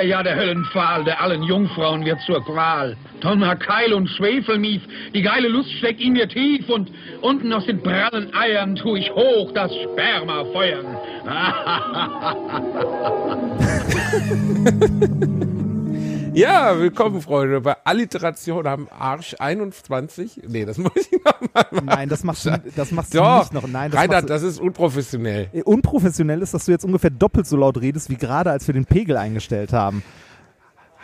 Steht 0.00 0.10
er 0.10 0.16
ja, 0.16 0.22
der 0.22 0.36
Höllenpfahl, 0.36 1.04
der 1.04 1.20
allen 1.20 1.42
Jungfrauen 1.42 2.04
wird 2.04 2.20
zur 2.22 2.42
Qual. 2.44 2.96
Donner, 3.20 3.54
Keil 3.56 3.92
und 3.92 4.08
Schwefelmief, 4.08 4.82
die 5.12 5.20
geile 5.22 5.48
Lust 5.48 5.70
steckt 5.72 6.00
in 6.00 6.14
mir 6.14 6.26
tief 6.28 6.68
und 6.70 6.90
unten 7.20 7.52
aus 7.52 7.66
den 7.66 7.82
prallen 7.82 8.32
Eiern 8.34 8.76
tu 8.76 8.96
ich 8.96 9.10
hoch 9.10 9.52
das 9.52 9.70
Sperma 9.74 10.44
feuern. 10.52 10.96
Ja, 16.32 16.78
willkommen, 16.78 17.20
Freunde, 17.20 17.60
bei 17.60 17.76
Alliteration 17.84 18.66
am 18.66 18.88
Arsch 18.96 19.34
21. 19.38 20.42
Nee, 20.48 20.64
das 20.64 20.78
muss 20.78 20.92
ich 20.94 21.10
noch 21.24 21.40
mal 21.40 21.66
machen. 21.72 21.86
Nein, 21.86 22.08
das 22.08 22.22
machst 22.22 22.46
du, 22.46 22.62
das 22.76 22.92
machst 22.92 23.14
du 23.14 23.18
Doch, 23.18 23.40
nicht 23.40 23.52
noch. 23.52 23.66
Nein, 23.66 23.90
das 23.90 24.00
Reinhard, 24.00 24.24
du, 24.24 24.28
das 24.28 24.42
ist 24.42 24.60
unprofessionell. 24.60 25.48
Äh, 25.52 25.62
unprofessionell 25.62 26.40
ist, 26.42 26.54
dass 26.54 26.66
du 26.66 26.72
jetzt 26.72 26.84
ungefähr 26.84 27.10
doppelt 27.10 27.46
so 27.46 27.56
laut 27.56 27.80
redest, 27.80 28.10
wie 28.10 28.16
gerade, 28.16 28.50
als 28.50 28.66
wir 28.66 28.74
den 28.74 28.84
Pegel 28.84 29.16
eingestellt 29.16 29.72
haben. 29.72 30.02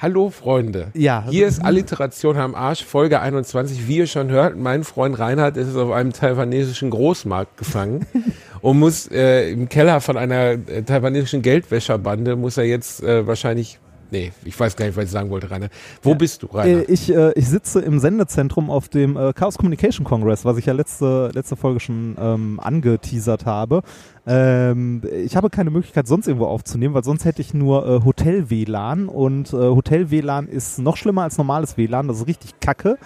Hallo, 0.01 0.29
Freunde. 0.29 0.89
Ja. 0.95 1.25
Hier 1.29 1.47
ist 1.47 1.65
Alliteration 1.65 2.37
am 2.37 2.55
Arsch, 2.55 2.85
Folge 2.85 3.21
21. 3.21 3.89
Wie 3.89 3.97
ihr 3.97 4.07
schon 4.07 4.29
hört, 4.29 4.57
mein 4.57 4.85
Freund 4.85 5.19
Reinhard 5.19 5.57
ist 5.57 5.75
auf 5.75 5.91
einem 5.91 6.13
taiwanesischen 6.13 6.91
Großmarkt 6.91 7.57
gefangen 7.57 8.07
und 8.61 8.79
muss 8.79 9.11
äh, 9.11 9.51
im 9.51 9.71
Keller 9.71 10.03
von 10.03 10.19
einer 10.19 10.51
äh, 10.51 10.83
taiwanesischen 10.83 11.41
Geldwäscherbande, 11.41 12.37
muss 12.37 12.59
er 12.59 12.65
jetzt 12.65 13.03
äh, 13.03 13.27
wahrscheinlich 13.27 13.79
Nee, 14.11 14.33
ich 14.45 14.59
weiß 14.59 14.77
gar 14.77 14.87
nicht, 14.87 14.97
was 14.97 15.05
ich 15.07 15.11
sagen 15.11 15.31
wollte, 15.31 15.51
Rainer. 15.51 15.69
Wo 16.03 16.15
bist 16.15 16.43
du, 16.43 16.47
Äh, 16.49 16.57
Rainer? 16.57 16.89
ich, 16.89 17.13
äh, 17.13 17.33
ich 17.33 17.49
sitze 17.49 17.81
im 17.81 17.99
Sendezentrum 17.99 18.71
auf 18.71 18.89
dem 18.89 19.17
äh, 19.17 19.33
Chaos 19.33 19.59
Communication 19.59 20.05
Congress, 20.05 20.45
was 20.45 20.59
ich 20.59 20.67
ja 20.67 20.73
letzte, 20.73 21.31
letzte 21.35 21.57
Folge 21.57 21.81
schon 21.81 22.17
ähm, 22.21 22.61
angeteasert 22.63 23.47
habe. 23.47 23.83
Ähm, 24.27 25.03
ich 25.25 25.37
habe 25.37 25.51
keine 25.51 25.71
Möglichkeit, 25.71 26.07
sonst 26.07 26.27
irgendwo 26.29 26.47
aufzunehmen, 26.47 26.95
weil 26.95 27.05
sonst 27.05 27.25
hätte 27.25 27.41
ich 27.43 27.55
nur 27.55 27.87
äh, 27.87 28.05
Hotel-WLAN 28.05 29.09
und 29.09 29.53
äh, 29.53 29.57
Hotel-WLAN 29.57 30.49
ist 30.49 30.79
noch 30.79 30.97
schlimmer 30.97 31.23
als 31.23 31.39
normales 31.39 31.77
WLAN, 31.77 32.09
das 32.09 32.19
ist 32.19 32.27
richtig 32.27 32.59
kacke. 32.61 32.99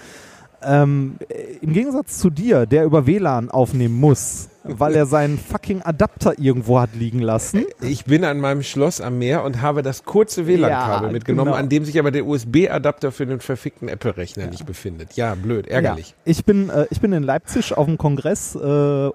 Ähm, 0.63 1.17
äh, 1.29 1.57
Im 1.63 1.73
Gegensatz 1.73 2.19
zu 2.19 2.31
dir, 2.31 2.67
der 2.67 2.85
über 2.85 3.07
WLAN 3.07 3.51
aufnehmen 3.51 3.99
muss, 3.99 4.49
weil 4.65 4.95
er 4.95 5.07
seinen 5.07 5.39
fucking 5.39 5.83
Adapter 5.83 6.39
irgendwo 6.39 6.81
hat 6.81 6.91
liegen 6.95 7.21
lassen. 7.21 7.65
Ich 7.81 8.05
bin 8.05 8.25
an 8.25 8.41
meinem 8.41 8.63
Schloss 8.63 9.01
am 9.01 9.19
Meer 9.19 9.43
und 9.45 9.63
habe 9.63 9.83
das 9.83 10.05
kurze 10.05 10.47
WLAN-Kabel 10.47 11.07
Ja, 11.09 11.13
mitgenommen, 11.13 11.53
genau. 11.53 11.59
an 11.59 11.69
dem 11.69 11.85
sich 11.85 11.99
aber 11.99 12.11
der 12.11 12.27
USB-Adapter 12.27 13.11
für 13.11 13.27
den 13.27 13.41
verfickten 13.41 13.89
Apple-Rechner 13.89 14.47
nicht 14.49 14.67
befindet. 14.67 15.15
Ja, 15.15 15.35
blöd, 15.35 15.67
ärgerlich. 15.67 16.11
Ja, 16.11 16.15
ich, 16.25 16.45
bin, 16.45 16.69
äh, 16.69 16.87
ich 16.91 17.01
bin 17.01 17.13
in 17.13 17.23
Leipzig 17.23 17.77
auf 17.77 17.87
dem 17.87 17.97
Kongress 17.97 18.55
äh, 18.55 18.59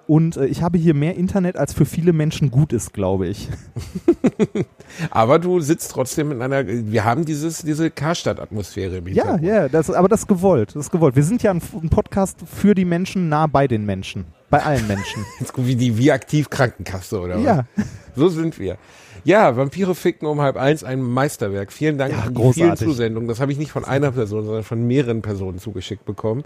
und 0.06 0.36
äh, 0.36 0.46
ich 0.46 0.62
habe 0.62 0.78
hier 0.78 0.94
mehr 0.94 1.14
Internet, 1.14 1.56
als 1.56 1.72
für 1.72 1.84
viele 1.84 2.12
Menschen 2.12 2.50
gut 2.50 2.72
ist, 2.72 2.92
glaube 2.92 3.28
ich. 3.28 3.48
Aber 5.10 5.38
du 5.38 5.60
sitzt 5.60 5.90
trotzdem 5.90 6.32
in 6.32 6.42
einer, 6.42 6.66
wir 6.66 7.04
haben 7.04 7.24
dieses, 7.24 7.58
diese 7.58 7.90
Karstadt-Atmosphäre 7.90 9.02
Ja, 9.10 9.38
ja, 9.40 9.68
das, 9.68 9.90
aber 9.90 10.08
das 10.08 10.20
ist 10.20 10.28
gewollt. 10.28 10.74
Das 10.74 10.86
ist 10.86 10.90
gewollt. 10.92 11.16
Wir 11.16 11.22
sind 11.22 11.42
ja 11.42 11.50
ein, 11.50 11.60
ein 11.82 11.88
Podcast 11.88 12.38
für 12.46 12.74
die 12.74 12.84
Menschen, 12.84 13.28
nah 13.28 13.46
bei 13.46 13.66
den 13.68 13.84
Menschen. 13.86 14.24
Bei 14.50 14.62
allen 14.62 14.86
Menschen. 14.86 15.24
Wie 15.56 15.74
die 15.76 15.98
wie 15.98 16.12
aktiv 16.12 16.50
Krankenkasse 16.50 17.20
oder 17.20 17.38
Ja. 17.38 17.64
was? 17.76 17.86
So 18.14 18.28
sind 18.28 18.58
wir. 18.58 18.78
Ja, 19.24 19.56
Vampire 19.56 19.94
ficken 19.96 20.28
um 20.28 20.40
halb 20.40 20.56
eins, 20.56 20.84
ein 20.84 21.02
Meisterwerk. 21.02 21.72
Vielen 21.72 21.98
Dank 21.98 22.12
Ja, 22.12 22.18
an 22.20 22.34
die 22.34 22.40
vielen 22.40 22.52
großartig. 22.68 22.86
Zusendungen. 22.86 23.28
Das 23.28 23.40
habe 23.40 23.50
ich 23.50 23.58
nicht 23.58 23.72
von 23.72 23.84
einer 23.84 24.12
Person, 24.12 24.44
sondern 24.44 24.62
von 24.62 24.86
mehreren 24.86 25.20
Personen 25.20 25.58
zugeschickt 25.58 26.04
bekommen. 26.04 26.44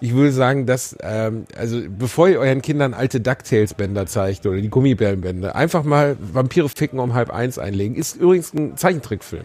Ich 0.00 0.14
würde 0.14 0.30
sagen, 0.30 0.64
dass, 0.66 0.96
ähm, 1.00 1.46
also 1.56 1.80
bevor 1.88 2.28
ihr 2.28 2.38
euren 2.38 2.62
Kindern 2.62 2.94
alte 2.94 3.20
DuckTales-Bänder 3.20 4.06
zeigt 4.06 4.46
oder 4.46 4.60
die 4.60 4.68
Gummibärenbände, 4.68 5.56
einfach 5.56 5.82
mal 5.82 6.16
Vampire 6.20 6.68
ficken 6.68 7.00
um 7.00 7.14
halb 7.14 7.30
eins 7.30 7.58
einlegen. 7.58 7.96
Ist 7.96 8.14
übrigens 8.16 8.54
ein 8.54 8.76
Zeichentrickfilm. 8.76 9.44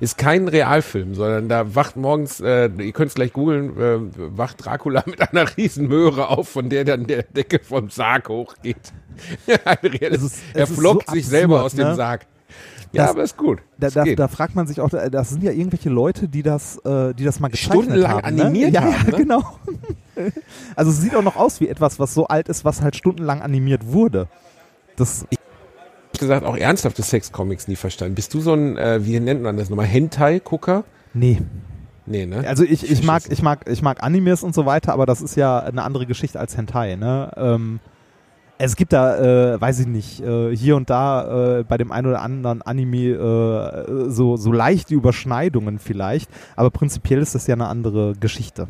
Ist 0.00 0.18
kein 0.18 0.48
Realfilm, 0.48 1.14
sondern 1.14 1.48
da 1.48 1.74
wacht 1.74 1.96
morgens, 1.96 2.40
äh, 2.40 2.68
ihr 2.78 2.92
könnt 2.92 3.08
es 3.10 3.14
gleich 3.14 3.32
googeln, 3.32 3.78
äh, 3.80 3.98
wacht 4.36 4.62
Dracula 4.66 5.04
mit 5.06 5.22
einer 5.22 5.56
riesen 5.56 5.88
Möhre 5.88 6.28
auf, 6.28 6.48
von 6.50 6.68
der 6.68 6.84
dann 6.84 7.06
der 7.06 7.22
Decke 7.22 7.60
vom 7.62 7.88
Sarg 7.88 8.28
hochgeht. 8.28 8.76
Es 10.00 10.22
ist- 10.22 10.38
er 10.52 10.64
es 10.64 10.70
ist 10.70 10.78
flockt 10.78 11.08
so 11.08 11.14
sich 11.14 11.26
selber 11.26 11.60
absurd, 11.62 11.66
aus 11.66 11.74
dem 11.76 11.88
ne? 11.88 11.94
Sarg. 11.94 12.26
Ja, 12.94 13.02
Das- 13.02 13.10
aber 13.10 13.22
ist 13.24 13.36
gut. 13.36 13.58
Da, 13.78 13.90
da, 13.90 14.04
da 14.04 14.28
fragt 14.28 14.54
man 14.54 14.66
sich 14.66 14.80
auch, 14.80 14.88
da- 14.88 15.08
das 15.10 15.30
sind 15.30 15.42
ja 15.42 15.52
irgendwelche 15.52 15.90
Leute, 15.90 16.28
die 16.28 16.42
das, 16.42 16.78
äh, 16.84 17.12
die 17.14 17.24
das 17.24 17.40
mal 17.40 17.48
gezeichnet 17.48 17.82
Stundenlang 17.84 18.10
haben. 18.24 18.36
Ne? 18.36 18.42
animiert 18.44 18.72
ja, 18.74 18.82
haben, 18.82 18.92
Ja, 18.92 19.10
ne? 19.10 19.16
genau. 19.16 19.42
Also 20.76 20.92
es 20.92 21.00
sieht 21.00 21.14
auch 21.16 21.22
noch 21.24 21.34
aus 21.36 21.60
wie 21.60 21.68
etwas, 21.68 21.98
was 21.98 22.14
so 22.14 22.28
alt 22.28 22.48
ist, 22.48 22.64
was 22.64 22.82
halt 22.82 22.94
stundenlang 22.94 23.42
animiert 23.42 23.84
wurde. 23.92 24.28
Das, 24.96 25.26
Ich 25.30 26.20
gesagt, 26.20 26.46
auch 26.46 26.56
ernsthafte 26.56 27.02
Sexcomics 27.02 27.66
nie 27.66 27.74
verstanden. 27.74 28.14
Bist 28.14 28.32
du 28.32 28.40
so 28.40 28.54
ein, 28.54 28.76
äh, 28.78 29.04
wie 29.04 29.18
nennt 29.18 29.42
man 29.42 29.56
das 29.56 29.70
nochmal, 29.70 29.86
Hentai-Gucker? 29.86 30.84
nee. 31.14 31.42
Nee, 32.06 32.26
ne? 32.26 32.46
Also 32.46 32.64
ich, 32.64 32.88
ich 32.90 33.02
mag, 33.02 33.22
ich 33.30 33.40
mag, 33.42 33.66
ich 33.66 33.80
mag 33.80 34.02
Animes 34.02 34.42
und 34.42 34.54
so 34.54 34.66
weiter, 34.66 34.92
aber 34.92 35.06
das 35.06 35.22
ist 35.22 35.36
ja 35.36 35.60
eine 35.60 35.82
andere 35.84 36.04
Geschichte 36.04 36.38
als 36.38 36.54
Hentai, 36.54 36.96
ne? 36.96 37.32
Ähm, 37.34 37.80
es 38.58 38.76
gibt 38.76 38.92
da, 38.92 39.54
äh, 39.54 39.60
weiß 39.60 39.80
ich 39.80 39.86
nicht, 39.86 40.20
äh, 40.20 40.56
hier 40.56 40.76
und 40.76 40.90
da 40.90 41.58
äh, 41.58 41.64
bei 41.64 41.76
dem 41.76 41.92
einen 41.92 42.06
oder 42.06 42.22
anderen 42.22 42.62
Anime 42.62 43.10
äh, 43.10 44.10
so, 44.10 44.36
so 44.36 44.52
leichte 44.52 44.94
Überschneidungen 44.94 45.78
vielleicht, 45.78 46.30
aber 46.56 46.70
prinzipiell 46.70 47.20
ist 47.20 47.34
das 47.34 47.46
ja 47.46 47.54
eine 47.54 47.66
andere 47.66 48.14
Geschichte. 48.18 48.68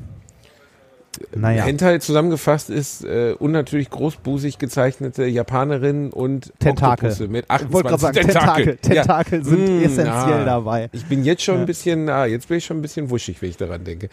Naja, 1.35 1.65
Hentai 1.65 1.99
zusammengefasst 1.99 2.71
ist 2.71 3.05
äh, 3.05 3.35
unnatürlich 3.39 3.91
großbusig 3.91 4.59
gezeichnete 4.59 5.25
Japanerinnen 5.27 6.13
und 6.13 6.53
Tentakel. 6.59 7.11
Oktopusse 7.11 7.29
mit 7.29 7.47
ich 7.47 7.73
wollte 7.73 7.89
gerade 7.89 7.95
28 8.07 8.33
sagen, 8.33 8.45
Tentakel, 8.65 8.77
Tentakel 8.79 9.39
Ja. 9.41 9.45
sind 9.45 9.65
Mm, 9.81 9.85
essentiell 9.85 10.09
ah. 10.41 10.45
dabei. 10.45 10.89
Ich 10.93 11.05
bin 11.07 11.25
jetzt 11.25 11.43
schon 11.43 11.57
Ja. 11.57 11.61
ein 11.61 11.67
bisschen, 11.67 12.09
ah, 12.09 12.27
jetzt 12.27 12.49
bin 12.49 12.59
ich 12.59 12.65
schon 12.65 12.79
ein 12.79 12.83
bisschen 12.83 13.11
wuschig, 13.11 13.41
wenn 13.43 13.51
ich 13.51 13.57
daran 13.57 13.85
denke. 13.85 14.09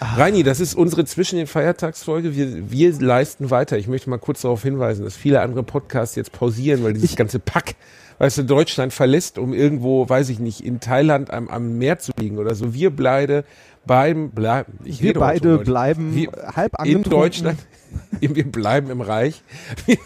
Ah. 0.00 0.14
Reini, 0.16 0.42
das 0.42 0.60
ist 0.60 0.74
unsere 0.74 1.04
zwischen 1.04 1.36
den 1.36 1.46
Feiertagsfolge. 1.46 2.34
Wir, 2.36 2.70
wir 2.70 2.92
leisten 3.00 3.50
weiter. 3.50 3.78
Ich 3.78 3.88
möchte 3.88 4.10
mal 4.10 4.18
kurz 4.18 4.42
darauf 4.42 4.62
hinweisen, 4.62 5.04
dass 5.04 5.16
viele 5.16 5.40
andere 5.40 5.62
Podcasts 5.62 6.16
jetzt 6.16 6.32
pausieren, 6.32 6.82
weil 6.84 6.92
dieses 6.92 7.10
Ich- 7.10 7.16
ganze 7.16 7.38
Pack, 7.38 7.74
weißt 8.18 8.38
du, 8.38 8.42
Deutschland 8.44 8.92
verlässt, 8.92 9.38
um 9.38 9.52
irgendwo, 9.52 10.08
weiß 10.08 10.28
ich 10.30 10.38
nicht, 10.38 10.64
in 10.64 10.80
Thailand 10.80 11.30
am, 11.30 11.48
am 11.48 11.78
Meer 11.78 11.98
zu 11.98 12.12
liegen 12.18 12.38
oder 12.38 12.54
so. 12.54 12.72
Wir 12.74 12.94
beide 12.94 13.44
beim 13.86 14.30
bleiben. 14.30 14.78
Ich 14.84 15.02
Wir 15.02 15.14
beide 15.14 15.58
bleiben 15.58 16.14
Wir- 16.14 16.30
halb 16.54 16.72
in. 16.84 17.02
Deutschland. 17.02 17.58
Wir 18.20 18.44
bleiben 18.50 18.90
im 18.90 19.00
Reich. 19.00 19.42
Wir, 19.86 19.96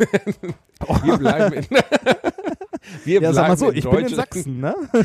wir 1.02 1.16
bleiben 1.18 1.54
in, 1.54 1.64
wir 3.04 3.20
Ja, 3.22 3.32
sag 3.32 3.48
mal 3.48 3.56
bleiben 3.56 3.58
so, 3.58 3.72
ich 3.72 3.88
bin 3.88 4.06
in. 4.06 4.14
Sachsen, 4.14 4.60
ne? 4.60 4.74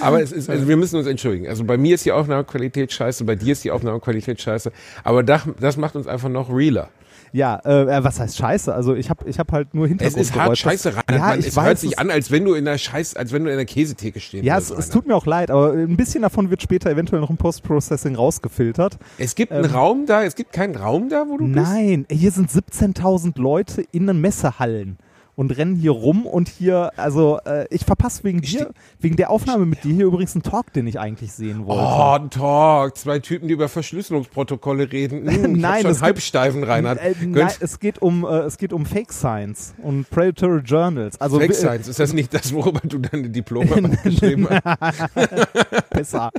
Aber 0.00 0.20
es 0.22 0.32
ist, 0.32 0.50
also 0.50 0.66
wir 0.66 0.76
müssen 0.76 0.96
uns 0.96 1.06
entschuldigen. 1.06 1.46
Also 1.46 1.64
bei 1.64 1.76
mir 1.76 1.94
ist 1.94 2.04
die 2.04 2.12
Aufnahmequalität 2.12 2.92
scheiße, 2.92 3.24
bei 3.24 3.36
dir 3.36 3.52
ist 3.52 3.62
die 3.64 3.70
Aufnahmequalität 3.70 4.40
scheiße. 4.40 4.72
Aber 5.04 5.22
das, 5.22 5.42
das 5.60 5.76
macht 5.76 5.94
uns 5.94 6.06
einfach 6.06 6.28
noch 6.28 6.50
realer. 6.52 6.88
Ja, 7.32 7.60
äh, 7.64 8.02
was 8.04 8.18
heißt 8.20 8.36
Scheiße? 8.36 8.74
Also 8.74 8.94
ich 8.94 9.08
habe 9.10 9.28
ich 9.28 9.38
hab 9.38 9.52
halt 9.52 9.74
nur 9.74 9.84
Es 9.84 9.90
Hintergrundgeräusche. 9.90 10.32
ist 10.32 10.36
hart 10.36 10.58
scheiße 10.58 10.96
rein. 10.96 11.02
Ja, 11.10 11.18
Man, 11.18 11.38
ich 11.40 11.46
es 11.48 11.56
weiß, 11.56 11.64
hört 11.66 11.78
sich 11.78 11.92
es- 11.92 11.98
an, 11.98 12.10
als 12.10 12.30
wenn 12.30 12.44
du 12.44 12.54
in 12.54 12.64
der 12.64 12.78
Scheiß, 12.78 13.14
als 13.16 13.32
wenn 13.32 13.44
du 13.44 13.50
in 13.50 13.56
der 13.56 13.66
Käsetheke 13.66 14.18
stehen 14.20 14.44
Ja, 14.44 14.58
es, 14.58 14.70
würdest. 14.70 14.88
es 14.88 14.92
tut 14.94 15.06
mir 15.06 15.14
auch 15.14 15.26
leid, 15.26 15.50
aber 15.50 15.72
ein 15.72 15.96
bisschen 15.96 16.22
davon 16.22 16.50
wird 16.50 16.62
später 16.62 16.90
eventuell 16.90 17.20
noch 17.20 17.30
im 17.30 17.36
Post-Processing 17.36 18.14
rausgefiltert. 18.16 18.98
es 19.18 19.34
gibt 19.34 19.52
einen 19.52 19.64
ähm, 19.66 19.70
Raum 19.70 20.06
da, 20.06 20.22
es 20.24 20.34
gibt 20.34 20.52
keinen 20.52 20.74
Raum 20.76 21.08
da, 21.08 21.24
wo 21.28 21.36
du 21.38 21.44
bist. 21.46 21.56
Nein, 21.56 22.06
hier 22.10 22.30
sind 22.32 22.50
17.000 22.50 23.38
Leute 23.40 23.82
in 23.92 24.06
den 24.06 24.20
Messehallen. 24.20 24.98
Und 25.40 25.56
rennen 25.56 25.74
hier 25.74 25.92
rum 25.92 26.26
und 26.26 26.50
hier, 26.50 26.92
also 26.98 27.38
äh, 27.46 27.64
ich 27.70 27.86
verpasse 27.86 28.24
wegen 28.24 28.42
dir, 28.42 28.72
wegen 28.98 29.16
der 29.16 29.30
Aufnahme 29.30 29.64
mit 29.64 29.84
dir 29.84 29.94
hier 29.94 30.04
übrigens 30.04 30.34
einen 30.34 30.42
Talk, 30.42 30.70
den 30.74 30.86
ich 30.86 31.00
eigentlich 31.00 31.32
sehen 31.32 31.64
wollte. 31.64 31.82
Oh, 31.82 32.18
ein 32.18 32.28
Talk. 32.28 32.98
Zwei 32.98 33.20
Typen, 33.20 33.48
die 33.48 33.54
über 33.54 33.70
Verschlüsselungsprotokolle 33.70 34.92
reden. 34.92 35.26
Hm, 35.40 35.52
Nein, 35.52 35.82
schon 35.82 35.92
es 35.92 35.98
geht- 35.98 36.04
Halbsteifen, 36.04 36.62
Reinhard. 36.64 36.98
Äh, 36.98 37.14
nein, 37.24 37.48
es 37.60 37.78
geht 37.78 38.02
um 38.02 38.24
äh, 38.24 38.40
es 38.40 38.58
geht 38.58 38.74
um 38.74 38.84
Fake 38.84 39.12
Science 39.12 39.72
und 39.82 40.10
Predatory 40.10 40.60
Journals. 40.60 41.18
Also 41.18 41.38
Fake 41.38 41.52
äh, 41.52 41.54
Science, 41.54 41.88
ist 41.88 41.98
das 41.98 42.12
nicht 42.12 42.34
das, 42.34 42.52
worüber 42.52 42.80
du 42.84 42.98
deine 42.98 43.30
Diplome 43.30 43.96
geschrieben 44.04 44.46
hast? 44.50 45.14
besser. 45.90 46.30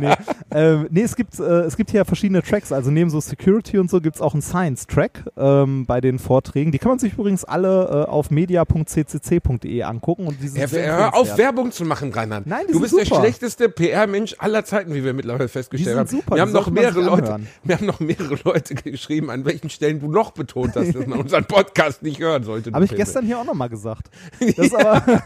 nee, 0.00 0.14
ähm, 0.50 0.86
nee, 0.90 1.02
es 1.02 1.16
gibt 1.16 1.38
äh, 1.38 1.42
es 1.62 1.76
gibt 1.76 1.90
hier 1.90 2.04
verschiedene 2.04 2.42
Tracks. 2.42 2.72
Also 2.72 2.90
neben 2.90 3.10
so 3.10 3.20
Security 3.20 3.78
und 3.78 3.90
so 3.90 4.00
gibt 4.00 4.16
es 4.16 4.22
auch 4.22 4.32
einen 4.32 4.42
Science-Track 4.42 5.24
ähm, 5.36 5.84
bei 5.84 6.00
den 6.00 6.18
Vorträgen. 6.18 6.72
Die 6.72 6.78
kann 6.78 6.90
man 6.92 6.98
sich 6.98 7.12
übrigens 7.14 7.44
alle 7.44 8.06
äh, 8.06 8.10
auf 8.22 8.30
media.ccc.de 8.30 9.82
angucken 9.82 10.28
und 10.28 10.40
die 10.40 10.46
sind 10.46 10.70
Hör, 10.70 11.12
auf. 11.12 11.36
Werbung 11.36 11.72
zu 11.72 11.84
machen, 11.84 12.12
Reinhard. 12.12 12.46
Nein, 12.46 12.66
die 12.68 12.72
du 12.72 12.80
bist 12.80 12.96
der 12.96 13.04
super. 13.04 13.20
schlechteste 13.20 13.68
PR-Mensch 13.68 14.36
aller 14.38 14.64
Zeiten, 14.64 14.94
wie 14.94 15.02
wir 15.02 15.12
mittlerweile 15.12 15.48
festgestellt 15.48 15.98
haben. 15.98 16.06
super, 16.06 16.36
wir 16.36 16.42
haben 16.42 16.52
noch 16.52 16.70
mehrere 16.70 17.00
Leute, 17.00 17.40
wir 17.64 17.76
haben 17.76 17.86
noch 17.86 17.98
mehrere 17.98 18.38
Leute 18.44 18.76
geschrieben, 18.76 19.28
an 19.28 19.44
welchen 19.44 19.70
Stellen 19.70 19.98
du 19.98 20.08
noch 20.08 20.30
betont 20.30 20.76
hast, 20.76 20.94
dass 20.94 21.06
man 21.08 21.18
unseren 21.22 21.46
Podcast 21.46 22.02
nicht 22.04 22.20
hören 22.20 22.44
sollte. 22.44 22.70
Habe 22.72 22.84
ich 22.84 22.90
Filme. 22.90 23.04
gestern 23.04 23.26
hier 23.26 23.40
auch 23.40 23.44
nochmal 23.44 23.68
gesagt. 23.68 24.10
Das 24.52 24.66
ist 24.66 24.74
aber, 24.74 25.00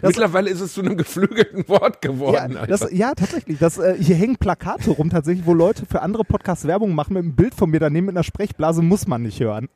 das, 0.00 0.02
Mittlerweile 0.02 0.50
ist 0.50 0.60
es 0.60 0.72
zu 0.72 0.80
einem 0.80 0.96
geflügelten 0.96 1.68
Wort 1.68 1.98
ja, 2.02 2.10
geworden. 2.10 2.58
das, 2.66 2.82
Alter. 2.82 2.94
ja, 2.94 3.14
tatsächlich. 3.14 3.58
Das, 3.58 3.78
äh, 3.78 3.96
hier 3.98 4.16
hängen 4.16 4.36
Plakate 4.36 4.90
rum, 4.90 5.10
tatsächlich, 5.10 5.46
wo 5.46 5.54
Leute 5.54 5.86
für 5.86 6.02
andere 6.02 6.24
Podcasts 6.24 6.66
Werbung 6.66 6.94
machen 6.94 7.14
mit 7.14 7.22
einem 7.22 7.36
Bild 7.36 7.54
von 7.54 7.70
mir 7.70 7.80
daneben 7.80 8.06
mit 8.06 8.16
einer 8.16 8.24
Sprechblase, 8.24 8.82
muss 8.82 9.06
man 9.06 9.22
nicht 9.22 9.40
hören. 9.40 9.68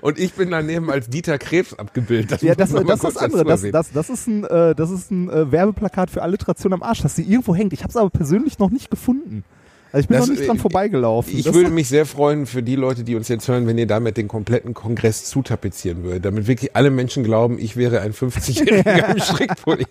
Und 0.00 0.18
ich 0.18 0.34
bin 0.34 0.50
daneben 0.50 0.90
als 0.90 1.08
Dieter 1.08 1.38
Krebs 1.38 1.74
abgebildet. 1.74 2.32
Das 2.32 2.42
Ja, 2.42 2.54
das, 2.54 2.72
das 2.72 2.84
mal 2.84 2.94
ist 2.94 3.04
das 3.04 3.16
andere. 3.16 3.44
Das, 3.44 3.62
das, 3.62 3.92
das 3.92 4.10
ist 4.10 4.26
ein, 4.26 4.44
äh, 4.44 4.74
das 4.74 4.90
ist 4.90 5.10
ein 5.10 5.30
äh, 5.30 5.50
Werbeplakat 5.50 6.10
für 6.10 6.22
Alliteration 6.22 6.72
am 6.72 6.82
Arsch, 6.82 7.02
das 7.02 7.16
sie 7.16 7.22
irgendwo 7.22 7.54
hängt. 7.54 7.72
Ich 7.72 7.80
habe 7.80 7.90
es 7.90 7.96
aber 7.96 8.10
persönlich 8.10 8.58
noch 8.58 8.70
nicht 8.70 8.90
gefunden. 8.90 9.44
Also 9.92 10.02
ich 10.04 10.08
bin 10.08 10.18
Das, 10.18 10.28
noch 10.28 10.36
nicht 10.36 10.48
dran 10.48 10.56
äh, 10.56 10.60
vorbeigelaufen. 10.60 11.36
Ich 11.36 11.44
das, 11.44 11.54
würde 11.54 11.70
mich 11.70 11.88
sehr 11.88 12.06
freuen 12.06 12.46
für 12.46 12.62
die 12.62 12.76
Leute, 12.76 13.02
die 13.02 13.16
uns 13.16 13.28
jetzt 13.28 13.48
hören, 13.48 13.66
wenn 13.66 13.76
ihr 13.76 13.86
damit 13.86 14.16
den 14.16 14.28
kompletten 14.28 14.72
Kongress 14.72 15.24
zutapezieren 15.24 16.04
würdet, 16.04 16.24
damit 16.24 16.46
wirklich 16.46 16.76
alle 16.76 16.90
Menschen 16.90 17.24
glauben, 17.24 17.58
ich 17.58 17.76
wäre 17.76 18.00
ein 18.00 18.12
50-Jähriger 18.12 19.10
im 19.14 19.20
Strickpulli. 19.20 19.86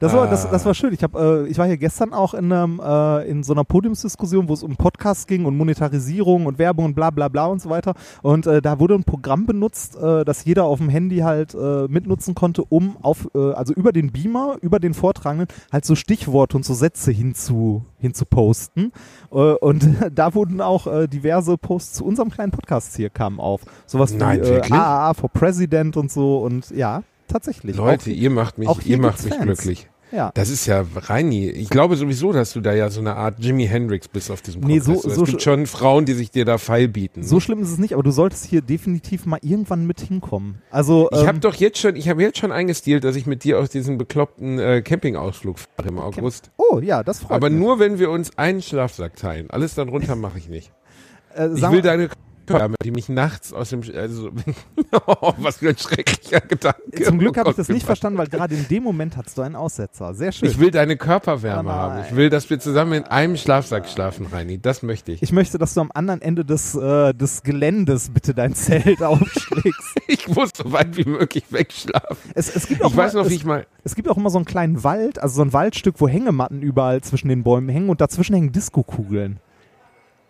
Das 0.00 0.12
war, 0.12 0.24
Ah. 0.24 0.26
das, 0.30 0.50
das 0.50 0.64
war 0.64 0.74
schön. 0.74 0.92
Ich, 0.92 1.02
hab, 1.02 1.14
äh, 1.14 1.46
ich 1.46 1.58
war 1.58 1.66
hier 1.66 1.76
gestern 1.76 2.12
auch 2.12 2.34
in, 2.34 2.52
einem, 2.52 2.80
äh, 2.84 3.28
in 3.28 3.42
so 3.42 3.52
einer 3.52 3.64
Podiumsdiskussion, 3.64 4.48
wo 4.48 4.54
es 4.54 4.62
um 4.62 4.76
Podcasts 4.76 5.26
ging 5.26 5.44
und 5.44 5.56
Monetarisierung 5.56 6.46
und 6.46 6.58
Werbung 6.58 6.86
und 6.86 6.94
bla 6.94 7.10
bla 7.10 7.28
bla 7.28 7.46
und 7.46 7.60
so 7.60 7.70
weiter. 7.70 7.94
Und 8.22 8.46
äh, 8.46 8.60
da 8.62 8.78
wurde 8.78 8.94
ein 8.94 9.04
Programm 9.04 9.46
benutzt, 9.46 9.96
äh, 9.96 10.24
das 10.24 10.44
jeder 10.44 10.64
auf 10.64 10.78
dem 10.78 10.88
Handy 10.88 11.18
halt 11.18 11.54
äh, 11.54 11.86
mitnutzen 11.88 12.34
konnte, 12.34 12.64
um 12.64 12.96
auf, 13.02 13.28
äh, 13.34 13.52
also 13.52 13.72
über 13.74 13.92
den 13.92 14.12
Beamer, 14.12 14.56
über 14.60 14.80
den 14.80 14.94
Vortragenden, 14.94 15.48
halt 15.72 15.84
so 15.84 15.94
Stichworte 15.94 16.56
und 16.56 16.64
so 16.64 16.74
Sätze 16.74 17.10
hinzu, 17.12 17.84
hinzuposten. 17.98 18.92
Und 19.30 19.88
da 20.14 20.34
wurden 20.34 20.60
auch 20.60 20.86
diverse 21.08 21.58
Posts 21.58 21.94
zu 21.94 22.04
unserem 22.04 22.30
kleinen 22.30 22.52
Podcast 22.52 22.96
hier 22.96 23.10
kamen 23.10 23.40
auf. 23.40 23.62
Sowas 23.86 24.12
Nein, 24.14 24.40
wie? 24.42 24.72
AAA 24.72 25.14
for 25.14 25.30
President 25.30 25.96
und 25.96 26.10
so 26.10 26.38
und 26.38 26.70
ja, 26.70 27.02
tatsächlich. 27.28 27.76
Leute, 27.76 28.10
Auch- 28.10 28.14
ihr 28.14 28.30
macht 28.30 28.58
mich, 28.58 28.68
ihr 28.86 28.98
macht 28.98 29.24
mich 29.24 29.32
Fans. 29.34 29.42
glücklich. 29.44 29.88
ja. 30.12 30.30
Das 30.34 30.48
ist 30.50 30.66
ja 30.66 30.84
Reini. 30.94 31.48
Ich 31.50 31.68
glaube 31.68 31.96
sowieso, 31.96 32.32
dass 32.32 32.52
du 32.52 32.60
da 32.60 32.72
ja 32.72 32.90
so 32.90 33.00
eine 33.00 33.16
Art 33.16 33.40
Jimi 33.42 33.66
Hendrix 33.66 34.08
bist 34.08 34.30
auf 34.30 34.40
diesem 34.42 34.60
Nee, 34.62 34.78
Kongress. 34.78 35.02
so- 35.02 35.08
es 35.08 35.14
so 35.16 35.24
gibt 35.24 35.40
sch- 35.40 35.44
schon 35.44 35.66
Frauen, 35.66 36.04
die 36.04 36.12
sich 36.14 36.30
dir 36.30 36.44
da 36.44 36.58
feil 36.58 36.86
bieten. 36.88 37.22
So 37.24 37.40
schlimm 37.40 37.60
ist 37.60 37.70
es 37.72 37.78
nicht, 37.78 37.92
aber 37.94 38.02
du 38.02 38.10
solltest 38.12 38.44
hier 38.46 38.62
definitiv 38.62 39.26
mal 39.26 39.38
irgendwann 39.42 39.86
mit 39.86 40.00
hinkommen. 40.00 40.62
Also 40.70 41.08
ich 41.12 41.18
habe 41.20 41.30
ähm, 41.36 41.40
doch 41.40 41.54
jetzt 41.54 41.78
schon, 41.78 41.96
ich 41.96 42.08
habe 42.08 42.22
jetzt 42.22 42.38
schon 42.38 42.52
eingestielt, 42.52 43.02
dass 43.04 43.16
ich 43.16 43.26
mit 43.26 43.42
dir 43.44 43.58
auf 43.58 43.68
diesen 43.68 43.98
bekloppten 43.98 44.58
äh, 44.58 44.82
Campingausflug 44.82 45.58
fahre 45.58 45.88
im 45.88 45.98
August. 45.98 46.50
Oh 46.56 46.78
ja, 46.80 47.02
das 47.02 47.20
freut 47.20 47.32
Aber 47.32 47.50
mich. 47.50 47.58
nur, 47.58 47.78
wenn 47.80 47.98
wir 47.98 48.10
uns 48.10 48.36
einen 48.38 48.62
Schlafsack 48.62 49.16
teilen. 49.16 49.50
Alles 49.50 49.74
dann 49.74 49.88
runter 49.88 50.14
mache 50.16 50.38
ich 50.38 50.48
nicht. 50.48 50.72
äh, 51.34 51.48
Ich 51.54 51.62
will 51.70 51.82
deine 51.82 52.08
Körperwärme, 52.46 52.76
die 52.82 52.90
mich 52.90 53.08
nachts 53.08 53.52
aus 53.52 53.70
dem, 53.70 53.82
also, 53.94 54.30
oh, 55.06 55.32
was 55.38 55.58
für 55.58 55.68
ein 55.68 55.78
schrecklicher 55.78 56.40
Gedanke. 56.40 57.02
zum 57.02 57.18
Glück 57.18 57.34
Oh 57.36 57.40
habe 57.40 57.50
ich 57.50 57.56
das 57.56 57.68
nicht 57.68 57.84
verstanden, 57.84 58.18
weil 58.18 58.28
gerade 58.28 58.54
in 58.54 58.66
dem 58.68 58.82
Moment 58.82 59.16
hattest 59.16 59.36
du 59.38 59.42
einen 59.42 59.56
Aussetzer. 59.56 60.14
Sehr 60.14 60.32
schön. 60.32 60.48
Ich 60.48 60.58
will 60.58 60.70
deine 60.70 60.96
Körperwärme 60.96 61.68
Oh 61.68 61.72
haben. 61.72 62.04
Ich 62.08 62.14
will, 62.14 62.30
dass 62.30 62.48
wir 62.48 62.58
zusammen 62.58 62.92
in 62.92 63.04
einem 63.04 63.36
Schlafsack 63.36 63.88
schlafen, 63.88 64.26
Reini. 64.26 64.58
Das 64.60 64.82
möchte 64.82 65.12
ich. 65.12 65.22
Ich 65.22 65.32
möchte, 65.32 65.58
dass 65.58 65.74
du 65.74 65.80
am 65.80 65.90
anderen 65.92 66.22
Ende 66.22 66.44
des, 66.44 66.74
äh, 66.74 67.12
des 67.12 67.42
Geländes 67.42 68.10
bitte 68.10 68.34
dein 68.34 68.54
Zelt 68.54 69.02
aufschlägst. 69.02 70.00
Ich 70.06 70.28
muss 70.28 70.50
so 70.56 70.72
weit 70.72 70.96
wie 70.96 71.08
möglich 71.08 71.44
wegschlafen. 71.50 72.16
Es, 72.34 72.54
es, 72.54 72.66
gibt 72.66 72.82
auch 72.82 72.90
Ich 72.90 72.96
weiß 72.96 73.14
mal, 73.14 73.22
noch, 73.22 73.30
wie 73.30 73.34
es, 73.34 73.40
ich 73.40 73.44
mal. 73.44 73.66
es 73.84 73.94
gibt 73.94 74.08
auch 74.08 74.16
immer 74.16 74.30
so 74.30 74.38
einen 74.38 74.44
kleinen 74.44 74.84
Wald, 74.84 75.18
also 75.18 75.36
so 75.36 75.42
ein 75.42 75.52
Waldstück, 75.52 75.96
wo 75.98 76.08
Hängematten 76.08 76.62
überall 76.62 77.00
zwischen 77.02 77.28
den 77.28 77.42
Bäumen 77.42 77.68
hängen 77.68 77.88
und 77.88 78.00
dazwischen 78.00 78.34
hängen 78.34 78.52
Diskokugeln. 78.52 79.40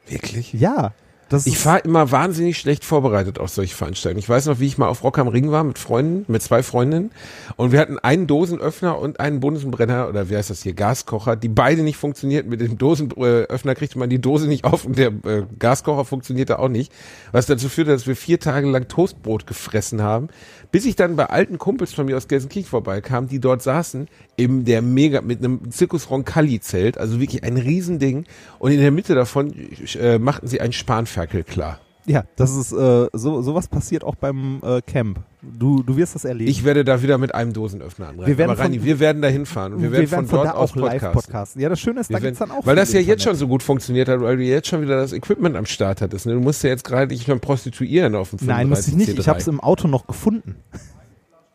Wirklich? 0.09 0.53
Ja. 0.53 0.93
Das 1.29 1.47
Ich 1.47 1.59
fahre 1.59 1.81
immer 1.81 2.13
wahnsinnig 2.13 2.57
schlecht 2.57 2.85
vorbereitet 2.85 3.41
auf 3.41 3.51
solche 3.51 3.75
Veranstaltungen. 3.75 4.21
Ich 4.21 4.29
weiß 4.29 4.47
noch, 4.47 4.61
wie 4.61 4.67
ich 4.67 4.79
mal 4.79 4.87
auf 4.87 5.03
Rock 5.03 5.19
am 5.19 5.27
Ring 5.27 5.51
war 5.51 5.65
mit 5.65 5.77
Freunden, 5.77 6.25
mit 6.31 6.41
zwei 6.41 6.63
Freundinnen. 6.63 7.11
Und 7.57 7.73
wir 7.73 7.81
hatten 7.81 7.99
einen 7.99 8.29
Dosenöffner 8.29 8.97
und 8.97 9.19
einen 9.19 9.41
Bunsenbrenner, 9.41 10.09
oder 10.09 10.31
wie 10.31 10.37
heißt 10.37 10.51
das 10.51 10.63
hier, 10.63 10.75
Gaskocher, 10.75 11.35
die 11.35 11.49
beide 11.49 11.83
nicht 11.83 11.97
funktionierten. 11.97 12.49
Mit 12.49 12.61
dem 12.61 12.79
Dosenöffner 12.79 13.75
kriegte 13.75 13.99
man 13.99 14.09
die 14.09 14.21
Dose 14.21 14.47
nicht 14.47 14.65
auf 14.65 14.85
und 14.85 14.99
der 14.99 15.09
äh, 15.09 15.43
Gaskocher 15.59 16.05
funktionierte 16.05 16.61
auch 16.61 16.69
nicht. 16.69 16.93
Was 17.33 17.47
dazu 17.47 17.69
führte, 17.69 17.91
dass 17.91 18.07
wir 18.07 18.15
vier 18.15 18.39
Tage 18.39 18.69
lang 18.71 18.87
Toastbrot 18.87 19.49
gefressen 19.49 20.03
haben, 20.03 20.29
bis 20.77 20.85
ich 20.85 20.95
dann 20.95 21.17
bei 21.17 21.25
alten 21.25 21.57
Kumpels 21.57 21.95
von 21.95 22.05
mir 22.05 22.19
aus 22.19 22.29
Gelsenkirchen 22.29 22.69
vorbeikam, 22.69 23.29
die 23.29 23.39
dort 23.39 23.63
saßen, 23.63 24.09
in 24.37 24.67
der 24.67 24.83
mega, 24.83 25.23
mit 25.23 25.39
einem 25.39 25.71
Zirkus 25.71 26.11
Roncalli-Zelt, 26.11 26.99
also 26.99 27.19
wirklich 27.19 27.45
ein 27.45 27.57
Riesending. 27.57 28.27
Und 28.59 28.73
in 28.73 28.81
der 28.81 28.91
Mitte 28.91 29.15
davon 29.15 29.55
äh, 29.99 30.19
machten 30.19 30.49
sie 30.49 30.61
ein 30.61 30.75
Spanferkel 30.75 31.45
klar. 31.45 31.81
Ja, 32.07 32.25
das 32.37 32.55
ist, 32.57 32.73
äh, 32.73 33.09
so, 33.13 33.43
sowas 33.43 33.69
passiert 33.69 34.05
auch 34.05 34.15
beim 34.15 34.61
äh, 34.63 34.81
Camp. 34.83 35.21
Du, 35.43 35.83
du 35.83 35.97
wirst 35.97 36.15
das 36.15 36.25
erleben. 36.25 36.51
Ich 36.51 36.65
werde 36.65 36.85
da 36.85 37.03
wieder 37.03 37.19
mit 37.19 37.35
einem 37.35 37.53
Dosenöffner 37.53 38.09
anreisen. 38.09 38.27
Wir 38.27 38.39
werden 38.39 38.51
Aber 38.53 38.61
Rani, 38.61 38.79
von- 38.79 38.87
wir 38.87 38.99
werden 39.01 39.23
da 39.23 39.29
hinfahren 39.29 39.75
und 39.75 39.83
wir, 39.83 39.93
werden 39.93 40.09
von, 40.09 40.29
dort 40.29 40.47
da 40.47 40.53
aus 40.53 40.73
auch 40.73 40.77
live 40.77 40.93
podcasten. 41.03 41.13
podcasten. 41.13 41.63
Ja, 41.63 41.69
das 41.69 41.81
Schöne 41.81 42.01
ist, 42.01 42.11
Wir 42.11 42.17
da 42.19 42.21
gibt's 42.25 42.41
werden- 42.41 42.51
dann 42.51 42.59
auch 42.61 42.67
weil 42.67 42.75
das 42.77 42.93
ja 42.93 43.01
jetzt 43.01 43.23
schon 43.23 43.31
Internet. 43.33 43.39
so 43.39 43.49
gut 43.49 43.63
funktioniert 43.63 44.09
hat, 44.09 44.21
weil 44.21 44.37
du 44.37 44.43
jetzt 44.43 44.69
schon 44.69 44.83
wieder 44.83 44.97
das 44.97 45.13
Equipment 45.13 45.57
am 45.57 45.67
Start 45.67 46.01
hattest. 46.01 46.27
Ne? 46.27 46.33
Du 46.35 46.41
musst 46.41 46.63
ja 46.65 46.71
jetzt 46.71 46.85
gerade 46.85 47.09
dich 47.09 47.23
schon 47.25 47.41
prostituieren 47.41 48.15
auf 48.15 48.31
dem 48.31 48.39
35 48.41 48.47
Nein, 48.57 48.69
muss 48.69 48.89
ich 48.89 48.95
nicht. 48.95 49.09
Ich 49.19 49.25
C3. 49.25 49.29
habe 49.29 49.39
es 49.41 49.49
im 49.49 49.61
Auto 49.61 49.87
noch 49.89 50.07
gefunden. 50.07 50.57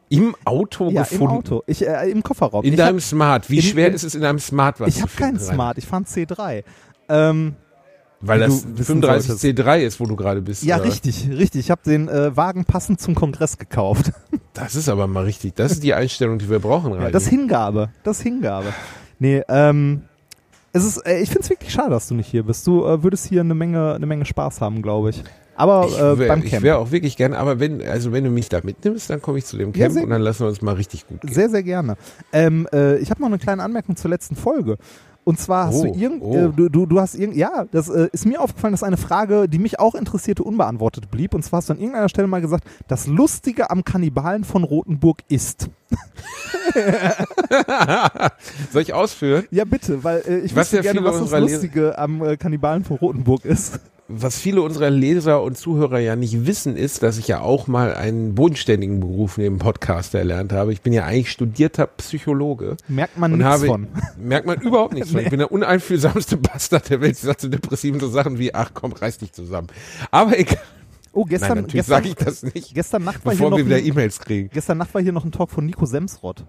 im 0.09 0.35
Auto 0.45 0.89
Ja, 0.89 1.03
gefunden. 1.03 1.23
im 1.23 1.29
Auto. 1.31 1.63
Ich, 1.67 1.87
äh, 1.87 2.09
Im 2.09 2.21
Kofferraum. 2.23 2.63
In 2.65 2.71
ich 2.73 2.77
deinem 2.77 2.95
hab, 2.95 3.01
Smart. 3.03 3.49
Wie 3.49 3.57
in- 3.57 3.61
schwer 3.61 3.87
in- 3.87 3.93
ist 3.93 4.03
es 4.03 4.15
in 4.15 4.23
einem 4.25 4.39
Smart 4.39 4.79
was 4.79 4.89
ich 4.95 5.01
habe 5.01 5.11
keinen? 5.15 5.39
Smart. 5.39 5.77
Ich 5.77 5.85
fahre 5.85 6.03
einen 6.03 6.05
C3. 6.05 6.63
Ähm, 7.09 7.55
Weil 8.21 8.39
das 8.39 8.61
du 8.63 8.69
wissen 8.77 9.01
35 9.01 9.27
solltest. 9.41 9.59
C3 9.59 9.79
ist, 9.79 9.99
wo 9.99 10.05
du 10.05 10.15
gerade 10.15 10.41
bist. 10.41 10.63
ja, 10.63 10.75
oder? 10.77 10.85
richtig, 10.85 11.27
richtig. 11.29 11.61
Ich 11.61 11.71
habe 11.71 11.81
den 11.85 12.07
äh, 12.07 12.35
Wagen 12.37 12.65
passend 12.65 13.01
zum 13.01 13.15
Kongress 13.15 13.57
gekauft. 13.57 14.11
Das 14.53 14.75
ist 14.75 14.89
aber 14.89 15.07
mal 15.07 15.23
richtig. 15.23 15.55
Das 15.55 15.71
ist 15.71 15.81
die 15.81 15.93
Einstellung, 15.93 16.37
die 16.37 16.49
wir 16.49 16.59
brauchen, 16.59 16.91
Rani. 16.91 17.05
Ja, 17.05 17.09
das 17.11 17.25
Hingabe. 17.25 17.89
Das 18.03 18.19
Hingabe. 18.21 18.67
Nee, 19.17 19.41
ähm, 19.47 20.01
es 20.73 20.83
ist, 20.83 20.97
äh, 21.05 21.21
ich 21.21 21.29
finde 21.29 21.43
es 21.43 21.49
wirklich 21.49 21.71
schade, 21.71 21.89
dass 21.89 22.09
du 22.09 22.15
nicht 22.15 22.27
hier 22.27 22.43
bist. 22.43 22.67
Du 22.67 22.85
äh, 22.85 23.01
würdest 23.01 23.27
hier 23.27 23.39
eine 23.41 23.55
Menge, 23.55 23.93
eine 23.93 24.05
Menge 24.05 24.25
Spaß 24.25 24.59
haben, 24.59 24.81
glaube 24.81 25.11
ich. 25.11 25.23
Aber 25.55 25.85
Ich 25.87 25.97
äh, 25.97 26.19
wär- 26.19 26.27
beim 26.27 26.43
ich 26.43 26.49
Camp. 26.51 26.63
wäre 26.63 26.77
auch 26.79 26.91
wirklich 26.91 27.15
gerne, 27.15 27.37
aber 27.37 27.61
wenn, 27.61 27.81
also 27.81 28.11
wenn 28.11 28.25
du 28.25 28.29
mich 28.29 28.49
da 28.49 28.59
mitnimmst, 28.61 29.09
dann 29.09 29.21
komme 29.21 29.37
ich 29.37 29.45
zu 29.45 29.57
dem 29.57 29.71
Ja, 29.73 29.85
Camp 29.85 29.93
sehr 29.93 30.03
und 30.03 30.09
dann 30.09 30.21
lassen 30.21 30.41
wir 30.43 30.47
uns 30.49 30.61
mal 30.61 30.75
richtig 30.75 31.07
gut 31.07 31.21
gehen. 31.21 31.33
Sehr, 31.33 31.49
sehr 31.49 31.63
gerne. 31.63 31.95
Ähm, 32.33 32.67
äh, 32.73 32.97
ich 32.97 33.09
habe 33.09 33.21
noch 33.21 33.27
eine 33.29 33.39
kleine 33.39 33.63
Anmerkung 33.63 33.95
zur 33.95 34.09
letzten 34.11 34.35
Folge. 34.35 34.77
Und 35.23 35.39
zwar 35.39 35.67
hast 35.67 35.75
Oh, 35.75 35.83
du 35.83 35.93
irgend, 35.93 36.23
oh. 36.23 36.35
äh, 36.35 36.49
du, 36.49 36.69
du, 36.69 36.85
du 36.85 36.99
hast 36.99 37.15
irgend, 37.15 37.35
ja, 37.37 37.65
das 37.71 37.89
äh, 37.89 38.09
ist 38.11 38.25
mir 38.25 38.41
aufgefallen, 38.41 38.73
dass 38.73 38.81
eine 38.83 38.97
Frage, 38.97 39.47
die 39.47 39.59
mich 39.59 39.79
auch 39.79 39.93
interessierte, 39.95 40.43
unbeantwortet 40.43 41.11
blieb. 41.11 41.33
Und 41.35 41.43
zwar 41.43 41.57
hast 41.57 41.69
du 41.69 41.73
an 41.73 41.79
irgendeiner 41.79 42.09
Stelle 42.09 42.27
mal 42.27 42.41
gesagt, 42.41 42.63
das 42.87 43.05
Lustige 43.07 43.69
am 43.69 43.83
Kannibalen 43.83 44.43
von 44.43 44.63
Rothenburg 44.63 45.19
ist. 45.27 45.69
Soll 48.71 48.81
ich 48.81 48.93
ausführen? 48.93 49.45
Ja, 49.51 49.65
bitte, 49.65 50.03
weil 50.03 50.23
äh, 50.27 50.39
ich 50.39 50.55
Was 50.55 50.71
wüsste 50.71 50.77
ja 50.77 50.81
gerne, 50.93 51.03
was 51.03 51.19
das 51.19 51.39
Lustige 51.39 51.97
am 51.97 52.23
äh, 52.23 52.37
Kannibalen 52.37 52.83
von 52.83 52.97
Rothenburg 52.97 53.45
ist. 53.45 53.79
Was 54.13 54.37
viele 54.37 54.61
unserer 54.61 54.89
Leser 54.89 55.41
und 55.41 55.57
Zuhörer 55.57 55.99
ja 55.99 56.15
nicht 56.15 56.45
wissen, 56.45 56.75
ist, 56.75 57.01
dass 57.01 57.17
ich 57.17 57.29
ja 57.29 57.39
auch 57.39 57.67
mal 57.67 57.93
einen 57.93 58.35
bodenständigen 58.35 58.99
Beruf 58.99 59.37
neben 59.37 59.57
Podcaster 59.57 60.19
erlernt 60.19 60.51
habe. 60.51 60.73
Ich 60.73 60.81
bin 60.81 60.91
ja 60.91 61.05
eigentlich 61.05 61.31
studierter 61.31 61.87
Psychologe. 61.87 62.75
Merkt 62.89 63.17
man 63.17 63.37
nichts 63.37 63.63
von. 63.63 63.87
merkt 64.17 64.45
man 64.45 64.59
überhaupt 64.59 64.93
nichts 64.93 65.11
von. 65.11 65.19
Nee. 65.19 65.25
Ich 65.25 65.29
bin 65.29 65.39
der 65.39 65.51
uneinfühlsamste 65.51 66.35
Bastard 66.37 66.89
der 66.89 66.99
Welt. 66.99 67.13
Ich 67.13 67.19
sage 67.19 67.37
zu 67.37 67.49
Depressiven 67.49 68.01
so 68.01 68.09
Sachen 68.09 68.37
wie, 68.37 68.53
ach 68.53 68.71
komm, 68.73 68.91
reiß 68.91 69.19
dich 69.19 69.31
zusammen. 69.31 69.67
Aber 70.11 70.37
egal. 70.37 70.59
Oh, 71.13 71.25
gestern, 71.25 71.67
gestern, 71.67 71.83
sage 71.83 72.07
ich 72.09 72.15
das 72.15 72.43
nicht, 72.43 72.73
gestern 72.73 73.03
Nacht 73.03 73.25
war 73.25 73.33
hier 73.33 73.39
bevor 73.39 73.51
noch 73.51 73.57
wir 73.57 73.65
wieder 73.65 73.75
ein, 73.77 73.85
E-Mails 73.85 74.19
kriegen. 74.19 74.49
gestern 74.53 74.77
Nacht 74.77 74.93
war 74.93 75.01
hier 75.01 75.11
noch 75.11 75.25
ein 75.25 75.31
Talk 75.31 75.51
von 75.51 75.65
Nico 75.65 75.85
Semsrott. 75.85 76.45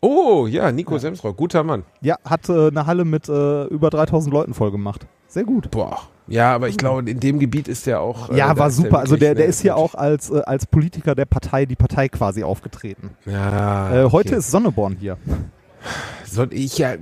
Oh, 0.00 0.46
ja, 0.46 0.70
Nico 0.70 0.96
Semsrock, 0.98 1.36
guter 1.36 1.64
Mann. 1.64 1.84
Ja, 2.00 2.16
hat 2.24 2.48
äh, 2.48 2.68
eine 2.68 2.86
Halle 2.86 3.04
mit 3.04 3.28
äh, 3.28 3.64
über 3.64 3.90
3000 3.90 4.32
Leuten 4.32 4.54
voll 4.54 4.70
gemacht. 4.70 5.06
Sehr 5.26 5.42
gut. 5.42 5.72
Boah, 5.72 6.02
Ja, 6.28 6.54
aber 6.54 6.68
ich 6.68 6.76
glaube, 6.76 7.08
in 7.10 7.20
dem 7.20 7.38
Gebiet 7.38 7.68
ist 7.68 7.86
der 7.86 8.00
auch. 8.00 8.28
Ja, 8.30 8.46
äh, 8.46 8.54
da 8.54 8.58
war 8.58 8.68
ist 8.68 8.78
der 8.78 8.84
super. 8.84 8.98
Also 8.98 9.16
der, 9.16 9.34
der 9.34 9.46
ist 9.46 9.60
hier 9.60 9.76
auch 9.76 9.94
als, 9.94 10.30
äh, 10.30 10.40
als 10.44 10.66
Politiker 10.66 11.14
der 11.14 11.24
Partei, 11.24 11.66
die 11.66 11.76
Partei 11.76 12.08
quasi 12.08 12.42
aufgetreten. 12.42 13.10
Ja, 13.26 14.04
Äh, 14.06 14.10
heute 14.10 14.30
okay. 14.30 14.38
ist 14.38 14.50
Sonneborn 14.50 14.96
hier. 14.98 15.16
So, 16.24 16.44
ich, 16.50 16.78
ja, 16.78 16.94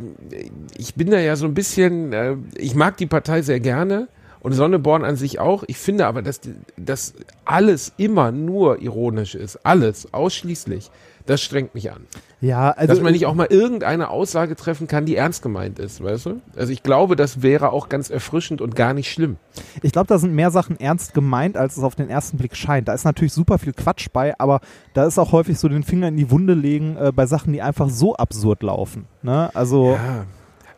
ich 0.76 0.95
bin 0.95 1.11
da 1.11 1.18
ja 1.18 1.35
so 1.37 1.47
ein 1.47 1.54
bisschen, 1.54 2.12
äh, 2.12 2.37
ich 2.56 2.75
mag 2.75 2.97
die 2.97 3.06
Partei 3.06 3.42
sehr 3.42 3.59
gerne 3.61 4.09
und 4.40 4.52
Sonneborn 4.52 5.04
an 5.04 5.16
sich 5.16 5.40
auch. 5.40 5.64
Ich 5.66 5.78
finde 5.78 6.06
aber, 6.06 6.23
dass, 6.23 6.40
dass 6.76 7.14
alles 7.45 7.92
immer 7.97 8.30
nur 8.30 8.80
ironisch 8.80 9.35
ist. 9.35 9.59
Alles, 9.64 10.12
ausschließlich. 10.14 10.90
Das 11.26 11.42
strengt 11.42 11.75
mich 11.75 11.90
an. 11.90 12.06
Ja, 12.40 12.71
also 12.71 12.92
Dass 12.92 13.02
man 13.02 13.12
nicht 13.12 13.26
auch 13.26 13.35
mal 13.35 13.47
irgendeine 13.50 14.11
Aussage 14.11 14.56
treffen 14.56 14.87
kann, 14.87 15.06
die 15.06 15.16
ernst 15.16 15.42
gemeint 15.42 15.78
ist, 15.78 16.02
weißt 16.02 16.26
du? 16.26 16.40
Also 16.56 16.73
ich 16.73 16.83
glaube, 16.83 17.16
das 17.16 17.42
wäre 17.42 17.73
auch 17.73 17.88
ganz 17.88 18.11
erfrischend 18.11 18.61
und 18.61 18.76
gar 18.76 18.95
nicht 18.95 19.11
schlimm. 19.11 19.37
Ich 19.83 19.92
glaube, 19.92 20.06
da 20.06 20.18
sind 20.18 20.35
mehr 20.35 20.50
Sachen 20.50 20.78
ernst 20.78 21.14
gemeint, 21.14 21.56
als 21.56 21.76
es 21.76 21.83
auf 21.83 21.95
den 21.95 22.09
ersten 22.09 22.37
Blick 22.37 22.54
scheint. 22.54 22.88
Da 22.88 22.92
ist 22.92 23.04
natürlich 23.04 23.33
super 23.33 23.59
viel 23.59 23.73
Quatsch 23.73 24.09
bei, 24.12 24.38
aber 24.38 24.61
da 24.95 25.06
ist 25.06 25.18
auch 25.18 25.33
häufig 25.33 25.59
so 25.59 25.68
den 25.68 25.83
Finger 25.83 26.09
in 26.09 26.16
die 26.16 26.30
Wunde 26.30 26.54
legen 26.54 26.97
äh, 26.97 27.11
bei 27.11 27.26
Sachen, 27.26 27.52
die 27.52 27.62
einfach 27.62 27.88
so 27.88 28.14
absurd 28.14 28.62
laufen. 28.62 29.06
Ne? 29.23 29.50
Also 29.54 29.92
Ja. 29.92 30.26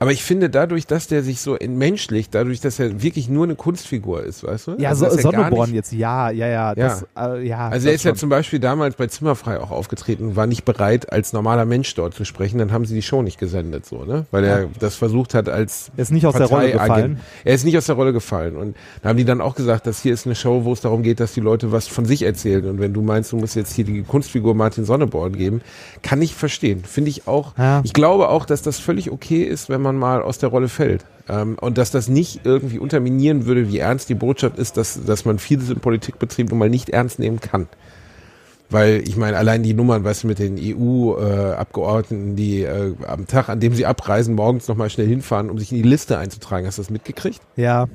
Aber 0.01 0.13
ich 0.13 0.23
finde 0.23 0.49
dadurch, 0.51 0.87
dass 0.87 1.09
der 1.09 1.23
sich 1.23 1.41
so 1.41 1.57
entmenschlicht, 1.57 2.35
dadurch, 2.35 2.61
dass 2.61 2.79
er 2.79 3.03
wirklich 3.03 3.29
nur 3.29 3.45
eine 3.45 3.57
Kunstfigur 3.57 4.23
ist, 4.23 4.45
weißt 4.45 4.67
du? 4.69 4.77
ja, 4.79 4.91
also, 4.91 5.09
so, 5.09 5.17
er 5.17 5.23
Sonneborn 5.23 5.75
jetzt, 5.75 5.93
ja, 5.93 6.31
ja, 6.31 6.47
ja, 6.47 6.75
das, 6.75 7.05
äh, 7.17 7.47
ja. 7.47 7.69
Also 7.69 7.89
er 7.89 7.95
ist 7.95 8.05
ja 8.05 8.11
schon. 8.11 8.19
zum 8.19 8.29
Beispiel 8.29 8.61
damals 8.61 8.95
bei 8.97 9.07
Zimmerfrei 9.09 9.59
auch 9.61 9.71
aufgetreten 9.71 10.29
und 10.29 10.37
war 10.37 10.47
nicht 10.47 10.65
bereit, 10.65 11.13
als 11.13 11.33
normaler 11.33 11.65
Mensch 11.65 11.95
dort 11.95 12.15
zu 12.15 12.25
sprechen. 12.25 12.59
Dann 12.59 12.73
haben 12.73 12.85
sie 12.85 12.95
die 12.95 13.03
Show 13.03 13.23
nicht 13.23 13.39
gesendet, 13.39 13.87
so, 13.87 14.05
ne? 14.05 14.27
Weil 14.31 14.45
er 14.45 14.63
Ja. 14.63 14.69
das 14.79 14.95
versucht 14.95 15.35
hat 15.35 15.49
als 15.49 15.91
Er 15.97 16.03
ist 16.03 16.13
nicht 16.13 16.27
aus 16.27 16.35
der 16.35 16.47
Rolle 16.47 16.73
gefallen. 16.73 17.21
Er 17.45 17.55
ist 17.55 17.65
nicht 17.65 17.77
aus 17.77 17.87
der 17.87 17.97
Rolle 17.97 18.13
gefallen. 18.13 18.57
Und 18.57 18.77
da 19.03 19.09
haben 19.09 19.17
die 19.17 19.25
dann 19.25 19.41
auch 19.41 19.55
gesagt, 19.55 19.87
dass 19.87 20.01
hier 20.03 20.13
ist 20.13 20.27
eine 20.27 20.35
Show, 20.35 20.65
wo 20.65 20.73
es 20.73 20.81
darum 20.81 21.03
geht, 21.03 21.21
dass 21.21 21.33
die 21.33 21.41
Leute 21.41 21.73
was 21.73 21.89
von 21.89 22.05
sich 22.05 22.23
erzählen. 22.23 22.65
Und 22.69 22.79
wenn 22.79 22.93
du 22.93 23.03
meinst, 23.03 23.33
du 23.33 23.37
musst 23.37 23.57
jetzt 23.57 23.75
hier 23.75 23.85
die 23.85 24.03
Kunstfigur 24.03 24.55
Martin 24.55 24.85
Sonneborn 24.85 25.33
geben, 25.37 25.61
kann 26.03 26.23
ich 26.23 26.35
verstehen. 26.35 26.85
Finde 26.85 27.11
ich 27.11 27.27
auch. 27.27 27.57
Ja. 27.59 27.81
Ich 27.85 27.93
glaube 27.93 28.29
auch, 28.29 28.45
dass 28.45 28.63
das 28.63 28.79
völlig 28.79 29.11
okay 29.11 29.43
ist, 29.43 29.69
wenn 29.69 29.81
man 29.81 29.88
mal 29.97 30.23
aus 30.23 30.39
der 30.39 30.49
Rolle 30.49 30.69
fällt. 30.69 31.05
Ähm, 31.29 31.57
und 31.61 31.79
dass 31.79 31.91
das 31.91 32.09
nicht 32.09 32.41
irgendwie 32.45 32.79
unterminieren 32.79 33.47
würde, 33.47 33.69
wie 33.69 33.79
ernst 33.79 34.09
die 34.09 34.15
Botschaft 34.15 34.59
ist, 34.59 34.77
dass, 34.77 35.05
dass 35.05 35.25
man 35.25 35.39
vieles 35.39 35.71
im 35.71 35.81
Politikbetrieb 35.81 36.51
nun 36.51 36.59
mal 36.59 36.71
nicht 36.71 36.91
ernst 36.91 37.19
nehmen 37.19 37.41
kann. 37.41 37.69
Weil 38.71 39.03
ich 39.07 39.17
meine, 39.17 39.39
allein 39.39 39.63
die 39.63 39.73
Nummern, 39.73 40.05
weißt 40.05 40.25
du, 40.25 40.27
mit 40.27 40.39
den 40.39 40.59
EU-Abgeordneten, 40.59 42.37
die 42.37 42.63
äh, 42.63 42.95
am 43.07 43.27
Tag, 43.27 43.49
an 43.49 43.61
dem 43.61 43.75
sie 43.75 43.87
abreisen, 43.87 44.35
morgens 44.35 44.69
nochmal 44.69 44.91
schnell 44.91 45.07
hinfahren, 45.07 45.49
um 45.49 45.59
sich 45.59 45.73
in 45.73 45.79
die 45.79 45.89
Liste 45.89 46.19
einzutragen. 46.19 46.67
Hast 46.67 46.77
du 46.77 46.83
das 46.83 46.91
mitgekriegt? 46.91 47.41
Ja. 47.57 47.87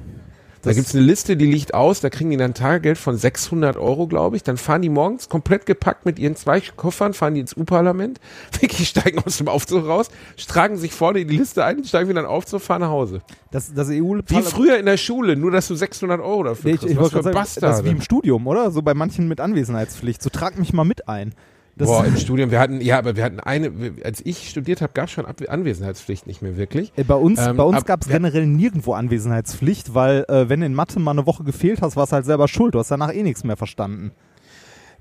Da 0.64 0.72
gibt's 0.72 0.96
eine 0.96 1.04
Liste, 1.04 1.36
die 1.36 1.46
liegt 1.46 1.74
aus, 1.74 2.00
da 2.00 2.10
kriegen 2.10 2.30
die 2.30 2.38
dann 2.38 2.54
Taggeld 2.54 2.98
von 2.98 3.18
600 3.18 3.76
Euro, 3.76 4.08
glaube 4.08 4.38
ich. 4.38 4.44
Dann 4.44 4.56
fahren 4.56 4.82
die 4.82 4.88
morgens 4.88 5.28
komplett 5.28 5.66
gepackt 5.66 6.06
mit 6.06 6.18
ihren 6.20 6.38
zwei 6.38 6.62
Koffern, 6.62 7.14
fahren 7.14 7.34
die 7.34 7.42
ins 7.42 7.58
U-Parlament, 7.58 8.22
wirklich 8.62 8.88
steigen 8.88 9.20
aus 9.20 9.38
dem 9.38 9.50
Aufzug 9.50 9.86
raus, 9.86 10.10
tragen 10.48 10.78
sich 10.78 10.94
vorne 10.94 11.20
in 11.20 11.28
die 11.28 11.36
Liste 11.36 11.66
ein, 11.66 11.84
steigen 11.84 12.08
wieder 12.08 12.22
in 12.22 12.26
den 12.26 12.32
Aufzug, 12.32 12.62
fahren 12.62 12.80
nach 12.80 12.90
Hause. 12.90 13.22
Das, 13.52 13.74
das 13.74 13.90
EU 13.90 14.20
Wie 14.26 14.42
früher 14.42 14.78
in 14.78 14.86
der 14.86 14.98
Schule, 14.98 15.36
nur 15.36 15.52
dass 15.52 15.68
du 15.68 15.76
600 15.76 16.22
Euro 16.22 16.44
dafür 16.44 16.70
Nee, 16.70 16.76
ich, 16.76 16.80
kriegst. 16.80 16.92
ich 16.94 16.98
Was 16.98 17.14
wollte 17.14 17.18
für 17.18 17.34
sagen, 17.34 17.48
das 17.60 17.80
ist 17.80 17.86
wie 17.86 17.90
im 17.90 18.02
Studium, 18.02 18.48
oder? 18.48 18.72
So 18.72 18.82
bei 18.82 18.94
manchen 18.94 19.28
mit 19.28 19.42
Anwesenheitspflicht. 19.42 20.24
So 20.24 20.30
trag 20.30 20.58
mich 20.58 20.72
mal 20.72 20.86
mit 20.86 21.10
ein. 21.10 21.34
Das, 21.76 21.88
Boah, 21.88 22.06
im 22.06 22.16
Studium, 22.18 22.52
wir 22.52 22.60
hatten, 22.60 22.82
ja, 22.82 22.98
aber 23.00 23.16
wir 23.16 23.24
hatten 23.24 23.40
eine, 23.40 23.72
als 24.04 24.22
ich 24.26 24.50
studiert 24.50 24.82
habe, 24.82 24.94
gab 24.94 25.06
es 25.06 25.12
schon 25.12 25.26
Anwesenheitspflicht 25.26 26.28
nicht 26.28 26.42
mehr 26.42 26.56
wirklich. 26.58 26.94
Bei 27.08 27.16
uns, 27.16 27.40
Ähm, 27.40 27.58
bei 27.58 27.64
uns 27.64 27.78
ab- 27.78 27.86
gab 27.88 28.02
es 28.04 28.08
generell 28.10 28.46
nirgendwo 28.46 28.94
Anwesenheitspflicht, 28.94 29.94
weil 29.96 30.26
äh, 30.28 30.50
wenn 30.50 30.62
in 30.62 30.74
Mathe 30.76 31.00
mal 31.00 31.12
eine 31.12 31.26
Woche 31.26 31.44
gefehlt 31.44 31.82
hast, 31.82 31.96
warst 31.96 32.12
halt 32.14 32.26
selber 32.26 32.48
schuld. 32.48 32.76
Du 32.76 32.80
hast 32.80 32.92
danach 32.92 33.14
eh 33.14 33.24
nichts 33.24 33.44
mehr 33.44 33.58
verstanden. 33.58 34.12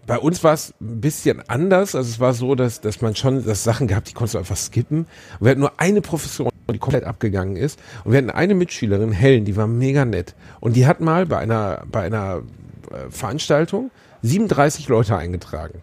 Bei 0.06 0.18
uns 0.18 0.42
war 0.42 0.54
es 0.54 0.74
ein 0.80 1.00
bisschen 1.00 1.42
anders. 1.48 1.94
Also 1.94 2.08
es 2.08 2.18
war 2.18 2.32
so, 2.32 2.54
dass, 2.54 2.80
dass 2.80 3.00
man 3.02 3.14
schon 3.14 3.44
das 3.44 3.62
Sachen 3.62 3.86
gehabt, 3.86 4.08
die 4.08 4.14
konntest 4.14 4.34
du 4.34 4.38
einfach 4.38 4.56
skippen. 4.56 5.00
Und 5.00 5.06
wir 5.42 5.50
hatten 5.50 5.60
nur 5.60 5.72
eine 5.76 6.00
Professorin, 6.00 6.50
die 6.72 6.78
komplett 6.78 7.04
abgegangen 7.04 7.54
ist. 7.56 7.78
Und 8.04 8.12
wir 8.12 8.18
hatten 8.18 8.30
eine 8.30 8.54
Mitschülerin, 8.54 9.12
Helen, 9.12 9.44
die 9.44 9.56
war 9.56 9.66
mega 9.68 10.04
nett. 10.04 10.34
Und 10.58 10.74
die 10.74 10.86
hat 10.86 11.00
mal 11.00 11.26
bei 11.26 11.38
einer, 11.38 11.82
bei 11.92 12.00
einer 12.00 12.42
äh, 12.90 13.10
Veranstaltung 13.10 13.90
37 14.22 14.88
Leute 14.88 15.16
eingetragen. 15.16 15.82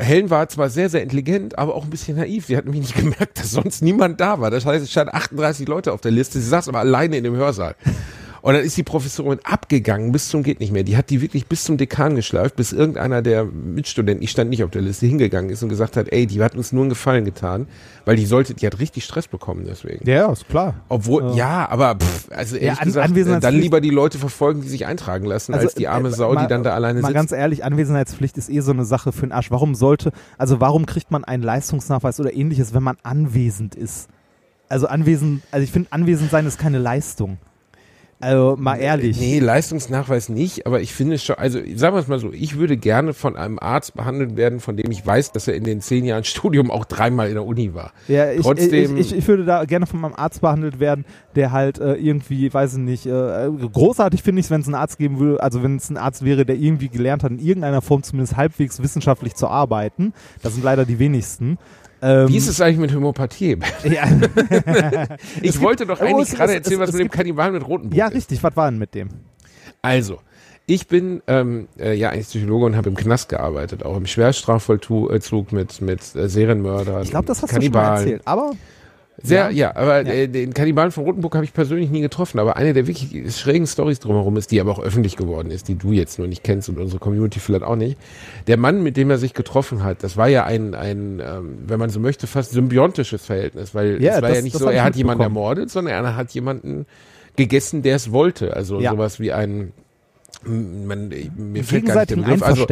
Helen 0.00 0.30
war 0.30 0.48
zwar 0.48 0.70
sehr, 0.70 0.88
sehr 0.88 1.02
intelligent, 1.02 1.58
aber 1.58 1.74
auch 1.74 1.84
ein 1.84 1.90
bisschen 1.90 2.16
naiv. 2.16 2.46
Sie 2.46 2.56
hat 2.56 2.64
nämlich 2.64 2.82
nicht 2.82 2.96
gemerkt, 2.96 3.38
dass 3.38 3.50
sonst 3.52 3.82
niemand 3.82 4.20
da 4.20 4.40
war. 4.40 4.50
Das 4.50 4.66
heißt, 4.66 4.84
es 4.84 4.90
standen 4.90 5.14
38 5.14 5.68
Leute 5.68 5.92
auf 5.92 6.00
der 6.00 6.10
Liste. 6.10 6.40
Sie 6.40 6.48
saß 6.48 6.68
aber 6.68 6.80
alleine 6.80 7.16
in 7.16 7.24
dem 7.24 7.36
Hörsaal. 7.36 7.74
Und 8.42 8.54
dann 8.54 8.64
ist 8.64 8.76
die 8.76 8.82
Professorin 8.82 9.38
abgegangen 9.44 10.12
bis 10.12 10.28
zum 10.28 10.42
geht 10.42 10.60
nicht 10.60 10.72
mehr. 10.72 10.82
Die 10.82 10.96
hat 10.96 11.10
die 11.10 11.20
wirklich 11.20 11.46
bis 11.46 11.64
zum 11.64 11.76
Dekan 11.76 12.16
geschleift, 12.16 12.56
bis 12.56 12.72
irgendeiner 12.72 13.20
der 13.22 13.44
Mitstudenten, 13.44 14.22
ich 14.22 14.30
stand 14.30 14.50
nicht 14.50 14.64
auf 14.64 14.70
der 14.70 14.82
Liste, 14.82 15.06
hingegangen 15.06 15.50
ist 15.50 15.62
und 15.62 15.68
gesagt 15.68 15.96
hat, 15.96 16.06
ey, 16.10 16.26
die 16.26 16.42
hat 16.42 16.54
uns 16.54 16.72
nur 16.72 16.82
einen 16.82 16.88
Gefallen 16.90 17.24
getan, 17.24 17.66
weil 18.04 18.16
die 18.16 18.24
sollte, 18.26 18.54
die 18.54 18.66
hat 18.66 18.78
richtig 18.78 19.04
Stress 19.04 19.28
bekommen 19.28 19.64
deswegen. 19.68 20.08
Ja, 20.08 20.32
ist 20.32 20.48
klar. 20.48 20.74
Obwohl, 20.88 21.34
ja, 21.36 21.68
aber 21.68 21.96
pff, 21.96 22.28
also 22.30 22.56
ehrlich 22.56 22.80
an- 22.80 23.12
gesagt, 23.14 23.16
äh, 23.16 23.40
dann 23.40 23.54
lieber 23.54 23.80
die 23.80 23.90
Leute 23.90 24.18
verfolgen, 24.18 24.62
die 24.62 24.68
sich 24.68 24.86
eintragen 24.86 25.26
lassen, 25.26 25.52
als 25.54 25.74
die 25.74 25.88
arme 25.88 26.08
äh, 26.08 26.12
Sau, 26.12 26.32
mal- 26.32 26.42
die 26.42 26.48
dann 26.48 26.62
da 26.62 26.74
alleine 26.74 27.00
Mal 27.00 27.08
sitzt. 27.08 27.14
ganz 27.14 27.32
ehrlich, 27.32 27.64
Anwesenheitspflicht 27.64 28.38
ist 28.38 28.48
eh 28.48 28.60
so 28.60 28.72
eine 28.72 28.84
Sache 28.84 29.12
für 29.12 29.26
den 29.26 29.32
Arsch. 29.32 29.50
Warum 29.50 29.74
sollte, 29.74 30.12
also 30.38 30.60
warum 30.60 30.86
kriegt 30.86 31.10
man 31.10 31.24
einen 31.24 31.42
Leistungsnachweis 31.42 32.18
oder 32.20 32.32
ähnliches, 32.34 32.72
wenn 32.74 32.82
man 32.82 32.96
anwesend 33.02 33.74
ist? 33.74 34.08
Also 34.68 34.86
anwesend, 34.86 35.42
also 35.50 35.64
ich 35.64 35.72
finde, 35.72 35.92
anwesend 35.92 36.30
sein 36.30 36.46
ist 36.46 36.58
keine 36.58 36.78
Leistung. 36.78 37.38
Also 38.20 38.56
mal 38.58 38.76
ehrlich. 38.76 39.18
Nee, 39.18 39.38
Leistungsnachweis 39.38 40.28
nicht, 40.28 40.66
aber 40.66 40.82
ich 40.82 40.92
finde 40.92 41.18
schon, 41.18 41.36
also 41.36 41.58
sagen 41.74 41.96
wir 41.96 42.00
es 42.00 42.06
mal 42.08 42.18
so, 42.18 42.32
ich 42.32 42.58
würde 42.58 42.76
gerne 42.76 43.14
von 43.14 43.34
einem 43.34 43.58
Arzt 43.58 43.94
behandelt 43.94 44.36
werden, 44.36 44.60
von 44.60 44.76
dem 44.76 44.90
ich 44.90 45.04
weiß, 45.06 45.32
dass 45.32 45.48
er 45.48 45.54
in 45.54 45.64
den 45.64 45.80
zehn 45.80 46.04
Jahren 46.04 46.24
Studium 46.24 46.70
auch 46.70 46.84
dreimal 46.84 47.28
in 47.28 47.34
der 47.34 47.46
Uni 47.46 47.72
war. 47.72 47.92
Ja, 48.08 48.30
ich, 48.30 48.42
Trotzdem- 48.42 48.98
ich, 48.98 49.12
ich, 49.12 49.18
ich 49.18 49.26
würde 49.28 49.46
da 49.46 49.64
gerne 49.64 49.86
von 49.86 50.00
meinem 50.00 50.14
Arzt 50.14 50.42
behandelt 50.42 50.80
werden, 50.80 51.06
der 51.34 51.50
halt 51.52 51.78
äh, 51.78 51.94
irgendwie, 51.94 52.52
weiß 52.52 52.74
ich 52.74 52.78
nicht, 52.80 53.06
äh, 53.06 53.48
großartig 53.72 54.22
finde 54.22 54.40
ich 54.40 54.46
es, 54.46 54.50
wenn 54.50 54.60
es 54.60 54.66
einen 54.66 54.74
Arzt 54.74 54.98
geben 54.98 55.18
würde, 55.18 55.42
also 55.42 55.62
wenn 55.62 55.76
es 55.76 55.88
ein 55.88 55.96
Arzt 55.96 56.22
wäre, 56.24 56.44
der 56.44 56.56
irgendwie 56.56 56.90
gelernt 56.90 57.24
hat, 57.24 57.30
in 57.30 57.38
irgendeiner 57.38 57.80
Form 57.80 58.02
zumindest 58.02 58.36
halbwegs 58.36 58.82
wissenschaftlich 58.82 59.34
zu 59.34 59.48
arbeiten. 59.48 60.12
Das 60.42 60.52
sind 60.54 60.62
leider 60.62 60.84
die 60.84 60.98
wenigsten. 60.98 61.56
Ähm, 62.02 62.28
Wie 62.28 62.36
ist 62.36 62.48
es 62.48 62.60
eigentlich 62.60 62.78
mit 62.78 62.94
Homöopathie? 62.94 63.58
ja, 63.84 64.04
Ich 65.36 65.52
gibt- 65.52 65.60
wollte 65.62 65.86
doch 65.86 66.00
Oh, 66.00 66.04
eigentlich 66.04 66.30
es- 66.30 66.34
gerade 66.36 66.54
erzählen, 66.54 66.80
es- 66.80 66.88
was 66.88 66.88
es 66.90 66.94
mit 66.94 67.04
dem 67.04 67.10
Kannibalen 67.10 67.52
mit 67.52 67.66
Rotenburg 67.66 67.96
ja, 67.96 68.08
ist. 68.08 68.14
richtig. 68.14 68.42
Was 68.42 68.56
war 68.56 68.70
denn 68.70 68.78
mit 68.78 68.94
dem? 68.94 69.08
Also, 69.82 70.18
ich 70.66 70.86
bin 70.88 71.22
ähm, 71.26 71.68
äh, 71.78 71.94
ja 71.94 72.10
eigentlich 72.10 72.26
Psychologe 72.28 72.66
und 72.66 72.76
habe 72.76 72.88
im 72.90 72.94
Knast 72.96 73.28
gearbeitet, 73.28 73.84
auch 73.84 73.96
im 73.96 74.06
Schwerstrafvollzug 74.06 75.52
mit, 75.52 75.80
mit 75.80 76.00
äh, 76.14 76.28
Serienmördern, 76.28 77.02
Ich 77.02 77.10
glaube, 77.10 77.26
das 77.26 77.42
hast 77.42 77.50
Kannibalen. 77.50 77.84
du 77.84 77.88
schon 77.88 77.94
mal 77.94 78.00
erzählt. 78.02 78.22
Aber 78.26 78.52
Sehr, 79.22 79.50
ja, 79.50 79.76
aber 79.76 80.02
Ja. 80.06 80.12
Äh, 80.12 80.28
den 80.28 80.54
Kannibalen 80.54 80.90
von 80.92 81.04
Rotenburg 81.04 81.34
habe 81.34 81.44
ich 81.44 81.52
persönlich 81.52 81.90
nie 81.90 82.00
getroffen, 82.00 82.38
aber 82.38 82.56
eine 82.56 82.72
der 82.72 82.86
wirklich 82.86 83.34
schrägen 83.36 83.66
Stories 83.66 84.00
drumherum 84.00 84.36
ist, 84.36 84.50
die 84.50 84.60
aber 84.60 84.72
auch 84.72 84.78
öffentlich 84.82 85.16
geworden 85.16 85.50
ist, 85.50 85.68
die 85.68 85.74
du 85.74 85.92
jetzt 85.92 86.18
nur 86.18 86.26
nicht 86.28 86.42
kennst 86.42 86.68
und 86.68 86.78
unsere 86.78 86.98
Community 86.98 87.38
vielleicht 87.40 87.64
auch 87.64 87.76
nicht. 87.76 87.98
Der 88.46 88.56
Mann, 88.56 88.82
mit 88.82 88.96
dem 88.96 89.10
er 89.10 89.18
sich 89.18 89.34
getroffen 89.34 89.82
hat, 89.84 90.02
das 90.02 90.16
war 90.16 90.28
ja 90.28 90.44
ein, 90.44 90.74
ein 90.74 91.20
ähm, 91.24 91.58
wenn 91.66 91.78
man 91.78 91.90
so 91.90 92.00
möchte, 92.00 92.26
fast 92.26 92.52
symbiontisches 92.52 93.24
Verhältnis, 93.26 93.74
weil 93.74 94.02
Ja, 94.02 94.16
es 94.16 94.22
war 94.22 94.28
das- 94.28 94.38
ja 94.38 94.42
nicht 94.44 94.56
so, 94.56 94.68
er 94.68 94.84
hat 94.84 94.96
jemanden 94.96 95.22
ermordet, 95.22 95.70
sondern 95.70 95.92
er 96.04 96.16
hat 96.16 96.30
jemanden 96.32 96.86
gegessen, 97.36 97.82
der 97.82 97.96
es 97.96 98.12
wollte. 98.12 98.54
Also 98.56 98.80
Ja. 98.80 98.90
sowas 98.92 99.20
wie 99.20 99.32
ein, 99.32 99.72
man, 100.44 101.08
mir 101.36 101.64
fällt 101.64 101.86
gar 101.86 101.96
nicht 101.96 102.10
der 102.10 102.16
Begriff, 102.16 102.42
also 102.42 102.66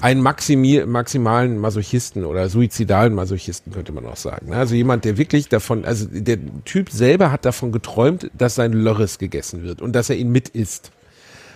einen 0.00 0.22
maximi 0.22 0.82
maximalen 0.86 1.58
Masochisten 1.58 2.24
oder 2.24 2.48
suizidalen 2.48 3.14
Masochisten 3.14 3.72
könnte 3.72 3.92
man 3.92 4.06
auch 4.06 4.16
sagen. 4.16 4.50
ne? 4.50 4.56
Also 4.56 4.74
jemand, 4.74 5.04
der 5.04 5.18
wirklich 5.18 5.48
davon, 5.48 5.84
also 5.84 6.06
der 6.10 6.38
Typ 6.64 6.90
selber 6.90 7.30
hat 7.30 7.44
davon 7.44 7.72
geträumt, 7.72 8.30
dass 8.36 8.54
sein 8.54 8.72
Lörres 8.72 9.18
gegessen 9.18 9.62
wird 9.62 9.82
und 9.82 9.92
dass 9.92 10.08
er 10.08 10.16
ihn 10.16 10.32
mit 10.32 10.48
isst. 10.48 10.92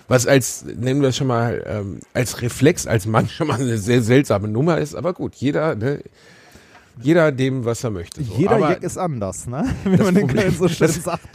Was 0.06 0.26
als, 0.26 0.64
nennen 0.64 1.00
wir 1.00 1.08
es 1.08 1.16
schon 1.16 1.28
mal, 1.28 1.64
ähm, 1.66 2.00
als 2.12 2.42
Reflex, 2.42 2.87
als 2.87 3.06
Mann 3.06 3.28
schon 3.30 3.46
mal 3.46 3.61
eine 3.61 3.78
sehr 3.78 4.02
seltsame 4.02 4.49
Nummer 4.49 4.78
ist, 4.78 4.94
aber 4.94 5.14
gut, 5.14 5.34
jeder, 5.34 5.75
ne, 5.75 6.00
jeder 7.00 7.32
dem, 7.32 7.64
was 7.64 7.82
er 7.84 7.90
möchte. 7.90 8.22
So. 8.22 8.34
Jeder 8.36 8.52
aber 8.52 8.70
Jack 8.70 8.82
ist 8.82 8.96
anders, 8.98 9.46
ne? 9.46 9.64
Wie 9.84 9.96
man 10.02 10.14
den 10.14 10.26
Köln 10.28 10.54
so 10.56 10.68
schön 10.68 10.86
das- 10.86 11.02
sagt. 11.02 11.28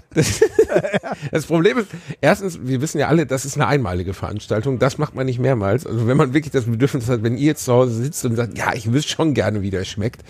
das 1.31 1.45
Problem 1.45 1.77
ist, 1.77 1.87
erstens, 2.21 2.59
wir 2.63 2.81
wissen 2.81 2.99
ja 2.99 3.07
alle, 3.07 3.25
das 3.25 3.45
ist 3.45 3.55
eine 3.55 3.67
einmalige 3.67 4.13
Veranstaltung, 4.13 4.79
das 4.79 4.97
macht 4.97 5.15
man 5.15 5.25
nicht 5.25 5.39
mehrmals. 5.39 5.85
Also 5.85 6.07
wenn 6.07 6.17
man 6.17 6.33
wirklich 6.33 6.51
das 6.51 6.65
Bedürfnis 6.65 7.07
hat, 7.09 7.23
wenn 7.23 7.37
ihr 7.37 7.45
jetzt 7.47 7.65
zu 7.65 7.73
Hause 7.73 7.93
sitzt 7.93 8.23
und 8.25 8.35
sagt, 8.35 8.57
ja, 8.57 8.73
ich 8.73 8.91
wüsste 8.91 9.11
schon 9.11 9.33
gerne, 9.33 9.61
wie 9.61 9.69
der 9.69 9.85
schmeckt, 9.85 10.21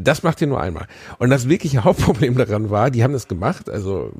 das 0.00 0.22
macht 0.22 0.40
ihr 0.40 0.46
nur 0.46 0.60
einmal. 0.60 0.86
Und 1.18 1.30
das 1.30 1.48
wirkliche 1.48 1.82
Hauptproblem 1.84 2.36
daran 2.36 2.70
war, 2.70 2.90
die 2.90 3.02
haben 3.02 3.12
das 3.12 3.26
gemacht, 3.26 3.68
also 3.68 4.12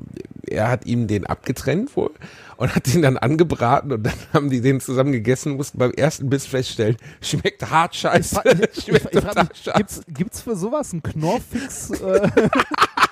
er 0.45 0.69
hat 0.69 0.85
ihm 0.85 1.07
den 1.07 1.25
abgetrennt 1.25 1.95
wohl 1.95 2.11
und 2.57 2.75
hat 2.75 2.93
den 2.93 3.01
dann 3.01 3.17
angebraten 3.17 3.93
und 3.93 4.03
dann 4.03 4.13
haben 4.33 4.49
die 4.49 4.59
den 4.61 4.81
zusammen 4.81 5.13
gegessen, 5.13 5.55
mussten 5.55 5.77
beim 5.77 5.91
ersten 5.91 6.29
Biss 6.29 6.45
feststellen, 6.45 6.97
schmeckt 7.21 7.69
hart 7.69 7.95
scheiße. 7.95 8.41
Schmeckt 8.43 8.77
ich, 8.77 8.87
ich, 8.89 8.93
mich, 8.93 9.23
scheiße. 9.23 9.73
Gibt's, 9.77 10.01
gibt's 10.09 10.41
für 10.41 10.55
sowas 10.55 10.91
einen 10.91 11.01
Knorfix, 11.01 11.91
äh, 12.01 12.29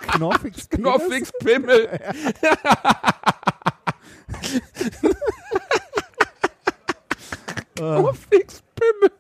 Knorfix, 0.08 0.70
Knorfix 0.70 1.32
Pimmel? 1.40 2.00
Ah. 7.80 7.98
Knorfix 8.00 8.64
Pimmel 8.76 9.12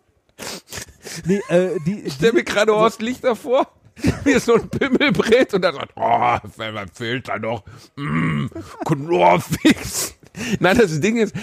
die, 1.25 2.01
ich 2.05 2.13
stelle 2.13 2.33
mir 2.33 2.43
gerade 2.43 2.74
Horst 2.74 3.01
Lichter 3.01 3.36
vor, 3.36 3.67
wie 4.24 4.33
er 4.33 4.39
so 4.39 4.55
ein 4.55 4.69
Pimmel 4.69 5.12
brät 5.12 5.53
und 5.53 5.62
dann 5.62 5.75
sagt, 5.75 5.91
oh, 5.95 6.38
wenn 6.57 6.74
fehlt 6.89 7.27
da 7.27 7.39
noch, 7.39 7.63
mm, 7.95 8.47
Knorrfix. 8.86 10.16
Nein, 10.60 10.77
das 10.77 11.00
Ding 11.00 11.17
ist, 11.17 11.34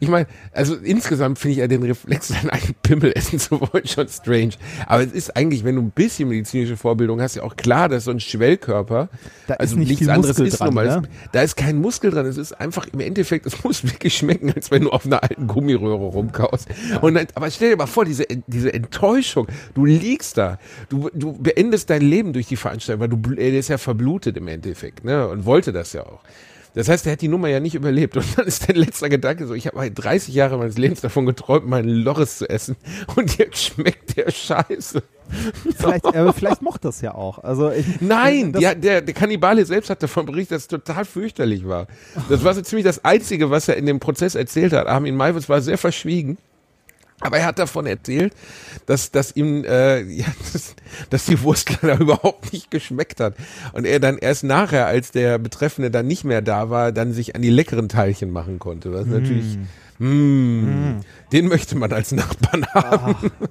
ich 0.00 0.08
meine, 0.08 0.26
also 0.52 0.74
insgesamt 0.74 1.38
finde 1.38 1.52
ich 1.52 1.58
ja 1.58 1.66
den 1.66 1.82
Reflex, 1.82 2.28
seinen 2.28 2.50
eigenen 2.50 2.74
Pimmel 2.82 3.12
essen 3.14 3.38
zu 3.38 3.60
wollen, 3.60 3.86
schon 3.86 4.08
strange. 4.08 4.52
Aber 4.86 5.02
es 5.02 5.12
ist 5.12 5.36
eigentlich, 5.36 5.64
wenn 5.64 5.76
du 5.76 5.82
ein 5.82 5.90
bisschen 5.90 6.28
medizinische 6.28 6.76
Vorbildung 6.76 7.20
hast, 7.20 7.36
ja 7.36 7.42
auch 7.42 7.56
klar, 7.56 7.88
dass 7.88 8.04
so 8.04 8.10
ein 8.10 8.20
Schwellkörper, 8.20 9.08
Da 9.46 9.54
also 9.54 9.74
ist 9.74 9.78
nicht 9.78 9.88
nichts 9.90 10.08
anderes 10.08 10.38
Muskel 10.38 10.46
ist 10.46 10.60
dran, 10.60 10.74
normal. 10.74 11.00
ne? 11.02 11.08
Da 11.32 11.42
ist 11.42 11.56
kein 11.56 11.76
Muskel 11.80 12.10
dran. 12.10 12.26
Es 12.26 12.36
ist 12.36 12.52
einfach 12.52 12.86
im 12.92 13.00
Endeffekt, 13.00 13.46
es 13.46 13.62
muss 13.64 13.84
wirklich 13.84 14.16
schmecken, 14.16 14.52
als 14.54 14.70
wenn 14.70 14.82
du 14.82 14.90
auf 14.90 15.06
einer 15.06 15.22
alten 15.22 15.46
Gummiröhre 15.46 16.04
rumkaust. 16.04 16.68
Und 17.00 17.14
dann, 17.14 17.26
aber 17.34 17.50
stell 17.50 17.70
dir 17.70 17.76
mal 17.76 17.86
vor, 17.86 18.04
diese, 18.04 18.24
diese 18.46 18.72
Enttäuschung. 18.72 19.46
Du 19.74 19.84
liegst 19.84 20.38
da. 20.38 20.58
Du, 20.88 21.10
du 21.14 21.32
beendest 21.32 21.90
dein 21.90 22.02
Leben 22.02 22.32
durch 22.32 22.46
die 22.46 22.56
Veranstaltung, 22.56 23.00
weil 23.00 23.08
du, 23.08 23.34
er 23.40 23.52
ist 23.58 23.68
ja 23.68 23.78
verblutet 23.78 24.36
im 24.36 24.48
Endeffekt, 24.48 25.04
ne? 25.04 25.28
Und 25.28 25.44
wollte 25.44 25.72
das 25.72 25.92
ja 25.92 26.02
auch. 26.02 26.20
Das 26.74 26.88
heißt, 26.88 27.06
er 27.06 27.12
hat 27.12 27.20
die 27.20 27.28
Nummer 27.28 27.48
ja 27.48 27.60
nicht 27.60 27.74
überlebt. 27.74 28.16
Und 28.16 28.38
dann 28.38 28.46
ist 28.46 28.68
dein 28.68 28.76
letzter 28.76 29.08
Gedanke 29.08 29.46
so, 29.46 29.54
ich 29.54 29.66
habe 29.66 29.90
30 29.90 30.34
Jahre 30.34 30.56
meines 30.58 30.78
Lebens 30.78 31.00
davon 31.00 31.26
geträumt, 31.26 31.66
meinen 31.66 31.88
Loris 31.88 32.38
zu 32.38 32.48
essen. 32.48 32.76
Und 33.16 33.36
jetzt 33.38 33.62
schmeckt 33.62 34.16
der 34.16 34.30
Scheiße. 34.30 35.02
Vielleicht, 35.76 36.04
äh, 36.06 36.32
vielleicht 36.32 36.62
mochte 36.62 36.88
das 36.88 37.00
ja 37.00 37.14
auch. 37.14 37.38
Also 37.38 37.70
ich, 37.70 37.86
Nein, 38.00 38.54
ja, 38.58 38.74
der, 38.74 39.00
der 39.00 39.14
Kannibale 39.14 39.64
selbst 39.64 39.88
hat 39.90 40.02
davon 40.02 40.26
berichtet, 40.26 40.56
dass 40.56 40.62
es 40.62 40.68
total 40.68 41.04
fürchterlich 41.04 41.66
war. 41.66 41.86
Das 42.28 42.44
war 42.44 42.54
so 42.54 42.60
ziemlich 42.62 42.84
das 42.84 43.04
Einzige, 43.04 43.50
was 43.50 43.68
er 43.68 43.76
in 43.76 43.86
dem 43.86 44.00
Prozess 44.00 44.34
erzählt 44.34 44.72
hat. 44.72 44.86
Armin 44.86 45.16
Maiwitz 45.16 45.48
war 45.48 45.60
sehr 45.60 45.78
verschwiegen. 45.78 46.38
Aber 47.22 47.38
er 47.38 47.46
hat 47.46 47.58
davon 47.58 47.86
erzählt, 47.86 48.34
dass, 48.86 49.10
dass 49.10 49.34
ihm, 49.36 49.64
äh, 49.64 50.00
ja, 50.02 50.26
dass, 50.52 50.74
dass 51.10 51.24
die 51.26 51.40
Wurst 51.42 51.70
leider 51.82 52.00
überhaupt 52.00 52.52
nicht 52.52 52.70
geschmeckt 52.70 53.20
hat. 53.20 53.34
Und 53.72 53.86
er 53.86 54.00
dann 54.00 54.18
erst 54.18 54.44
nachher, 54.44 54.86
als 54.86 55.10
der 55.12 55.38
Betreffende 55.38 55.90
dann 55.90 56.06
nicht 56.06 56.24
mehr 56.24 56.42
da 56.42 56.70
war, 56.70 56.92
dann 56.92 57.12
sich 57.12 57.34
an 57.34 57.42
die 57.42 57.50
leckeren 57.50 57.88
Teilchen 57.88 58.30
machen 58.30 58.58
konnte. 58.58 58.92
Was 58.92 59.06
natürlich, 59.06 59.58
mm, 59.98 61.00
den 61.32 61.48
möchte 61.48 61.76
man 61.76 61.92
als 61.92 62.12
Nachbarn 62.12 62.66
haben. 62.74 63.32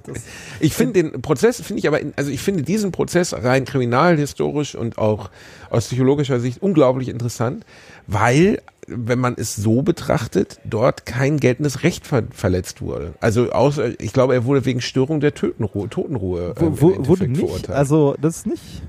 Ich 0.60 0.74
finde 0.74 1.02
den 1.02 1.22
Prozess, 1.22 1.60
finde 1.60 1.80
ich 1.80 1.88
aber, 1.88 2.00
in, 2.00 2.12
also 2.14 2.30
ich 2.30 2.40
finde 2.40 2.62
diesen 2.62 2.92
Prozess 2.92 3.34
rein 3.34 3.64
kriminalhistorisch 3.64 4.76
und 4.76 4.96
auch 4.96 5.30
aus 5.70 5.86
psychologischer 5.86 6.38
Sicht 6.38 6.62
unglaublich 6.62 7.08
interessant, 7.08 7.64
weil, 8.06 8.62
wenn 8.86 9.18
man 9.18 9.34
es 9.36 9.56
so 9.56 9.82
betrachtet, 9.82 10.58
dort 10.64 11.06
kein 11.06 11.38
geltendes 11.38 11.82
Recht 11.82 12.06
ver 12.06 12.24
verletzt 12.30 12.82
wurde. 12.82 13.14
Also 13.20 13.52
außer, 13.52 14.00
ich 14.00 14.12
glaube, 14.12 14.34
er 14.34 14.44
wurde 14.44 14.64
wegen 14.64 14.80
Störung 14.80 15.20
der 15.20 15.34
Totenruhe, 15.34 15.88
Totenruhe 15.88 16.54
ähm, 16.58 16.80
wo, 16.80 16.96
wo, 16.96 17.06
wurde 17.08 17.28
nicht, 17.28 17.40
verurteilt. 17.40 17.76
also 17.76 18.16
das 18.20 18.38
ist 18.38 18.46
nicht. 18.46 18.82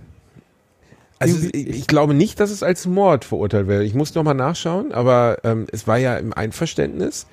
Also 1.20 1.48
ich, 1.54 1.68
ich 1.68 1.88
glaube 1.88 2.14
nicht, 2.14 2.40
dass 2.40 2.52
es 2.52 2.64
als 2.64 2.86
Mord 2.86 3.24
verurteilt 3.24 3.68
werde. 3.68 3.86
Ich 3.86 3.94
muss 3.94 4.14
noch 4.14 4.24
mal 4.24 4.34
nachschauen, 4.34 4.92
aber 4.92 5.38
ähm, 5.44 5.68
es 5.72 5.88
war 5.88 5.98
ja 5.98 6.18
im 6.18 6.34
Einverständnis. 6.34 7.28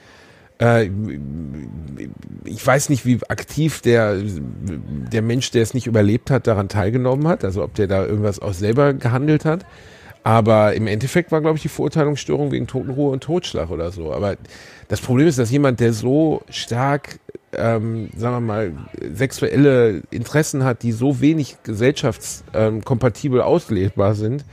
Äh, 0.61 0.91
ich 2.45 2.65
weiß 2.65 2.89
nicht, 2.91 3.07
wie 3.07 3.19
aktiv 3.29 3.81
der, 3.81 4.19
der 4.21 5.23
Mensch, 5.23 5.51
der 5.51 5.63
es 5.63 5.75
nicht 5.75 5.87
überlebt 5.87 6.31
hat, 6.31 6.47
daran 6.47 6.69
teilgenommen 6.69 7.27
hat. 7.27 7.45
Also 7.45 7.65
ob 7.65 7.75
der 7.75 7.87
da 7.87 8.05
irgendwas 8.05 8.41
auch 8.41 8.53
selber 8.53 8.93
gehandelt 8.93 9.45
hat. 9.45 9.65
Aber 10.23 10.75
im 10.75 10.87
Endeffekt 10.87 11.33
war, 11.33 11.41
glaube 11.41 11.57
ich, 11.57 11.63
die 11.63 11.69
Verurteilungsstörung 11.69 12.51
wegen 12.51 12.67
Totenruhe 12.67 13.11
und 13.11 13.23
Totschlag 13.23 13.71
oder 13.71 13.91
so. 13.91 14.13
Aber 14.13 14.37
das 14.89 15.01
Problem 15.01 15.27
ist, 15.27 15.39
dass 15.39 15.51
jemand, 15.51 15.81
der 15.81 15.93
so 15.93 16.43
stark, 16.51 17.21
ähm, 17.53 18.11
sagen 18.17 18.37
wir 18.37 18.41
mal, 18.41 18.73
sexuelle 19.15 20.03
Interessen 20.11 20.65
hat, 20.65 20.83
die 20.83 20.93
so 20.93 21.21
wenig 21.21 21.57
gesellschaftskompatibel 21.63 23.41
auslebbar 23.41 24.15
sind, 24.15 24.45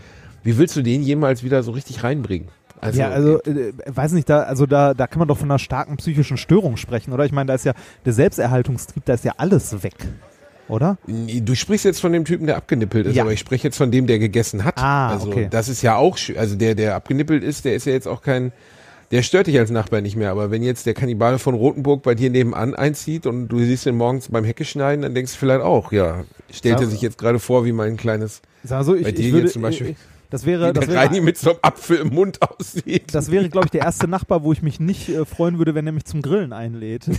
wie 0.43 0.57
willst 0.57 0.75
du 0.77 0.81
den 0.81 1.03
jemals 1.03 1.43
wieder 1.43 1.63
so 1.63 1.71
richtig 1.71 2.03
reinbringen? 2.03 2.47
ja, 2.93 3.09
also 3.09 3.41
äh, 3.43 3.73
weiß 3.87 4.11
nicht, 4.11 4.29
da 4.29 4.43
also 4.43 4.65
da 4.65 4.93
da 4.93 5.07
kann 5.07 5.19
man 5.19 5.27
doch 5.27 5.37
von 5.37 5.49
einer 5.49 5.59
starken 5.59 5.97
psychischen 5.97 6.37
Störung 6.37 6.77
sprechen, 6.77 7.11
oder? 7.11 7.25
Ich 7.25 7.31
meine, 7.31 7.47
da 7.47 7.55
ist 7.55 7.65
ja 7.65 7.73
der 8.05 8.13
Selbsterhaltungstrieb, 8.13 9.03
da 9.05 9.15
ist 9.15 9.25
ja 9.25 9.33
alles 9.37 9.83
weg, 9.83 9.95
oder? 10.69 10.97
Du 11.07 11.55
sprichst 11.55 11.85
jetzt 11.85 11.99
von 11.99 12.11
dem 12.13 12.25
Typen, 12.25 12.45
der 12.47 12.57
abgenippelt 12.57 13.07
ist, 13.07 13.15
Ja. 13.15 13.23
aber 13.23 13.33
ich 13.33 13.39
spreche 13.39 13.67
jetzt 13.67 13.77
von 13.77 13.91
dem, 13.91 14.07
der 14.07 14.19
gegessen 14.19 14.63
hat. 14.63 14.77
Ah, 14.77 15.09
also 15.09 15.27
okay. 15.29 15.47
das 15.49 15.69
ist 15.69 15.81
ja 15.81 15.95
auch, 15.95 16.17
also 16.37 16.55
der, 16.55 16.75
der 16.75 16.95
abgenippelt 16.95 17.43
ist, 17.43 17.65
der 17.65 17.75
ist 17.75 17.85
ja 17.85 17.93
jetzt 17.93 18.07
auch 18.07 18.21
kein, 18.21 18.51
der 19.11 19.21
stört 19.21 19.47
dich 19.47 19.57
als 19.57 19.69
Nachbar 19.71 20.01
nicht 20.01 20.15
mehr. 20.17 20.31
Aber 20.31 20.51
wenn 20.51 20.63
jetzt 20.63 20.85
der 20.85 20.93
Kannibale 20.93 21.39
von 21.39 21.55
Rotenburg 21.55 22.03
bei 22.03 22.13
dir 22.15 22.29
nebenan 22.29 22.75
einzieht 22.75 23.25
und 23.25 23.47
du 23.47 23.59
siehst 23.59 23.85
ihn 23.85 23.95
morgens 23.95 24.27
beim 24.29 24.43
Hecke 24.43 24.65
schneiden, 24.65 25.01
dann 25.03 25.15
denkst 25.15 25.31
du 25.33 25.37
vielleicht 25.39 25.61
auch, 25.61 25.91
ja, 25.91 26.25
stellt 26.51 26.79
er 26.81 26.87
sich 26.87 27.01
jetzt 27.01 27.17
gerade 27.17 27.39
vor, 27.39 27.65
wie 27.65 27.71
mein 27.71 27.95
kleines, 27.97 28.41
Sag 28.63 28.79
mal 28.79 28.83
so, 28.83 28.95
ich, 28.95 29.03
Bei 29.03 29.11
dir 29.11 29.25
ich 29.27 29.31
würde, 29.31 29.45
jetzt 29.45 29.53
zum 29.53 29.61
Beispiel. 29.61 29.91
ich- 29.91 29.95
das 30.29 30.45
wäre, 30.45 30.69
wie 30.69 30.73
das 30.73 30.85
der 30.85 30.95
Reini 30.95 31.15
wäre, 31.15 31.25
mit 31.25 31.37
so 31.37 31.51
einem 31.51 31.59
Apfel 31.61 31.97
im 31.97 32.09
Mund 32.09 32.39
aussieht. 32.41 33.13
das 33.13 33.31
wäre, 33.31 33.49
glaube 33.49 33.67
ich, 33.67 33.71
der 33.71 33.81
erste 33.81 34.07
Nachbar, 34.07 34.43
wo 34.43 34.51
ich 34.51 34.61
mich 34.61 34.79
nicht 34.79 35.09
äh, 35.09 35.25
freuen 35.25 35.57
würde, 35.57 35.75
wenn 35.75 35.85
er 35.87 35.93
mich 35.93 36.05
zum 36.05 36.21
Grillen 36.21 36.53
einlädt. 36.53 37.05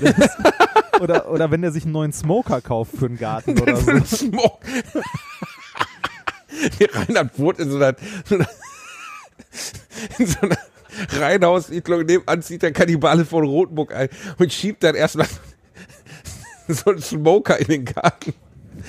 Oder, 1.00 1.30
oder 1.30 1.50
wenn 1.50 1.62
er 1.62 1.70
sich 1.70 1.84
einen 1.84 1.92
neuen 1.92 2.12
Smoker 2.12 2.60
kauft 2.60 2.96
für 2.96 3.08
den 3.08 3.18
Garten 3.18 3.58
oder 3.62 3.76
so. 3.76 4.04
Smoke. 4.04 4.66
Der 6.80 6.92
Reinhard 6.92 7.38
wohnt 7.38 7.60
in 7.60 7.70
so 7.70 7.76
einer, 7.76 7.94
in 10.18 10.26
so 10.26 10.40
einer 10.40 10.58
Reihenhaussiedlung. 11.12 12.04
Nebenan 12.04 12.42
zieht 12.42 12.62
der 12.62 12.72
Kannibale 12.72 13.24
von 13.24 13.44
Rotenburg 13.44 13.94
ein 13.94 14.08
und 14.38 14.52
schiebt 14.52 14.82
dann 14.82 14.96
erstmal 14.96 15.28
so 16.66 16.90
einen 16.90 17.00
Smoker 17.00 17.58
in 17.58 17.66
den 17.68 17.84
Garten. 17.84 18.34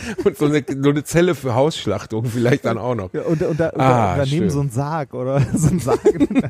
Und 0.23 0.37
so 0.37 0.45
eine, 0.45 0.63
so 0.67 0.89
eine 0.89 1.03
Zelle 1.03 1.35
für 1.35 1.55
Hausschlachtung 1.55 2.25
vielleicht 2.25 2.65
dann 2.65 2.77
auch 2.77 2.95
noch. 2.95 3.13
Ja, 3.13 3.21
und, 3.21 3.41
und, 3.41 3.59
da, 3.59 3.69
und 3.69 3.81
Ah, 3.81 4.17
da, 4.17 4.23
daneben 4.23 4.43
schön. 4.43 4.49
so 4.49 4.59
ein 4.61 4.69
Sarg 4.69 5.13
oder 5.13 5.41
so 5.53 5.69
ein 5.69 5.79
Sarg. 5.79 5.99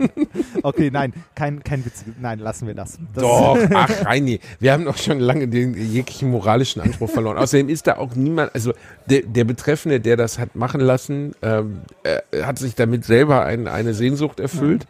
okay, 0.64 0.90
nein, 0.92 1.14
kein, 1.36 1.64
kein 1.64 1.86
Witz. 1.86 2.04
Nein, 2.20 2.40
lassen 2.40 2.68
wir 2.68 2.74
das. 2.74 2.98
das 3.14 3.24
Doch, 3.24 3.58
ach 3.74 4.06
Reini, 4.06 4.40
wir 4.60 4.74
haben 4.74 4.86
doch 4.86 4.98
schon 4.98 5.20
lange 5.20 5.48
den 5.48 5.74
jeglichen 5.74 6.32
moralischen 6.32 6.82
Anspruch 6.82 7.10
verloren. 7.10 7.38
Außerdem 7.38 7.70
ist 7.70 7.88
da 7.88 7.98
auch 7.98 8.16
niemand, 8.16 8.54
also 8.54 8.74
der, 9.10 9.22
der 9.24 9.44
Betreffende, 9.44 10.00
der 10.00 10.18
das 10.18 10.40
hat 10.40 10.56
machen 10.56 10.82
lassen, 10.82 11.34
ähm, 11.42 11.80
äh, 12.04 12.44
hat 12.44 12.60
sich 12.60 12.76
damit 12.76 13.06
selber 13.06 13.46
ein, 13.46 13.68
eine 13.68 13.94
Sehnsucht 13.94 14.40
erfüllt. 14.40 14.86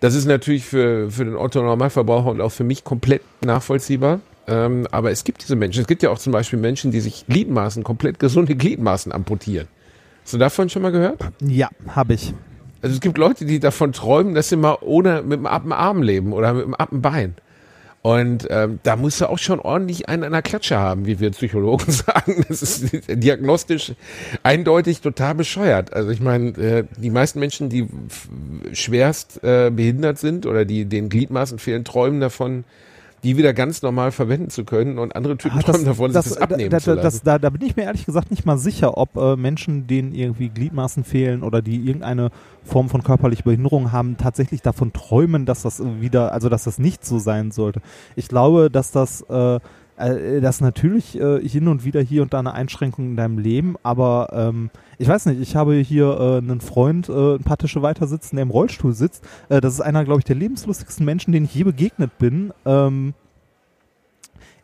Das 0.00 0.14
ist 0.14 0.24
natürlich 0.24 0.64
für, 0.64 1.10
für 1.10 1.24
den 1.24 1.36
Otto 1.36 1.62
Normalverbraucher 1.62 2.30
und 2.30 2.40
auch 2.40 2.52
für 2.52 2.64
mich 2.64 2.84
komplett 2.84 3.22
nachvollziehbar. 3.44 4.20
Ähm, 4.50 4.86
aber 4.90 5.10
es 5.10 5.24
gibt 5.24 5.42
diese 5.42 5.54
Menschen. 5.54 5.80
Es 5.80 5.86
gibt 5.86 6.02
ja 6.02 6.10
auch 6.10 6.18
zum 6.18 6.32
Beispiel 6.32 6.58
Menschen, 6.58 6.90
die 6.90 7.00
sich 7.00 7.24
Gliedmaßen, 7.28 7.84
komplett 7.84 8.18
gesunde 8.18 8.56
Gliedmaßen 8.56 9.12
amputieren. 9.12 9.68
Hast 10.24 10.34
du 10.34 10.38
davon 10.38 10.68
schon 10.68 10.82
mal 10.82 10.92
gehört? 10.92 11.20
Ja, 11.40 11.68
habe 11.88 12.14
ich. 12.14 12.34
Also 12.82 12.94
es 12.94 13.00
gibt 13.00 13.16
Leute, 13.16 13.44
die 13.44 13.60
davon 13.60 13.92
träumen, 13.92 14.34
dass 14.34 14.48
sie 14.48 14.56
mal 14.56 14.78
ohne 14.80 15.22
mit 15.22 15.38
dem 15.38 15.46
Arm 15.46 16.02
leben 16.02 16.32
oder 16.32 16.54
mit 16.54 16.80
dem 16.90 17.00
Bein. 17.00 17.34
Und 18.02 18.46
ähm, 18.48 18.80
da 18.82 18.96
musst 18.96 19.20
du 19.20 19.28
auch 19.28 19.38
schon 19.38 19.60
ordentlich 19.60 20.08
einen 20.08 20.24
an 20.24 20.32
der 20.32 20.40
Klatsche 20.40 20.78
haben, 20.78 21.04
wie 21.04 21.20
wir 21.20 21.30
Psychologen 21.30 21.92
sagen. 21.92 22.44
Das 22.48 22.62
ist 22.62 22.90
diagnostisch 23.08 23.92
eindeutig 24.42 25.02
total 25.02 25.34
bescheuert. 25.34 25.92
Also 25.92 26.10
ich 26.10 26.20
meine, 26.20 26.48
äh, 26.56 26.84
die 26.96 27.10
meisten 27.10 27.40
Menschen, 27.40 27.68
die 27.68 27.86
schwerst 28.72 29.44
äh, 29.44 29.70
behindert 29.70 30.18
sind 30.18 30.46
oder 30.46 30.64
die 30.64 30.86
den 30.86 31.10
Gliedmaßen 31.10 31.58
fehlen, 31.58 31.84
träumen 31.84 32.20
davon, 32.20 32.64
die 33.22 33.36
wieder 33.36 33.52
ganz 33.52 33.82
normal 33.82 34.12
verwenden 34.12 34.50
zu 34.50 34.64
können. 34.64 34.98
Und 34.98 35.14
andere 35.14 35.36
Typen 35.36 35.58
Ah, 35.58 35.62
träumen 35.62 35.84
davon, 35.84 36.12
sich 36.12 36.22
das 36.22 36.36
abnehmen 36.38 36.70
da, 36.70 36.78
zu 36.80 36.90
da, 36.94 37.02
lassen. 37.02 37.04
das, 37.04 37.22
da, 37.22 37.38
da 37.38 37.50
bin 37.50 37.62
ich 37.62 37.76
mir 37.76 37.82
ehrlich 37.84 38.06
gesagt 38.06 38.30
nicht 38.30 38.46
mal 38.46 38.58
sicher, 38.58 38.96
ob 38.96 39.16
äh, 39.16 39.36
Menschen, 39.36 39.86
denen 39.86 40.14
irgendwie 40.14 40.48
Gliedmaßen 40.48 41.04
fehlen 41.04 41.42
oder 41.42 41.62
die 41.62 41.76
irgendeine 41.86 42.30
Form 42.64 42.88
von 42.88 43.02
körperlicher 43.02 43.44
Behinderung 43.44 43.92
haben, 43.92 44.16
tatsächlich 44.16 44.62
davon 44.62 44.92
träumen, 44.92 45.46
dass 45.46 45.62
das 45.62 45.82
wieder, 46.00 46.32
also 46.32 46.48
dass 46.48 46.64
das 46.64 46.78
nicht 46.78 47.04
so 47.04 47.18
sein 47.18 47.50
sollte. 47.50 47.80
Ich 48.16 48.28
glaube, 48.28 48.70
dass 48.70 48.90
das, 48.90 49.22
äh, 49.22 49.60
äh, 50.00 50.40
das 50.40 50.60
natürlich 50.60 51.18
äh, 51.20 51.46
hin 51.46 51.68
und 51.68 51.84
wieder 51.84 52.00
hier 52.00 52.22
und 52.22 52.32
da 52.32 52.38
eine 52.38 52.54
Einschränkung 52.54 53.06
in 53.10 53.16
deinem 53.16 53.38
Leben, 53.38 53.76
aber 53.82 54.28
ähm, 54.32 54.70
ich 54.98 55.08
weiß 55.08 55.26
nicht, 55.26 55.40
ich 55.40 55.56
habe 55.56 55.74
hier 55.76 56.18
äh, 56.18 56.38
einen 56.38 56.60
Freund, 56.60 57.08
äh, 57.08 57.36
ein 57.36 57.42
paar 57.42 57.58
Tische 57.58 57.82
weiter 57.82 58.06
sitzen, 58.06 58.36
der 58.36 58.42
im 58.42 58.50
Rollstuhl 58.50 58.92
sitzt. 58.92 59.24
Äh, 59.48 59.60
das 59.60 59.74
ist 59.74 59.80
einer, 59.80 60.04
glaube 60.04 60.20
ich, 60.20 60.24
der 60.24 60.36
lebenslustigsten 60.36 61.06
Menschen, 61.06 61.32
denen 61.32 61.46
ich 61.46 61.54
je 61.54 61.64
begegnet 61.64 62.18
bin. 62.18 62.52
Ähm, 62.66 63.14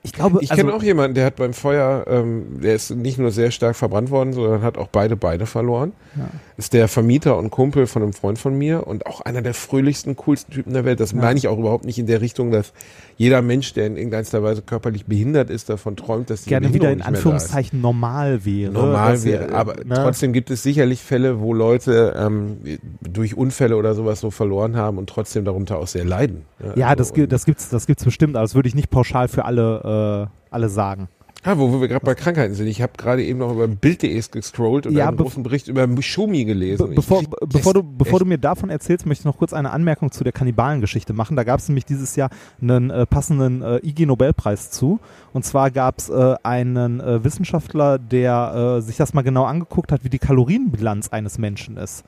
ich 0.06 0.12
glaube, 0.12 0.38
Ich 0.40 0.52
also, 0.52 0.62
kenne 0.62 0.74
auch 0.74 0.82
jemanden, 0.84 1.14
der 1.14 1.26
hat 1.26 1.36
beim 1.36 1.52
Feuer, 1.52 2.04
ähm, 2.06 2.60
der 2.62 2.76
ist 2.76 2.90
nicht 2.90 3.18
nur 3.18 3.32
sehr 3.32 3.50
stark 3.50 3.74
verbrannt 3.74 4.10
worden, 4.10 4.32
sondern 4.34 4.62
hat 4.62 4.78
auch 4.78 4.86
beide 4.86 5.16
Beine 5.16 5.46
verloren. 5.46 5.92
Ja. 6.16 6.28
Ist 6.58 6.72
der 6.72 6.88
Vermieter 6.88 7.36
und 7.36 7.50
Kumpel 7.50 7.86
von 7.86 8.02
einem 8.02 8.14
Freund 8.14 8.38
von 8.38 8.56
mir 8.56 8.86
und 8.86 9.04
auch 9.06 9.20
einer 9.20 9.42
der 9.42 9.52
fröhlichsten, 9.52 10.16
coolsten 10.16 10.52
Typen 10.54 10.72
der 10.72 10.86
Welt. 10.86 11.00
Das 11.00 11.12
Ja. 11.12 11.18
meine 11.18 11.38
ich 11.38 11.48
auch 11.48 11.58
überhaupt 11.58 11.84
nicht 11.84 11.98
in 11.98 12.06
der 12.06 12.22
Richtung, 12.22 12.50
dass 12.50 12.72
jeder 13.18 13.42
Mensch, 13.42 13.74
der 13.74 13.86
in 13.86 13.96
irgendeiner 13.98 14.42
Weise 14.42 14.62
körperlich 14.62 15.04
behindert 15.04 15.50
ist, 15.50 15.68
davon 15.68 15.96
träumt, 15.96 16.30
dass 16.30 16.44
die 16.44 16.48
gerne 16.48 16.68
wieder 16.72 16.90
in 16.90 16.98
Behinderung 16.98 16.98
da 16.98 17.10
ist. 17.10 17.16
Anführungszeichen 17.18 17.80
normal 17.82 18.44
wäre. 18.46 18.72
normal 18.72 19.22
wäre. 19.22 19.48
er, 19.48 19.54
Aber 19.54 19.74
ne? 19.84 19.94
trotzdem 19.96 20.32
gibt 20.32 20.50
es 20.50 20.62
sicherlich 20.62 21.02
Fälle, 21.02 21.40
wo 21.40 21.52
Leute 21.52 22.14
ähm, 22.18 22.56
durch 23.02 23.36
Unfälle 23.36 23.76
oder 23.76 23.94
sowas 23.94 24.20
so 24.20 24.30
verloren 24.30 24.76
haben 24.76 24.96
und 24.96 25.10
trotzdem 25.10 25.44
darunter 25.44 25.78
auch 25.78 25.86
sehr 25.88 26.06
leiden. 26.06 26.42
Ja, 26.74 26.88
also 26.88 27.12
das, 27.12 27.28
das 27.28 27.44
gibt's, 27.44 27.68
das 27.68 27.86
gibt's 27.86 28.04
bestimmt, 28.04 28.34
aber 28.34 28.44
das 28.44 28.54
würde 28.54 28.68
ich 28.68 28.74
nicht 28.74 28.88
pauschal 28.88 29.28
für 29.28 29.44
alle, 29.44 30.28
äh, 30.30 30.54
alle 30.54 30.68
sagen. 30.70 31.08
Ah, 31.42 31.56
wo, 31.58 31.80
wir 31.80 31.86
gerade 31.86 32.04
bei 32.04 32.16
Krankheiten 32.16 32.54
sind. 32.54 32.66
Ich 32.66 32.82
habe 32.82 32.94
gerade 32.96 33.22
eben 33.24 33.38
noch 33.38 33.52
über 33.52 33.68
Bild.de 33.68 34.20
gescrollt 34.32 34.86
und 34.86 34.94
Ja, 34.94 35.06
einen 35.08 35.16
großen 35.16 35.44
Bericht 35.44 35.68
über 35.68 35.86
Schumi 36.02 36.44
gelesen. 36.44 36.88
Be 36.88 36.94
bevor, 36.96 37.22
Ich- 37.22 37.28
bevor, 37.48 37.72
du, 37.74 37.82
bevor 37.84 38.18
du 38.18 38.24
mir 38.24 38.38
davon 38.38 38.68
erzählst, 38.68 39.06
möchte 39.06 39.22
ich 39.22 39.24
noch 39.26 39.38
kurz 39.38 39.52
eine 39.52 39.70
Anmerkung 39.70 40.10
zu 40.10 40.24
der 40.24 40.32
Kannibalengeschichte 40.32 41.12
machen. 41.12 41.36
Da 41.36 41.44
gab 41.44 41.60
es 41.60 41.68
nämlich 41.68 41.84
dieses 41.84 42.16
Jahr 42.16 42.30
einen 42.60 42.90
äh, 42.90 43.06
passenden 43.06 43.62
äh, 43.62 43.76
IG-Nobelpreis 43.86 44.72
zu. 44.72 44.98
Und 45.32 45.44
zwar 45.44 45.70
gab 45.70 45.98
es 45.98 46.08
äh, 46.08 46.34
einen 46.42 46.98
äh, 47.00 47.22
Wissenschaftler, 47.22 47.98
der 48.00 48.78
äh, 48.78 48.82
sich 48.82 48.96
das 48.96 49.14
mal 49.14 49.22
genau 49.22 49.44
angeguckt 49.44 49.92
hat, 49.92 50.02
wie 50.02 50.10
die 50.10 50.18
Kalorienbilanz 50.18 51.10
eines 51.10 51.38
Menschen 51.38 51.76
ist. 51.76 52.04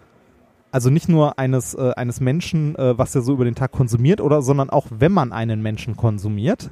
Also 0.73 0.91
nicht 0.91 1.09
nur 1.09 1.39
eines, 1.39 1.75
äh, 1.75 1.93
eines 1.97 2.21
Menschen, 2.21 2.75
äh, 2.77 2.99
was 2.99 3.15
er 3.15 3.23
so 3.23 3.35
über 3.35 3.45
den 3.45 3.55
Tag 3.55 3.71
konsumiert, 3.73 4.21
oder, 4.21 4.43
sondern 4.43 4.69
auch, 4.69 4.87
wenn 4.91 5.13
man 5.13 5.33
einen 5.33 5.63
Menschen 5.63 5.97
konsumiert. 5.97 6.71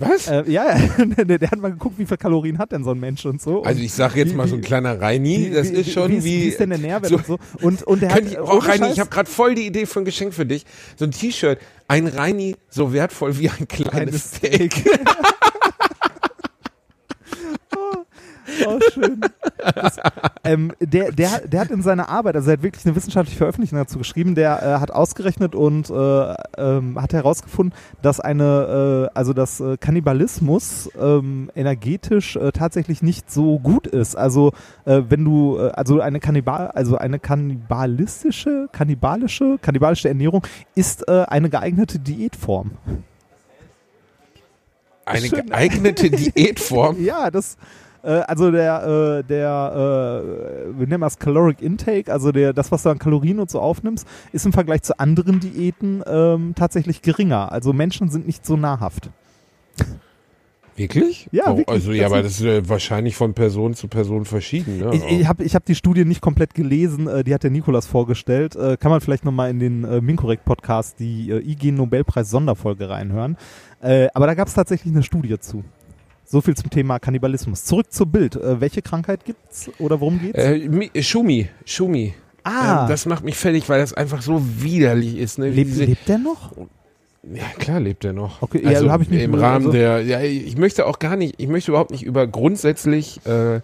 Was? 0.00 0.28
Äh, 0.28 0.44
ja, 0.50 0.76
der, 0.98 1.38
der 1.38 1.50
hat 1.50 1.58
mal 1.60 1.70
geguckt, 1.72 1.98
wie 1.98 2.06
viel 2.06 2.16
Kalorien 2.16 2.58
hat 2.58 2.72
denn 2.72 2.84
so 2.84 2.90
ein 2.92 3.00
Mensch 3.00 3.24
und 3.26 3.40
so. 3.42 3.62
Also 3.62 3.78
und 3.78 3.84
ich 3.84 3.92
sag 3.92 4.14
jetzt 4.16 4.30
wie- 4.32 4.36
mal 4.36 4.46
so 4.48 4.54
ein 4.56 4.62
wie- 4.62 4.66
kleiner 4.66 5.00
Reini, 5.00 5.50
das 5.50 5.70
ist 5.70 5.90
schon 5.92 6.10
wie, 6.10 6.24
wie... 6.24 6.36
Ist, 6.38 6.44
wie 6.44 6.48
ist 6.48 6.60
denn 6.60 6.70
der 6.70 6.78
Nährwert 6.78 7.08
so, 7.10 7.16
und 7.16 7.26
so? 7.26 7.38
Und, 7.62 7.82
und 7.82 8.02
der 8.02 8.14
hat, 8.14 8.24
ich, 8.24 8.38
oh, 8.38 8.58
Reini, 8.58 8.84
Scheiß- 8.86 8.92
ich 8.92 9.00
habe 9.00 9.10
gerade 9.10 9.28
voll 9.30 9.54
die 9.54 9.66
Idee 9.66 9.86
für 9.86 9.98
ein 10.00 10.04
Geschenk 10.04 10.32
für 10.34 10.46
dich. 10.46 10.64
So 10.96 11.04
ein 11.04 11.10
T-Shirt, 11.10 11.58
ein 11.88 12.06
Reini 12.06 12.56
so 12.68 12.92
wertvoll 12.92 13.38
wie 13.38 13.50
ein 13.50 13.66
kleines 13.66 14.36
Steak. 14.36 14.72
Steak. 14.78 14.98
Oh, 18.66 18.78
schön. 18.92 19.20
Das, 19.74 19.98
ähm, 20.44 20.72
der, 20.80 21.12
der, 21.12 21.46
der 21.46 21.60
hat 21.60 21.70
in 21.70 21.82
seiner 21.82 22.08
Arbeit, 22.08 22.36
also 22.36 22.50
er 22.50 22.54
hat 22.54 22.62
wirklich 22.62 22.84
eine 22.86 22.96
wissenschaftliche 22.96 23.38
Veröffentlichung 23.38 23.78
dazu 23.78 23.98
geschrieben, 23.98 24.34
der 24.34 24.62
äh, 24.62 24.80
hat 24.80 24.90
ausgerechnet 24.90 25.54
und 25.54 25.90
äh, 25.90 26.34
ähm, 26.56 27.00
hat 27.00 27.12
herausgefunden, 27.12 27.76
dass 28.02 28.20
eine, 28.20 29.08
äh, 29.12 29.18
also 29.18 29.32
dass 29.32 29.60
äh, 29.60 29.76
Kannibalismus 29.78 30.90
ähm, 31.00 31.50
energetisch 31.54 32.36
äh, 32.36 32.52
tatsächlich 32.52 33.02
nicht 33.02 33.30
so 33.30 33.58
gut 33.58 33.86
ist. 33.86 34.16
Also 34.16 34.52
äh, 34.84 35.02
wenn 35.08 35.24
du, 35.24 35.58
also 35.58 36.00
eine 36.00 36.20
Kannibal, 36.20 36.68
also 36.68 36.96
eine 36.96 37.18
kannibalistische, 37.18 38.68
kannibalische, 38.72 39.58
kannibalische 39.60 40.08
Ernährung 40.08 40.46
ist 40.74 41.08
eine 41.08 41.50
geeignete 41.50 41.98
Diätform. 41.98 42.72
Eine 45.08 45.26
Schön. 45.26 45.46
geeignete 45.46 46.10
Diätform. 46.34 47.02
Ja, 47.02 47.30
das, 47.30 47.56
also 48.06 48.50
der, 48.50 49.18
äh, 49.18 49.24
der, 49.24 49.72
äh, 49.74 50.78
wir 50.78 50.86
nennen 50.86 51.00
das 51.00 51.18
Caloric 51.18 51.60
Intake, 51.60 52.12
also 52.12 52.32
der, 52.32 52.52
das, 52.52 52.70
was 52.70 52.82
du 52.82 52.90
an 52.90 52.98
Kalorien 52.98 53.40
und 53.40 53.50
so 53.50 53.60
aufnimmst, 53.60 54.06
ist 54.32 54.46
im 54.46 54.52
Vergleich 54.52 54.82
zu 54.82 54.98
anderen 54.98 55.40
Diäten 55.40 56.02
ähm, 56.06 56.54
tatsächlich 56.54 57.02
geringer. 57.02 57.52
Also 57.52 57.72
Menschen 57.72 58.08
sind 58.08 58.26
nicht 58.26 58.46
so 58.46 58.56
nahrhaft. 58.56 59.10
Wirklich? 60.78 61.28
Ja, 61.32 61.44
oh, 61.48 61.56
wirklich. 61.56 61.68
Also 61.68 61.92
ja, 61.92 62.04
Das 62.04 62.12
aber 62.12 62.22
das 62.22 62.32
ist 62.32 62.42
äh, 62.42 62.68
wahrscheinlich 62.68 63.16
von 63.16 63.34
Person 63.34 63.74
zu 63.74 63.88
Person 63.88 64.24
verschieden. 64.24 64.78
Ne? 64.78 64.94
Ich, 64.94 65.20
ich 65.20 65.26
habe 65.26 65.42
ich 65.42 65.54
hab 65.56 65.64
die 65.64 65.74
Studie 65.74 66.04
nicht 66.04 66.20
komplett 66.20 66.54
gelesen, 66.54 67.08
äh, 67.08 67.24
die 67.24 67.34
hat 67.34 67.42
der 67.42 67.50
Nikolas 67.50 67.86
vorgestellt. 67.86 68.54
Äh, 68.54 68.76
kann 68.76 68.92
man 68.92 69.00
vielleicht 69.00 69.24
nochmal 69.24 69.50
in 69.50 69.58
den 69.58 69.84
äh, 69.84 70.00
Minkorrekt-Podcast, 70.00 71.00
die 71.00 71.30
äh, 71.30 71.50
IG 71.50 71.72
Nobelpreis-Sonderfolge 71.72 72.88
reinhören. 72.88 73.36
Äh, 73.82 74.06
aber 74.14 74.28
da 74.28 74.34
gab 74.34 74.46
es 74.46 74.54
tatsächlich 74.54 74.94
eine 74.94 75.02
Studie 75.02 75.38
zu. 75.40 75.64
So 76.30 76.42
viel 76.42 76.54
zum 76.54 76.68
Thema 76.68 76.98
Kannibalismus. 76.98 77.64
Zurück 77.64 77.90
zur 77.90 78.04
Bild. 78.06 78.36
Äh, 78.36 78.60
welche 78.60 78.82
Krankheit 78.82 79.24
gibt's 79.24 79.70
oder 79.78 79.98
worum 80.00 80.20
geht's? 80.20 80.38
äh, 80.38 80.68
Mi- 80.68 80.90
Schumi, 81.02 81.48
Schumi. 81.64 82.12
ah, 82.44 82.82
Ähm, 82.82 82.88
das 82.90 83.06
macht 83.06 83.24
mich 83.24 83.36
fertig, 83.36 83.66
weil 83.70 83.80
das 83.80 83.94
einfach 83.94 84.20
so 84.20 84.42
widerlich 84.58 85.16
ist. 85.16 85.38
Ne? 85.38 85.48
Lebt, 85.48 85.74
lebt 85.76 86.06
der 86.06 86.18
noch? 86.18 86.52
Ja, 87.32 87.44
klar 87.58 87.80
lebt 87.80 88.04
er 88.04 88.12
noch. 88.12 88.42
Okay, 88.42 88.60
ja, 88.62 88.68
also 88.68 88.90
hab 88.90 89.00
ich 89.00 89.08
nicht 89.08 89.22
im 89.22 89.34
Rahmen 89.34 89.66
also- 89.66 89.72
der, 89.72 90.02
ja, 90.02 90.20
ich 90.20 90.56
möchte 90.58 90.84
auch 90.86 90.98
gar 90.98 91.16
nicht, 91.16 91.34
ich 91.38 91.48
möchte 91.48 91.70
überhaupt 91.70 91.90
nicht 91.92 92.02
über 92.04 92.26
grundsätzlich 92.26 93.20
äh, 93.26 93.60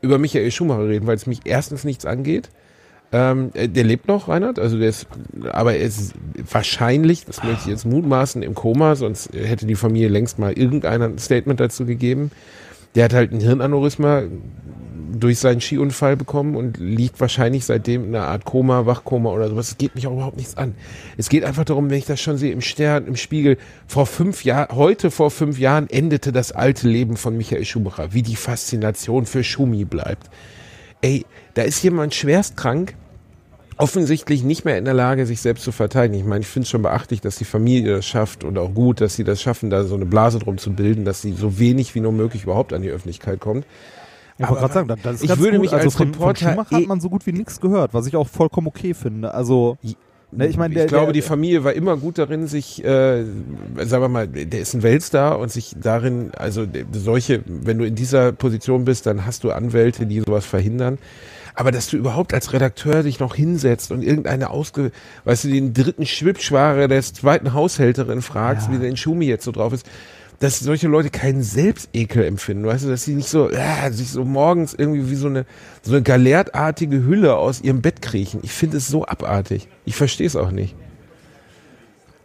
über 0.00 0.18
Michael 0.18 0.50
Schumacher 0.50 0.88
reden, 0.88 1.06
weil 1.06 1.16
es 1.16 1.26
mich 1.26 1.40
erstens 1.44 1.84
nichts 1.84 2.06
angeht. 2.06 2.48
Ähm, 3.10 3.50
äh, 3.54 3.68
der 3.68 3.84
lebt 3.84 4.06
noch, 4.06 4.28
Reinhard, 4.28 4.58
also 4.58 4.78
der 4.78 4.90
ist, 4.90 5.06
aber 5.50 5.74
er 5.74 5.80
ist 5.80 6.12
wahrscheinlich, 6.50 7.24
das 7.24 7.42
möchte 7.42 7.62
ich 7.62 7.66
jetzt 7.66 7.86
mutmaßen, 7.86 8.42
im 8.42 8.54
Koma, 8.54 8.96
sonst 8.96 9.32
hätte 9.32 9.66
die 9.66 9.76
Familie 9.76 10.08
längst 10.08 10.38
mal 10.38 10.52
irgendeiner 10.52 11.06
ein 11.06 11.18
Statement 11.18 11.58
dazu 11.58 11.86
gegeben. 11.86 12.30
Der 12.94 13.04
hat 13.04 13.14
halt 13.14 13.32
ein 13.32 13.40
Hirnaneurysma 13.40 14.24
durch 15.12 15.38
seinen 15.38 15.60
Skiunfall 15.60 16.16
bekommen 16.16 16.54
und 16.54 16.78
liegt 16.78 17.20
wahrscheinlich 17.20 17.64
seitdem 17.64 18.04
in 18.04 18.14
einer 18.14 18.26
Art 18.26 18.44
Koma, 18.44 18.86
Wachkoma 18.86 19.30
oder 19.30 19.48
sowas. 19.48 19.68
Es 19.68 19.78
geht 19.78 19.94
mich 19.94 20.06
auch 20.06 20.12
überhaupt 20.12 20.36
nichts 20.36 20.56
an. 20.56 20.74
Es 21.16 21.28
geht 21.28 21.44
einfach 21.44 21.64
darum, 21.64 21.90
wenn 21.90 21.98
ich 21.98 22.06
das 22.06 22.20
schon 22.20 22.36
sehe 22.36 22.52
im 22.52 22.60
Stern, 22.60 23.06
im 23.06 23.16
Spiegel, 23.16 23.56
vor 23.86 24.06
fünf 24.06 24.44
Jahren, 24.44 24.76
heute 24.76 25.10
vor 25.10 25.30
fünf 25.30 25.58
Jahren 25.58 25.88
endete 25.88 26.32
das 26.32 26.52
alte 26.52 26.88
Leben 26.88 27.16
von 27.16 27.36
Michael 27.36 27.64
Schumacher, 27.64 28.12
wie 28.12 28.22
die 28.22 28.36
Faszination 28.36 29.26
für 29.26 29.44
Schumi 29.44 29.84
bleibt. 29.84 30.28
Ey, 31.00 31.24
da 31.54 31.62
ist 31.62 31.82
jemand 31.82 32.14
schwerst 32.14 32.56
krank, 32.56 32.94
offensichtlich 33.76 34.42
nicht 34.42 34.64
mehr 34.64 34.76
in 34.78 34.84
der 34.84 34.94
Lage, 34.94 35.26
sich 35.26 35.40
selbst 35.40 35.62
zu 35.64 35.72
verteidigen. 35.72 36.20
Ich 36.20 36.26
meine, 36.26 36.40
ich 36.40 36.48
finde 36.48 36.64
es 36.64 36.70
schon 36.70 36.82
beachtlich, 36.82 37.20
dass 37.20 37.36
die 37.36 37.44
Familie 37.44 37.96
das 37.96 38.06
schafft 38.06 38.42
und 38.42 38.58
auch 38.58 38.74
gut, 38.74 39.00
dass 39.00 39.14
sie 39.14 39.24
das 39.24 39.40
schaffen, 39.40 39.70
da 39.70 39.84
so 39.84 39.94
eine 39.94 40.06
Blase 40.06 40.40
drum 40.40 40.58
zu 40.58 40.72
bilden, 40.72 41.04
dass 41.04 41.22
sie 41.22 41.32
so 41.32 41.58
wenig 41.58 41.94
wie 41.94 42.00
nur 42.00 42.12
möglich 42.12 42.42
überhaupt 42.42 42.72
an 42.72 42.82
die 42.82 42.90
Öffentlichkeit 42.90 43.38
kommt. 43.38 43.64
Ich 44.38 44.44
Aber 44.44 44.68
sagen, 44.68 44.92
das 45.02 45.16
ist 45.16 45.24
ich 45.24 45.38
würde 45.38 45.52
gut. 45.52 45.62
mich 45.62 45.72
also 45.72 45.86
als 45.86 45.96
von, 45.96 46.08
Reporter 46.08 46.40
von 46.40 46.50
Schumacher 46.50 46.72
eh- 46.72 46.82
hat 46.82 46.88
man 46.88 47.00
so 47.00 47.10
gut 47.10 47.26
wie 47.26 47.32
nichts 47.32 47.60
gehört, 47.60 47.92
was 47.94 48.06
ich 48.06 48.14
auch 48.14 48.28
vollkommen 48.28 48.68
okay 48.68 48.94
finde. 48.94 49.34
Also, 49.34 49.78
ne, 50.32 50.46
ich 50.46 50.56
meine, 50.56 50.74
der, 50.74 50.84
ich 50.84 50.88
glaube, 50.88 51.06
der, 51.06 51.12
die 51.14 51.22
Familie 51.22 51.64
war 51.64 51.72
immer 51.72 51.96
gut 51.96 52.18
darin, 52.18 52.46
sich, 52.46 52.84
äh, 52.84 53.24
sagen 53.78 54.02
wir 54.02 54.08
mal, 54.08 54.28
der 54.28 54.60
ist 54.60 54.74
ein 54.74 54.82
Weltstar 54.82 55.38
und 55.38 55.50
sich 55.50 55.74
darin, 55.80 56.30
also 56.36 56.66
der- 56.66 56.84
solche, 56.92 57.42
wenn 57.46 57.78
du 57.78 57.84
in 57.86 57.94
dieser 57.94 58.32
Position 58.32 58.84
bist, 58.84 59.06
dann 59.06 59.24
hast 59.26 59.44
du 59.44 59.50
Anwälte, 59.52 60.06
die 60.06 60.20
sowas 60.20 60.44
verhindern. 60.46 60.98
Aber 61.54 61.72
dass 61.72 61.88
du 61.88 61.96
überhaupt 61.96 62.34
als 62.34 62.52
Redakteur 62.52 63.02
dich 63.02 63.18
noch 63.18 63.34
hinsetzt 63.34 63.90
und 63.90 64.02
irgendeine 64.02 64.50
ausge, 64.50 64.92
weißt 65.24 65.44
du, 65.44 65.48
den 65.48 65.74
dritten 65.74 66.06
Schwibschware 66.06 66.86
des 66.86 67.14
zweiten 67.14 67.52
Haushälterin 67.52 68.22
fragst, 68.22 68.68
Ja. 68.68 68.74
wie 68.78 68.82
dein 68.86 68.96
Schumi 68.96 69.26
jetzt 69.26 69.44
so 69.44 69.50
drauf 69.50 69.72
ist, 69.72 69.84
dass 70.40 70.60
solche 70.60 70.86
Leute 70.86 71.10
keinen 71.10 71.42
Selbstekel 71.42 72.24
empfinden, 72.24 72.64
weißt 72.64 72.84
du, 72.84 72.88
dass 72.88 73.04
sie 73.04 73.14
nicht 73.14 73.28
so, 73.28 73.50
äh, 73.50 73.90
sich 73.90 74.10
so 74.10 74.24
morgens 74.24 74.72
irgendwie 74.72 75.10
wie 75.10 75.16
so 75.16 75.26
eine, 75.26 75.46
so 75.82 75.92
eine 75.92 76.02
galertartige 76.02 77.04
Hülle 77.04 77.36
aus 77.36 77.60
ihrem 77.60 77.82
Bett 77.82 78.02
kriechen. 78.02 78.40
Ich 78.44 78.52
finde 78.52 78.76
es 78.76 78.86
so 78.86 79.04
abartig. 79.04 79.68
Ich 79.84 79.96
verstehe 79.96 80.26
es 80.26 80.36
auch 80.36 80.52
nicht. 80.52 80.76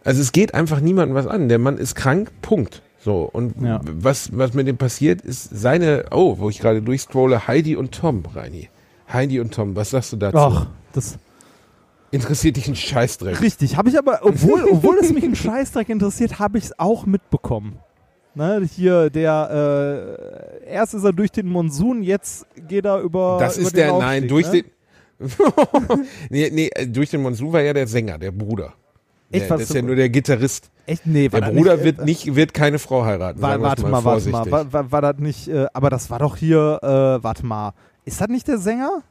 Also 0.04 0.20
es 0.20 0.32
geht 0.32 0.54
einfach 0.54 0.80
niemandem 0.80 1.16
was 1.16 1.26
an. 1.26 1.48
Der 1.48 1.58
Mann 1.58 1.76
ist 1.78 1.94
krank, 1.96 2.30
Punkt. 2.42 2.82
So, 3.00 3.22
und 3.30 3.60
Ja. 3.60 3.80
was, 3.84 4.30
was 4.36 4.54
mit 4.54 4.66
dem 4.68 4.76
passiert, 4.76 5.20
ist 5.22 5.48
seine, 5.52 6.04
oh, 6.10 6.38
wo 6.38 6.48
ich 6.50 6.58
gerade 6.60 6.82
durchscrolle, 6.82 7.48
Heidi 7.48 7.74
und 7.76 7.92
Tom, 7.92 8.22
Reini. 8.34 8.68
Heidi 9.12 9.40
und 9.40 9.52
Tom, 9.52 9.74
was 9.76 9.90
sagst 9.90 10.12
du 10.12 10.16
dazu? 10.16 10.38
ach, 10.38 10.66
das 10.92 11.18
Interessiert 12.10 12.56
dich 12.56 12.68
ein 12.68 12.76
Scheißdreck? 12.76 13.40
richtig. 13.40 13.76
Habe 13.76 13.88
ich 13.88 13.98
aber, 13.98 14.20
obwohl, 14.22 14.64
obwohl 14.70 14.98
es 14.98 15.12
mich 15.12 15.24
ein 15.24 15.34
Scheißdreck 15.34 15.88
interessiert, 15.88 16.38
habe 16.38 16.58
ich 16.58 16.64
es 16.66 16.78
auch 16.78 17.06
mitbekommen. 17.06 17.78
Ne, 18.36 18.68
hier 18.74 19.10
der, 19.10 20.18
äh, 20.66 20.72
erst 20.72 20.94
ist 20.94 21.04
er 21.04 21.12
durch 21.12 21.30
den 21.30 21.46
Monsun, 21.46 22.02
jetzt 22.02 22.46
geht 22.68 22.84
er 22.84 23.00
über. 23.00 23.38
Das 23.38 23.56
über 23.56 23.66
ist 23.66 23.76
den 23.76 23.76
der, 23.76 23.92
Aufstieg, 23.92 24.08
nein, 24.08 24.28
durch 24.28 24.52
ne? 24.52 24.62
den, 24.62 24.64
nee, 26.30 26.50
nee, 26.52 26.70
äh, 26.74 26.86
durch 26.86 27.10
den 27.10 27.22
Monsun 27.22 27.52
war 27.52 27.60
ja 27.60 27.72
der 27.72 27.86
Sänger, 27.86 28.18
der 28.18 28.32
Bruder. 28.32 28.74
Echt, 29.30 29.50
Der, 29.50 29.56
das 29.56 29.68
ist 29.68 29.74
ja 29.74 29.82
nur 29.82 29.96
der 29.96 30.08
Gitarrist. 30.08 30.70
Echt? 30.86 31.06
Nee, 31.06 31.32
war 31.32 31.40
Der 31.40 31.50
Bruder 31.50 31.76
nicht, 31.76 31.84
wird 31.84 31.98
äh, 32.00 32.04
nicht, 32.04 32.34
wird 32.34 32.54
keine 32.54 32.78
Frau 32.78 33.04
heiraten. 33.04 33.40
War, 33.40 33.60
warte 33.60 33.82
mal, 33.82 33.90
mal, 33.90 34.04
warte 34.04 34.28
mal. 34.28 34.50
War, 34.50 34.72
war, 34.72 34.92
war 34.92 35.00
das 35.00 35.18
nicht, 35.18 35.48
äh, 35.48 35.66
aber 35.72 35.90
das 35.90 36.10
war 36.10 36.18
doch 36.18 36.36
hier, 36.36 36.78
äh, 36.82 37.22
warte 37.22 37.46
mal. 37.46 37.72
Ist 38.04 38.20
das 38.20 38.28
nicht 38.28 38.46
der 38.48 38.58
Sänger 38.58 39.02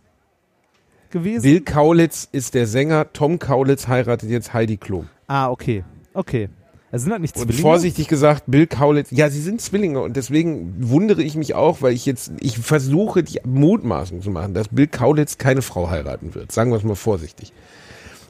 gewesen? 1.10 1.44
Bill 1.44 1.62
Kaulitz 1.62 2.28
ist 2.32 2.54
der 2.54 2.68
Sänger, 2.68 3.12
Tom 3.12 3.40
Kaulitz 3.40 3.88
heiratet 3.88 4.30
jetzt 4.30 4.54
Heidi 4.54 4.78
Klum. 4.78 5.10
Ah, 5.28 5.50
okay. 5.50 5.84
Okay. 6.14 6.50
Also 6.94 7.06
sind 7.06 7.12
das 7.14 7.22
nicht 7.22 7.36
Und 7.36 7.46
Zwillinge? 7.46 7.62
vorsichtig 7.64 8.08
gesagt, 8.08 8.44
Bill 8.46 8.68
Kaulitz, 8.68 9.10
ja, 9.10 9.28
sie 9.32 9.42
sind 9.42 9.60
Zwillinge 9.62 10.00
und 10.00 10.16
deswegen 10.16 10.76
wundere 10.78 11.24
ich 11.24 11.36
mich 11.36 11.56
auch, 11.56 11.82
weil 11.82 11.94
ich 11.94 12.06
jetzt, 12.06 12.32
ich 12.40 12.60
versuche 12.60 13.24
die 13.24 13.40
Mutmaßung 13.44 14.22
zu 14.22 14.30
machen, 14.30 14.54
dass 14.54 14.68
Bill 14.68 14.86
Kaulitz 14.86 15.40
keine 15.40 15.64
Frau 15.64 15.90
heiraten 15.90 16.36
wird. 16.36 16.52
Sagen 16.52 16.70
wir 16.70 16.78
es 16.78 16.84
mal 16.84 16.94
vorsichtig. 16.94 17.52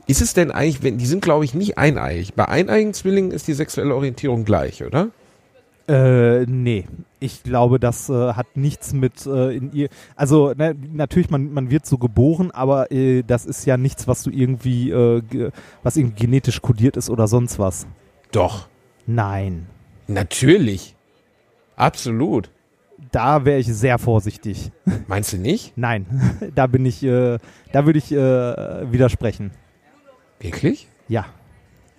Ist 0.07 0.21
es 0.21 0.33
denn 0.33 0.49
eigentlich, 0.49 0.81
wenn, 0.81 0.97
die 0.97 1.05
sind 1.07 1.21
glaube 1.21 1.43
ich 1.43 1.53
nicht 1.53 1.77
eineiig. 1.77 2.35
Bei 2.37 2.47
eineiigen 2.47 2.93
Zwillingen 2.93 3.31
ist 3.31 3.49
die 3.49 3.53
sexuelle 3.53 3.93
Orientierung 3.93 4.45
gleich, 4.45 4.81
oder? 4.81 5.09
Äh, 5.89 6.45
nee. 6.45 6.85
Ich 7.19 7.43
glaube, 7.43 7.81
das 7.81 8.07
äh, 8.07 8.13
hat 8.31 8.55
nichts 8.55 8.93
mit 8.93 9.25
äh, 9.25 9.57
in 9.57 9.73
ihr. 9.73 9.89
Also 10.15 10.53
ne, 10.53 10.73
natürlich, 10.93 11.29
man, 11.29 11.51
man 11.51 11.69
wird 11.69 11.85
so 11.85 11.97
geboren, 11.97 12.49
aber 12.51 12.93
äh, 12.93 13.23
das 13.27 13.45
ist 13.45 13.65
ja 13.65 13.75
nichts, 13.75 14.07
was 14.07 14.23
du 14.23 14.29
irgendwie, 14.29 14.89
äh, 14.89 15.51
was 15.83 15.97
irgendwie 15.97 16.21
genetisch 16.21 16.61
kodiert 16.61 16.95
ist 16.95 17.09
oder 17.09 17.27
sonst 17.27 17.59
was. 17.59 17.87
Doch. 18.33 18.67
Nein. 19.05 19.67
Natürlich. 20.07 20.95
Absolut. 21.75 22.49
Da 23.11 23.45
wäre 23.45 23.59
ich 23.59 23.67
sehr 23.67 23.99
vorsichtig. 23.99 24.71
Meinst 25.07 25.33
du 25.33 25.37
nicht? 25.37 25.77
Nein. 25.77 26.07
da 26.55 26.67
bin 26.67 26.85
ich, 26.85 27.03
äh, 27.03 27.37
da 27.71 27.85
würde 27.85 27.99
ich 27.99 28.11
äh, 28.11 28.91
widersprechen. 28.91 29.51
Wirklich? 30.39 30.87
Ja. 31.07 31.25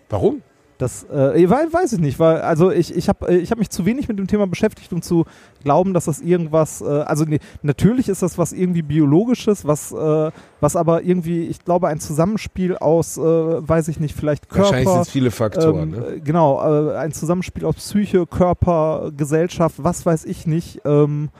Warum? 0.09 0.43
Das 0.85 1.05
äh, 1.05 1.49
weiß, 1.49 1.95
ich 1.95 1.99
nicht, 1.99 2.19
weil 2.19 2.43
also 2.43 2.71
ich, 2.71 2.95
ich 2.95 3.09
habe 3.09 3.35
ich 3.35 3.51
hab 3.51 3.59
mich 3.59 3.71
zu 3.71 3.87
wenig 3.87 4.07
mit 4.07 4.19
dem 4.19 4.27
Thema 4.27 4.47
beschäftigt, 4.47 4.93
um 4.93 5.01
zu 5.01 5.25
glauben, 5.63 5.95
dass 5.95 6.05
das 6.05 6.21
irgendwas, 6.21 6.83
äh, 6.83 6.85
also 6.85 7.25
nee, 7.25 7.39
natürlich 7.63 8.11
ist 8.11 8.21
das 8.21 8.37
was 8.37 8.53
irgendwie 8.53 8.83
biologisches, 8.83 9.67
was, 9.67 9.93
äh, 9.93 10.31
was 10.61 10.77
aber 10.77 11.03
irgendwie, 11.03 11.47
ich 11.47 11.65
glaube, 11.65 11.89
ein 11.89 12.01
Zusammenspiel 12.01 12.77
aus, 12.77 13.17
äh, 13.17 13.23
weiß 13.23 13.89
ich 13.89 13.99
nicht, 13.99 14.15
vielleicht 14.15 14.51
Körper. 14.51 14.65
Wahrscheinlich 14.65 14.89
sind 14.91 15.01
es 15.01 15.11
viele 15.11 15.31
Faktoren. 15.31 15.95
Ähm, 15.95 16.01
ne? 16.01 16.21
Genau, 16.23 16.61
äh, 16.61 16.97
ein 16.99 17.13
Zusammenspiel 17.13 17.65
aus 17.65 17.77
Psyche, 17.77 18.27
Körper, 18.27 19.11
Gesellschaft, 19.17 19.77
was 19.79 20.05
weiß 20.05 20.27
ich 20.27 20.47
nicht. 20.47 20.83
Ähm, 20.85 21.31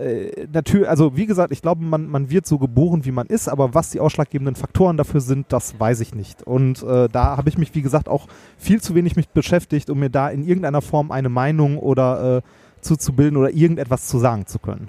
äh, 0.00 0.46
natürlich, 0.52 0.88
also 0.88 1.16
wie 1.16 1.26
gesagt, 1.26 1.52
ich 1.52 1.62
glaube, 1.62 1.84
man, 1.84 2.08
man 2.08 2.30
wird 2.30 2.46
so 2.46 2.58
geboren, 2.58 3.04
wie 3.04 3.12
man 3.12 3.26
ist, 3.26 3.48
aber 3.48 3.74
was 3.74 3.90
die 3.90 4.00
ausschlaggebenden 4.00 4.56
Faktoren 4.56 4.96
dafür 4.96 5.20
sind, 5.20 5.52
das 5.52 5.78
weiß 5.78 6.00
ich 6.00 6.14
nicht. 6.14 6.42
Und 6.42 6.82
äh, 6.82 7.08
da 7.08 7.36
habe 7.36 7.48
ich 7.48 7.58
mich, 7.58 7.74
wie 7.74 7.82
gesagt, 7.82 8.08
auch 8.08 8.26
viel 8.58 8.80
zu 8.80 8.94
wenig 8.94 9.16
mit 9.16 9.32
beschäftigt, 9.34 9.90
um 9.90 9.98
mir 10.00 10.10
da 10.10 10.28
in 10.28 10.42
irgendeiner 10.46 10.82
Form 10.82 11.10
eine 11.10 11.28
Meinung 11.28 11.78
oder 11.78 12.38
äh, 12.38 12.42
zuzubilden 12.80 13.36
oder 13.36 13.50
irgendetwas 13.50 14.06
zu 14.06 14.18
sagen 14.18 14.46
zu 14.46 14.58
können. 14.58 14.88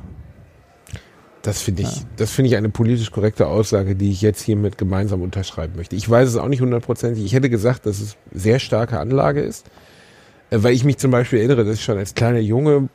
Das 1.41 1.61
finde 1.61 1.83
ich, 1.83 2.05
das 2.17 2.31
finde 2.31 2.49
ich 2.49 2.55
eine 2.55 2.69
politisch 2.69 3.11
korrekte 3.11 3.47
Aussage, 3.47 3.95
die 3.95 4.11
ich 4.11 4.21
jetzt 4.21 4.41
hiermit 4.41 4.77
gemeinsam 4.77 5.21
unterschreiben 5.21 5.73
möchte. 5.75 5.95
Ich 5.95 6.07
weiß 6.07 6.29
es 6.29 6.37
auch 6.37 6.47
nicht 6.47 6.61
hundertprozentig. 6.61 7.25
Ich 7.25 7.33
hätte 7.33 7.49
gesagt, 7.49 7.87
dass 7.87 7.99
es 7.99 8.15
sehr 8.31 8.59
starke 8.59 8.99
Anlage 8.99 9.41
ist. 9.41 9.65
Äh, 10.51 10.61
Weil 10.63 10.73
ich 10.73 10.83
mich 10.83 10.97
zum 10.97 11.09
Beispiel 11.11 11.39
erinnere, 11.39 11.65
dass 11.65 11.75
ich 11.77 11.83
schon 11.83 11.97
als 11.97 12.13
kleiner 12.13 12.39
Junge 12.39 12.89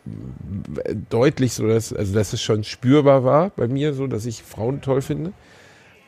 äh, 0.84 0.94
deutlich 1.10 1.54
so, 1.54 1.66
dass, 1.66 1.92
also 1.92 2.14
dass 2.14 2.32
es 2.32 2.40
schon 2.42 2.62
spürbar 2.62 3.24
war 3.24 3.50
bei 3.50 3.66
mir, 3.66 3.92
so, 3.94 4.06
dass 4.06 4.24
ich 4.26 4.42
Frauen 4.42 4.80
toll 4.80 5.02
finde. 5.02 5.32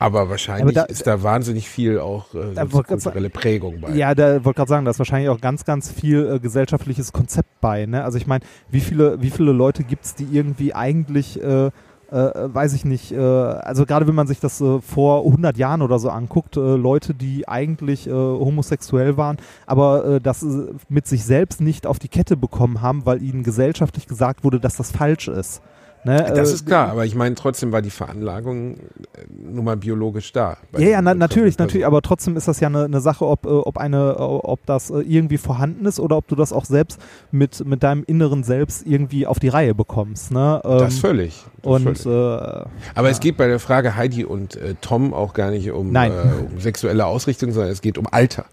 Aber 0.00 0.30
wahrscheinlich 0.30 0.76
Aber 0.78 0.86
da- 0.86 0.92
ist 0.92 1.08
da 1.08 1.24
wahnsinnig 1.24 1.68
viel 1.68 1.98
auch 1.98 2.32
äh, 2.32 2.54
so 2.70 2.82
kulturelle 2.84 3.30
Prägung 3.30 3.80
bei. 3.80 3.90
Ja, 3.96 4.14
da 4.14 4.44
wollte 4.44 4.58
gerade 4.58 4.68
sagen, 4.68 4.84
da 4.84 4.92
ist 4.92 5.00
wahrscheinlich 5.00 5.28
auch 5.28 5.40
ganz, 5.40 5.64
ganz 5.64 5.90
viel 5.90 6.34
äh, 6.34 6.38
gesellschaftliches 6.38 7.12
Konzept 7.12 7.60
bei. 7.60 7.84
Ne? 7.84 8.04
Also 8.04 8.16
ich 8.16 8.28
meine, 8.28 8.44
wie 8.70 8.78
viele, 8.78 9.20
wie 9.20 9.30
viele 9.30 9.50
Leute 9.50 9.82
gibt 9.82 10.04
es, 10.04 10.14
die 10.14 10.28
irgendwie 10.30 10.72
eigentlich, 10.72 11.42
äh, 11.42 11.70
äh, 12.10 12.54
weiß 12.54 12.72
ich 12.72 12.84
nicht, 12.84 13.12
äh, 13.12 13.18
also 13.18 13.84
gerade 13.86 14.06
wenn 14.06 14.14
man 14.14 14.26
sich 14.26 14.40
das 14.40 14.60
äh, 14.60 14.80
vor 14.80 15.24
100 15.24 15.56
Jahren 15.58 15.82
oder 15.82 15.98
so 15.98 16.10
anguckt, 16.10 16.56
äh, 16.56 16.60
Leute, 16.76 17.14
die 17.14 17.46
eigentlich 17.48 18.06
äh, 18.06 18.12
homosexuell 18.12 19.16
waren, 19.16 19.36
aber 19.66 20.04
äh, 20.04 20.20
das 20.20 20.44
mit 20.88 21.06
sich 21.06 21.24
selbst 21.24 21.60
nicht 21.60 21.86
auf 21.86 21.98
die 21.98 22.08
Kette 22.08 22.36
bekommen 22.36 22.80
haben, 22.80 23.04
weil 23.06 23.22
ihnen 23.22 23.42
gesellschaftlich 23.42 24.06
gesagt 24.06 24.44
wurde, 24.44 24.60
dass 24.60 24.76
das 24.76 24.90
falsch 24.90 25.28
ist. 25.28 25.62
Ne? 26.04 26.32
Das 26.34 26.50
Äh, 26.50 26.54
ist 26.54 26.66
klar, 26.66 26.88
aber 26.90 27.04
ich 27.04 27.14
meine, 27.14 27.34
trotzdem 27.34 27.72
war 27.72 27.82
die 27.82 27.90
Veranlagung 27.90 28.76
äh, 28.76 28.80
nun 29.28 29.64
mal 29.64 29.76
biologisch 29.76 30.32
da. 30.32 30.56
Ja, 30.76 30.88
ja, 30.88 31.02
na, 31.02 31.14
natürlich, 31.14 31.58
natürlich, 31.58 31.86
aber 31.86 32.02
trotzdem 32.02 32.36
ist 32.36 32.48
das 32.48 32.60
ja 32.60 32.68
eine, 32.68 32.84
eine 32.84 33.00
Sache, 33.00 33.26
ob, 33.26 33.46
äh, 33.46 33.48
ob 33.48 33.78
eine, 33.78 34.16
ob 34.18 34.64
das 34.66 34.90
irgendwie 34.90 35.38
vorhanden 35.38 35.86
ist 35.86 35.98
oder 36.00 36.16
ob 36.16 36.28
du 36.28 36.34
das 36.36 36.52
auch 36.52 36.64
selbst 36.64 37.00
mit, 37.30 37.64
mit 37.66 37.82
deinem 37.82 38.04
inneren 38.06 38.44
Selbst 38.44 38.86
irgendwie 38.86 39.26
auf 39.26 39.38
die 39.38 39.48
Reihe 39.48 39.74
bekommst. 39.74 40.30
Ne? 40.30 40.60
Ähm, 40.64 40.78
Das 40.78 40.98
völlig. 40.98 41.44
Das 41.62 41.72
und 41.72 41.98
völlig. 41.98 42.06
äh, 42.06 42.64
Aber 42.94 43.10
es 43.10 43.20
geht 43.20 43.36
bei 43.36 43.48
der 43.48 43.58
Frage 43.58 43.96
Heidi 43.96 44.24
und 44.24 44.56
äh, 44.56 44.74
Tom 44.80 45.12
auch 45.12 45.34
gar 45.34 45.50
nicht 45.50 45.70
um, 45.70 45.94
äh, 45.94 46.10
um 46.50 46.60
sexuelle 46.60 47.06
Ausrichtung, 47.06 47.52
sondern 47.52 47.72
es 47.72 47.80
geht 47.80 47.98
um 47.98 48.06
Alter. 48.10 48.44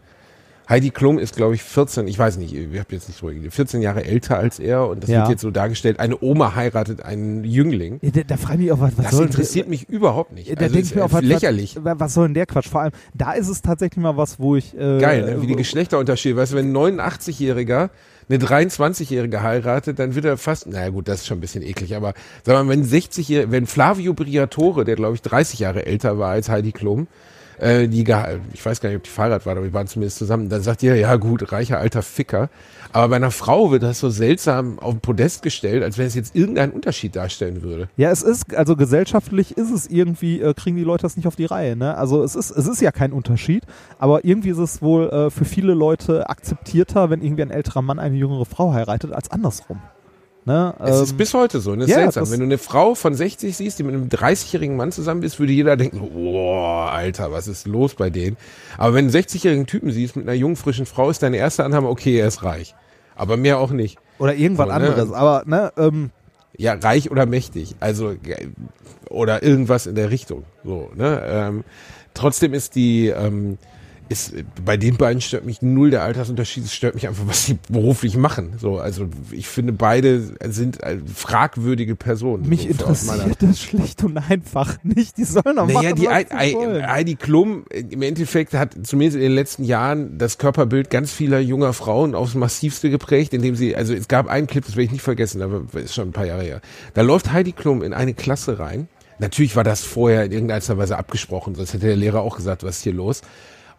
Heidi 0.67 0.89
Klum 0.89 1.19
ist, 1.19 1.35
glaube 1.35 1.55
ich, 1.55 1.63
14, 1.63 2.07
ich 2.07 2.17
weiß 2.17 2.37
nicht, 2.37 2.53
ich 2.55 2.65
habe 2.79 2.87
jetzt 2.95 3.07
nicht 3.07 3.21
drüber 3.21 3.33
geredet, 3.33 3.53
14 3.53 3.81
Jahre 3.81 4.03
älter 4.03 4.37
als 4.37 4.59
er 4.59 4.87
und 4.87 5.03
das 5.03 5.09
Ja. 5.09 5.19
wird 5.21 5.29
jetzt 5.29 5.41
so 5.41 5.51
dargestellt, 5.51 5.99
eine 5.99 6.17
Oma 6.21 6.55
heiratet 6.55 7.01
einen 7.03 7.43
Jüngling. 7.43 7.99
ja, 8.01 8.09
da, 8.11 8.21
da 8.23 8.37
frage 8.37 8.55
ich 8.55 8.59
mich 8.61 8.71
auch, 8.71 8.79
was, 8.79 8.97
was 8.97 9.11
Das 9.11 9.19
interessiert 9.19 9.67
mich 9.69 9.87
überhaupt 9.89 10.31
nicht. 10.33 10.49
Da 10.49 10.53
Also 10.63 10.73
denke 10.73 10.87
ich 10.87 10.95
mir 10.95 11.05
auch, 11.05 11.11
was, 11.11 11.21
lächerlich. 11.23 11.77
Was, 11.81 11.99
was 11.99 12.13
soll 12.13 12.27
denn 12.27 12.33
der 12.33 12.45
Quatsch? 12.47 12.67
Vor 12.69 12.81
allem, 12.81 12.91
da 13.13 13.33
ist 13.33 13.47
es 13.47 13.61
tatsächlich 13.61 14.01
mal 14.01 14.17
was, 14.17 14.39
wo 14.39 14.55
ich. 14.55 14.73
Äh, 14.75 14.99
Geil, 14.99 15.25
ne? 15.25 15.41
wie 15.41 15.47
die 15.47 15.55
Geschlechterunterschiede. 15.55 16.35
Weißt 16.35 16.53
du, 16.53 16.57
wenn 16.57 16.75
ein 16.75 16.99
89-Jähriger 16.99 17.89
eine 18.27 18.39
23-Jährige 18.39 19.43
heiratet, 19.43 19.99
dann 19.99 20.15
wird 20.15 20.25
er 20.25 20.37
fast, 20.37 20.65
naja 20.67 20.89
gut, 20.89 21.07
das 21.07 21.21
ist 21.21 21.27
schon 21.27 21.37
ein 21.37 21.41
bisschen 21.41 21.61
eklig, 21.61 21.95
aber 21.95 22.13
sag 22.43 22.55
mal, 22.55 22.67
wenn 22.71 22.83
60 22.83 23.51
wenn 23.51 23.67
Flavio 23.67 24.13
Briatore, 24.15 24.83
der 24.83 24.95
glaube 24.95 25.13
ich 25.15 25.21
30 25.21 25.59
Jahre 25.59 25.85
älter 25.85 26.17
war 26.17 26.31
als 26.31 26.49
Heidi 26.49 26.71
Klum, 26.71 27.07
äh, 27.59 27.87
die, 27.87 28.01
ich 28.53 28.65
weiß 28.65 28.81
gar 28.81 28.89
nicht, 28.89 28.97
ob 28.97 29.03
die 29.03 29.09
verheiratet 29.09 29.45
war, 29.45 29.55
aber 29.55 29.65
die 29.65 29.73
waren 29.73 29.87
zumindest 29.87 30.17
zusammen, 30.17 30.49
dann 30.49 30.61
sagt 30.61 30.83
ihr, 30.83 30.95
ja 30.95 31.15
gut, 31.15 31.51
reicher 31.51 31.79
alter 31.79 32.01
Ficker. 32.01 32.49
Aber 32.91 33.09
bei 33.09 33.15
einer 33.17 33.31
Frau 33.31 33.71
wird 33.71 33.83
das 33.83 33.99
so 33.99 34.09
seltsam 34.09 34.79
auf 34.79 34.93
den 34.93 35.01
Podest 35.01 35.41
gestellt, 35.41 35.83
als 35.83 35.97
wenn 35.97 36.07
es 36.07 36.15
jetzt 36.15 36.33
irgendeinen 36.33 36.71
Unterschied 36.71 37.15
darstellen 37.15 37.61
würde. 37.61 37.89
Ja, 37.97 38.09
es 38.09 38.21
ist, 38.21 38.55
also 38.55 38.75
gesellschaftlich 38.77 39.57
ist 39.57 39.69
es 39.69 39.87
irgendwie, 39.87 40.39
äh, 40.39 40.53
kriegen 40.53 40.77
die 40.77 40.83
Leute 40.83 41.01
das 41.01 41.17
nicht 41.17 41.27
auf 41.27 41.35
die 41.35 41.45
Reihe, 41.45 41.75
ne? 41.75 41.97
Also 41.97 42.23
es 42.23 42.35
ist, 42.35 42.51
es 42.51 42.67
ist 42.67 42.81
ja 42.81 42.91
kein 42.91 43.11
Unterschied, 43.11 43.63
aber 43.99 44.23
irgendwie 44.23 44.49
ist 44.49 44.59
es 44.59 44.81
wohl 44.81 45.09
äh, 45.09 45.29
für 45.29 45.45
viele 45.45 45.73
Leute 45.73 46.29
akzeptierter, 46.29 47.09
wenn 47.09 47.21
irgendwie 47.21 47.41
ein 47.41 47.51
älterer 47.51 47.81
Mann 47.81 47.99
eine 47.99 48.15
jüngere 48.15 48.45
Frau 48.45 48.73
heiratet, 48.73 49.11
als 49.11 49.29
andersrum. 49.29 49.81
Ne? 50.45 50.75
Es 50.79 50.97
Ähm, 50.97 51.03
ist 51.03 51.17
bis 51.17 51.33
heute 51.33 51.59
so, 51.59 51.75
ne? 51.75 51.85
Ja, 51.85 51.95
seltsam. 51.95 52.29
Wenn 52.31 52.39
du 52.39 52.45
eine 52.45 52.59
Frau 52.59 52.93
von 52.93 53.15
60 53.15 53.57
siehst, 53.57 53.79
die 53.79 53.83
mit 53.83 53.95
einem 53.95 54.09
30-jährigen 54.09 54.77
Mann 54.77 54.91
zusammen 54.91 55.23
ist, 55.23 55.39
würde 55.39 55.53
jeder 55.53 55.75
denken, 55.75 56.07
boah, 56.13 56.91
Alter, 56.91 57.31
was 57.31 57.47
ist 57.47 57.65
los 57.67 57.95
bei 57.95 58.11
denen? 58.11 58.37
Aber 58.77 58.93
wenn 58.93 59.07
du 59.09 59.17
einen 59.17 59.25
60-jährigen 59.25 59.65
Typen 59.65 59.91
siehst 59.91 60.15
mit 60.15 60.27
einer 60.27 60.35
jungen, 60.37 60.55
frischen 60.55 60.85
Frau, 60.85 61.09
ist 61.09 61.23
deine 61.23 61.37
erste 61.37 61.63
Annahme, 61.63 61.89
okay, 61.89 62.19
er 62.19 62.27
ist 62.27 62.43
reich. 62.43 62.75
Aber 63.15 63.37
mehr 63.37 63.57
auch 63.59 63.71
nicht. 63.71 63.97
oder 64.19 64.35
irgendwas 64.35 64.67
so, 64.67 64.73
ne? 64.73 64.75
anderes, 64.87 65.11
aber 65.11 65.43
ne, 65.47 65.73
ähm, 65.77 66.11
Ja, 66.57 66.73
reich 66.73 67.09
oder 67.09 67.25
mächtig. 67.25 67.75
Also, 67.79 68.13
oder 69.09 69.41
irgendwas 69.41 69.87
in 69.87 69.95
der 69.95 70.11
Richtung. 70.11 70.43
So, 70.63 70.91
ne? 70.95 71.23
Ähm, 71.27 71.63
trotzdem 72.13 72.53
ist 72.53 72.75
die, 72.75 73.07
ähm, 73.07 73.57
ist, 74.09 74.33
bei 74.63 74.77
den 74.77 74.97
beiden 74.97 75.19
stört 75.21 75.45
mich 75.45 75.61
null 75.61 75.89
der 75.89 76.03
Altersunterschied, 76.03 76.65
es 76.65 76.73
stört 76.73 76.95
mich 76.95 77.07
einfach, 77.07 77.23
was 77.27 77.45
sie 77.45 77.57
beruflich 77.69 78.17
machen. 78.17 78.53
So, 78.59 78.77
also 78.77 79.07
ich 79.31 79.47
finde, 79.47 79.73
beide 79.73 80.21
sind 80.47 80.81
äh, 80.83 80.99
fragwürdige 81.13 81.95
Personen. 81.95 82.47
mich 82.47 82.61
so, 82.63 82.69
interessiert 82.69 83.37
das 83.41 83.59
schlicht 83.61 84.03
und 84.03 84.17
einfach 84.17 84.77
nicht. 84.83 85.17
Die 85.17 85.23
sollen 85.23 85.55
doch 85.55 85.67
Naja, 85.67 85.81
machen, 85.81 85.95
die 85.95 86.05
was 86.07 86.31
Ei- 86.31 86.53
wollen. 86.53 86.87
Heidi 86.87 87.15
Klum 87.15 87.65
äh, 87.71 87.79
im 87.81 88.01
Endeffekt 88.01 88.53
hat 88.53 88.75
zumindest 88.83 89.15
in 89.15 89.23
den 89.23 89.31
letzten 89.33 89.63
Jahren 89.63 90.17
das 90.17 90.37
Körperbild 90.37 90.89
ganz 90.89 91.11
vieler 91.11 91.39
junger 91.39 91.73
Frauen 91.73 92.15
aufs 92.15 92.35
massivste 92.35 92.89
geprägt, 92.89 93.33
indem 93.33 93.55
sie, 93.55 93.75
also 93.75 93.93
es 93.93 94.07
gab 94.07 94.27
einen 94.27 94.47
Clip, 94.47 94.63
das 94.65 94.75
werde 94.75 94.85
ich 94.85 94.91
nicht 94.91 95.01
vergessen, 95.01 95.41
aber 95.41 95.63
ist 95.79 95.95
schon 95.95 96.09
ein 96.09 96.13
paar 96.13 96.25
Jahre 96.25 96.43
her. 96.43 96.61
Da 96.93 97.01
läuft 97.01 97.31
Heidi 97.31 97.51
Klum 97.53 97.81
in 97.81 97.93
eine 97.93 98.13
Klasse 98.13 98.59
rein. 98.59 98.87
Natürlich 99.17 99.55
war 99.55 99.63
das 99.63 99.81
vorher 99.81 100.25
in 100.25 100.31
irgendeiner 100.33 100.77
Weise 100.77 100.97
abgesprochen, 100.97 101.55
sonst 101.55 101.73
hätte 101.73 101.87
der 101.87 101.95
Lehrer 101.95 102.21
auch 102.21 102.35
gesagt, 102.35 102.63
was 102.63 102.77
ist 102.77 102.83
hier 102.83 102.93
los. 102.93 103.21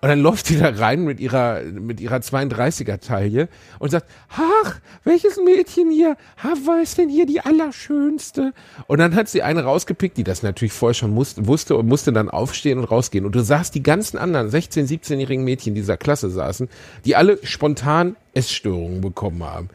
Und 0.01 0.09
dann 0.11 0.21
läuft 0.21 0.51
die 0.51 0.59
da 0.59 0.69
rein 0.69 1.05
mit 1.05 1.21
ihrer, 1.21 1.63
mit 1.63 2.01
ihrer 2.01 2.17
32er 2.17 3.01
Taille 3.01 3.49
und 3.79 3.91
sagt, 3.91 4.07
ach, 4.29 4.79
welches 5.05 5.39
Mädchen 5.43 5.91
hier, 5.91 6.17
ha, 6.43 6.53
was 6.65 6.83
ist 6.83 6.99
denn 6.99 7.09
hier 7.09 7.27
die 7.27 7.41
allerschönste? 7.41 8.53
Und 8.87 8.99
dann 8.99 9.15
hat 9.15 9.29
sie 9.29 9.43
eine 9.43 9.65
rausgepickt, 9.65 10.17
die 10.19 10.25
das 10.25 10.43
natürlich 10.43 10.75
vorher 10.75 10.95
schon 10.95 11.13
musste, 11.13 11.47
wusste 11.47 11.77
und 11.77 11.89
musste 11.89 12.13
dann 12.13 12.29
aufstehen 12.29 12.79
und 12.79 12.85
rausgehen. 12.85 13.25
Und 13.25 13.35
du 13.35 13.43
sahst 13.43 13.75
die 13.75 13.83
ganzen 13.83 14.19
anderen 14.19 14.51
16-, 14.51 14.87
17-jährigen 14.87 15.45
Mädchen 15.45 15.75
dieser 15.75 15.97
Klasse 15.97 16.29
saßen, 16.29 16.69
die 17.05 17.17
alle 17.17 17.39
spontan 17.45 18.17
Essstörungen 18.35 19.01
bekommen 19.01 19.43
haben. 19.43 19.71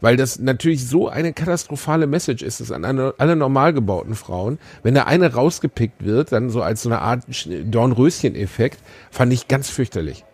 Weil 0.00 0.16
das 0.16 0.38
natürlich 0.38 0.86
so 0.86 1.08
eine 1.08 1.32
katastrophale 1.32 2.06
Message 2.06 2.42
ist, 2.42 2.60
dass 2.60 2.70
an 2.70 2.84
alle, 2.84 3.14
alle 3.18 3.34
normal 3.36 3.72
gebauten 3.72 4.14
Frauen, 4.14 4.58
wenn 4.82 4.94
da 4.94 5.04
eine 5.04 5.32
rausgepickt 5.32 6.04
wird, 6.04 6.32
dann 6.32 6.50
so 6.50 6.62
als 6.62 6.82
so 6.82 6.88
eine 6.90 7.00
Art 7.00 7.24
Sch- 7.30 7.64
Dornröschen-Effekt, 7.70 8.78
fand 9.10 9.32
ich 9.32 9.48
ganz 9.48 9.70
fürchterlich. 9.70 10.24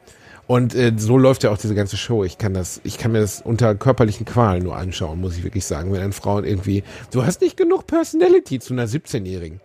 Und 0.48 0.74
äh, 0.74 0.92
so 0.96 1.16
läuft 1.16 1.44
ja 1.44 1.50
auch 1.50 1.56
diese 1.58 1.74
ganze 1.74 1.96
Show. 1.96 2.24
Ich 2.24 2.36
kann 2.36 2.52
das, 2.52 2.80
ich 2.84 2.98
kann 2.98 3.12
mir 3.12 3.20
das 3.20 3.40
unter 3.40 3.74
körperlichen 3.74 4.26
Qualen 4.26 4.64
nur 4.64 4.76
anschauen, 4.76 5.20
muss 5.20 5.36
ich 5.36 5.44
wirklich 5.44 5.64
sagen. 5.64 5.92
Wenn 5.92 6.02
ein 6.02 6.12
Frauen 6.12 6.44
irgendwie, 6.44 6.82
du 7.12 7.24
hast 7.24 7.40
nicht 7.40 7.56
genug 7.56 7.86
Personality 7.86 8.58
zu 8.58 8.72
einer 8.74 8.86
17-Jährigen. 8.86 9.60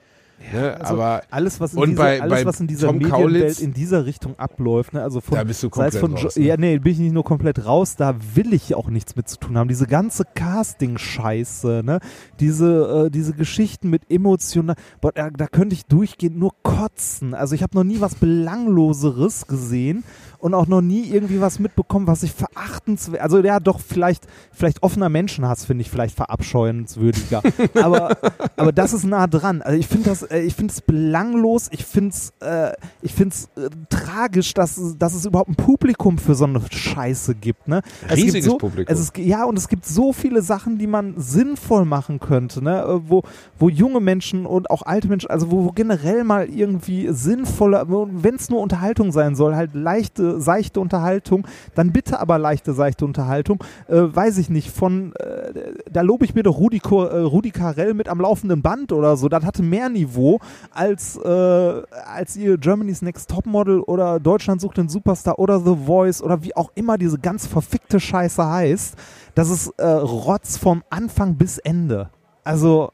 Ne? 0.53 0.77
Also 0.79 0.93
aber 0.93 1.23
alles, 1.31 1.59
was 1.59 1.73
in, 1.73 1.79
und 1.79 1.89
dieser, 1.91 2.03
bei- 2.03 2.21
alles, 2.21 2.39
bei 2.39 2.45
was 2.45 2.59
in 2.59 2.67
dieser 2.67 2.87
Tom 2.87 2.97
Medienwelt 2.97 3.21
Kaulitz- 3.21 3.59
in 3.59 3.73
dieser 3.73 4.05
Richtung 4.05 4.37
abläuft, 4.39 4.93
ne? 4.93 5.01
also 5.03 5.19
von, 5.21 5.37
Da 5.37 5.43
bist 5.43 5.63
du 5.63 5.69
komplett 5.69 5.95
von 5.95 6.13
raus, 6.15 6.35
ne? 6.35 6.45
Ja, 6.45 6.57
nee, 6.57 6.77
bin 6.79 6.91
ich 6.93 6.99
nicht 6.99 7.13
nur 7.13 7.23
komplett 7.23 7.65
raus, 7.65 7.95
da 7.95 8.15
will 8.35 8.53
ich 8.53 8.75
auch 8.75 8.89
nichts 8.89 9.15
mit 9.15 9.27
zu 9.27 9.37
tun 9.37 9.57
haben. 9.57 9.67
Diese 9.67 9.87
ganze 9.87 10.23
Casting-Scheiße, 10.25 11.81
ne? 11.83 11.99
Diese, 12.39 13.05
äh, 13.07 13.09
diese 13.11 13.33
Geschichten 13.33 13.89
mit 13.89 14.03
emotional, 14.09 14.75
boah, 15.01 15.11
da, 15.11 15.29
da 15.29 15.47
könnte 15.47 15.73
ich 15.75 15.85
durchgehend 15.85 16.37
nur 16.37 16.51
kotzen. 16.63 17.33
Also 17.33 17.55
ich 17.55 17.63
habe 17.63 17.75
noch 17.75 17.83
nie 17.83 17.99
was 18.01 18.15
Belangloseres 18.15 19.47
gesehen 19.47 20.03
und 20.39 20.53
auch 20.53 20.67
noch 20.67 20.81
nie 20.81 21.03
irgendwie 21.03 21.41
was 21.41 21.59
mitbekommen, 21.59 22.07
was 22.07 22.23
ich 22.23 22.31
verachtenswert, 22.31 23.21
also 23.21 23.39
ja 23.39 23.59
doch 23.59 23.79
vielleicht, 23.79 24.25
vielleicht 24.51 24.83
offener 24.83 25.09
Menschenhass 25.09 25.65
finde 25.65 25.81
ich 25.81 25.89
vielleicht 25.89 26.15
verabscheuenswürdiger, 26.15 27.41
aber, 27.81 28.17
aber 28.55 28.71
das 28.71 28.93
ist 28.93 29.05
nah 29.05 29.27
dran. 29.27 29.61
Also 29.61 29.77
ich 29.77 29.87
finde 29.87 30.09
das, 30.09 30.23
äh, 30.23 30.39
ich 30.39 30.55
finde 30.55 30.73
es 30.73 30.81
belanglos. 30.81 31.67
Ich 31.71 31.85
finde 31.85 32.09
es, 32.09 32.33
äh, 32.39 32.71
ich 33.01 33.13
finde 33.13 33.35
es 33.35 33.49
äh, 33.61 33.69
tragisch, 33.89 34.53
dass, 34.53 34.95
dass 34.97 35.13
es 35.13 35.25
überhaupt 35.25 35.49
ein 35.49 35.55
Publikum 35.55 36.17
für 36.17 36.35
so 36.35 36.45
eine 36.45 36.61
Scheiße 36.69 37.35
gibt. 37.35 37.67
Ne? 37.67 37.81
Es 38.07 38.17
Riesiges 38.17 38.33
gibt 38.33 38.45
so, 38.45 38.57
Publikum. 38.57 38.93
Es 38.93 38.99
ist, 38.99 39.17
ja, 39.17 39.45
und 39.45 39.57
es 39.57 39.67
gibt 39.67 39.85
so 39.85 40.13
viele 40.13 40.41
Sachen, 40.41 40.77
die 40.77 40.87
man 40.87 41.15
sinnvoll 41.17 41.85
machen 41.85 42.19
könnte, 42.19 42.63
ne? 42.63 42.81
Äh, 42.81 43.09
wo, 43.09 43.23
wo 43.57 43.69
junge 43.69 43.99
Menschen 43.99 44.45
und 44.45 44.69
auch 44.69 44.83
alte 44.83 45.07
Menschen, 45.07 45.29
also 45.29 45.51
wo, 45.51 45.65
wo 45.65 45.71
generell 45.71 46.23
mal 46.23 46.47
irgendwie 46.49 47.07
sinnvolle, 47.11 47.85
wenn 47.87 48.35
es 48.35 48.49
nur 48.49 48.61
Unterhaltung 48.61 49.11
sein 49.11 49.35
soll, 49.35 49.55
halt 49.55 49.73
leichte, 49.73 50.26
seichte 50.39 50.79
Unterhaltung, 50.79 51.47
dann 51.75 51.91
bitte 51.91 52.19
aber 52.19 52.37
leichte, 52.37 52.73
seichte 52.73 53.05
Unterhaltung. 53.05 53.63
Äh, 53.87 53.95
weiß 53.95 54.37
ich 54.37 54.49
nicht, 54.49 54.69
von, 54.69 55.13
äh, 55.15 55.73
da 55.91 56.01
lobe 56.01 56.25
ich 56.25 56.35
mir 56.35 56.43
doch 56.43 56.57
Rudi, 56.57 56.77
äh, 56.77 56.89
Rudi 56.89 57.51
Carell 57.51 57.93
mit 57.93 58.09
am 58.09 58.21
laufenden 58.21 58.61
Band 58.61 58.91
oder 58.91 59.17
so. 59.17 59.29
Das 59.29 59.43
hatte 59.43 59.63
mehr 59.63 59.89
Niveau 59.89 60.39
als, 60.71 61.17
äh, 61.17 61.27
als 61.27 62.35
ihr 62.35 62.57
Germany's 62.57 63.01
Next 63.01 63.29
Topmodel 63.29 63.81
oder 63.81 64.19
Deutschland 64.19 64.61
sucht 64.61 64.77
den 64.77 64.89
Superstar 64.89 65.39
oder 65.39 65.59
The 65.59 65.75
Voice 65.85 66.21
oder 66.21 66.43
wie 66.43 66.55
auch 66.55 66.71
immer 66.75 66.97
diese 66.97 67.17
ganz 67.17 67.47
verfickte 67.47 67.99
Scheiße 67.99 68.45
heißt. 68.45 68.95
Das 69.35 69.49
ist 69.49 69.67
äh, 69.77 69.85
Rotz 69.85 70.57
vom 70.57 70.83
Anfang 70.89 71.35
bis 71.35 71.57
Ende. 71.57 72.09
Also, 72.43 72.91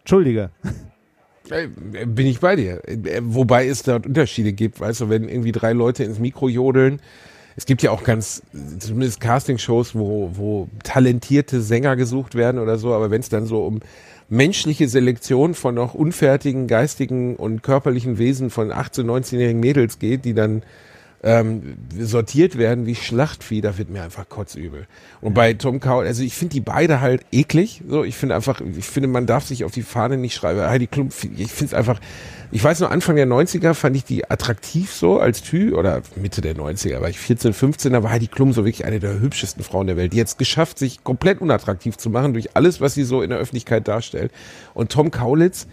Entschuldige. 0.00 0.50
Bin 1.48 2.26
ich 2.26 2.40
bei 2.40 2.56
dir. 2.56 2.82
Wobei 3.22 3.66
es 3.66 3.82
dort 3.82 4.06
Unterschiede 4.06 4.52
gibt, 4.52 4.80
weißt 4.80 5.02
du, 5.02 5.08
wenn 5.08 5.28
irgendwie 5.28 5.52
drei 5.52 5.72
Leute 5.72 6.04
ins 6.04 6.18
Mikro 6.18 6.48
jodeln. 6.48 7.00
Es 7.56 7.64
gibt 7.64 7.82
ja 7.82 7.90
auch 7.90 8.04
ganz, 8.04 8.42
zumindest 8.78 9.20
Castingshows, 9.20 9.94
wo, 9.94 10.30
wo 10.34 10.68
talentierte 10.82 11.62
Sänger 11.62 11.96
gesucht 11.96 12.34
werden 12.34 12.60
oder 12.60 12.76
so, 12.76 12.92
aber 12.92 13.10
wenn 13.10 13.20
es 13.20 13.30
dann 13.30 13.46
so 13.46 13.64
um 13.64 13.80
menschliche 14.28 14.88
Selektion 14.88 15.54
von 15.54 15.74
noch 15.74 15.94
unfertigen 15.94 16.66
geistigen 16.66 17.36
und 17.36 17.62
körperlichen 17.62 18.18
Wesen 18.18 18.50
von 18.50 18.72
18-, 18.72 19.04
19-jährigen 19.04 19.60
Mädels 19.60 19.98
geht, 19.98 20.24
die 20.24 20.34
dann 20.34 20.62
ähm, 21.22 21.76
sortiert 21.98 22.58
werden 22.58 22.86
wie 22.86 22.94
Schlachtvieh, 22.94 23.60
da 23.60 23.78
wird 23.78 23.90
mir 23.90 24.02
einfach 24.02 24.28
kotzübel. 24.28 24.86
Und 25.20 25.34
bei 25.34 25.54
Tom 25.54 25.80
Cowell, 25.80 26.06
also 26.06 26.22
ich 26.22 26.34
finde 26.34 26.54
die 26.54 26.60
beide 26.60 27.00
halt 27.00 27.22
eklig. 27.32 27.82
So, 27.88 28.04
ich 28.04 28.14
finde 28.14 28.34
einfach, 28.34 28.60
ich 28.60 28.86
finde, 28.86 29.08
man 29.08 29.26
darf 29.26 29.44
sich 29.44 29.64
auf 29.64 29.72
die 29.72 29.82
Fahne 29.82 30.18
nicht 30.18 30.34
schreiben. 30.34 30.60
Heidi 30.60 30.86
Klum, 30.86 31.08
ich 31.08 31.50
finde 31.50 31.66
es 31.66 31.74
einfach, 31.74 32.00
ich 32.52 32.62
weiß 32.62 32.80
noch, 32.80 32.90
Anfang 32.90 33.16
der 33.16 33.26
90er 33.26 33.74
fand 33.74 33.96
ich 33.96 34.04
die 34.04 34.30
attraktiv 34.30 34.92
so 34.92 35.18
als 35.18 35.42
Typ, 35.42 35.74
oder 35.74 36.02
Mitte 36.14 36.42
der 36.42 36.54
90er, 36.54 37.00
war 37.00 37.08
ich 37.08 37.18
14, 37.18 37.52
15, 37.52 37.92
da 37.92 38.02
war 38.02 38.10
Heidi 38.10 38.28
Klum 38.28 38.52
so 38.52 38.64
wirklich 38.64 38.84
eine 38.84 39.00
der 39.00 39.18
hübschesten 39.18 39.64
Frauen 39.64 39.86
der 39.86 39.96
Welt. 39.96 40.12
Die 40.12 40.18
jetzt 40.18 40.38
geschafft, 40.38 40.78
sich 40.78 41.02
komplett 41.02 41.40
unattraktiv 41.40 41.96
zu 41.96 42.10
machen 42.10 42.34
durch 42.34 42.54
alles, 42.54 42.80
was 42.80 42.94
sie 42.94 43.04
so 43.04 43.22
in 43.22 43.30
der 43.30 43.38
Öffentlichkeit 43.38 43.88
darstellt. 43.88 44.30
Und 44.74 44.92
Tom 44.92 45.10
Kaulitz, 45.10 45.66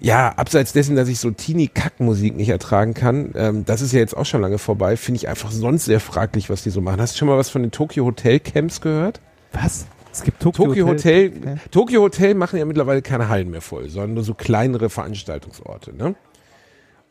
ja, 0.00 0.30
abseits 0.30 0.72
dessen, 0.72 0.96
dass 0.96 1.08
ich 1.08 1.18
so 1.18 1.30
Teenie-Kack-Musik 1.30 2.34
nicht 2.36 2.48
ertragen 2.48 2.94
kann, 2.94 3.32
ähm, 3.34 3.64
das 3.64 3.82
ist 3.82 3.92
ja 3.92 3.98
jetzt 3.98 4.16
auch 4.16 4.26
schon 4.26 4.40
lange 4.40 4.58
vorbei, 4.58 4.96
finde 4.96 5.16
ich 5.18 5.28
einfach 5.28 5.50
sonst 5.50 5.84
sehr 5.84 6.00
fraglich, 6.00 6.50
was 6.50 6.62
die 6.62 6.70
so 6.70 6.80
machen. 6.80 7.00
Hast 7.00 7.14
du 7.14 7.18
schon 7.18 7.28
mal 7.28 7.38
was 7.38 7.50
von 7.50 7.62
den 7.62 7.70
Tokyo 7.70 8.04
Hotel 8.04 8.40
Camps 8.40 8.80
gehört? 8.80 9.20
Was? 9.52 9.86
Es 10.12 10.22
gibt 10.22 10.40
Tokyo, 10.40 10.66
Tokyo 10.66 10.86
Hotel, 10.88 11.32
Okay. 11.36 11.54
Tokyo 11.70 12.02
Hotel 12.02 12.34
machen 12.34 12.58
ja 12.58 12.64
mittlerweile 12.64 13.02
keine 13.02 13.28
Hallen 13.28 13.50
mehr 13.50 13.60
voll, 13.60 13.88
sondern 13.88 14.14
nur 14.14 14.24
so 14.24 14.34
kleinere 14.34 14.90
Veranstaltungsorte, 14.90 15.94
ne? 15.94 16.14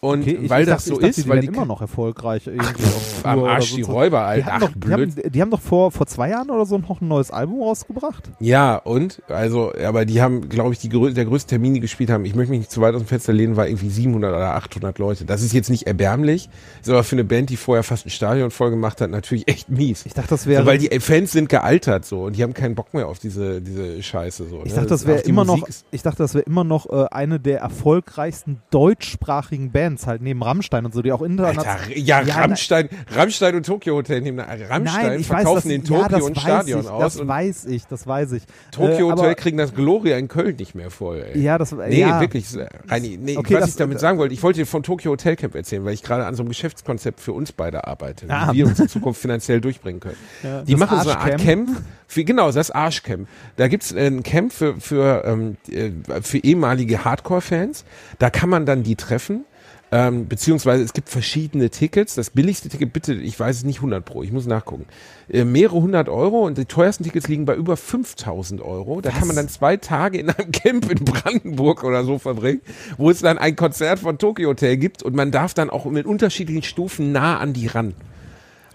Und 0.01 0.21
Okay, 0.21 0.39
ich- 0.43 0.49
weil 0.49 0.61
ich 0.63 0.69
das 0.69 0.85
dachte, 0.85 0.89
so 0.89 0.95
dachte, 0.95 1.07
ist, 1.07 1.17
die 1.25 1.27
weil 1.29 1.41
die 1.41 1.47
immer 1.47 1.65
noch 1.65 1.81
erfolgreich 1.81 2.47
irgendwie 2.47 2.85
auf 2.85 3.25
am 3.25 3.43
Arsch 3.43 3.65
sonst 3.71 3.77
die 3.77 3.83
was. 3.83 3.89
Räuber, 3.93 4.17
Die 4.19 4.23
Alter. 4.43 4.45
haben, 4.45 4.63
Ach, 4.63 4.67
doch, 4.69 4.73
die, 4.87 4.93
haben, 4.93 5.15
die 5.33 5.41
haben 5.41 5.51
doch 5.51 5.59
vor, 5.59 5.91
vor 5.91 6.07
zwei 6.07 6.29
Jahren 6.29 6.49
oder 6.49 6.65
so 6.65 6.77
noch 6.77 7.01
ein 7.01 7.07
neues 7.09 7.31
Album 7.31 7.61
rausgebracht. 7.61 8.29
Ja, 8.39 8.77
und? 8.77 9.21
Also, 9.27 9.73
aber 9.85 10.05
die 10.05 10.21
haben, 10.21 10.47
glaube 10.47 10.71
ich, 10.71 10.79
die, 10.79 10.87
der 10.87 11.25
größte 11.25 11.49
Termin, 11.49 11.73
die 11.73 11.81
gespielt 11.81 12.09
haben, 12.11 12.23
ich 12.23 12.33
möchte 12.33 12.51
mich 12.51 12.59
nicht 12.59 12.71
zu 12.71 12.79
weit 12.79 12.95
aus 12.95 13.01
dem 13.01 13.07
Fenster 13.07 13.33
lehnen, 13.33 13.57
war 13.57 13.67
irgendwie 13.67 13.89
700 13.89 14.33
oder 14.33 14.55
800 14.55 14.97
Leute. 14.99 15.25
Das 15.25 15.41
ist 15.41 15.51
jetzt 15.51 15.69
nicht 15.69 15.85
erbärmlich, 15.85 16.49
ist 16.81 16.89
aber 16.89 17.03
für 17.03 17.15
eine 17.17 17.25
Band, 17.25 17.49
die 17.49 17.57
vorher 17.57 17.83
fast 17.83 18.05
ein 18.05 18.09
Stadion 18.09 18.51
voll 18.51 18.69
gemacht 18.69 19.01
hat, 19.01 19.09
natürlich 19.11 19.49
echt 19.49 19.69
mies. 19.69 20.05
Ich 20.05 20.13
dachte, 20.13 20.29
das 20.29 20.45
wäre. 20.47 20.61
so, 20.61 20.67
weil 20.67 20.77
die 20.77 20.97
Fans 21.01 21.33
sind 21.33 21.49
gealtert 21.49 22.05
so 22.05 22.23
und 22.23 22.37
die 22.37 22.43
haben 22.43 22.53
keinen 22.53 22.75
Bock 22.75 22.93
mehr 22.93 23.07
auf 23.09 23.19
diese, 23.19 23.61
diese 23.61 24.01
Scheiße 24.01 24.47
so. 24.47 24.61
ich 24.63 24.69
ne? 24.69 24.75
dachte, 24.75 24.87
das 24.87 25.05
wäre 25.05 25.21
die 25.23 25.29
immer 25.29 25.43
Musik 25.43 25.67
noch. 25.67 25.75
Ich 25.91 26.03
dachte, 26.03 26.19
das 26.23 26.35
wäre 26.35 26.45
immer 26.45 26.63
noch 26.63 26.89
äh, 26.89 27.05
eine 27.11 27.41
der 27.41 27.59
erfolgreichsten 27.59 28.61
deutschsprachigen 28.71 29.71
Bands, 29.71 29.88
halt 30.07 30.21
neben 30.21 30.41
Rammstein 30.43 30.85
und 30.85 30.93
so, 30.93 31.01
die 31.01 31.11
auch 31.11 31.21
international. 31.21 31.77
Ja, 31.95 32.21
Ja, 32.21 32.35
Rammstein, 32.35 32.89
Rammstein 33.15 33.55
und 33.55 33.65
Tokyo 33.65 33.95
Hotel 33.95 34.21
nehmen, 34.21 34.39
Rammstein 34.39 34.83
Nein, 34.83 35.19
weiß, 35.19 35.25
verkaufen 35.27 35.55
das, 35.55 35.63
den 35.63 35.83
Tokio 35.83 36.17
ja, 36.17 36.35
weiß 36.35 36.41
Stadion 36.41 36.81
ich, 36.81 36.89
aus 36.89 37.01
Das 37.01 37.15
und 37.21 37.27
weiß 37.27 37.65
ich, 37.65 37.85
das 37.87 38.07
weiß 38.07 38.31
ich. 38.33 38.43
Tokyo 38.71 39.09
Äh, 39.09 39.11
Hotel 39.13 39.35
kriegen 39.35 39.57
das 39.57 39.73
Gloria 39.73 40.17
in 40.17 40.27
Köln 40.27 40.55
nicht 40.57 40.75
mehr 40.75 40.91
voll, 40.91 41.23
ey. 41.33 41.39
Ja, 41.41 41.57
das 41.57 41.71
Nee, 41.71 41.99
ja. 42.01 42.19
wirklich, 42.21 42.45
Reini, 42.87 43.17
nee, 43.21 43.37
Okay, 43.37 43.53
was 43.55 43.61
das- 43.61 43.69
ich 43.71 43.75
damit 43.77 43.99
sagen 43.99 44.17
wollte, 44.17 44.33
ich 44.33 44.43
wollte 44.43 44.59
dir 44.59 44.65
von 44.65 44.83
Tokyo 44.83 45.11
Hotel 45.11 45.35
Camp 45.35 45.55
erzählen, 45.55 45.83
weil 45.85 45.93
ich 45.93 46.03
gerade 46.03 46.25
an 46.25 46.35
so 46.35 46.43
einem 46.43 46.49
Geschäftskonzept 46.49 47.19
für 47.19 47.33
uns 47.33 47.51
beide 47.51 47.87
arbeite, 47.87 48.25
Ah. 48.29 48.51
wie 48.51 48.57
wir 48.57 48.67
uns 48.67 48.79
in 48.79 48.87
Zukunft 48.89 49.21
finanziell 49.21 49.61
durchbringen 49.61 49.99
können. 49.99 50.15
Ja, 50.43 50.61
Die 50.61 50.75
machen 50.75 50.99
so 51.01 51.09
eine 51.09 51.19
Art. 51.19 51.41
Camp, 51.41 51.69
für, 52.07 52.23
genau, 52.23 52.51
das 52.51 52.71
Arschcamp. 52.71 53.27
Da 53.55 53.67
gibt's 53.67 53.91
äh, 53.91 54.07
ein 54.07 54.23
Camp 54.23 54.51
für, 54.51 54.79
für, 54.79 55.23
ähm, 55.25 55.57
äh, 55.71 55.91
für 56.21 56.37
ehemalige 56.39 57.03
Hardcore-Fans. 57.05 57.85
Da 58.19 58.29
kann 58.29 58.49
man 58.49 58.65
dann 58.65 58.83
die 58.83 58.95
treffen. 58.95 59.45
Ähm, 59.91 60.27
beziehungsweise 60.27 60.83
es 60.83 60.93
gibt 60.93 61.09
verschiedene 61.09 61.69
Tickets. 61.69 62.15
Das 62.15 62.29
billigste 62.29 62.69
Ticket, 62.69 62.93
bitte, 62.93 63.13
ich 63.13 63.39
weiß 63.39 63.57
es 63.57 63.63
nicht 63.63 63.77
100 63.77 64.05
pro, 64.05 64.21
ich 64.21 64.31
muss 64.31 64.45
nachgucken. 64.45 64.85
Äh, 65.29 65.45
mehrere 65.45 65.81
hundert 65.81 66.09
Euro 66.09 66.45
und 66.45 66.57
die 66.57 66.65
teuersten 66.65 67.03
Tickets 67.03 67.27
liegen 67.27 67.45
bei 67.45 67.55
über 67.55 67.75
5000 67.75 68.61
Euro. 68.61 69.01
Da 69.01 69.09
kann 69.09 69.27
man 69.27 69.35
dann 69.35 69.49
zwei 69.49 69.77
Tage 69.77 70.19
in 70.19 70.29
einem 70.29 70.51
Camp 70.51 70.91
in 70.91 71.05
Brandenburg 71.05 71.83
oder 71.83 72.03
so 72.03 72.19
verbringen, 72.19 72.61
wo 72.97 73.09
es 73.09 73.19
dann 73.19 73.37
ein 73.37 73.55
Konzert 73.55 73.99
von 73.99 74.17
Tokyo 74.17 74.49
Hotel 74.49 74.77
gibt 74.77 75.01
und 75.01 75.15
man 75.15 75.31
darf 75.31 75.53
dann 75.53 75.69
auch 75.69 75.85
mit 75.85 76.05
unterschiedlichen 76.05 76.63
Stufen 76.63 77.11
nah 77.11 77.39
an 77.39 77.53
die 77.53 77.67
ran. 77.67 77.93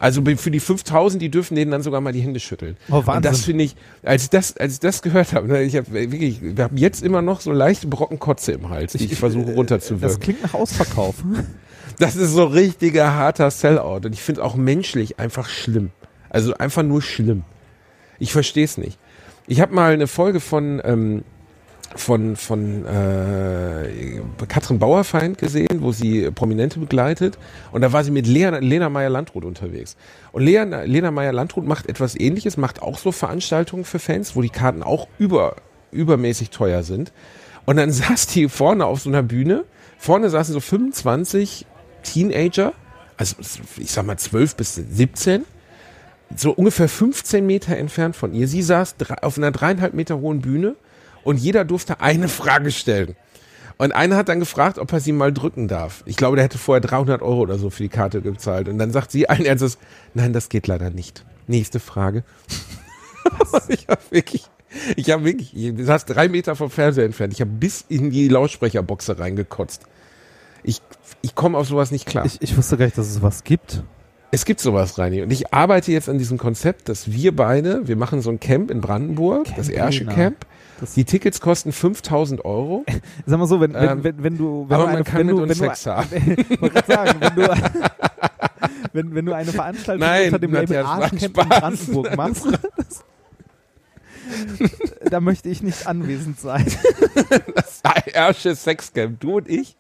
Also 0.05 0.23
für 0.37 0.51
die 0.51 0.61
5000, 0.61 1.23
die 1.23 1.31
dürfen 1.31 1.55
denen 1.55 1.71
dann 1.71 1.81
sogar 1.83 2.03
mal 2.03 2.13
die 2.13 2.21
Hände 2.21 2.39
schütteln. 2.39 2.77
Oh, 2.91 2.97
Wahnsinn. 2.97 3.15
Und 3.15 3.25
das 3.25 3.45
finde 3.47 3.65
ich, 3.65 3.75
als 4.03 4.25
ich 4.25 4.29
das, 4.29 4.55
als 4.59 4.75
ich 4.75 4.81
das 4.81 5.01
gehört 5.01 5.33
habe, 5.33 5.49
ne, 5.49 5.63
ich 5.63 5.77
habe 5.77 5.91
wirklich, 5.93 6.43
wir 6.43 6.63
haben 6.63 6.77
jetzt 6.77 7.03
immer 7.03 7.23
noch 7.23 7.41
so 7.41 7.53
leichte 7.53 7.87
Brocken 7.87 8.19
Kotze 8.19 8.53
im 8.53 8.69
Hals, 8.69 8.93
die 8.93 9.07
ich, 9.07 9.19
versuche 9.19 9.47
Das 9.47 9.57
runterzuwirken. 9.57 10.21
klingt 10.21 10.43
nach 10.43 10.53
Ausverkauf. 10.53 11.15
Das 11.99 12.17
ist 12.17 12.33
so 12.33 12.45
richtiger 12.45 13.15
harter 13.15 13.51
Sellout 13.51 14.01
und 14.05 14.13
ich 14.13 14.21
finde 14.21 14.43
auch 14.45 14.57
menschlich 14.57 15.21
einfach 15.21 15.49
schlimm. 15.49 15.91
Also 16.29 16.53
einfach 16.53 16.83
nur 16.83 17.01
schlimm. 17.01 17.45
Ich 18.19 18.33
verstehe 18.33 18.65
es 18.65 18.77
nicht. 18.77 18.99
Ich 19.47 19.61
habe 19.61 19.73
mal 19.73 19.93
eine 19.93 20.09
Folge 20.09 20.41
von 20.41 20.83
ähm, 20.85 21.23
von 21.97 22.37
von 22.37 22.85
äh, 22.87 24.21
Katrin 24.49 24.79
Bauerfeind 24.79 25.39
gesehen, 25.39 25.81
wo 25.81 25.93
sie 25.93 26.31
Prominente 26.31 26.79
begleitet 26.79 27.39
und 27.73 27.83
da 27.83 27.93
war 27.93 28.05
sie 28.05 28.11
mit 28.11 28.27
Lea, 28.27 28.51
Lena 28.61 28.89
Meyer-Landrut 28.89 29.45
unterwegs. 29.45 29.97
Und 30.33 30.43
Lea, 30.43 30.65
Lena 30.85 31.11
Meyer-Landrut 31.11 31.67
macht 31.67 31.89
etwas 31.89 32.19
ähnliches, 32.19 32.57
macht 32.57 32.83
auch 32.83 32.99
so 32.99 33.13
Veranstaltungen 33.13 33.85
für 33.85 33.99
Fans, 33.99 34.35
wo 34.35 34.43
die 34.43 34.51
Karten 34.51 34.83
auch 34.83 35.09
über, 35.19 35.57
übermäßig 35.93 36.51
teuer 36.51 36.83
sind. 36.83 37.13
Und 37.65 37.77
dann 37.77 37.91
saß 37.93 38.27
die 38.29 38.49
vorne 38.49 38.87
auf 38.87 39.01
so 39.01 39.11
einer 39.11 39.23
Bühne, 39.23 39.65
vorne 39.99 40.31
saßen 40.31 40.53
so 40.53 40.61
25 40.61 41.67
Teenager, 42.03 42.73
also 43.17 43.37
ich 43.77 43.91
sag 43.91 44.05
mal 44.05 44.19
12 44.19 44.57
bis 44.57 44.75
17, 44.75 45.45
so 46.37 46.51
ungefähr 46.53 46.89
15 46.89 47.47
Meter 47.47 47.77
entfernt 47.77 48.17
von 48.17 48.35
ihr. 48.35 48.49
Sie 48.49 48.63
saß 48.63 48.97
auf 49.23 49.39
einer 49.39 49.53
dreieinhalb 49.53 49.95
Meter 49.95 50.19
hohen 50.19 50.41
Bühne 50.41 50.75
und 51.25 51.39
jeder 51.39 51.65
durfte 51.65 52.01
eine 52.01 52.29
Frage 52.29 52.71
stellen. 52.71 53.17
Und 53.77 53.93
einer 53.93 54.17
hat 54.17 54.29
dann 54.29 54.39
gefragt, 54.39 54.79
ob 54.79 54.93
er 54.93 55.01
sie 55.01 55.13
mal 55.13 55.33
drücken 55.33 55.67
darf. 55.67 56.05
Ich 56.07 56.17
glaube, 56.17 56.37
der 56.37 56.45
hätte 56.45 56.59
vorher 56.59 56.81
300 56.81 57.23
Euro 57.23 57.41
oder 57.41 57.59
so 57.59 57.71
für 57.71 57.83
die 57.83 57.89
Karte 57.89 58.23
gezahlt. 58.23 58.69
Und 58.69 58.79
dann 58.79 58.93
sagt 58.93 59.11
sie 59.11 59.29
allen 59.29 59.45
Ernstes, 59.45 59.79
nein, 60.15 60.33
das 60.33 60.49
geht 60.49 60.67
leider 60.67 60.91
nicht. 60.91 61.25
Nächste 61.49 61.81
Frage. 61.81 62.23
ich 63.69 63.89
habe 63.89 64.01
wirklich, 64.11 64.45
ich 64.97 65.11
habe 65.11 65.25
wirklich, 65.25 65.53
du 65.53 65.85
saß 65.85 66.05
drei 66.05 66.29
Meter 66.29 66.55
vom 66.55 66.71
Fernseher 66.71 67.05
entfernt. 67.05 67.33
Ich 67.33 67.41
habe 67.41 67.51
bis 67.51 67.85
in 67.89 68.11
die 68.11 68.29
Lautsprecherboxe 68.29 69.19
reingekotzt. 69.19 69.83
Ich, 70.63 70.81
ich 71.21 71.35
komme 71.35 71.59
auf 71.59 71.67
sowas 71.67 71.91
nicht 71.91 72.07
klar. 72.07 72.25
Ich, 72.25 72.41
ich 72.41 72.57
wusste 72.57 72.77
gar 72.77 72.85
nicht, 72.85 72.97
dass 72.97 73.09
es 73.09 73.23
was 73.23 73.43
gibt. 73.43 73.83
Es 74.31 74.45
gibt 74.45 74.61
sowas, 74.61 74.99
Reini. 74.99 75.23
Und 75.23 75.33
ich 75.33 75.53
arbeite 75.53 75.93
jetzt 75.93 76.09
an 76.09 76.19
diesem 76.19 76.39
Konzept, 76.39 76.89
dass 76.89 77.13
wir 77.13 77.35
beide, 77.37 77.87
wir 77.87 77.97
machen 77.97 78.21
so 78.21 78.31
ein 78.31 78.41
Camp 78.41 78.71
in 78.71 78.81
Brandenburg, 78.81 79.47
das 79.57 79.69
Camp 79.69 79.79
Ersche 79.79 80.05
Lena. 80.05 80.15
Camp. 80.15 80.47
Die 80.97 81.05
Tickets 81.05 81.41
kosten 81.41 81.73
5000 81.73 82.45
Euro. 82.45 82.85
Sag 83.27 83.39
mal 83.39 83.47
so, 83.47 83.61
wenn, 83.61 83.75
wenn, 83.75 83.89
Ähm, 83.89 84.05
wenn, 84.05 84.23
wenn 84.23 84.39
du, 84.39 84.67
wenn 84.69 84.75
aber 84.75 84.85
du 84.85 84.89
man 84.89 84.97
eine, 84.97 85.05
kann 85.05 85.19
wenn 85.19 85.27
mit 85.27 85.39
du, 85.39 85.43
uns 85.43 85.59
Sex 85.59 85.83
du, 85.85 85.91
haben. 85.91 86.09
Sagen, 86.87 87.21
wenn 87.21 87.35
du, 87.35 87.49
wenn, 88.93 89.15
wenn 89.15 89.27
du 89.27 89.33
eine 89.33 89.53
Veranstaltung 89.53 90.07
Nein, 90.07 90.27
unter 90.27 90.39
dem 90.39 90.53
Label 90.53 90.77
Arschcamp 90.79 91.23
in. 91.23 91.33
Brandenburg 91.33 92.17
machst, 92.17 92.47
da 95.11 95.21
möchte 95.21 95.49
ich 95.49 95.63
nicht 95.63 95.87
anwesend 95.87 96.39
sein. 96.41 96.67
Das 97.55 97.83
Ersche 98.13 98.55
Sexcamp. 98.55 99.21
Du 99.21 99.37
und 99.37 99.49
ich. 99.49 99.77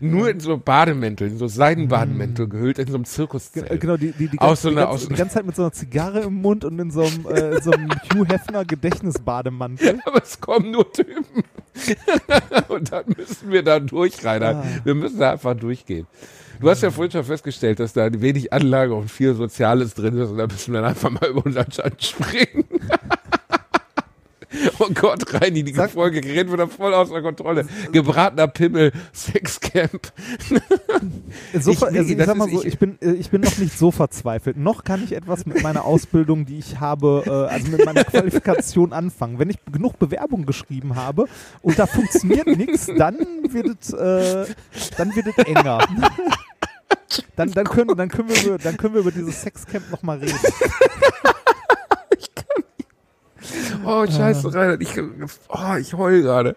Nur 0.00 0.30
in 0.30 0.40
so 0.40 0.56
Bademänteln, 0.58 1.38
so 1.38 1.46
Seidenbadenmäntel 1.48 2.48
gehüllt 2.48 2.78
in 2.78 2.86
so 2.88 2.94
einem 2.94 3.04
Zirkuszelt. 3.04 3.80
Genau, 3.80 3.96
die, 3.96 4.12
die, 4.12 4.28
die, 4.28 4.38
Aus 4.38 4.62
ganze, 4.62 4.62
so 4.62 4.70
die, 4.70 4.76
einer- 4.76 4.86
ganze, 4.86 5.08
die 5.08 5.14
ganze 5.14 5.34
Zeit 5.34 5.46
mit 5.46 5.56
so 5.56 5.62
einer 5.62 5.72
Zigarre 5.72 6.20
im 6.20 6.34
Mund 6.34 6.64
und 6.64 6.78
in 6.78 6.90
so 6.90 7.02
einem, 7.02 7.26
äh, 7.26 7.56
in 7.56 7.62
so 7.62 7.70
einem 7.70 7.90
Hugh 8.14 8.26
Hefner 8.28 8.64
Gedächtnisbademantel. 8.64 10.00
Aber 10.04 10.22
es 10.22 10.40
kommen 10.40 10.70
nur 10.70 10.90
Typen. 10.92 11.24
und 12.68 12.92
dann 12.92 13.04
müssen 13.16 13.50
wir 13.50 13.62
da 13.62 13.80
durch. 13.80 14.24
Ah. 14.26 14.64
Wir 14.84 14.94
müssen 14.94 15.18
da 15.18 15.32
einfach 15.32 15.54
durchgehen. 15.54 16.06
Du 16.60 16.68
hast 16.68 16.82
ja 16.82 16.90
vorhin 16.90 17.12
schon 17.12 17.24
festgestellt, 17.24 17.78
dass 17.78 17.92
da 17.92 18.08
wenig 18.20 18.52
Anlage 18.52 18.94
und 18.94 19.10
viel 19.10 19.34
Soziales 19.34 19.94
drin 19.94 20.18
ist 20.18 20.30
und 20.30 20.38
da 20.38 20.46
müssen 20.46 20.72
wir 20.72 20.80
dann 20.80 20.90
einfach 20.90 21.10
mal 21.10 21.28
über 21.30 21.44
unseren 21.46 21.70
Stand 21.70 22.02
springen. 22.02 22.64
Oh 24.80 24.88
Gott, 24.94 25.32
Reini, 25.34 25.64
die 25.64 25.72
Sag- 25.74 25.90
Folge 25.90 26.20
gerät 26.20 26.52
wieder 26.52 26.68
voll 26.68 26.94
außer 26.94 27.20
Kontrolle. 27.22 27.66
Gebratener 27.92 28.46
Pimmel, 28.48 28.92
Sexcamp. 29.12 30.12
So, 31.58 31.70
Ich- 31.72 31.82
also 31.82 32.00
ich, 32.12 32.18
sag 32.24 32.36
mal 32.36 32.48
so, 32.50 32.62
ich- 32.64 32.78
bin, 32.78 32.98
äh, 33.00 33.12
ich 33.12 33.30
bin 33.30 33.40
noch 33.40 33.56
nicht 33.58 33.76
so 33.78 33.90
verzweifelt. 33.90 34.56
Noch 34.56 34.84
kann 34.84 35.02
ich 35.04 35.12
etwas 35.12 35.46
mit 35.46 35.62
meiner 35.62 35.84
Ausbildung, 35.84 36.44
die 36.46 36.58
ich 36.58 36.80
habe, 36.80 37.22
äh, 37.26 37.52
also 37.52 37.70
mit 37.70 37.84
meiner 37.84 38.04
Qualifikation 38.04 38.92
anfangen. 38.92 39.38
Wenn 39.38 39.50
ich 39.50 39.56
genug 39.70 39.98
Bewerbung 39.98 40.46
geschrieben 40.46 40.96
habe 40.96 41.26
und 41.62 41.78
da 41.78 41.86
funktioniert 41.86 42.46
nichts, 42.46 42.86
dann 42.96 43.16
wird 43.50 43.78
es, 43.80 43.92
äh, 43.92 44.46
dann 44.96 45.14
wird 45.14 45.26
es 45.26 45.44
enger. 45.44 45.78
Dann, 47.36 47.50
dann, 47.52 47.66
können, 47.66 47.96
dann, 47.96 48.08
können 48.08 48.28
wir, 48.28 48.42
über- 48.44 48.58
dann 48.58 48.76
können 48.76 48.94
wir 48.94 49.00
über 49.00 49.10
dieses 49.12 49.40
Sexcamp 49.42 49.90
nochmal 49.90 50.18
reden. 50.18 50.38
Oh, 53.84 54.06
scheiße, 54.06 54.52
Reinhard, 54.54 54.82
ich, 54.82 54.90
oh, 55.48 55.76
ich 55.80 55.94
heul 55.94 56.22
gerade. 56.22 56.56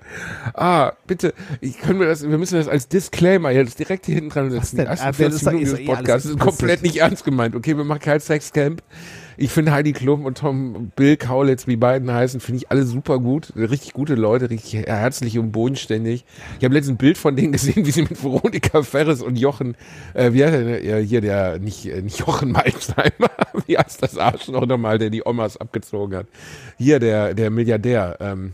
Ah, 0.53 0.93
bitte, 1.07 1.34
ich, 1.59 1.78
können 1.80 1.99
wir 1.99 2.07
das, 2.07 2.22
wir 2.28 2.38
müssen 2.38 2.55
das 2.57 2.67
als 2.67 2.88
Disclaimer 2.88 3.51
jetzt 3.51 3.80
direkt 3.80 4.05
hier 4.05 4.15
hinten 4.15 4.30
dran 4.32 4.51
setzen. 4.51 4.78
denn? 4.78 4.86
Die 4.86 4.89
ersten 4.91 5.03
Ah, 5.07 5.11
der 5.11 5.13
40 5.13 5.36
ist 5.36 5.45
doch- 5.45 5.51
Minuten 5.51 5.65
dieses 5.76 5.80
eh 5.80 5.86
Podcasts 5.86 6.28
sind 6.28 6.39
komplett 6.39 6.82
nicht 6.84 6.97
ernst 6.97 7.24
gemeint. 7.24 7.55
Okay, 7.55 7.76
wir 7.78 7.84
machen 7.84 7.99
kein 8.01 8.19
Sexcamp. 8.19 8.82
Ich 9.38 9.51
finde 9.51 9.71
Heidi 9.71 9.93
Klum 9.93 10.25
und 10.25 10.38
Tom 10.38 10.91
Bill 10.95 11.17
Kaulitz, 11.17 11.67
wie 11.67 11.75
beiden 11.75 12.11
heißen, 12.11 12.39
finde 12.39 12.57
ich 12.57 12.71
alle 12.71 12.84
super 12.84 13.19
gut. 13.19 13.53
Richtig 13.55 13.93
gute 13.93 14.15
Leute, 14.15 14.49
richtig 14.49 14.73
herzlich 14.73 15.38
und 15.39 15.51
bodenständig. 15.51 16.25
Ich 16.59 16.65
habe 16.65 16.73
letztens 16.73 16.95
ein 16.95 16.97
Bild 16.97 17.17
von 17.17 17.36
denen 17.36 17.51
gesehen, 17.53 17.86
wie 17.86 17.91
sie 17.91 18.03
mit 18.03 18.23
Veronika 18.23 18.84
Ferres 18.84 19.21
und 19.21 19.38
Jochen, 19.38 19.75
äh, 20.13 20.34
wie 20.34 20.43
heißt 20.43 20.53
der, 20.53 20.84
ja, 20.84 20.97
hier 20.97 21.21
der, 21.21 21.59
nicht, 21.59 21.86
äh, 21.86 22.01
nicht 22.01 22.19
Jochen 22.19 22.51
Malzheimer, 22.51 23.32
wie 23.67 23.77
heißt 23.77 24.03
das 24.03 24.17
Arschloch 24.17 24.65
nochmal, 24.65 24.97
der 24.97 25.09
die 25.09 25.25
Omas 25.25 25.57
abgezogen 25.57 26.17
hat. 26.17 26.27
Hier 26.77 26.99
der, 26.99 27.34
der 27.34 27.49
Milliardär, 27.49 28.17
ähm, 28.19 28.53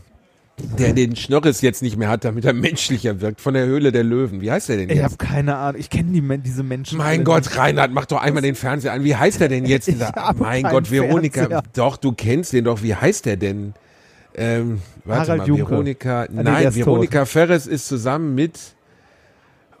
der 0.78 0.92
den 0.92 1.16
Schnorris 1.16 1.60
jetzt 1.60 1.82
nicht 1.82 1.96
mehr 1.96 2.08
hat, 2.08 2.24
damit 2.24 2.44
er 2.44 2.52
menschlicher 2.52 3.20
wirkt, 3.20 3.40
von 3.40 3.54
der 3.54 3.66
Höhle 3.66 3.92
der 3.92 4.04
Löwen. 4.04 4.40
Wie 4.40 4.50
heißt 4.50 4.68
der 4.68 4.76
denn 4.78 4.88
Ich 4.90 4.96
jetzt? 4.96 5.04
habe 5.04 5.16
keine 5.16 5.56
Ahnung. 5.56 5.80
Ich 5.80 5.90
kenne 5.90 6.10
die, 6.12 6.38
diese 6.38 6.62
Menschen. 6.62 6.98
Mein 6.98 7.24
Gott, 7.24 7.56
Reinhard, 7.56 7.92
mach 7.92 8.06
doch 8.06 8.20
einmal 8.20 8.42
den 8.42 8.54
Fernseher 8.54 8.92
an. 8.92 9.04
Wie 9.04 9.14
heißt 9.16 9.40
der 9.40 9.48
denn 9.48 9.64
jetzt? 9.66 9.88
Ich 9.88 9.96
mein 10.36 10.62
Gott, 10.64 10.90
Veronika. 10.90 11.40
Fernseher. 11.40 11.62
Doch, 11.74 11.96
du 11.96 12.12
kennst 12.12 12.52
den 12.52 12.64
doch. 12.64 12.82
Wie 12.82 12.94
heißt 12.94 13.26
der 13.26 13.36
denn? 13.36 13.74
Ähm, 14.34 14.80
warte 15.04 15.32
Harald 15.32 15.38
mal, 15.40 15.48
Junke. 15.48 15.70
Veronika. 15.70 16.26
nee, 16.30 16.42
der 16.42 16.52
nein, 16.52 16.74
Veronika 16.74 17.24
Ferres 17.24 17.66
ist 17.66 17.88
zusammen 17.88 18.34
mit. 18.34 18.58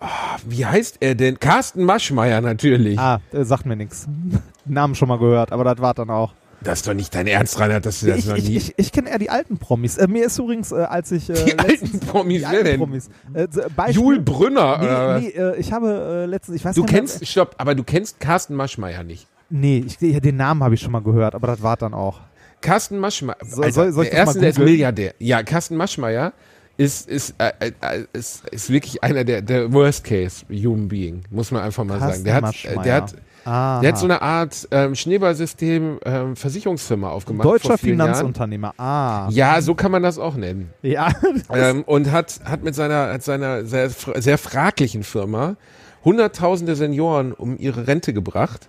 Oh, 0.00 0.06
wie 0.48 0.64
heißt 0.64 0.98
er 1.00 1.14
denn? 1.16 1.40
Carsten 1.40 1.84
Maschmeyer 1.84 2.40
natürlich. 2.40 2.98
Ah, 2.98 3.20
äh, 3.32 3.44
sagt 3.44 3.66
mir 3.66 3.76
nichts. 3.76 4.06
Namen 4.64 4.94
schon 4.94 5.08
mal 5.08 5.18
gehört, 5.18 5.50
aber 5.52 5.64
das 5.64 5.78
war 5.78 5.94
dann 5.94 6.10
auch. 6.10 6.34
Das 6.60 6.80
ist 6.80 6.88
doch 6.88 6.94
nicht 6.94 7.14
dein 7.14 7.26
Ernst, 7.28 7.58
Reinhard, 7.60 7.86
dass 7.86 8.00
du 8.00 8.06
das 8.08 8.18
ich 8.18 8.26
noch 8.26 8.36
ich, 8.36 8.48
nie. 8.48 8.56
ich, 8.56 8.74
ich 8.76 8.90
kenne 8.92 9.10
eher 9.10 9.18
die 9.18 9.30
alten 9.30 9.58
Promis. 9.58 9.96
Äh, 9.96 10.08
mir 10.08 10.26
ist 10.26 10.38
übrigens, 10.38 10.72
äh, 10.72 10.76
als 10.76 11.12
ich. 11.12 11.30
Äh, 11.30 11.34
die 11.34 11.58
alten 11.58 11.70
letztens- 11.70 12.00
Promis, 12.06 12.36
die 12.36 12.42
wer 12.42 12.48
alten 12.48 12.64
denn? 12.64 12.78
Promis. 12.78 13.08
Äh, 13.32 13.46
Beispiel, 13.76 13.94
Jul 14.02 14.20
Brünner? 14.20 15.18
Nee, 15.20 15.26
nee 15.26 15.28
äh, 15.40 15.56
ich 15.56 15.72
habe 15.72 15.88
äh, 15.88 16.26
letztens, 16.26 16.56
ich 16.56 16.64
weiß 16.64 16.74
Du 16.74 16.82
nicht 16.82 16.92
mehr- 16.92 17.00
kennst, 17.00 17.26
stopp, 17.28 17.54
aber 17.58 17.74
du 17.76 17.84
kennst 17.84 18.18
Carsten 18.18 18.54
Maschmeyer 18.54 19.04
nicht. 19.04 19.28
Nee, 19.50 19.84
ich, 19.86 20.00
ja, 20.00 20.18
den 20.20 20.36
Namen 20.36 20.62
habe 20.64 20.74
ich 20.74 20.80
schon 20.80 20.92
mal 20.92 21.02
gehört, 21.02 21.34
aber 21.34 21.46
das 21.46 21.62
war 21.62 21.76
dann 21.76 21.94
auch. 21.94 22.20
Carsten 22.60 22.98
Maschmeyer, 22.98 23.36
So- 23.46 23.62
soll- 23.70 23.92
soll 23.92 24.04
ich 24.04 24.10
der 24.10 24.18
erste, 24.18 24.40
der 24.40 24.48
ist? 24.50 24.58
Milliardär. 24.58 25.14
Ja, 25.20 25.44
Carsten 25.44 25.76
Maschmeyer 25.76 26.32
ist, 26.78 27.08
ist, 27.08 27.34
äh, 27.38 27.50
äh, 27.80 28.04
ist, 28.12 28.48
ist 28.50 28.70
wirklich 28.70 29.02
einer 29.02 29.24
der, 29.24 29.42
der 29.42 29.72
Worst 29.72 30.04
Case 30.04 30.46
Human 30.48 30.88
Being, 30.88 31.22
muss 31.28 31.50
man 31.50 31.62
einfach 31.62 31.84
mal 31.84 31.98
sagen. 31.98 32.24
Carsten 32.24 32.24
Der 32.24 32.34
hat, 32.34 32.64
äh, 32.64 32.82
der 32.82 32.94
hat, 32.94 33.14
Aha. 33.44 33.80
der 33.80 33.88
hat 33.92 33.98
so 33.98 34.04
eine 34.04 34.22
Art 34.22 34.68
ähm, 34.70 34.94
Schneeballsystem 34.94 35.98
ähm, 36.04 36.36
Versicherungsfirma 36.36 37.10
aufgemacht. 37.10 37.46
Deutscher 37.46 37.78
Finanzunternehmer. 37.78 38.74
Ah. 38.78 39.28
Ja, 39.30 39.60
so 39.60 39.74
kann 39.74 39.90
man 39.90 40.04
das 40.04 40.18
auch 40.18 40.36
nennen. 40.36 40.70
Ja. 40.82 41.12
Ähm, 41.50 41.82
und 41.84 42.12
hat, 42.12 42.40
hat 42.44 42.62
mit 42.62 42.74
seiner, 42.74 43.12
hat 43.12 43.22
seiner 43.22 43.64
sehr, 43.64 43.90
sehr 43.90 44.38
fraglichen 44.38 45.02
Firma 45.02 45.56
hunderttausende 46.04 46.76
Senioren 46.76 47.32
um 47.32 47.56
ihre 47.58 47.86
Rente 47.86 48.12
gebracht 48.12 48.68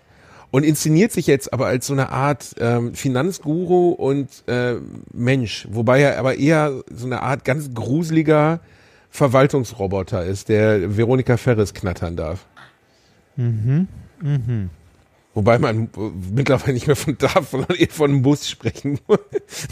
und 0.51 0.63
inszeniert 0.63 1.11
sich 1.11 1.27
jetzt 1.27 1.53
aber 1.53 1.67
als 1.67 1.87
so 1.87 1.93
eine 1.93 2.09
Art 2.09 2.55
ähm, 2.59 2.93
Finanzguru 2.93 3.91
und 3.91 4.29
äh, 4.47 4.75
Mensch, 5.13 5.67
wobei 5.71 6.01
er 6.01 6.17
aber 6.19 6.37
eher 6.37 6.83
so 6.91 7.05
eine 7.05 7.21
Art 7.21 7.45
ganz 7.45 7.73
gruseliger 7.73 8.59
Verwaltungsroboter 9.11 10.25
ist, 10.25 10.49
der 10.49 10.97
Veronika 10.97 11.37
Ferris 11.37 11.73
knattern 11.73 12.15
darf. 12.15 12.45
Wobei 15.33 15.59
man 15.59 15.85
äh, 15.85 15.99
mittlerweile 16.33 16.73
nicht 16.73 16.87
mehr 16.87 16.95
von 16.95 17.17
darf, 17.19 17.49
sondern 17.49 17.77
eher 17.77 17.89
von 17.89 18.11
einem 18.11 18.21
Bus 18.21 18.49
sprechen 18.49 18.99
muss. 19.07 19.19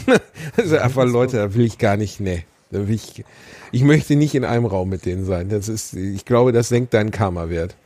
also 0.56 0.78
einfach 0.78 1.04
Leute, 1.04 1.38
da 1.38 1.54
will 1.54 1.64
ich 1.64 1.78
gar 1.78 1.96
nicht, 1.96 2.20
nee. 2.20 2.44
Da 2.70 2.86
will 2.86 2.94
ich, 2.94 3.24
ich 3.72 3.82
möchte 3.82 4.14
nicht 4.14 4.34
in 4.34 4.44
einem 4.44 4.66
Raum 4.66 4.90
mit 4.90 5.06
denen 5.06 5.24
sein. 5.24 5.48
Das 5.48 5.68
ist, 5.68 5.94
ich 5.94 6.24
glaube, 6.24 6.52
das 6.52 6.68
senkt 6.68 6.92
deinen 6.94 7.10
Karma-Wert. 7.10 7.76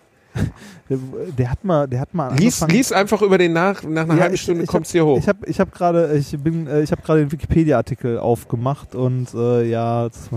Der, 1.39 1.51
hat 1.51 1.65
mal, 1.65 1.87
der 1.89 2.01
hat 2.01 2.13
mal 2.13 2.35
Lies, 2.37 2.61
lies 2.69 2.93
einfach 2.93 3.23
über 3.23 3.39
den 3.39 3.53
nach, 3.53 3.83
nach 3.83 4.03
einer 4.03 4.15
Ja, 4.15 4.21
halben 4.23 4.35
ich- 4.35 4.43
Stunde 4.43 4.63
ich 4.65 4.69
kommt's 4.69 4.91
hab- 4.91 4.93
hier 4.93 5.05
hoch. 5.07 5.19
Ich 5.19 5.29
habe 5.29 5.47
ich 5.47 5.61
hab 5.61 5.73
gerade 5.73 6.15
ich 6.17 6.37
bin 6.39 6.67
äh, 6.67 6.83
ich 6.83 6.93
habe 6.93 7.01
gerade 7.03 7.21
den 7.21 7.33
Wikipedia-Artikel 7.33 8.19
aufgemacht 8.19 8.95
und 8.95 9.33
äh, 9.35 9.65
ja, 9.69 10.09
das, 10.09 10.29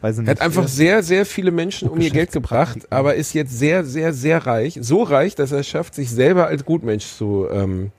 weiß 0.00 0.16
ich 0.16 0.20
nicht. 0.22 0.28
Er 0.28 0.30
hat 0.32 0.40
einfach 0.40 0.66
sehr, 0.66 1.02
sehr 1.02 1.24
viele 1.26 1.50
Menschen 1.52 1.88
um 1.88 2.00
ihr 2.00 2.10
Geld 2.10 2.32
gebracht, 2.32 2.78
aber 2.90 3.14
ist 3.14 3.32
jetzt 3.34 3.56
sehr, 3.56 3.84
sehr, 3.84 4.12
sehr 4.12 4.44
reich. 4.46 4.78
So 4.80 5.02
reich, 5.02 5.34
dass 5.36 5.52
er 5.52 5.60
es 5.60 5.68
schafft, 5.68 5.94
sich 5.94 6.10
selber 6.10 6.46
als 6.48 6.64
Gutmensch 6.64 7.06
zu, 7.06 7.46
ähm, 7.52 7.92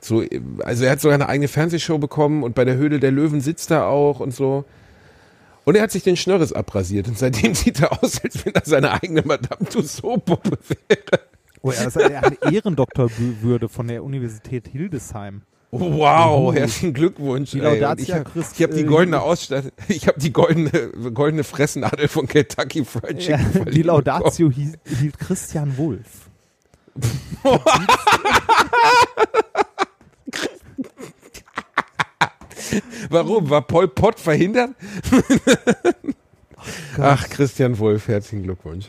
zu, 0.00 0.22
also 0.64 0.84
er 0.84 0.92
hat 0.92 1.00
sogar 1.00 1.16
eine 1.16 1.28
eigene 1.28 1.48
Fernsehshow 1.48 1.98
bekommen 1.98 2.44
und 2.44 2.54
bei 2.54 2.64
der 2.64 2.76
Höhle 2.76 3.00
der 3.00 3.10
Löwen 3.10 3.40
sitzt 3.40 3.70
er 3.72 3.86
auch 3.86 4.20
und 4.20 4.32
so. 4.34 4.64
Und 5.68 5.74
er 5.74 5.82
hat 5.82 5.90
sich 5.90 6.02
den 6.02 6.16
Schnörres 6.16 6.54
abrasiert 6.54 7.08
und 7.08 7.18
seitdem 7.18 7.54
sieht 7.54 7.82
er 7.82 8.02
aus, 8.02 8.24
als 8.24 8.42
wenn 8.46 8.54
er 8.54 8.62
seine 8.64 8.90
eigene 8.90 9.20
Madame 9.20 9.68
Tussauds-Puppe 9.68 10.58
wäre. 10.88 11.20
Oh 11.60 11.70
ja, 11.70 11.84
das 11.84 11.96
ist 11.96 12.02
eine 12.02 12.38
Ehrendoktorwürde 12.40 13.68
von 13.68 13.86
der 13.86 14.02
Universität 14.02 14.66
Hildesheim. 14.66 15.42
Oh, 15.70 15.98
wow, 15.98 16.38
Juhu. 16.38 16.54
herzlichen 16.54 16.94
Glückwunsch. 16.94 17.50
Die 17.50 17.58
ich 17.58 17.64
habe 17.66 18.00
ich 18.00 18.62
hab 18.62 18.70
die 18.70 18.80
äh, 18.80 18.84
goldene 18.84 19.20
Ausstattung, 19.20 19.72
ich 19.88 20.08
habe 20.08 20.18
die 20.18 20.32
goldene, 20.32 20.70
goldene 21.12 21.44
Fressnadel 21.44 22.08
von 22.08 22.26
Kentucky 22.26 22.86
Fried 22.86 23.22
Ja, 23.22 23.36
Chicken. 23.36 23.52
die 23.52 23.58
verliehen 23.58 23.86
Laudatio 23.88 24.50
hielt, 24.50 24.78
hielt 24.86 25.18
Christian 25.18 25.76
Wulff. 25.76 26.30
Warum? 33.10 33.50
War 33.50 33.62
Pol 33.62 33.88
Pot 33.88 34.18
verhindert? 34.18 34.70
Ach, 36.98 37.28
Christian 37.28 37.78
Wulff, 37.78 38.08
herzlichen 38.08 38.42
Glückwunsch. 38.42 38.86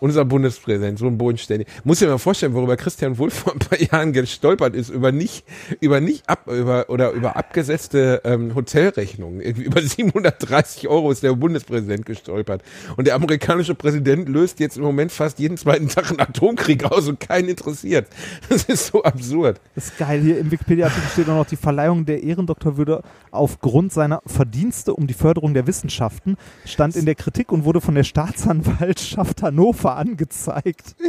Unser 0.00 0.24
Bundespräsident, 0.24 0.98
so 0.98 1.06
ein 1.06 1.18
bodenständig. 1.18 1.68
Muss 1.84 1.98
dir 1.98 2.08
mal 2.08 2.18
vorstellen, 2.18 2.54
worüber 2.54 2.76
Christian 2.76 3.18
Wulff 3.18 3.34
vor 3.34 3.52
ein 3.52 3.58
paar 3.58 3.80
Jahren 3.80 4.12
gestolpert 4.12 4.74
ist, 4.74 4.90
über 4.90 5.12
nicht, 5.12 5.44
über 5.80 6.00
nicht 6.00 6.28
ab, 6.28 6.46
über, 6.46 6.88
oder 6.88 7.10
über 7.12 7.36
abgesetzte 7.36 8.22
ähm, 8.24 8.54
Hotelrechnungen. 8.54 9.40
Irgendwie 9.40 9.64
über 9.64 9.80
730 9.80 10.88
Euro 10.88 11.10
ist 11.10 11.22
der 11.22 11.32
Bundespräsident 11.34 12.06
gestolpert. 12.06 12.62
Und 12.96 13.06
der 13.06 13.14
amerikanische 13.14 13.74
Präsident 13.74 14.28
löst 14.28 14.60
jetzt 14.60 14.76
im 14.76 14.82
Moment 14.82 15.12
fast 15.12 15.38
jeden 15.38 15.56
zweiten 15.56 15.88
Tag 15.88 16.10
einen 16.10 16.20
Atomkrieg 16.20 16.84
aus 16.84 17.08
und 17.08 17.20
keinen 17.20 17.48
interessiert. 17.48 18.08
Das 18.48 18.64
ist 18.64 18.86
so 18.86 19.02
absurd. 19.02 19.60
Das 19.74 19.86
ist 19.86 19.98
geil. 19.98 20.20
Hier 20.20 20.38
im 20.38 20.50
Wikipedia-Artikel 20.50 21.08
steht 21.10 21.28
auch 21.28 21.36
noch 21.36 21.46
die 21.46 21.56
Verleihung 21.56 22.04
der 22.04 22.22
Ehrendoktorwürde 22.22 23.02
aufgrund 23.30 23.92
seiner 23.92 24.22
Verdienste 24.26 24.94
um 24.94 25.06
die 25.06 25.14
Förderung 25.14 25.54
der 25.54 25.66
Wissenschaften 25.66 26.36
stand 26.64 26.96
in 26.96 27.04
der 27.04 27.14
Kritik 27.14 27.52
und 27.52 27.64
wurde 27.64 27.80
von 27.80 27.94
der 27.94 28.04
Staatsanwaltschaft 28.04 29.42
Hannover 29.42 29.83
angezeigt. 29.92 30.96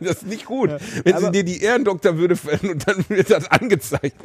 Das 0.00 0.18
ist 0.18 0.26
nicht 0.26 0.46
gut. 0.46 0.70
Ja, 0.70 0.78
Wenn 1.04 1.18
sie 1.18 1.30
dir 1.30 1.44
die 1.44 1.62
Ehrendoktorwürde 1.62 2.36
fällen 2.36 2.72
und 2.72 2.88
dann 2.88 3.04
wird 3.08 3.30
das 3.30 3.50
angezeigt. 3.50 4.16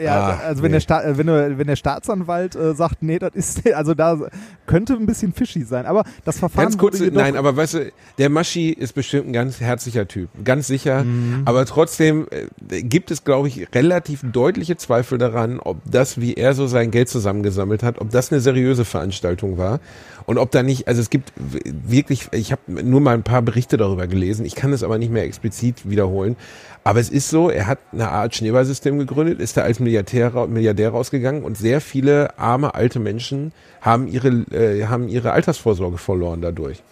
Ja, 0.00 0.14
Ah, 0.14 0.38
also 0.46 0.62
wenn, 0.62 0.70
nee. 0.70 0.76
der 0.76 0.80
Sta 0.80 1.02
äh, 1.02 1.18
wenn, 1.18 1.26
wenn 1.26 1.66
der 1.66 1.76
Staatsanwalt 1.76 2.54
äh, 2.56 2.74
sagt, 2.74 3.02
nee, 3.02 3.18
das 3.18 3.34
ist, 3.34 3.72
also 3.74 3.94
da 3.94 4.18
könnte 4.66 4.94
ein 4.94 5.06
bisschen 5.06 5.32
fishy 5.32 5.62
sein. 5.62 5.86
Aber 5.86 6.04
das 6.24 6.38
Verfahren 6.38 6.64
Ganz 6.66 6.78
kurz, 6.78 7.00
nein, 7.00 7.36
aber 7.36 7.56
weißt 7.56 7.74
du, 7.74 7.92
der 8.18 8.30
Maschi 8.30 8.70
ist 8.70 8.94
bestimmt 8.94 9.28
ein 9.28 9.32
ganz 9.32 9.60
herzlicher 9.60 10.06
Typ, 10.08 10.28
ganz 10.44 10.66
sicher. 10.66 11.04
Mhm. 11.04 11.42
Aber 11.44 11.64
trotzdem 11.66 12.26
äh, 12.30 12.82
gibt 12.82 13.10
es, 13.10 13.24
glaube 13.24 13.48
ich, 13.48 13.68
relativ 13.74 14.20
deutliche 14.24 14.76
Zweifel 14.76 15.18
daran, 15.18 15.60
ob 15.60 15.78
das, 15.84 16.20
wie 16.20 16.34
er 16.34 16.54
so 16.54 16.66
sein 16.66 16.90
Geld 16.90 17.08
zusammengesammelt 17.08 17.82
hat, 17.82 18.00
ob 18.00 18.10
das 18.10 18.32
eine 18.32 18.40
seriöse 18.40 18.84
Veranstaltung 18.84 19.58
war 19.58 19.80
und 20.26 20.38
ob 20.38 20.50
da 20.50 20.62
nicht, 20.62 20.88
also 20.88 21.00
es 21.00 21.10
gibt 21.10 21.32
wirklich, 21.36 22.28
ich 22.32 22.52
habe 22.52 22.62
nur 22.82 23.00
mal 23.00 23.14
ein 23.14 23.22
paar 23.22 23.42
Berichte 23.42 23.76
darüber 23.76 24.06
gelesen, 24.06 24.46
ich 24.46 24.54
kann 24.54 24.72
es 24.72 24.82
aber 24.82 24.98
nicht 24.98 25.12
mehr 25.12 25.24
explizit 25.24 25.88
wiederholen. 25.88 26.36
Aber 26.82 27.00
es 27.00 27.08
ist 27.08 27.30
so, 27.30 27.48
er 27.48 27.66
hat 27.66 27.78
eine 27.92 28.10
Art 28.10 28.34
Schneeballsystem 28.34 28.98
gegründet, 28.98 29.40
ist 29.40 29.56
da 29.56 29.62
als 29.62 29.80
Milliardär, 29.80 30.46
Milliardär 30.46 30.90
rausgegangen 30.90 31.42
und 31.42 31.56
sehr 31.56 31.80
viele 31.80 32.38
arme 32.38 32.74
alte 32.74 33.00
Menschen 33.00 33.52
haben 33.80 34.06
ihre, 34.06 34.28
äh, 34.28 34.86
haben 34.86 35.08
ihre 35.08 35.32
Altersvorsorge 35.32 35.98
verloren 35.98 36.42
dadurch. 36.42 36.82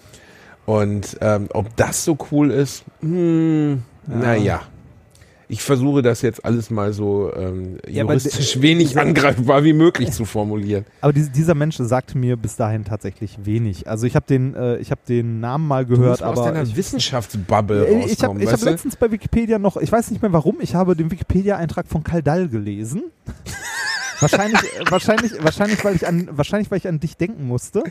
Und 0.64 1.18
ähm, 1.20 1.48
ob 1.52 1.74
das 1.76 2.04
so 2.04 2.16
cool 2.30 2.50
ist, 2.50 2.84
hm, 3.00 3.82
ja. 4.36 4.62
Ich 5.53 5.61
versuche 5.61 6.00
das 6.00 6.22
jetzt 6.22 6.46
alles 6.46 6.70
mal 6.70 6.94
so 6.94 7.30
ähm, 7.36 7.76
juristisch 7.86 8.55
ja, 8.57 8.62
wenig 8.62 8.98
angreifbar 8.98 9.62
wie 9.64 9.74
möglich 9.74 10.11
zu 10.11 10.24
formulieren. 10.24 10.86
Aber 11.03 11.12
die, 11.12 11.28
dieser 11.28 11.55
Mensch 11.55 11.76
sagte 11.76 12.16
mir 12.16 12.38
bis 12.38 12.57
dahin 12.57 12.86
tatsächlich 12.86 13.36
wenig. 13.44 13.86
Also 13.86 14.07
ich 14.07 14.16
habe 14.16 14.24
den, 14.26 14.55
äh, 14.55 14.78
ich 14.78 14.90
habe 14.90 15.03
den 15.07 15.40
Namen 15.40 15.68
mal 15.68 15.84
gehört, 15.84 16.22
du 16.22 16.24
aber 16.24 16.40
aus 16.40 16.46
deiner 16.46 16.62
ich, 16.62 16.74
Wissenschaftsbubble 16.74 17.86
äh, 17.86 18.07
ich 18.07 18.24
habe 18.24 18.50
hab 18.50 18.62
letztens 18.62 18.96
bei 18.96 19.11
Wikipedia 19.11 19.59
noch, 19.59 19.76
ich 19.76 19.92
weiß 19.92 20.11
nicht 20.11 20.22
mehr 20.22 20.32
warum, 20.32 20.57
ich 20.62 20.74
habe 20.74 20.96
den 20.96 21.11
Wikipedia-Eintrag 21.11 21.86
von 21.86 22.03
Kaldal 22.03 22.48
gelesen. 22.48 23.03
wahrscheinlich, 24.20 24.62
wahrscheinlich, 24.88 25.32
wahrscheinlich, 25.44 25.84
weil 25.84 25.96
ich 25.96 26.07
an, 26.07 26.30
wahrscheinlich, 26.30 26.70
weil 26.70 26.78
ich 26.78 26.88
an 26.88 26.98
dich 26.98 27.18
denken 27.18 27.46
musste. 27.46 27.82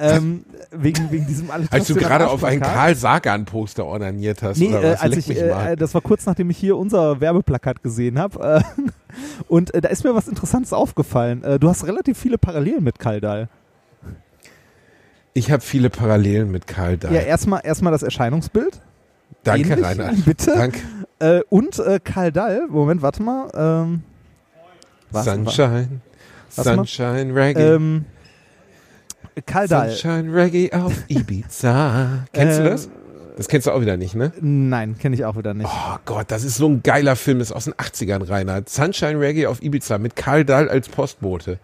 Ähm, 0.00 0.44
wegen, 0.72 1.10
wegen 1.12 1.26
diesem 1.26 1.50
alles. 1.50 1.70
Als 1.70 1.86
du 1.86 1.94
gerade 1.94 2.28
auf 2.28 2.42
ein 2.42 2.60
Karl 2.60 2.96
Sagan-Poster 2.96 3.84
ordiniert 3.84 4.42
hast. 4.42 4.58
Nee, 4.58 4.72
äh, 4.72 4.96
als 4.98 5.16
ich, 5.16 5.30
äh, 5.30 5.76
das 5.76 5.94
war 5.94 6.00
kurz 6.00 6.26
nachdem 6.26 6.50
ich 6.50 6.58
hier 6.58 6.76
unser 6.76 7.20
Werbeplakat 7.20 7.82
gesehen 7.82 8.18
habe. 8.18 8.62
Äh, 8.76 8.90
und 9.48 9.72
äh, 9.72 9.80
da 9.80 9.88
ist 9.88 10.02
mir 10.02 10.14
was 10.14 10.26
Interessantes 10.26 10.72
aufgefallen. 10.72 11.42
Du 11.60 11.68
hast 11.68 11.86
relativ 11.86 12.18
viele 12.18 12.38
Parallelen 12.38 12.82
mit 12.82 12.98
Kaldal. 12.98 13.48
Ich 15.34 15.50
habe 15.50 15.62
viele 15.62 15.90
Parallelen 15.90 16.50
mit 16.50 16.68
Karl 16.68 16.96
Dahl. 16.96 17.12
Ja, 17.12 17.20
erstmal 17.20 17.60
erstmal 17.64 17.92
das 17.92 18.04
Erscheinungsbild. 18.04 18.80
Danke, 19.42 19.72
Ähnlich, 19.72 19.84
Rainer. 19.84 20.12
Bitte. 20.24 20.52
Danke. 20.52 20.78
Äh, 21.18 21.40
und 21.50 21.78
äh, 21.80 21.98
Karl 22.02 22.30
Dahl, 22.30 22.68
Moment, 22.68 23.02
warte 23.02 23.22
mal. 23.22 23.50
Ähm, 23.52 24.02
was, 25.10 25.24
Sunshine, 25.24 26.00
was, 26.54 26.64
Sunshine, 26.64 27.34
Reggae. 27.34 27.74
Ähm, 27.74 28.04
Kaldal. 29.46 29.90
Sunshine 29.90 30.32
Reggae 30.34 30.70
auf 30.72 30.92
Ibiza. 31.08 32.24
Kennst 32.32 32.58
du 32.58 32.64
das? 32.64 32.88
Das 33.36 33.48
kennst 33.48 33.66
du 33.66 33.72
auch 33.72 33.80
wieder 33.80 33.96
nicht, 33.96 34.14
ne? 34.14 34.32
Nein, 34.40 34.96
kenne 34.96 35.16
ich 35.16 35.24
auch 35.24 35.36
wieder 35.36 35.54
nicht. 35.54 35.68
Oh 35.68 35.96
Gott, 36.04 36.26
das 36.28 36.44
ist 36.44 36.56
so 36.56 36.68
ein 36.68 36.84
geiler 36.84 37.16
Film, 37.16 37.40
das 37.40 37.50
ist 37.50 37.56
aus 37.56 37.64
den 37.64 37.74
80ern, 37.74 38.28
Reinhard. 38.28 38.68
Sunshine 38.68 39.18
Reggae 39.18 39.46
auf 39.46 39.60
Ibiza 39.60 39.98
mit 39.98 40.14
Karl 40.14 40.44
Dahl 40.44 40.68
als 40.68 40.88
Postbote 40.88 41.58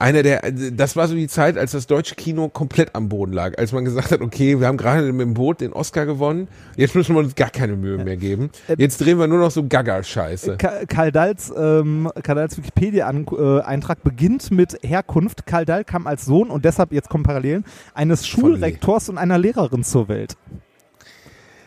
einer 0.00 0.22
der, 0.22 0.50
das 0.50 0.96
war 0.96 1.06
so 1.08 1.14
die 1.14 1.28
Zeit, 1.28 1.58
als 1.58 1.72
das 1.72 1.86
deutsche 1.86 2.14
Kino 2.14 2.48
komplett 2.48 2.94
am 2.94 3.10
Boden 3.10 3.32
lag, 3.32 3.58
als 3.58 3.72
man 3.72 3.84
gesagt 3.84 4.10
hat, 4.10 4.22
okay, 4.22 4.58
wir 4.58 4.66
haben 4.66 4.78
gerade 4.78 5.12
mit 5.12 5.20
dem 5.20 5.34
Boot 5.34 5.60
den 5.60 5.74
Oscar 5.74 6.06
gewonnen, 6.06 6.48
jetzt 6.76 6.94
müssen 6.94 7.14
wir 7.14 7.20
uns 7.20 7.34
gar 7.34 7.50
keine 7.50 7.76
Mühe 7.76 8.02
mehr 8.02 8.16
geben. 8.16 8.50
Äh, 8.66 8.76
jetzt 8.78 9.00
drehen 9.00 9.18
wir 9.18 9.26
nur 9.26 9.38
noch 9.38 9.50
so 9.50 9.66
Gaga-Scheiße. 9.66 10.56
Karl 10.56 11.12
Dahls, 11.12 11.52
ähm, 11.54 12.10
Karl 12.22 12.36
Dahls 12.36 12.56
Wikipedia-Eintrag 12.56 14.02
beginnt 14.02 14.50
mit 14.50 14.78
Herkunft. 14.82 15.46
Karl 15.46 15.66
Dahl 15.66 15.84
kam 15.84 16.06
als 16.06 16.24
Sohn 16.24 16.48
und 16.48 16.64
deshalb, 16.64 16.92
jetzt 16.92 17.10
kommen 17.10 17.24
Parallelen, 17.24 17.64
eines 17.92 18.26
Schulrektors 18.26 19.10
und 19.10 19.18
einer 19.18 19.36
Lehrerin 19.36 19.84
zur 19.84 20.08
Welt. 20.08 20.36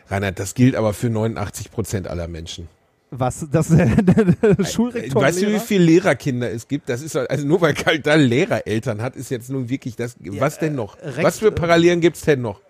Reinhard, 0.07 0.39
das 0.39 0.55
gilt 0.55 0.75
aber 0.75 0.93
für 0.93 1.09
89 1.09 1.71
Prozent 1.71 2.07
aller 2.07 2.27
Menschen. 2.27 2.67
Was? 3.15 3.47
Das 3.51 3.67
Schulrektor. 4.73 5.21
Weißt 5.21 5.41
du, 5.41 5.53
wie 5.53 5.59
viele 5.59 5.85
Lehrerkinder 5.85 6.51
es 6.51 6.67
gibt? 6.67 6.89
Das 6.89 7.01
ist 7.01 7.15
also 7.15 7.45
nur 7.45 7.61
weil 7.61 7.73
Karl 7.73 7.99
da 7.99 8.15
Lehrereltern 8.15 9.01
hat, 9.01 9.15
ist 9.15 9.29
jetzt 9.29 9.49
nun 9.49 9.69
wirklich 9.69 9.95
das. 9.95 10.15
Ja, 10.19 10.39
was 10.39 10.57
denn 10.57 10.75
noch? 10.75 10.97
Recht, 11.01 11.23
was 11.23 11.39
für 11.39 11.51
Parallelen 11.51 12.01
gibt's 12.01 12.21
denn 12.21 12.41
noch? 12.41 12.61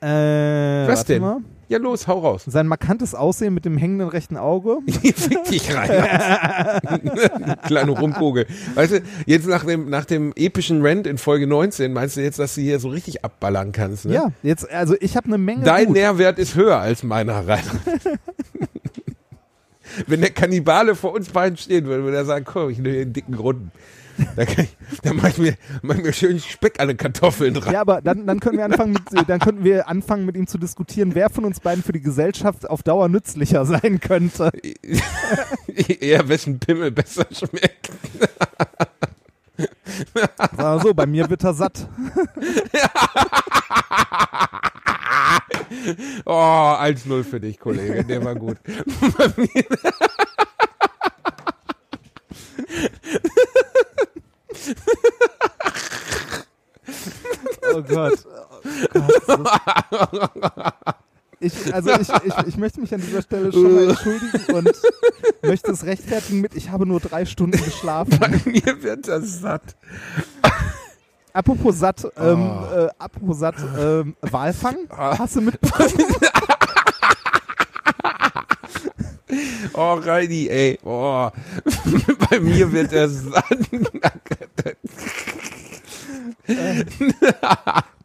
Äh, 0.00 0.06
was 0.86 1.04
denn? 1.04 1.22
Mal. 1.22 1.38
Ja, 1.68 1.78
los, 1.78 2.06
hau 2.06 2.18
raus. 2.18 2.42
Sein 2.46 2.66
markantes 2.66 3.14
Aussehen 3.14 3.54
mit 3.54 3.64
dem 3.64 3.78
hängenden 3.78 4.08
rechten 4.08 4.36
Auge. 4.36 4.78
Fick 4.86 5.44
dich 5.44 5.74
rein. 5.74 5.88
Kleine 7.66 7.92
Rumkugel. 7.92 8.46
Weißt 8.74 8.92
du, 8.92 9.00
jetzt 9.24 9.46
nach 9.46 9.64
dem, 9.64 9.88
nach 9.88 10.04
dem 10.04 10.34
epischen 10.36 10.84
Rant 10.84 11.06
in 11.06 11.16
Folge 11.16 11.46
19, 11.46 11.94
meinst 11.94 12.18
du 12.18 12.20
jetzt, 12.20 12.38
dass 12.38 12.56
du 12.56 12.60
hier 12.60 12.78
so 12.78 12.88
richtig 12.88 13.24
abballern 13.24 13.72
kannst, 13.72 14.04
ne? 14.04 14.12
Ja, 14.12 14.32
jetzt, 14.42 14.70
also 14.70 14.96
ich 15.00 15.16
habe 15.16 15.28
eine 15.28 15.38
Menge. 15.38 15.62
Dein 15.64 15.86
gut. 15.86 15.96
Nährwert 15.96 16.38
ist 16.38 16.56
höher 16.56 16.78
als 16.78 17.04
meiner, 17.04 17.48
Rainer 17.48 17.62
wenn 20.06 20.20
der 20.20 20.30
Kannibale 20.30 20.94
vor 20.94 21.12
uns 21.14 21.30
beiden 21.30 21.56
stehen 21.56 21.86
würde, 21.86 22.04
würde 22.04 22.16
er 22.16 22.24
sagen, 22.24 22.44
komm, 22.44 22.70
ich 22.70 22.78
nehme 22.78 23.00
einen 23.00 23.12
dicken 23.12 23.34
Runden. 23.34 23.72
Da, 24.36 24.44
kann 24.44 24.64
ich, 24.64 24.76
da 25.02 25.12
mach 25.14 25.28
ich 25.28 25.38
mir, 25.38 25.54
mach 25.80 25.96
ich 25.96 26.02
mir 26.02 26.12
schön 26.12 26.38
Speck 26.38 26.80
an 26.80 26.88
den 26.88 26.96
Kartoffeln 26.96 27.54
dran. 27.54 27.72
Ja, 27.72 27.80
aber 27.80 28.02
dann, 28.02 28.26
dann 28.26 28.40
können 28.40 28.58
wir 28.58 28.64
anfangen 28.64 28.92
mit, 28.92 29.28
dann 29.28 29.40
könnten 29.40 29.64
wir 29.64 29.88
anfangen 29.88 30.26
mit 30.26 30.36
ihm 30.36 30.46
zu 30.46 30.58
diskutieren, 30.58 31.14
wer 31.14 31.30
von 31.30 31.44
uns 31.44 31.60
beiden 31.60 31.82
für 31.82 31.92
die 31.92 32.02
Gesellschaft 32.02 32.68
auf 32.68 32.82
Dauer 32.82 33.08
nützlicher 33.08 33.64
sein 33.64 34.00
könnte. 34.00 34.50
Eher 35.66 36.28
wessen 36.28 36.58
Pimmel 36.58 36.90
besser 36.90 37.26
schmeckt. 37.32 37.90
Sag 40.56 40.82
so, 40.82 40.94
bei 40.94 41.06
mir 41.06 41.28
wird 41.28 41.44
er 41.44 41.54
satt. 41.54 41.86
oh, 46.24 46.32
1-0 46.32 47.24
für 47.24 47.40
dich, 47.40 47.58
Kollege. 47.58 48.04
Der 48.04 48.24
war 48.24 48.34
gut. 48.34 48.56
oh 57.74 57.82
Gott. 57.82 58.24
Oh 58.94 59.08
Gott. 59.26 60.94
Ich, 61.42 61.74
also 61.74 61.90
ich, 61.90 62.08
ich, 62.08 62.46
ich 62.46 62.56
möchte 62.56 62.80
mich 62.80 62.94
an 62.94 63.00
dieser 63.00 63.20
Stelle 63.20 63.52
schon 63.52 63.74
mal 63.74 63.88
entschuldigen 63.90 64.54
und 64.54 64.70
möchte 65.42 65.72
es 65.72 65.84
rechtfertigen 65.84 66.40
mit, 66.40 66.54
ich 66.54 66.70
habe 66.70 66.86
nur 66.86 67.00
drei 67.00 67.24
Stunden 67.24 67.62
geschlafen. 67.62 68.16
Bei 68.20 68.28
mir 68.28 68.82
wird 68.82 69.08
das 69.08 69.40
satt. 69.40 69.76
Apropos 71.32 71.78
satt, 71.78 72.04
ähm, 72.16 72.50
oh. 72.50 72.74
äh, 72.74 72.88
apropos 72.98 73.38
satt, 73.38 73.56
ähm, 73.76 74.14
Walfang, 74.20 74.76
oh. 74.90 75.18
hast 75.18 75.34
du 75.34 75.40
mitbekommen? 75.40 75.92
oh, 79.72 79.94
Reini, 79.94 80.46
ey, 80.48 80.78
oh. 80.84 81.30
Bei 82.30 82.38
mir 82.38 82.70
wird 82.70 82.92
er 82.92 83.08
satt. 83.08 83.44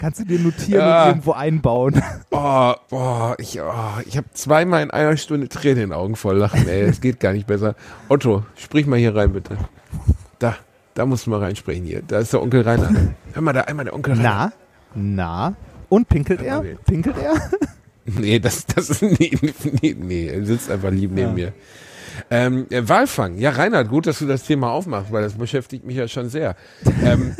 Kannst 0.08 0.22
du 0.22 0.26
dir 0.26 0.40
notieren 0.40 0.80
ja. 0.80 1.04
und 1.04 1.10
irgendwo 1.10 1.32
einbauen? 1.34 2.02
Oh, 2.30 2.74
oh 2.92 3.34
ich, 3.40 3.60
oh, 3.60 4.02
ich 4.06 4.16
habe 4.16 4.28
zweimal 4.34 4.84
in 4.84 4.92
einer 4.92 5.18
Stunde 5.18 5.50
Tränen 5.50 5.84
in 5.84 5.90
den 5.90 5.94
Augen 5.94 6.16
voll 6.16 6.38
lachen, 6.38 6.68
ey, 6.68 6.82
es 6.82 7.02
geht 7.02 7.20
gar 7.20 7.34
nicht 7.34 7.48
besser. 7.48 7.76
Otto, 8.10 8.46
sprich 8.56 8.86
mal 8.86 9.00
hier 9.00 9.16
rein, 9.16 9.34
bitte. 9.34 9.58
Da. 10.38 10.56
Da 10.94 11.06
musst 11.06 11.26
du 11.26 11.32
mal 11.32 11.40
reinsprechen 11.40 11.84
hier. 11.84 12.04
Da 12.08 12.20
ist 12.20 12.34
der 12.34 12.42
Onkel 12.42 12.62
Rainer. 12.62 12.92
Hör 13.34 13.42
mal, 13.42 13.54
da 13.54 13.62
einmal 13.62 13.86
der 13.86 13.96
Onkel 13.96 14.14
Rainer. 14.14 14.52
Na, 14.94 15.50
na. 15.50 15.56
Und 15.90 16.08
pinkelt 16.10 16.42
er? 16.44 16.62
Pinkelt 16.86 17.18
er? 17.18 17.34
nee, 18.06 18.40
das, 18.40 18.66
das 18.68 18.90
ist, 18.90 19.02
nee, 19.20 19.32
nee, 19.82 19.96
nee, 19.98 20.28
er 20.28 20.46
sitzt 20.46 20.70
einfach 20.70 20.92
lieb 20.92 21.12
neben 21.12 21.30
ja. 21.30 21.34
mir. 21.34 21.54
Ähm, 22.30 22.68
äh, 22.70 22.88
Walfang. 22.88 23.38
Ja, 23.40 23.50
Reinhard, 23.52 23.90
gut, 23.90 24.06
dass 24.06 24.20
du 24.20 24.28
das 24.28 24.44
Thema 24.44 24.72
aufmachst, 24.72 25.12
weil 25.12 25.24
das 25.24 25.34
beschäftigt 25.34 25.86
mich 25.86 25.96
ja 25.96 26.08
schon 26.08 26.30
sehr. 26.30 26.56
ähm, 27.04 27.36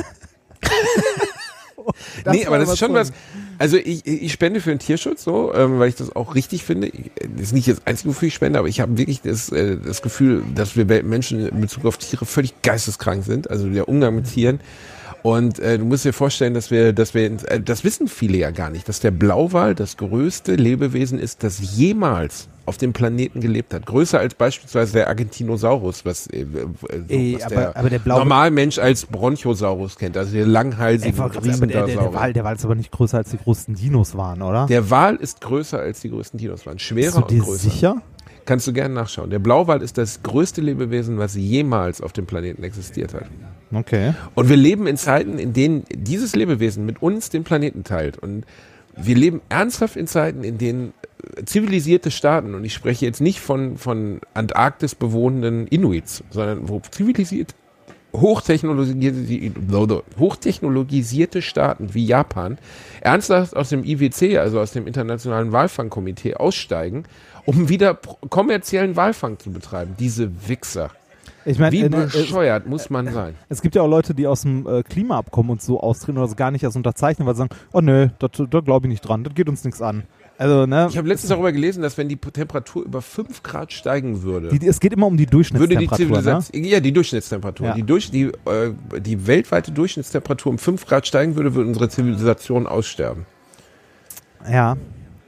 das 2.24 2.36
nee, 2.36 2.46
aber 2.46 2.58
das 2.58 2.70
ist 2.70 2.80
schon 2.80 2.94
was. 2.94 3.12
Also 3.60 3.78
ich, 3.78 4.06
ich 4.06 4.32
spende 4.32 4.62
für 4.62 4.70
den 4.70 4.80
Tierschutz 4.80 5.24
so, 5.24 5.54
ähm, 5.54 5.80
weil 5.80 5.90
ich 5.90 5.96
das 5.96 6.16
auch 6.16 6.36
richtig 6.36 6.64
finde. 6.64 6.88
Ich, 6.88 7.12
das 7.20 7.48
ist 7.48 7.54
nicht 7.54 7.68
das 7.68 7.86
einzige, 7.86 8.10
wofür 8.10 8.28
ich 8.28 8.34
spende, 8.34 8.60
aber 8.60 8.68
ich 8.68 8.80
habe 8.80 8.98
wirklich 8.98 9.22
das, 9.22 9.52
äh, 9.52 9.78
das 9.78 10.02
Gefühl, 10.02 10.44
dass 10.54 10.76
wir 10.76 10.86
Menschen 11.04 11.48
in 11.48 11.62
Bezug 11.62 11.86
auf 11.86 11.98
Tiere 11.98 12.26
völlig 12.26 12.62
geisteskrank 12.62 13.24
sind. 13.24 13.50
Also 13.50 13.68
der 13.70 13.88
Umgang 13.88 14.16
mit 14.16 14.32
Tieren. 14.32 14.60
Und 15.24 15.60
äh, 15.60 15.78
du 15.78 15.86
musst 15.86 16.06
dir 16.06 16.14
vorstellen, 16.14 16.54
dass 16.54 16.72
wir, 16.72 16.94
dass 16.94 17.14
wir, 17.14 17.26
äh, 17.50 17.60
das 17.60 17.84
wissen 17.84 18.08
viele 18.08 18.38
ja 18.38 18.52
gar 18.52 18.70
nicht, 18.70 18.88
dass 18.88 19.00
der 19.00 19.12
Blauwal 19.12 19.76
das 19.76 19.98
größte 19.98 20.56
Lebewesen 20.56 21.20
ist, 21.20 21.44
das 21.44 21.60
jemals 21.76 22.48
auf 22.66 22.78
dem 22.78 22.92
Planeten 22.92 23.40
gelebt 23.40 23.74
hat. 23.74 23.86
Größer 23.86 24.20
als 24.20 24.36
beispielsweise 24.36 24.92
der 24.94 25.08
Argentinosaurus, 25.08 26.04
was, 26.06 26.28
äh, 26.28 26.46
Ey, 27.08 27.36
was 27.36 27.44
aber, 27.44 27.56
der, 27.56 27.78
aber 27.78 27.90
der 27.90 28.02
Normalmensch 28.04 28.78
als 28.78 29.06
Bronchosaurus 29.06 29.98
kennt, 29.98 30.18
also 30.18 30.34
der 30.34 30.46
langhalsige 30.46 31.16
Ey, 31.16 31.22
aber 31.22 31.40
der, 31.40 31.58
der, 31.58 31.86
der, 31.86 32.14
Wal, 32.14 32.34
der 32.34 32.44
Wal 32.44 32.56
ist 32.56 32.66
aber 32.66 32.76
nicht 32.76 32.92
größer 32.92 33.20
als 33.20 33.30
die 33.32 33.38
größten 33.38 33.76
Dinos 33.76 34.18
waren, 34.18 34.42
oder? 34.42 34.66
Der 34.66 34.90
Wal 34.90 35.16
ist 35.16 35.40
größer 35.40 35.80
als 35.80 36.02
die 36.02 36.10
größten 36.10 36.38
Dinos 36.38 36.66
waren. 36.66 36.78
Schwerer 36.78 37.22
Bist 37.22 37.32
du 37.32 37.36
dir 37.36 37.42
und 37.42 37.48
größer. 37.48 37.70
sicher? 37.70 38.02
Kannst 38.48 38.66
du 38.66 38.72
gerne 38.72 38.94
nachschauen. 38.94 39.30
Der 39.30 39.40
Blauwal 39.40 39.82
ist 39.82 39.98
das 39.98 40.24
größte 40.24 40.62
Lebewesen, 40.62 41.18
was 41.18 41.36
jemals 41.36 42.00
auf 42.00 42.14
dem 42.14 42.26
Planeten 42.26 42.64
existiert 42.64 43.14
hat. 43.14 43.26
Okay. 43.74 44.14
Und 44.36 44.48
wir 44.48 44.56
leben 44.56 44.88
in 44.88 44.96
Zeiten, 44.96 45.38
in 45.38 45.52
denen 45.52 45.84
dieses 45.94 46.34
Lebewesen 46.34 46.86
mit 46.86 47.02
uns 47.02 47.30
den 47.30 47.44
Planeten 47.44 47.84
teilt. 47.84 48.18
Und 48.18 48.46
wir 48.96 49.18
leben 49.18 49.42
ernsthaft 49.50 49.98
in 49.98 50.08
Zeiten, 50.08 50.46
in 50.46 50.58
denen 50.58 50.94
zivilisierte 51.46 52.10
Staaten, 52.10 52.56
und 52.56 52.64
ich 52.64 52.74
spreche 52.74 53.06
jetzt 53.06 53.20
nicht 53.20 53.42
von, 53.42 53.78
von 53.78 54.22
Antarktis 54.34 54.96
bewohnenden 54.96 55.68
Inuits, 55.68 56.24
sondern 56.30 56.70
wo 56.70 56.82
zivilisiert, 56.90 57.54
hochtechnologisierte, 58.14 60.04
hochtechnologisierte 60.18 61.42
Staaten 61.42 61.94
wie 61.94 62.06
Japan 62.06 62.58
ernsthaft 63.02 63.58
aus 63.58 63.68
dem 63.70 63.84
IWC, 63.84 64.38
also 64.38 64.62
aus 64.62 64.72
dem 64.72 64.88
Internationalen 64.88 65.52
Walfangkomitee, 65.52 66.36
aussteigen, 66.36 67.04
um 67.48 67.70
wieder 67.70 67.98
kommerziellen 68.30 68.96
Walfang 68.96 69.40
zu 69.40 69.52
betreiben. 69.52 69.96
Diese 69.98 70.30
Wichser. 70.48 70.92
Ich 71.46 71.60
mein, 71.60 71.72
Wie 71.72 71.84
äh, 71.84 71.90
bescheuert 71.90 72.66
äh, 72.66 72.70
muss 72.70 72.90
man 72.90 73.12
sein? 73.12 73.36
Es 73.48 73.62
gibt 73.62 73.74
ja 73.76 73.82
auch 73.82 73.88
Leute, 73.88 74.14
die 74.14 74.28
aus 74.28 74.42
dem 74.42 74.68
äh, 74.68 74.84
Klimaabkommen 74.84 75.52
und 75.52 75.62
so 75.62 75.80
austreten 75.80 76.18
oder 76.18 76.28
das 76.28 76.36
gar 76.36 76.52
nicht 76.52 76.64
erst 76.64 76.76
unterzeichnen, 76.76 77.26
weil 77.26 77.36
sie 77.36 77.40
sagen, 77.40 77.56
oh 77.72 77.80
nö, 77.80 78.10
da 78.20 78.60
glaube 78.60 78.88
ich 78.88 78.90
nicht 78.90 79.02
dran, 79.02 79.24
das 79.24 79.34
geht 79.34 79.48
uns 79.48 79.64
nichts 79.64 79.82
an. 79.82 80.04
Also, 80.38 80.66
ne, 80.68 80.88
ich 80.90 80.98
habe 80.98 81.08
letztens 81.08 81.30
darüber 81.30 81.52
gelesen, 81.52 81.82
dass 81.82 81.98
wenn 81.98 82.10
die 82.10 82.18
Temperatur 82.18 82.84
über 82.84 83.02
5 83.02 83.42
Grad 83.42 83.72
steigen 83.72 84.22
würde, 84.22 84.50
die, 84.50 84.68
es 84.68 84.80
geht 84.80 84.94
immer 84.94 85.08
um 85.08 85.18
die 85.18 85.26
Durchschnittstemperatur. 85.26 85.90
Würde 85.90 85.98
die 85.98 86.04
Zivilisation, 86.04 86.62
ne? 86.62 86.68
Ja, 86.68 86.80
die 86.80 86.92
Durchschnittstemperatur. 86.92 87.68
Ja. 87.68 87.74
Die, 87.74 87.84
durch, 87.84 88.12
die, 88.12 88.26
äh, 88.26 88.74
die 89.00 89.26
weltweite 89.26 89.72
Durchschnittstemperatur 89.72 90.52
um 90.52 90.60
5 90.60 90.86
Grad 90.86 91.08
steigen 91.08 91.36
würde, 91.36 91.56
würde 91.56 91.70
unsere 91.70 91.90
Zivilisation 91.90 92.68
aussterben. 92.68 93.26
Ja. 94.52 94.78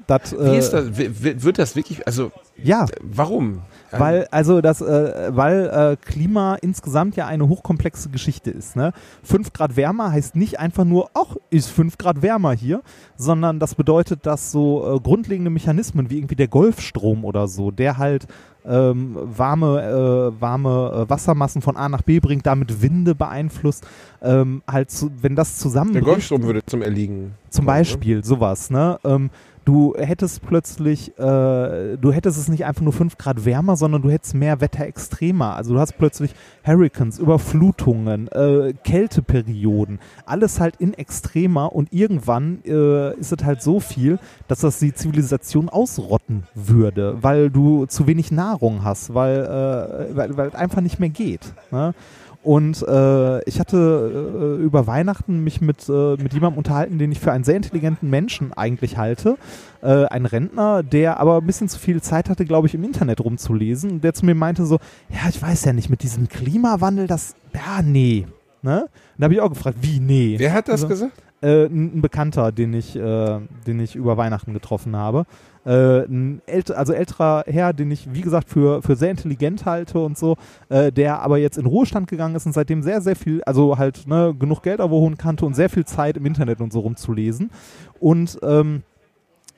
Das, 0.10 0.34
Wie 0.34 0.57
ist 0.57 0.72
das? 0.72 0.86
Wird 0.97 1.60
das 1.60 1.76
wirklich, 1.76 2.05
also, 2.07 2.32
ja. 2.64 2.88
warum? 3.01 3.62
Weil, 3.91 4.28
also 4.32 4.62
das, 4.62 4.82
äh, 4.82 5.32
weil 5.36 5.68
äh, 5.68 5.97
Klima 6.03 6.55
insgesamt 6.55 7.16
ja 7.16 7.28
eine 7.28 7.47
hochkomplexe 7.47 8.10
Geschichte 8.10 8.51
ist. 8.51 8.76
Ne? 8.76 8.91
Fünf 9.24 9.53
Grad 9.53 9.76
wärmer 9.76 10.12
heißt 10.12 10.36
nicht 10.36 10.60
einfach 10.60 10.84
nur, 10.84 11.10
ach, 11.14 11.36
ist 11.49 11.70
fünf 11.70 11.97
Grad 11.97 12.22
wärmer 12.22 12.53
hier, 12.53 12.82
sondern 13.18 13.60
das 13.60 13.76
bedeutet, 13.76 14.26
dass 14.26 14.51
so 14.51 14.95
äh, 14.95 14.99
grundlegende 14.99 15.51
Mechanismen 15.51 16.10
wie 16.10 16.18
irgendwie 16.18 16.36
der 16.36 16.47
Golfstrom 16.47 17.24
oder 17.24 17.47
so, 17.47 17.72
der 17.72 17.97
halt 17.97 18.28
ähm, 18.66 19.16
warme, 19.16 20.34
äh, 20.36 20.41
warme 20.41 21.05
äh, 21.05 21.10
Wassermassen 21.10 21.62
von 21.62 21.78
A 21.78 21.89
nach 21.89 22.01
B 22.01 22.20
bringt, 22.20 22.45
damit 22.45 22.82
Winde 22.82 23.16
beeinflusst, 23.16 23.86
ähm, 24.22 24.62
halt 24.70 24.91
zu, 24.91 25.12
wenn 25.22 25.36
das 25.36 25.57
zusammenbricht. 25.57 26.05
Der 26.05 26.14
Golfstrom 26.14 26.43
würde 26.43 26.66
zum 26.66 26.82
Erliegen. 26.82 27.36
Zum 27.49 27.66
kommen, 27.66 27.78
Beispiel, 27.78 28.18
ne? 28.18 28.24
sowas, 28.24 28.70
ne? 28.70 28.99
Ähm, 29.03 29.30
du 29.66 29.95
hättest 29.97 30.41
plötzlich, 30.41 31.18
äh, 31.18 31.97
du 31.97 32.12
hättest 32.12 32.38
es 32.38 32.47
nicht 32.47 32.66
einfach 32.66 32.82
nur 32.82 32.93
5 32.93 33.18
Grad 33.18 33.45
wärmer, 33.45 33.76
sondern 33.76 34.01
du 34.01 34.10
hättest 34.10 34.34
mehr 34.36 34.62
Wetterextremer. 34.62 35.55
Also 35.55 35.74
du 35.74 35.80
hast 35.80 35.97
plötzlich 35.97 36.34
Hurricanes, 36.66 37.20
Überflutungen, 37.20 38.28
äh, 38.30 38.74
Kälteperioden, 38.84 39.99
alles 40.26 40.60
halt 40.60 40.76
in 40.78 40.93
extremer 40.93 41.74
und 41.74 41.93
irgendwann 41.93 42.60
äh, 42.66 43.14
ist 43.16 43.32
es 43.32 43.43
halt 43.43 43.62
so 43.62 43.80
viel, 43.80 44.20
dass 44.47 44.60
das 44.60 44.80
die 44.80 44.93
Zivilisation 44.93 45.70
ausrotten 45.70 46.43
würde, 46.55 47.18
weil 47.22 47.49
du 47.49 47.86
zu 47.86 48.07
wenig 48.07 48.32
Nahrung 48.32 48.84
hast, 48.84 49.14
weil, 49.14 49.39
äh, 49.39 50.16
weil, 50.16 50.38
weil 50.38 50.47
es 50.49 50.55
einfach 50.55 50.82
nicht 50.82 50.99
mehr 50.99 51.10
geht. 51.10 51.53
Ne? 51.72 51.93
Und 52.41 52.81
äh, 52.87 53.43
ich 53.43 53.59
hatte 53.59 54.57
äh, 54.57 54.63
über 54.63 54.87
Weihnachten 54.87 55.43
mich 55.43 55.59
mit, 55.59 55.89
äh, 55.89 56.15
mit 56.15 56.33
jemandem 56.33 56.57
unterhalten, 56.57 56.97
den 56.97 57.11
ich 57.11 57.19
für 57.19 57.33
einen 57.33 57.43
sehr 57.43 57.57
intelligenten 57.57 58.09
Menschen 58.09 58.53
eigentlich 58.53 58.97
halte. 58.97 59.37
Äh, 59.81 60.05
ein 60.05 60.25
Rentner, 60.25 60.81
der 60.81 61.19
aber 61.19 61.37
ein 61.37 61.45
bisschen 61.45 61.67
zu 61.67 61.77
viel 61.77 62.01
Zeit 62.01 62.29
hatte, 62.29 62.45
glaube 62.45 62.67
ich, 62.67 62.73
im 62.73 62.83
Internet 62.83 63.19
rumzulesen. 63.19 63.91
Und 63.91 64.03
der 64.05 64.13
zu 64.13 64.25
mir 64.25 64.35
meinte 64.35 64.65
so, 64.65 64.79
ja, 65.09 65.27
ich 65.29 65.41
weiß 65.41 65.65
ja 65.65 65.73
nicht, 65.73 65.89
mit 65.89 66.01
diesem 66.01 66.29
Klimawandel, 66.29 67.07
das, 67.07 67.35
ja, 67.53 67.81
nee. 67.81 68.25
Ne? 68.61 68.83
Und 68.83 68.89
da 69.17 69.25
habe 69.25 69.33
ich 69.33 69.41
auch 69.41 69.49
gefragt, 69.49 69.77
wie 69.81 69.99
nee? 69.99 70.35
Wer 70.37 70.53
hat 70.53 70.69
das 70.69 70.83
also, 70.83 70.87
gesagt? 70.87 71.13
Äh, 71.41 71.65
ein 71.65 72.01
Bekannter, 72.01 72.51
den 72.51 72.73
ich, 72.73 72.95
äh, 72.95 73.39
den 73.67 73.79
ich 73.79 73.95
über 73.95 74.17
Weihnachten 74.17 74.53
getroffen 74.53 74.95
habe. 74.95 75.25
Äh, 75.70 76.05
ein 76.05 76.41
ält 76.47 76.72
also 76.72 76.93
älterer 76.93 77.43
Herr, 77.45 77.74
den 77.74 77.91
ich, 77.91 78.11
wie 78.11 78.22
gesagt, 78.22 78.49
für, 78.49 78.82
für 78.82 78.95
sehr 78.95 79.11
intelligent 79.11 79.65
halte 79.65 79.99
und 79.99 80.17
so, 80.17 80.36
äh, 80.70 80.91
der 80.91 81.22
aber 81.22 81.38
jetzt 81.38 81.59
in 81.59 81.67
Ruhestand 81.67 82.09
gegangen 82.09 82.34
ist 82.34 82.47
und 82.47 82.53
seitdem 82.53 82.82
sehr, 82.82 83.01
sehr 83.01 83.15
viel, 83.15 83.43
also 83.43 83.78
halt 83.78 84.07
ne, 84.07 84.34
genug 84.38 84.63
Geld 84.63 84.80
abholen 84.80 85.15
kannte 85.20 85.45
und 85.45 85.53
sehr 85.53 85.70
viel 85.70 85.86
Zeit 85.86 86.17
im 86.17 86.26
Internet 86.26 86.59
und 86.59 86.74
so 86.74 86.80
rumzulesen. 86.80 87.51
Und 87.99 88.39
ähm, 88.41 88.82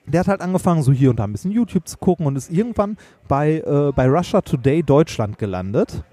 der 0.06 0.20
hat 0.20 0.28
halt 0.28 0.42
angefangen, 0.42 0.84
so 0.84 0.92
hier 0.92 1.12
und 1.12 1.20
da 1.20 1.24
ein 1.24 1.32
bisschen 1.32 1.52
YouTube 1.52 1.88
zu 1.88 1.98
gucken 1.98 2.26
und 2.26 2.36
ist 2.36 2.52
irgendwann 2.52 2.98
bei, 3.30 3.60
äh, 3.60 3.94
bei 3.96 4.10
Russia 4.10 4.42
Today 4.42 4.84
Deutschland 4.84 5.38
gelandet. 5.38 6.04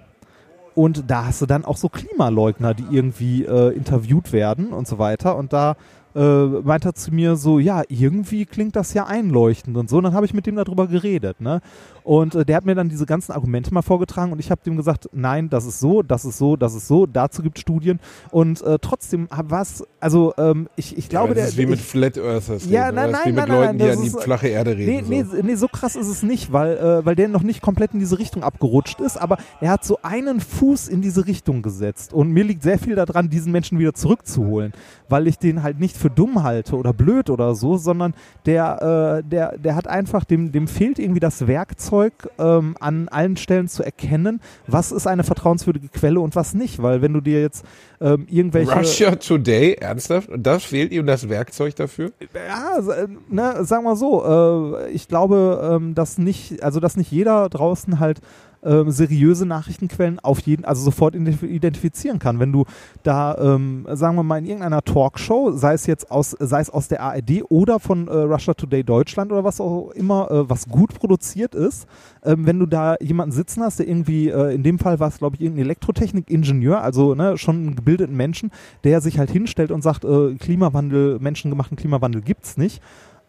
Und 0.77 1.11
da 1.11 1.27
hast 1.27 1.43
du 1.43 1.47
dann 1.47 1.65
auch 1.65 1.77
so 1.77 1.89
Klimaleugner, 1.89 2.73
die 2.73 2.87
irgendwie 2.89 3.45
äh, 3.45 3.75
interviewt 3.75 4.33
werden 4.33 4.73
und 4.73 4.87
so 4.87 5.01
weiter. 5.01 5.35
Und 5.37 5.53
da 5.53 5.75
äh, 6.15 6.45
meint 6.47 6.85
er 6.85 6.95
zu 6.95 7.13
mir 7.13 7.37
so, 7.37 7.59
ja, 7.59 7.83
irgendwie 7.89 8.47
klingt 8.47 8.77
das 8.77 8.95
ja 8.95 9.07
einleuchtend 9.07 9.77
und 9.77 9.91
so. 9.91 9.99
Und 9.99 10.05
dann 10.05 10.15
habe 10.15 10.27
ich 10.27 10.35
mit 10.35 10.47
dem 10.47 10.57
darüber 10.57 10.87
geredet. 10.87 11.41
Ne? 11.41 11.61
Und 12.09 12.35
äh, 12.35 12.47
der 12.47 12.57
hat 12.57 12.65
mir 12.65 12.75
dann 12.75 12.89
diese 12.89 13.05
ganzen 13.05 13.33
Argumente 13.33 13.75
mal 13.75 13.83
vorgetragen 13.83 14.33
und 14.33 14.39
ich 14.39 14.51
habe 14.51 14.63
dem 14.65 14.79
gesagt, 14.79 15.11
nein, 15.13 15.51
das 15.51 15.67
ist 15.67 15.79
so, 15.79 16.03
das 16.03 16.25
ist 16.25 16.39
so, 16.39 16.57
das 16.57 16.75
ist 16.75 16.89
so, 16.89 17.05
dazu 17.05 17.43
gibt 17.43 17.59
es 17.59 17.61
Studien. 17.61 18.01
Und 18.31 18.63
äh, 18.63 18.79
trotzdem 18.81 19.29
war 19.31 19.61
es, 19.61 19.85
also 20.01 20.33
ähm, 20.39 20.71
ich, 20.77 20.97
ich 20.97 21.11
glaube, 21.11 21.29
ja, 21.29 21.35
das 21.35 21.43
der. 21.43 21.49
ist 21.51 21.59
wie 21.59 21.67
mit 21.67 21.81
Flat 21.81 22.17
Earthers. 22.17 22.65
Ja, 22.71 22.87
reden, 22.87 22.97
nein, 22.97 23.11
nein, 23.11 23.21
wie 23.25 23.33
mit 23.33 23.37
nein, 23.37 23.49
Leuten, 23.49 23.77
nein, 23.77 23.79
die 23.79 23.93
an 23.99 24.03
die 24.03 24.11
flache 24.11 24.49
Erde 24.49 24.75
reden. 24.75 25.07
Nee, 25.07 25.23
so. 25.23 25.37
nee, 25.37 25.43
nee, 25.43 25.55
so 25.57 25.69
krass 25.69 25.97
ist 25.97 26.09
es 26.09 26.23
nicht, 26.23 26.51
weil, 26.51 26.79
äh, 26.79 27.05
weil 27.05 27.15
der 27.15 27.29
noch 27.29 27.43
nicht 27.43 27.61
komplett 27.61 27.93
in 27.93 28.01
diese 28.01 28.19
Richtung 28.19 28.43
abgerutscht 28.43 29.01
ist, 29.01 29.19
aber 29.19 29.37
er 29.61 29.73
hat 29.73 29.85
so 29.85 29.99
einen 30.03 30.41
Fuß 30.41 30.89
in 30.89 31.03
diese 31.03 31.27
Richtung 31.27 31.61
gesetzt. 31.61 32.15
Und 32.15 32.31
mir 32.31 32.45
liegt 32.45 32.63
sehr 32.63 32.79
viel 32.79 32.95
daran, 32.95 33.29
diesen 33.29 33.53
Menschen 33.53 33.79
wieder 33.79 33.93
zurückzuholen, 33.93 34.73
weil 35.11 35.27
ich 35.27 35.39
den 35.39 35.63
halt 35.63 35.79
nicht 35.79 35.98
für 35.99 36.11
dumm 36.11 36.43
halte 36.43 36.77
oder 36.77 36.93
blöd 36.93 37.31
oder 37.31 37.55
so, 37.55 37.77
sondern 37.77 38.15
der, 38.47 39.21
äh, 39.23 39.29
der, 39.29 39.59
der 39.59 39.75
hat 39.75 39.87
einfach, 39.87 40.25
dem, 40.25 40.53
dem 40.53 40.69
fehlt 40.69 40.99
irgendwie 40.99 41.21
das 41.21 41.47
Werkzeug, 41.47 42.13
ähm, 42.39 42.77
an 42.81 43.09
allen 43.09 43.37
Stellen 43.37 43.69
zu 43.69 43.83
erkennen, 43.83 44.41
was 44.67 44.93
ist 44.93 45.07
eine 45.07 45.25
vertrauenswürdige 45.25 45.89
Quelle 45.89 46.21
und 46.21 46.37
was 46.37 46.55
nicht. 46.55 46.83
Weil 46.83 47.03
wenn 47.03 47.13
du 47.13 47.21
dir 47.21 47.41
jetzt 47.41 47.65
ähm, 48.01 48.27
irgendwelche... 48.31 48.75
Russia 48.75 49.17
Today, 49.17 49.75
ernsthaft? 49.75 50.29
Und 50.29 50.47
das 50.47 50.65
fehlt 50.65 50.93
ihm 50.93 51.07
das 51.07 51.29
Werkzeug 51.29 51.77
dafür? 51.77 52.13
Ja, 52.35 52.79
ne, 53.29 53.65
sagen 53.65 53.85
wir 53.85 53.97
so, 53.97 54.77
äh, 54.87 54.91
ich 54.91 55.09
glaube, 55.09 55.77
ähm, 55.77 55.95
dass 55.95 56.19
nicht, 56.19 56.63
also 56.63 56.81
dass 56.81 56.97
nicht 56.97 57.11
jeder 57.11 57.49
draußen 57.49 57.99
halt 58.01 58.21
ähm, 58.69 58.91
seriöse 58.91 59.47
Nachrichtenquellen 59.47 60.19
auf 60.21 60.41
jeden, 60.41 60.65
also 60.65 60.83
sofort 60.83 61.15
identifizieren 61.15 62.19
kann. 62.19 62.39
Wenn 62.39 62.53
du 62.53 62.65
da, 63.03 63.37
ähm, 63.39 63.87
sagen 63.93 64.17
wir 64.17 64.23
mal, 64.23 64.39
in 64.39 64.47
irgendeiner 64.47 64.83
Talkshow, 64.83 65.53
sei 65.53 65.75
es 65.75 65.87
jetzt 65.87 66.11
aus, 66.11 66.37
sei 66.39 66.61
es 66.61 66.71
aus 66.71 66.89
der 66.89 67.03
ARD 67.03 67.43
oder 67.49 67.81
von 67.81 68.09
äh, 68.09 68.13
Russia 68.13 68.55
Today 68.55 68.85
Deutschland 68.85 69.33
oder 69.33 69.45
was 69.45 69.61
auch 69.61 69.91
immer, 69.93 70.31
äh, 70.31 70.49
was 70.49 70.69
gut 70.69 70.95
produziert 70.95 71.55
ist, 71.55 71.87
ähm, 72.23 72.47
wenn 72.47 72.59
du 72.59 72.67
da 72.67 72.97
jemanden 73.01 73.33
sitzen 73.33 73.63
hast, 73.63 73.79
der 73.79 73.89
irgendwie, 73.89 74.29
äh, 74.29 74.55
in 74.55 74.63
dem 74.63 74.79
Fall 74.79 75.01
war 75.01 75.09
es, 75.09 75.19
glaube 75.19 75.37
ich, 75.37 75.43
irgendein 75.43 75.65
Elektrotechnik-Ingenieur, 75.67 76.83
also 76.83 77.15
ne, 77.15 77.39
schon 77.39 77.57
einen 77.57 77.77
gebildeten 77.77 78.17
Menschen, 78.17 78.51
der 78.85 79.01
sich 79.01 79.19
halt 79.19 79.31
hinstellt 79.31 79.71
und 79.71 79.83
sagt, 79.83 80.05
äh, 80.05 80.35
Klimawandel, 80.35 81.19
menschengemachten 81.21 81.77
Klimawandel 81.77 82.23
gibt's 82.23 82.57
nicht 82.57 82.83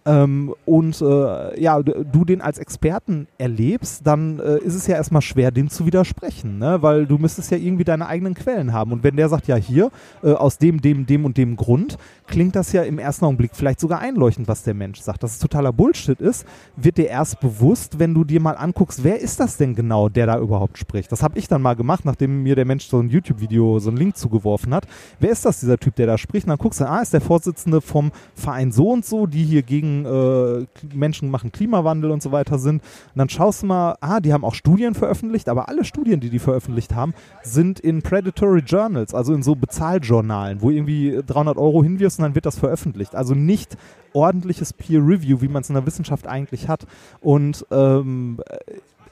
ähm, 0.10 0.55
und 0.66 0.99
äh, 1.01 1.62
ja, 1.62 1.80
du 1.84 2.26
den 2.26 2.41
als 2.41 2.57
Experten 2.57 3.28
erlebst, 3.38 4.07
dann 4.07 4.39
äh, 4.39 4.57
ist 4.57 4.74
es 4.74 4.88
ja 4.88 4.95
erstmal 4.95 5.22
schwer, 5.22 5.51
dem 5.51 5.70
zu 5.70 5.86
widersprechen, 5.86 6.57
ne? 6.57 6.82
weil 6.82 7.05
du 7.05 7.20
müsstest 7.20 7.51
ja 7.51 7.57
irgendwie 7.57 7.84
deine 7.84 8.07
eigenen 8.07 8.34
Quellen 8.34 8.74
haben. 8.74 8.91
Und 8.91 9.03
wenn 9.03 9.16
der 9.18 9.30
sagt, 9.30 9.47
ja 9.47 9.55
hier, 9.55 9.91
äh, 10.24 10.32
aus 10.32 10.57
dem, 10.57 10.82
dem, 10.82 11.05
dem 11.05 11.26
und 11.26 11.38
dem 11.38 11.55
Grund, 11.55 11.99
klingt 12.26 12.55
das 12.55 12.72
ja 12.74 12.82
im 12.82 12.97
ersten 12.97 13.26
Augenblick 13.26 13.51
vielleicht 13.53 13.80
sogar 13.80 13.99
einleuchtend, 13.99 14.47
was 14.47 14.64
der 14.64 14.74
Mensch 14.74 14.99
sagt. 14.99 15.22
Dass 15.22 15.34
es 15.34 15.39
totaler 15.39 15.72
Bullshit 15.72 16.20
ist, 16.20 16.43
wird 16.76 16.97
dir 16.97 17.07
erst 17.07 17.39
bewusst, 17.39 17.99
wenn 17.99 18.16
du 18.16 18.24
dir 18.24 18.39
mal 18.39 18.53
anguckst, 18.53 19.03
wer 19.03 19.20
ist 19.20 19.39
das 19.39 19.57
denn 19.57 19.76
genau, 19.76 20.10
der 20.10 20.26
da 20.26 20.39
überhaupt 20.39 20.80
spricht. 20.80 21.12
Das 21.12 21.22
habe 21.22 21.38
ich 21.38 21.47
dann 21.47 21.62
mal 21.62 21.76
gemacht, 21.76 22.03
nachdem 22.03 22.41
mir 22.41 22.55
der 22.55 22.66
Mensch 22.66 22.88
so 22.88 22.99
ein 22.99 23.10
YouTube-Video, 23.10 23.78
so 23.78 23.89
einen 23.89 23.97
Link 23.97 24.18
zugeworfen 24.18 24.74
hat. 24.74 24.88
Wer 25.20 25.30
ist 25.30 25.45
das, 25.45 25.60
dieser 25.60 25.78
Typ, 25.78 25.95
der 25.95 26.07
da 26.07 26.18
spricht? 26.18 26.47
Und 26.47 26.49
dann 26.49 26.57
guckst 26.57 26.80
du, 26.80 26.89
ah, 26.89 26.99
ist 26.99 27.14
der 27.14 27.22
Vorsitzende 27.22 27.80
vom 27.80 28.12
Verein 28.34 28.72
so 28.72 28.89
und 28.89 29.05
so, 29.05 29.28
die 29.28 29.43
hier 29.43 29.62
gegen 29.62 29.99
äh, 30.06 30.66
Menschen 30.93 31.30
machen 31.30 31.52
Klimawandel 31.52 32.12
und 32.12 32.22
so 32.22 32.32
weiter 32.32 32.60
sind. 32.60 32.82
Und 32.82 33.18
dann 33.18 33.30
schaust 33.30 33.64
du 33.64 33.68
mal, 33.68 33.95
ah, 34.02 34.20
die 34.20 34.34
haben 34.34 34.43
auch 34.43 34.54
Studien 34.54 34.93
veröffentlicht, 34.93 35.50
aber 35.50 35.70
alle 35.70 35.86
Studien, 35.86 36.20
die 36.20 36.30
die 36.30 36.39
veröffentlicht 36.39 36.93
haben, 36.95 37.14
sind 37.43 37.80
in 37.80 38.02
Predatory 38.02 38.62
Journals, 38.62 39.14
also 39.14 39.34
in 39.34 39.43
so 39.43 39.56
Bezahljournalen, 39.56 40.62
wo 40.62 40.70
irgendwie 40.70 41.20
300 41.26 41.58
Euro 41.58 41.84
hinwirfst 41.84 42.20
und 42.20 42.24
dann 42.24 42.36
wird 42.36 42.45
das 42.45 42.58
veröffentlicht. 42.58 43.16
Also 43.16 43.34
nicht 43.34 43.78
ordentliches 44.14 44.74
Peer 44.74 45.00
Review, 45.00 45.41
wie 45.41 45.47
man 45.47 45.62
es 45.62 45.70
in 45.70 45.76
der 45.76 45.86
Wissenschaft 45.86 46.28
eigentlich 46.28 46.68
hat. 46.68 46.86
Und 47.22 47.66
ähm, 47.72 48.39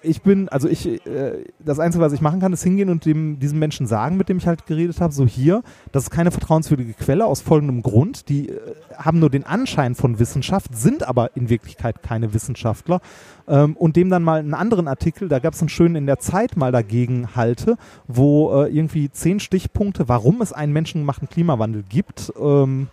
ich 0.02 0.22
bin, 0.22 0.50
also 0.50 0.68
ich, 0.68 1.06
äh, 1.06 1.46
das 1.60 1.80
Einzige, 1.80 2.04
was 2.04 2.14
ich 2.14 2.22
machen 2.22 2.40
kann, 2.40 2.54
ist 2.54 2.64
hingehen 2.64 2.90
und 2.90 3.06
dem, 3.06 3.40
diesem 3.40 3.60
Menschen 3.60 3.88
sagen, 3.88 4.18
mit 4.18 4.30
dem 4.30 4.38
ich 4.38 4.48
halt 4.48 4.66
geredet 4.66 5.02
habe, 5.02 5.14
so 5.14 5.26
hier, 5.26 5.64
das 5.92 6.04
ist 6.04 6.10
keine 6.10 6.32
vertrauenswürdige 6.32 6.94
Quelle 6.94 7.26
aus 7.26 7.42
folgendem 7.42 7.82
Grund. 7.82 8.30
Die 8.30 8.50
äh, 8.50 8.60
haben 8.96 9.20
nur 9.20 9.30
den 9.30 9.44
Anschein 9.44 9.96
von 9.96 10.20
Wissenschaft, 10.20 10.76
sind 10.76 11.08
aber 11.08 11.36
in 11.36 11.50
Wirklichkeit 11.50 12.02
keine 12.04 12.34
Wissenschaftler. 12.34 13.02
Ähm, 13.48 13.76
und 13.78 13.96
dem 13.96 14.10
dann 14.10 14.24
mal 14.24 14.40
einen 14.40 14.54
anderen 14.54 14.88
Artikel, 14.88 15.28
da 15.28 15.40
gab 15.40 15.54
es 15.54 15.62
einen 15.62 15.70
schönen 15.70 15.96
in 15.96 16.06
der 16.06 16.20
Zeit 16.20 16.58
mal 16.58 16.72
dagegen 16.72 17.36
halte, 17.36 17.78
wo 18.08 18.64
äh, 18.64 18.76
irgendwie 18.76 19.10
zehn 19.10 19.40
Stichpunkte, 19.40 20.08
warum 20.08 20.42
es 20.42 20.54
einen 20.54 20.74
menschengemachten 20.74 21.30
Klimawandel 21.30 21.84
gibt, 21.88 22.34
ähm, 22.40 22.88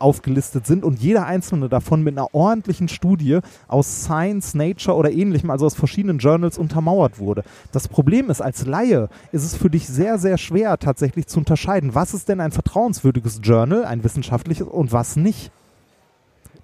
aufgelistet 0.00 0.66
sind 0.66 0.84
und 0.84 1.00
jeder 1.00 1.26
einzelne 1.26 1.68
davon 1.68 2.02
mit 2.02 2.16
einer 2.16 2.34
ordentlichen 2.34 2.88
Studie 2.88 3.40
aus 3.68 4.04
Science, 4.04 4.54
Nature 4.54 4.96
oder 4.96 5.10
ähnlichem, 5.12 5.50
also 5.50 5.66
aus 5.66 5.74
verschiedenen 5.74 6.18
Journals 6.18 6.58
untermauert 6.58 7.18
wurde. 7.18 7.44
Das 7.72 7.88
Problem 7.88 8.30
ist, 8.30 8.40
als 8.40 8.66
Laie 8.66 9.08
ist 9.32 9.44
es 9.44 9.56
für 9.56 9.70
dich 9.70 9.86
sehr, 9.88 10.18
sehr 10.18 10.38
schwer 10.38 10.78
tatsächlich 10.78 11.26
zu 11.26 11.38
unterscheiden, 11.38 11.94
was 11.94 12.14
ist 12.14 12.28
denn 12.28 12.40
ein 12.40 12.52
vertrauenswürdiges 12.52 13.40
Journal, 13.42 13.84
ein 13.84 14.04
wissenschaftliches 14.04 14.66
und 14.66 14.92
was 14.92 15.16
nicht. 15.16 15.50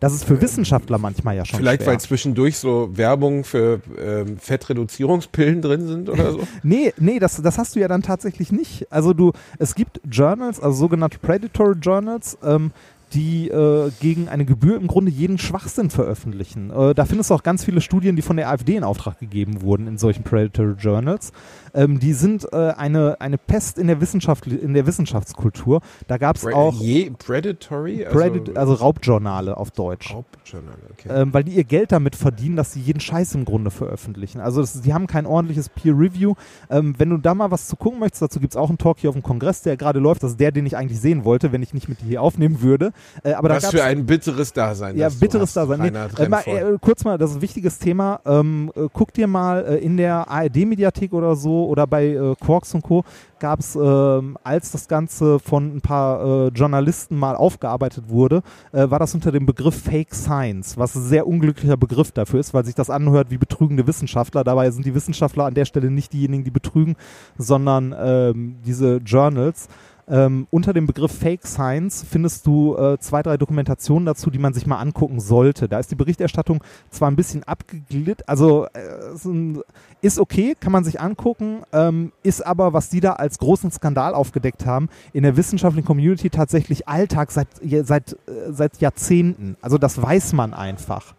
Das 0.00 0.12
ist 0.12 0.24
für 0.24 0.40
Wissenschaftler 0.40 0.98
manchmal 0.98 1.36
ja 1.36 1.44
schon 1.44 1.58
Vielleicht, 1.58 1.82
schwer. 1.82 1.92
weil 1.92 2.00
zwischendurch 2.00 2.58
so 2.58 2.90
Werbung 2.92 3.44
für 3.44 3.80
ähm, 3.98 4.36
Fettreduzierungspillen 4.38 5.62
drin 5.62 5.86
sind 5.86 6.10
oder 6.10 6.32
so? 6.32 6.40
Nee, 6.62 6.92
nee, 6.98 7.18
das, 7.18 7.40
das 7.40 7.56
hast 7.56 7.76
du 7.76 7.80
ja 7.80 7.88
dann 7.88 8.02
tatsächlich 8.02 8.52
nicht. 8.52 8.86
Also 8.92 9.14
du, 9.14 9.32
es 9.58 9.74
gibt 9.74 10.00
Journals, 10.10 10.60
also 10.60 10.76
sogenannte 10.76 11.18
Predatory 11.18 11.76
Journals, 11.80 12.36
ähm, 12.44 12.72
die 13.16 13.48
äh, 13.48 13.90
gegen 14.00 14.28
eine 14.28 14.44
Gebühr 14.44 14.76
im 14.76 14.86
Grunde 14.86 15.10
jeden 15.10 15.38
Schwachsinn 15.38 15.88
veröffentlichen. 15.88 16.70
Äh, 16.70 16.94
da 16.94 17.06
findest 17.06 17.30
du 17.30 17.34
auch 17.34 17.42
ganz 17.42 17.64
viele 17.64 17.80
Studien, 17.80 18.14
die 18.14 18.22
von 18.22 18.36
der 18.36 18.50
AfD 18.50 18.76
in 18.76 18.84
Auftrag 18.84 19.18
gegeben 19.18 19.62
wurden 19.62 19.86
in 19.86 19.96
solchen 19.96 20.22
Predatory 20.22 20.74
Journals. 20.78 21.32
Ähm, 21.76 22.00
die 22.00 22.14
sind 22.14 22.50
äh, 22.52 22.72
eine, 22.76 23.20
eine 23.20 23.38
Pest 23.38 23.78
in 23.78 23.86
der, 23.86 24.00
Wissenschaft, 24.00 24.46
in 24.46 24.74
der 24.74 24.86
Wissenschaftskultur. 24.86 25.82
Da 26.08 26.16
gab 26.16 26.36
es 26.36 26.46
auch 26.46 26.74
je 26.74 27.10
Predatory? 27.10 28.06
Predit 28.10 28.56
also 28.56 28.74
Raubjournale 28.74 29.56
auf 29.56 29.70
Deutsch. 29.70 30.14
Raubjournal, 30.14 30.74
okay. 30.90 31.08
Ähm, 31.10 31.34
weil 31.34 31.44
die 31.44 31.52
ihr 31.52 31.64
Geld 31.64 31.92
damit 31.92 32.16
verdienen, 32.16 32.56
dass 32.56 32.72
sie 32.72 32.80
jeden 32.80 33.00
Scheiß 33.00 33.34
im 33.34 33.44
Grunde 33.44 33.70
veröffentlichen. 33.70 34.40
Also 34.40 34.62
das, 34.62 34.80
die 34.80 34.94
haben 34.94 35.06
kein 35.06 35.26
ordentliches 35.26 35.68
Peer-Review. 35.68 36.34
Ähm, 36.70 36.94
wenn 36.98 37.10
du 37.10 37.18
da 37.18 37.34
mal 37.34 37.50
was 37.50 37.68
zu 37.68 37.76
gucken 37.76 38.00
möchtest, 38.00 38.22
dazu 38.22 38.40
gibt 38.40 38.54
es 38.54 38.56
auch 38.56 38.70
einen 38.70 38.78
Talk 38.78 38.98
hier 38.98 39.10
auf 39.10 39.16
dem 39.16 39.22
Kongress, 39.22 39.62
der 39.62 39.76
gerade 39.76 39.98
läuft. 39.98 40.22
Das 40.22 40.32
ist 40.32 40.40
der, 40.40 40.52
den 40.52 40.64
ich 40.64 40.76
eigentlich 40.76 41.00
sehen 41.00 41.24
wollte, 41.24 41.52
wenn 41.52 41.62
ich 41.62 41.74
nicht 41.74 41.88
mit 41.88 42.00
dir 42.00 42.06
hier 42.06 42.22
aufnehmen 42.22 42.62
würde. 42.62 42.92
Äh, 43.22 43.34
aber 43.34 43.50
Was 43.50 43.70
für 43.70 43.84
ein 43.84 44.06
bitteres 44.06 44.52
Dasein. 44.54 44.96
ja, 44.96 45.10
bitteres 45.10 45.50
hast, 45.50 45.56
Dasein. 45.56 45.80
Nee, 45.80 46.22
äh, 46.22 46.28
mal, 46.28 46.42
äh, 46.46 46.78
kurz 46.80 47.04
mal, 47.04 47.18
das 47.18 47.30
ist 47.30 47.36
ein 47.36 47.42
wichtiges 47.42 47.78
Thema. 47.78 48.20
Ähm, 48.24 48.72
äh, 48.74 48.88
guck 48.92 49.12
dir 49.12 49.26
mal 49.26 49.64
äh, 49.66 49.76
in 49.76 49.96
der 49.96 50.30
ARD-Mediathek 50.30 51.12
oder 51.12 51.36
so 51.36 51.65
oder 51.66 51.86
bei 51.86 52.06
äh, 52.06 52.34
Quarks 52.40 52.74
und 52.74 52.82
Co. 52.82 53.04
gab 53.38 53.60
es, 53.60 53.76
ähm, 53.76 54.38
als 54.42 54.72
das 54.72 54.88
Ganze 54.88 55.38
von 55.38 55.76
ein 55.76 55.80
paar 55.80 56.46
äh, 56.46 56.48
Journalisten 56.48 57.16
mal 57.16 57.36
aufgearbeitet 57.36 58.08
wurde, 58.08 58.42
äh, 58.72 58.88
war 58.90 58.98
das 58.98 59.14
unter 59.14 59.32
dem 59.32 59.46
Begriff 59.46 59.82
Fake 59.82 60.14
Science, 60.14 60.76
was 60.76 60.94
ein 60.94 61.02
sehr 61.02 61.26
unglücklicher 61.26 61.76
Begriff 61.76 62.12
dafür 62.12 62.40
ist, 62.40 62.54
weil 62.54 62.64
sich 62.64 62.74
das 62.74 62.90
anhört 62.90 63.30
wie 63.30 63.38
betrügende 63.38 63.86
Wissenschaftler. 63.86 64.44
Dabei 64.44 64.70
sind 64.70 64.86
die 64.86 64.94
Wissenschaftler 64.94 65.44
an 65.44 65.54
der 65.54 65.64
Stelle 65.64 65.90
nicht 65.90 66.12
diejenigen, 66.12 66.44
die 66.44 66.50
betrügen, 66.50 66.96
sondern 67.36 67.94
ähm, 67.98 68.56
diese 68.64 68.96
Journals. 68.98 69.68
Ähm, 70.08 70.46
unter 70.50 70.72
dem 70.72 70.86
Begriff 70.86 71.12
Fake 71.12 71.46
Science 71.46 72.04
findest 72.08 72.46
du 72.46 72.76
äh, 72.76 72.98
zwei, 73.00 73.22
drei 73.22 73.36
Dokumentationen 73.36 74.06
dazu, 74.06 74.30
die 74.30 74.38
man 74.38 74.54
sich 74.54 74.66
mal 74.66 74.78
angucken 74.78 75.18
sollte. 75.18 75.68
Da 75.68 75.80
ist 75.80 75.90
die 75.90 75.96
Berichterstattung 75.96 76.62
zwar 76.90 77.10
ein 77.10 77.16
bisschen 77.16 77.42
abgeglitt, 77.42 78.28
also 78.28 78.66
äh, 78.66 79.60
ist, 80.02 80.18
okay, 80.20 80.54
kann 80.58 80.72
man 80.72 80.84
sich 80.84 81.00
angucken, 81.00 81.62
ähm, 81.72 82.12
ist 82.22 82.46
aber, 82.46 82.72
was 82.72 82.88
die 82.88 83.00
da 83.00 83.14
als 83.14 83.38
großen 83.38 83.72
Skandal 83.72 84.14
aufgedeckt 84.14 84.64
haben, 84.64 84.88
in 85.12 85.24
der 85.24 85.36
wissenschaftlichen 85.36 85.86
Community 85.86 86.30
tatsächlich 86.30 86.86
Alltag 86.86 87.32
seit, 87.32 87.48
seit, 87.82 88.12
äh, 88.12 88.52
seit 88.52 88.80
Jahrzehnten. 88.80 89.56
Also 89.60 89.76
das 89.76 90.00
weiß 90.00 90.34
man 90.34 90.54
einfach. 90.54 91.14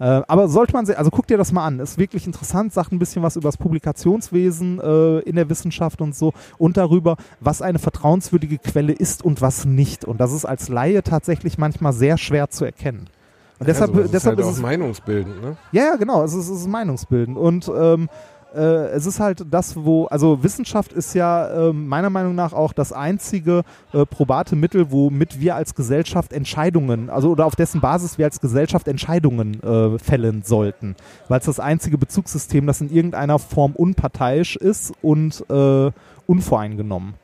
Äh, 0.00 0.22
aber 0.26 0.48
sollte 0.48 0.72
man 0.72 0.86
se- 0.86 0.98
also 0.98 1.10
guck 1.10 1.26
dir 1.26 1.38
das 1.38 1.52
mal 1.52 1.64
an. 1.64 1.78
Ist 1.78 1.98
wirklich 1.98 2.26
interessant, 2.26 2.72
sagt 2.72 2.92
ein 2.92 2.98
bisschen 2.98 3.22
was 3.22 3.36
über 3.36 3.48
das 3.48 3.56
Publikationswesen 3.56 4.80
äh, 4.80 5.18
in 5.20 5.36
der 5.36 5.48
Wissenschaft 5.48 6.00
und 6.00 6.14
so 6.16 6.32
und 6.58 6.76
darüber, 6.76 7.16
was 7.40 7.62
eine 7.62 7.78
vertrauenswürdige 7.78 8.58
Quelle 8.58 8.92
ist 8.92 9.24
und 9.24 9.40
was 9.40 9.64
nicht. 9.64 10.04
Und 10.04 10.18
das 10.20 10.32
ist 10.32 10.44
als 10.44 10.68
Laie 10.68 11.02
tatsächlich 11.02 11.58
manchmal 11.58 11.92
sehr 11.92 12.18
schwer 12.18 12.50
zu 12.50 12.64
erkennen. 12.64 13.08
Und 13.60 13.68
deshalb, 13.68 13.94
ja, 13.94 14.02
deshalb 14.02 14.12
ist 14.12 14.14
ist 14.14 14.26
halt 14.26 14.40
es 14.40 14.58
auch 14.58 14.62
meinungsbildend, 14.62 15.40
ne? 15.40 15.56
ja, 15.70 15.84
ja, 15.84 15.96
genau. 15.96 16.24
Es 16.24 16.34
ist, 16.34 16.48
es 16.48 16.60
ist 16.62 16.68
meinungsbildend. 16.68 17.38
Und 17.38 17.70
ähm, 17.74 18.08
äh, 18.54 18.86
es 18.88 19.06
ist 19.06 19.20
halt 19.20 19.44
das, 19.50 19.76
wo, 19.76 20.06
also 20.06 20.42
Wissenschaft 20.42 20.92
ist 20.92 21.14
ja 21.14 21.68
ähm, 21.68 21.88
meiner 21.88 22.10
Meinung 22.10 22.34
nach 22.34 22.52
auch 22.52 22.72
das 22.72 22.92
einzige 22.92 23.62
äh, 23.92 24.06
probate 24.06 24.56
Mittel, 24.56 24.90
womit 24.90 25.40
wir 25.40 25.56
als 25.56 25.74
Gesellschaft 25.74 26.32
Entscheidungen, 26.32 27.10
also 27.10 27.30
oder 27.30 27.46
auf 27.46 27.56
dessen 27.56 27.80
Basis 27.80 28.18
wir 28.18 28.26
als 28.26 28.40
Gesellschaft 28.40 28.88
Entscheidungen 28.88 29.62
äh, 29.62 29.98
fällen 29.98 30.42
sollten. 30.44 30.96
Weil 31.28 31.40
es 31.40 31.46
das 31.46 31.60
einzige 31.60 31.98
Bezugssystem, 31.98 32.66
das 32.66 32.80
in 32.80 32.90
irgendeiner 32.90 33.38
Form 33.38 33.72
unparteiisch 33.72 34.56
ist 34.56 34.92
und 35.02 35.44
äh, 35.50 35.90
unvoreingenommen. 36.26 37.14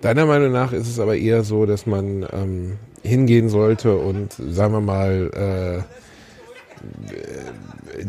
Deiner 0.00 0.26
Meinung 0.26 0.52
nach 0.52 0.72
ist 0.72 0.88
es 0.88 1.00
aber 1.00 1.16
eher 1.16 1.42
so, 1.42 1.66
dass 1.66 1.84
man 1.86 2.24
ähm, 2.32 2.76
hingehen 3.02 3.48
sollte 3.48 3.96
und, 3.96 4.32
sagen 4.32 4.72
wir 4.72 4.80
mal, 4.80 5.30
äh, 5.34 5.78
äh, 5.78 5.82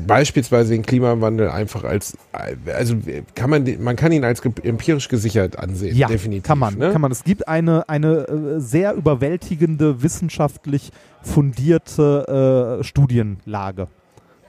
beispielsweise 0.07 0.73
den 0.73 0.83
Klimawandel 0.83 1.49
einfach 1.49 1.83
als, 1.83 2.17
also 2.31 2.95
kann 3.35 3.49
man, 3.49 3.65
man 3.79 3.95
kann 3.95 4.11
ihn 4.11 4.23
als 4.23 4.41
empirisch 4.41 5.07
gesichert 5.07 5.57
ansehen. 5.57 5.95
Ja, 5.95 6.07
definitiv. 6.07 6.43
kann 6.43 6.59
man, 6.59 6.77
ne? 6.77 6.91
kann 6.91 7.01
man. 7.01 7.11
Es 7.11 7.23
gibt 7.23 7.47
eine, 7.47 7.87
eine 7.89 8.27
äh, 8.27 8.59
sehr 8.59 8.93
überwältigende 8.93 10.03
wissenschaftlich 10.03 10.91
fundierte 11.21 12.79
äh, 12.79 12.83
Studienlage 12.83 13.87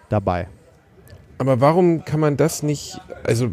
dabei. 0.09 0.49
Aber 1.41 1.59
warum 1.63 2.05
kann 2.05 2.21
man 2.21 2.37
das 2.37 2.63
nicht, 2.63 3.01
also, 3.25 3.49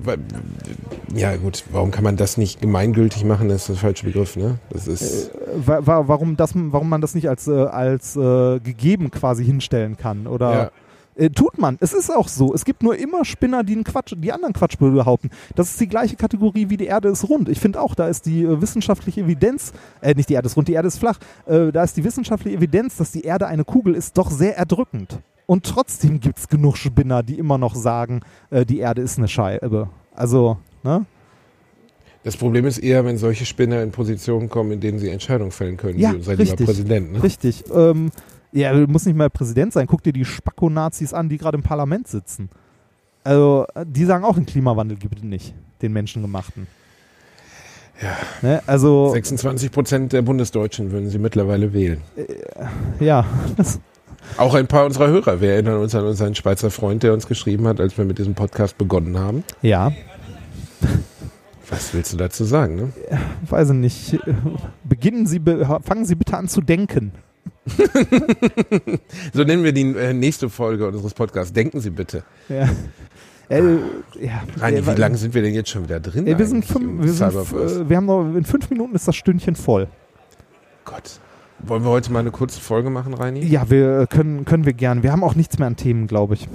ja 1.15 1.37
gut, 1.37 1.63
warum 1.71 1.89
kann 1.89 2.03
man 2.03 2.17
das 2.17 2.35
nicht 2.35 2.59
gemeingültig 2.59 3.23
machen, 3.23 3.47
das 3.47 3.61
ist 3.61 3.69
der 3.69 3.75
falsche 3.77 4.05
Begriff, 4.05 4.35
ne? 4.35 4.59
Das 4.71 4.87
ist, 4.87 5.31
wa 5.55 5.79
warum, 6.05 6.35
das, 6.35 6.51
warum 6.53 6.89
man 6.89 6.99
das 6.99 7.15
nicht 7.15 7.29
als, 7.29 7.47
äh, 7.47 7.53
als 7.53 8.17
äh, 8.17 8.59
gegeben 8.59 9.09
quasi 9.09 9.45
hinstellen 9.45 9.95
kann 9.95 10.27
oder 10.27 10.51
ja. 10.51 10.71
Äh, 11.15 11.29
tut 11.29 11.57
man. 11.57 11.77
Es 11.79 11.93
ist 11.93 12.13
auch 12.13 12.27
so. 12.27 12.53
Es 12.53 12.65
gibt 12.65 12.83
nur 12.83 12.97
immer 12.97 13.23
Spinner, 13.23 13.63
die 13.63 13.73
einen 13.73 13.85
Quatsch, 13.85 14.13
die 14.17 14.33
anderen 14.33 14.53
Quatsch 14.53 14.77
behaupten. 14.77 15.29
Das 15.55 15.69
ist 15.69 15.79
die 15.79 15.87
gleiche 15.87 16.17
Kategorie 16.17 16.69
wie 16.69 16.77
die 16.77 16.87
Erde 16.87 17.07
ist 17.07 17.27
rund. 17.29 17.47
Ich 17.47 17.61
finde 17.61 17.81
auch, 17.81 17.95
da 17.95 18.09
ist 18.09 18.25
die 18.25 18.43
äh, 18.43 18.61
wissenschaftliche 18.61 19.21
Evidenz, 19.21 19.71
äh, 20.01 20.13
nicht 20.13 20.27
die 20.27 20.33
Erde 20.33 20.47
ist 20.47 20.57
rund, 20.57 20.67
die 20.67 20.73
Erde 20.73 20.89
ist 20.89 20.99
flach. 20.99 21.19
Äh, 21.45 21.71
da 21.71 21.83
ist 21.83 21.95
die 21.95 22.03
wissenschaftliche 22.03 22.57
Evidenz, 22.57 22.97
dass 22.97 23.11
die 23.11 23.21
Erde 23.21 23.47
eine 23.47 23.63
Kugel 23.63 23.95
ist, 23.95 24.17
doch 24.17 24.29
sehr 24.29 24.57
erdrückend. 24.57 25.19
Und 25.47 25.65
trotzdem 25.65 26.19
gibt 26.19 26.37
es 26.37 26.47
genug 26.49 26.77
Spinner, 26.77 27.23
die 27.23 27.39
immer 27.39 27.57
noch 27.57 27.73
sagen, 27.73 28.19
äh, 28.51 28.65
die 28.65 28.79
Erde 28.79 29.01
ist 29.01 29.17
eine 29.17 29.29
Scheibe. 29.29 29.89
Also, 30.13 30.57
ne? 30.83 31.05
Das 32.23 32.35
Problem 32.35 32.65
ist 32.65 32.79
eher, 32.79 33.05
wenn 33.05 33.17
solche 33.17 33.45
Spinner 33.45 33.81
in 33.81 33.91
Positionen 33.91 34.49
kommen, 34.49 34.73
in 34.73 34.81
denen 34.81 34.99
sie 34.99 35.09
Entscheidungen 35.09 35.51
fällen 35.51 35.77
können, 35.77 35.97
Ja, 35.97 36.11
lieber 36.11 36.37
richtig. 36.37 36.65
Präsident. 36.65 37.13
Ne? 37.13 37.23
Richtig. 37.23 37.63
Ähm, 37.73 38.11
ja, 38.51 38.73
du 38.73 38.85
musst 38.87 39.05
nicht 39.05 39.15
mal 39.15 39.29
Präsident 39.29 39.71
sein. 39.71 39.87
Guck 39.87 40.03
dir 40.03 40.11
die 40.11 40.25
Spacko-Nazis 40.25 41.13
an, 41.13 41.29
die 41.29 41.37
gerade 41.37 41.57
im 41.57 41.63
Parlament 41.63 42.09
sitzen. 42.09 42.49
Also, 43.23 43.65
äh, 43.73 43.85
die 43.87 44.03
sagen 44.03 44.25
auch, 44.25 44.35
den 44.35 44.45
Klimawandel 44.45 44.97
gibt 44.97 45.19
es 45.19 45.23
nicht, 45.23 45.53
den 45.81 45.93
menschengemachten. 45.93 46.67
Ja. 48.01 48.17
Ne? 48.41 48.61
Also, 48.67 49.11
26 49.13 49.71
Prozent 49.71 50.11
der 50.11 50.21
Bundesdeutschen 50.23 50.91
würden 50.91 51.09
sie 51.09 51.19
mittlerweile 51.19 51.71
wählen. 51.71 52.01
ja. 52.99 53.25
Das, 53.55 53.79
Auch 54.35 54.53
ein 54.53 54.67
paar 54.67 54.85
unserer 54.85 55.07
Hörer. 55.07 55.41
Wir 55.41 55.51
erinnern 55.53 55.79
uns 55.79 55.95
an 55.95 56.05
unseren 56.05 56.35
Schweizer 56.35 56.69
Freund, 56.69 57.01
der 57.03 57.13
uns 57.13 57.27
geschrieben 57.27 57.67
hat, 57.67 57.79
als 57.79 57.97
wir 57.97 58.05
mit 58.05 58.17
diesem 58.19 58.35
Podcast 58.35 58.77
begonnen 58.77 59.17
haben. 59.17 59.43
ja, 59.61 59.91
Was 61.69 61.93
willst 61.93 62.13
du 62.13 62.17
dazu 62.17 62.43
sagen? 62.43 62.75
Ne? 62.75 62.91
weiß 63.49 63.69
ich 63.71 63.75
nicht. 63.75 64.19
Beginnen 64.83 65.25
Sie, 65.25 65.41
fangen 65.83 66.05
Sie 66.05 66.15
bitte 66.15 66.37
an 66.37 66.47
zu 66.47 66.61
denken. 66.61 67.11
So 69.33 69.43
nennen 69.43 69.63
wir 69.63 69.71
die 69.73 69.81
äh, 69.95 70.13
nächste 70.13 70.49
Folge 70.49 70.87
unseres 70.87 71.13
Podcasts. 71.13 71.51
Denken 71.53 71.79
Sie 71.79 71.89
bitte. 71.89 72.23
Ja. 72.49 72.69
Äh, 73.49 73.61
ja. 74.19 74.43
Reini, 74.59 74.77
Äh, 74.79 74.87
wie 74.87 74.99
lange 74.99 75.17
sind 75.17 75.33
wir 75.33 75.41
denn 75.41 75.53
jetzt 75.53 75.69
schon 75.69 75.83
wieder 75.83 75.99
drin? 75.99 76.27
Äh, 76.27 76.37
wir 76.37 76.45
sind 76.45 76.65
fünf, 76.65 77.03
wir, 77.03 77.11
sind, 77.13 77.33
äh, 77.33 77.89
wir 77.89 77.97
haben 77.97 78.05
noch, 78.05 78.21
in 78.35 78.43
fünf 78.45 78.69
Minuten 78.69 78.95
ist 78.95 79.07
das 79.07 79.15
Stündchen 79.15 79.55
voll. 79.55 79.87
Gott. 80.85 81.19
Wollen 81.59 81.83
wir 81.83 81.89
heute 81.89 82.11
mal 82.11 82.19
eine 82.19 82.31
kurze 82.31 82.61
Folge 82.61 82.89
machen, 82.89 83.13
Reini? 83.13 83.43
Ja, 83.45 83.69
wir 83.69 84.01
äh, 84.01 84.07
können, 84.07 84.45
können 84.45 84.65
wir 84.65 84.73
gern. 84.73 85.03
Wir 85.03 85.11
haben 85.11 85.23
auch 85.23 85.35
nichts 85.35 85.57
mehr 85.57 85.67
an 85.67 85.75
Themen, 85.75 86.07
glaube 86.07 86.35
ich. 86.35 86.47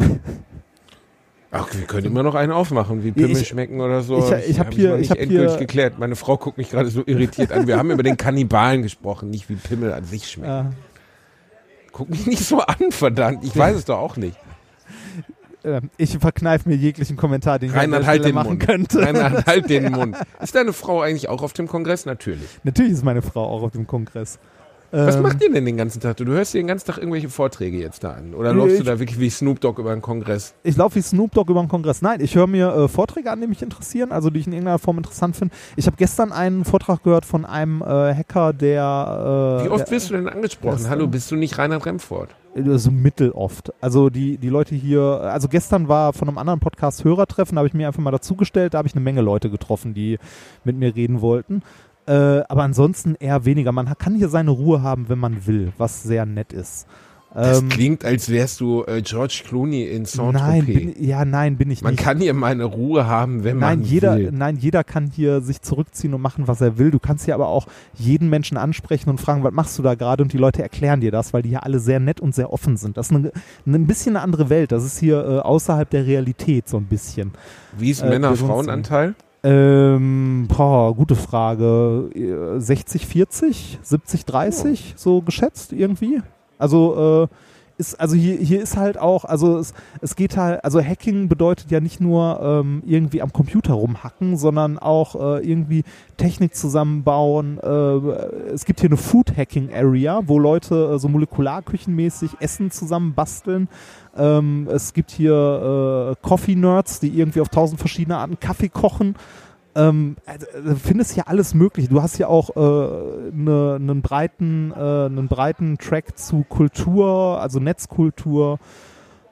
Ach, 1.51 1.69
wir 1.75 1.85
können 1.87 2.07
immer 2.07 2.23
noch 2.23 2.35
einen 2.35 2.53
aufmachen, 2.53 3.05
wie 3.05 3.13
Pimmel 3.13 3.33
Ich- 3.33 3.49
schmecken 3.49 3.81
oder 3.81 4.03
so. 4.03 4.19
ich- 4.19 4.51
ich 4.51 4.59
hab 4.59 4.67
hab's 4.69 4.77
hier- 4.77 4.91
noch 4.91 4.95
ich 4.95 5.01
nicht 5.03 5.11
hab 5.11 5.19
endgültig 5.19 5.51
hier- 5.51 5.59
geklärt. 5.59 5.99
Meine 5.99 6.17
Frau 6.17 6.37
guckt 6.39 6.57
mich 6.57 6.71
gerade 6.71 6.89
so 6.89 7.03
irritiert 7.05 7.53
an. 7.53 7.67
Wir 7.67 7.77
haben 7.79 7.91
über 7.91 8.03
den 8.03 8.17
Kannibalen 8.17 8.83
gesprochen, 8.83 9.29
nicht 9.29 9.49
wie 9.51 9.57
Pimmel 9.57 9.93
an 9.93 10.05
sich 10.05 10.29
schmeckt. 10.31 10.51
Äh, 10.51 10.65
Guck 11.93 12.09
mich 12.09 12.27
nicht 12.27 12.43
so 12.47 12.61
an, 12.61 12.91
verdammt. 12.91 13.45
Ich 13.45 13.55
weiß 13.55 13.77
es 13.77 13.85
doch 13.85 13.99
auch 13.99 14.17
nicht. 14.17 14.39
äh, 15.63 15.83
ich 15.99 16.17
verkneife 16.17 16.67
mir 16.67 16.75
jeglichen 16.77 17.19
Kommentar, 17.19 17.59
den 17.59 17.69
ich 17.69 17.77
Reinhard, 17.77 18.03
der 18.03 18.07
halt 18.09 18.25
den 18.25 18.35
machen 18.35 18.49
Mund. 18.49 18.61
könnte. 18.67 19.01
Reinhard, 19.03 19.47
halt 19.47 19.69
den 19.69 19.93
Mund. 19.93 20.17
Ist 20.41 20.55
deine 20.55 20.73
Frau 20.73 21.03
eigentlich 21.03 21.29
auch 21.29 21.43
auf 21.43 21.53
dem 21.53 21.69
Kongress? 21.69 22.07
Natürlich. 22.07 22.49
Natürlich 22.65 22.93
ist 22.93 23.05
meine 23.05 23.21
Frau 23.21 23.45
auch 23.45 23.63
auf 23.63 23.73
dem 23.73 23.87
Kongress. 23.87 24.39
Was 24.95 25.17
Ähm, 25.17 25.23
macht 25.23 25.43
ihr 25.43 25.51
denn 25.51 25.65
den 25.65 25.79
ganzen 25.79 26.01
Tag? 26.01 26.19
Du 26.19 26.27
hörst 26.27 26.53
dir 26.53 26.59
den 26.59 26.67
ganzen 26.67 26.87
Tag 26.87 26.99
irgendwelche 26.99 27.31
Vorträge 27.31 27.79
jetzt 27.79 28.05
da 28.05 28.13
an? 28.13 28.35
Oder 28.35 28.53
läufst 28.53 28.77
du 28.77 28.81
ich- 28.83 28.87
da 28.87 28.99
wirklich 28.99 29.19
wie 29.19 29.31
Snoop 29.31 29.59
Dogg 29.61 29.81
über 29.81 29.95
den 29.95 30.03
Kongress? 30.03 30.55
Ich 30.65 30.77
laufe 30.77 30.97
wie 30.97 31.01
Snoop 31.03 31.33
Dogg 31.33 31.51
über 31.51 31.63
den 31.63 31.69
Kongress. 31.69 32.03
Nein, 32.03 32.21
ich 32.21 32.35
höre 32.35 32.47
mir 32.47 32.69
äh, 32.75 32.89
Vorträge 32.89 33.31
an, 33.31 33.41
die 33.41 33.47
mich 33.47 33.63
interessieren, 33.63 34.13
also 34.13 34.29
die 34.29 34.41
ich 34.41 34.47
in 34.47 34.53
irgendeiner 34.53 34.79
Form 34.79 34.99
interessant 34.99 35.35
finde. 35.35 35.55
Ich 35.77 35.87
habe 35.87 35.97
gestern 35.97 36.31
einen 36.31 36.65
Vortrag 36.67 37.03
gehört 37.03 37.25
von 37.25 37.47
einem 37.47 37.81
äh, 37.81 37.85
Hacker, 38.15 38.53
der... 38.53 39.61
Äh, 39.63 39.65
Wie 39.65 39.69
oft 39.71 39.87
der, 39.87 39.91
wirst 39.91 40.11
du 40.11 40.15
denn 40.15 40.29
angesprochen? 40.29 40.87
Hallo, 40.91 41.07
bist 41.07 41.31
du 41.31 41.37
nicht 41.37 41.57
Reinhard 41.57 41.87
Remford? 41.87 42.29
Äh, 42.55 42.77
So 42.77 42.91
mitteloft. 42.91 43.73
Also 43.81 44.11
die, 44.11 44.37
die 44.37 44.51
Leute 44.51 44.75
hier, 44.75 45.01
also 45.03 45.49
gestern 45.49 45.89
war 45.89 46.13
von 46.13 46.29
einem 46.29 46.37
anderen 46.37 46.61
Podcast 46.61 47.03
Hörertreffen, 47.05 47.55
da 47.57 47.61
habe 47.61 47.69
ich 47.69 47.73
mir 47.75 47.87
einfach 47.87 48.03
mal 48.03 48.11
dazugestellt, 48.11 48.75
da 48.75 48.79
habe 48.79 48.89
ich 48.89 48.95
eine 48.95 49.03
Menge 49.03 49.23
Leute 49.23 49.49
getroffen, 49.49 49.95
die 49.95 50.19
mit 50.65 50.77
mir 50.77 50.95
reden 50.95 51.23
wollten. 51.23 51.63
Äh, 52.07 52.13
aber 52.49 52.63
ansonsten 52.65 53.15
eher 53.19 53.45
weniger. 53.45 53.73
Man 53.73 53.87
kann 53.99 54.15
hier 54.17 54.29
seine 54.29 54.51
Ruhe 54.51 54.83
haben, 54.83 55.09
wenn 55.09 55.19
man 55.19 55.47
will, 55.47 55.73
was 55.79 56.03
sehr 56.03 56.27
nett 56.27 56.53
ist. 56.53 56.87
Das 57.35 57.61
Ähm, 57.63 57.71
klingt, 57.71 58.05
als 58.05 58.29
wärst 58.29 58.61
du 58.61 58.85
äh, 58.85 59.01
George 59.01 59.43
Clooney 59.47 59.85
in 59.85 60.03
nein, 60.03 60.05
Saint-Tropez. 60.05 60.67
bin, 60.67 60.95
ja, 61.03 61.25
nein, 61.25 61.57
bin 61.57 61.71
ich 61.71 61.81
Man 61.81 61.95
nicht. 61.95 62.03
kann 62.05 62.19
hier 62.21 62.35
meine 62.35 62.65
Ruhe 62.65 63.07
haben, 63.07 63.43
wenn 63.43 63.59
Nein, 63.59 63.79
man 63.79 63.89
jeder, 63.89 64.17
will. 64.19 64.31
nein, 64.33 64.59
jeder 64.59 64.85
kann 64.85 65.11
hier 65.15 65.41
sich 65.41 65.63
zurückziehen 65.63 66.13
und 66.13 66.21
machen, 66.21 66.47
was 66.47 66.61
er 66.61 66.77
will. 66.77 66.91
Du 66.91 66.99
kannst 66.99 67.25
hier 67.25 67.35
aber 67.35 67.49
auch 67.49 67.67
jeden 67.95 68.29
Menschen 68.29 68.59
ansprechen 68.59 69.09
und 69.09 69.19
fragen, 69.19 69.43
was 69.45 69.53
machst 69.55 69.79
du 69.79 69.83
da 69.83 69.95
gerade? 69.95 70.23
Und 70.23 70.35
die 70.35 70.39
Leute 70.39 70.63
erklären 70.63 71.01
dir 71.01 71.11
das, 71.11 71.33
weil 71.33 71.41
die 71.41 71.49
hier 71.49 71.63
alle 71.65 71.79
sehr 71.79 72.01
nett 72.01 72.21
und 72.21 72.35
sehr 72.35 72.53
offen 72.53 72.77
sind. 72.77 72.99
Das 72.99 73.07
ist 73.11 73.17
eine, 73.17 73.33
eine 73.65 73.77
ein 73.77 73.87
bisschen 73.87 74.15
eine 74.17 74.23
andere 74.25 74.51
Welt. 74.51 74.71
Das 74.71 74.85
ist 74.85 74.99
hier 74.99 75.25
äh, 75.25 75.39
außerhalb 75.39 75.89
der 75.89 76.05
Realität 76.05 76.69
so 76.69 76.77
ein 76.77 76.85
bisschen. 76.85 77.33
Wie 77.79 77.91
ist 77.93 78.03
äh, 78.03 78.11
Männer-Frauen-Anteil? 78.11 79.15
Ähm, 79.45 80.47
boah, 80.49 80.95
gute 80.95 81.17
Frage. 81.17 82.11
Äh, 82.15 82.61
60, 82.61 83.07
40, 83.07 83.79
70, 83.83 84.25
30, 84.25 84.95
so 84.97 85.21
geschätzt 85.21 85.73
irgendwie. 85.73 86.23
Also, 86.59 87.29
äh, 87.29 87.35
ist, 87.83 88.01
also 88.01 88.15
hier, 88.15 88.37
hier 88.37 88.63
ist 88.63 88.77
halt 88.77 88.97
auch, 88.97 89.25
also 89.25 89.59
es, 89.59 89.75
es 90.01 90.15
geht 90.15 90.37
halt, 90.37 90.65
also 90.65 90.81
Hacking 90.81 91.29
bedeutet 91.29 91.71
ja 91.71 91.81
nicht 91.81 92.01
nur 92.01 92.41
ähm, 92.41 92.83
irgendwie 92.87 93.21
am 93.21 93.33
Computer 93.33 93.75
rumhacken, 93.75 94.37
sondern 94.37 94.79
auch 94.79 95.17
äh, 95.17 95.47
irgendwie 95.47 95.83
Technik 96.17 96.55
zusammenbauen. 96.55 97.59
Äh, 97.59 98.49
es 98.55 98.65
gibt 98.65 98.81
hier 98.81 98.89
eine 98.89 98.97
Food 98.97 99.37
Hacking 99.37 99.71
Area, 99.75 100.21
wo 100.27 100.39
Leute 100.39 100.93
äh, 100.95 100.99
so 100.99 101.09
molekularküchenmäßig 101.09 102.37
Essen 102.39 102.71
zusammen 102.71 103.15
basteln. 103.15 103.69
Ähm, 104.17 104.69
es 104.71 104.93
gibt 104.93 105.11
hier 105.11 106.13
äh, 106.13 106.27
Coffee 106.27 106.55
Nerds, 106.55 107.01
die 107.01 107.09
irgendwie 107.09 107.41
auf 107.41 107.49
tausend 107.49 107.81
verschiedene 107.81 108.17
Arten 108.17 108.39
Kaffee 108.39 108.69
kochen. 108.69 109.17
Ähm, 109.75 110.17
also, 110.27 110.47
du 110.65 110.77
findest 110.77 111.13
hier 111.13 111.29
alles 111.29 111.55
möglich. 111.55 111.89
Du 111.89 112.03
hast 112.03 112.17
hier 112.17 112.29
auch 112.29 112.51
äh, 112.57 113.31
ne, 113.33 113.77
einen 113.77 114.03
breiten, 114.03 114.73
äh, 114.73 115.07
einen 115.07 115.29
breiten 115.29 115.79
Track 115.79 116.19
zu 116.19 116.45
Kultur, 116.49 117.41
also 117.41 117.59
Netzkultur. 117.59 118.59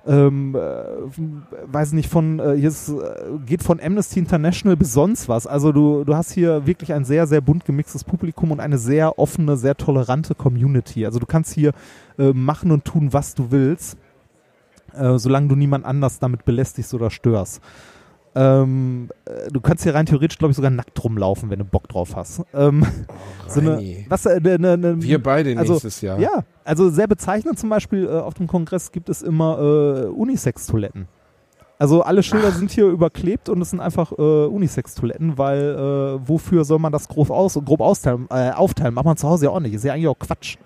Ähm, 0.07 0.55
äh, 0.55 1.73
weiß 1.73 1.93
nicht, 1.93 2.09
von 2.09 2.39
äh, 2.39 2.57
hier 2.57 2.71
ist, 2.71 2.89
äh, 2.89 3.39
geht 3.45 3.63
von 3.63 3.79
Amnesty 3.81 4.19
International 4.19 4.75
bis 4.77 4.95
sonst 4.95 5.29
was. 5.29 5.47
Also 5.47 5.73
du, 5.73 6.05
du 6.05 6.17
hast 6.17 6.33
hier 6.33 6.67
wirklich 6.67 6.95
ein 6.95 7.05
sehr, 7.05 7.27
sehr 7.27 7.43
bunt 7.43 7.67
gemixtes 7.67 8.03
Publikum 8.05 8.51
und 8.51 8.61
eine 8.61 8.79
sehr 8.79 9.19
offene, 9.19 9.59
sehr 9.59 9.77
tolerante 9.77 10.35
Community. 10.35 11.05
Also 11.05 11.19
du 11.19 11.27
kannst 11.27 11.53
hier 11.53 11.73
äh, 12.19 12.33
machen 12.33 12.71
und 12.71 12.87
tun, 12.87 13.13
was 13.13 13.35
du 13.35 13.51
willst, 13.51 13.99
äh, 14.95 15.19
solange 15.19 15.49
du 15.49 15.55
niemand 15.55 15.85
anders 15.85 16.19
damit 16.19 16.47
belästigst 16.47 16.95
oder 16.95 17.11
störst. 17.11 17.61
Ähm, 18.35 19.09
äh, 19.25 19.51
du 19.51 19.61
kannst 19.61 19.83
hier 19.83 19.95
rein 19.95 20.07
theoretisch, 20.07 20.39
glaube 20.39 20.51
ich, 20.53 20.57
sogar 20.57 20.71
nackt 20.71 21.03
rumlaufen, 21.03 21.51
wenn 21.51 21.59
du 21.59 21.65
Bock 21.65 21.89
drauf 21.89 22.15
hast. 22.15 22.43
Ähm, 22.55 22.87
so 23.49 23.61
eine, 23.61 24.05
was, 24.09 24.25
äh, 24.27 24.41
ne, 24.41 24.59
ne, 24.59 24.79
ne, 24.79 25.03
Wir 25.03 25.21
beide 25.21 25.59
also, 25.59 25.73
nächstes 25.73 26.01
Jahr. 26.01 26.19
ja, 26.21 26.45
also 26.65 26.91
sehr 26.91 27.09
bezeichnend 27.09 27.59
zum 27.59 27.71
Beispiel 27.71 28.07
äh, 28.07 28.11
auf 28.11 28.35
dem 28.35 28.47
Kongress 28.47 28.93
gibt 28.93 29.09
es 29.09 29.23
immer 29.23 29.59
äh, 29.59 30.07
Unisex-Toiletten. 30.07 31.09
Also 31.79 32.03
alle 32.03 32.23
Schilder 32.23 32.53
sind 32.53 32.71
hier 32.71 32.87
überklebt 32.87 33.49
und 33.49 33.63
es 33.63 33.71
sind 33.71 33.81
einfach 33.81 34.13
äh, 34.13 34.15
Unisex-Toiletten, 34.47 35.39
weil 35.39 35.63
äh, 35.63 36.29
wofür 36.29 36.65
soll 36.65 36.79
man 36.79 36.93
das 36.93 37.09
grob, 37.09 37.31
aus, 37.31 37.59
grob 37.65 37.81
austeilen, 37.81 38.31
aufteilen? 38.31 38.93
Macht 38.93 39.07
man 39.07 39.17
zu 39.17 39.27
Hause 39.27 39.47
ja 39.47 39.51
auch 39.51 39.61
nicht. 39.61 39.73
Ist 39.73 39.85
ja 39.85 39.95
eigentlich 39.95 40.09
auch 40.09 40.19
Quatsch. 40.19 40.59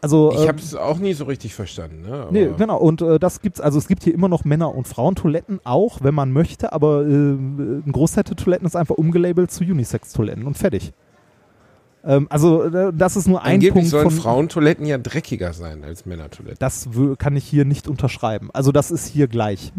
Also, 0.00 0.30
Ich 0.32 0.42
ähm, 0.42 0.48
habe 0.48 0.58
es 0.58 0.74
auch 0.74 0.98
nie 0.98 1.12
so 1.12 1.24
richtig 1.24 1.54
verstanden. 1.54 2.02
Ne? 2.02 2.14
Aber 2.14 2.32
Nee, 2.32 2.50
genau. 2.56 2.78
Und 2.78 3.02
äh, 3.02 3.18
das 3.18 3.40
gibt's, 3.40 3.60
also 3.60 3.78
es 3.78 3.88
gibt 3.88 4.04
hier 4.04 4.14
immer 4.14 4.28
noch 4.28 4.44
Männer- 4.44 4.74
und 4.74 4.86
Frauentoiletten 4.86 5.60
auch, 5.64 5.98
wenn 6.02 6.14
man 6.14 6.32
möchte, 6.32 6.72
aber 6.72 7.02
äh, 7.02 7.04
ein 7.04 7.90
Großteil 7.90 8.24
der 8.24 8.36
Toiletten 8.36 8.66
ist 8.66 8.76
einfach 8.76 8.94
umgelabelt 8.96 9.50
zu 9.50 9.64
Unisex-Toiletten 9.64 10.46
und 10.46 10.56
fertig. 10.56 10.92
Ähm, 12.04 12.26
also 12.30 12.62
äh, 12.62 12.92
das 12.94 13.16
ist 13.16 13.26
nur 13.26 13.42
ein 13.42 13.54
Angeblich 13.54 13.72
Punkt 13.72 13.88
sollen 13.88 14.10
von. 14.10 14.20
Frauentoiletten 14.20 14.86
ja 14.86 14.98
dreckiger 14.98 15.52
sein 15.52 15.82
als 15.82 16.06
Männertoiletten. 16.06 16.58
Das 16.60 16.88
kann 17.18 17.36
ich 17.36 17.44
hier 17.44 17.64
nicht 17.64 17.88
unterschreiben. 17.88 18.50
Also 18.52 18.70
das 18.70 18.90
ist 18.92 19.06
hier 19.08 19.26
gleich. 19.26 19.72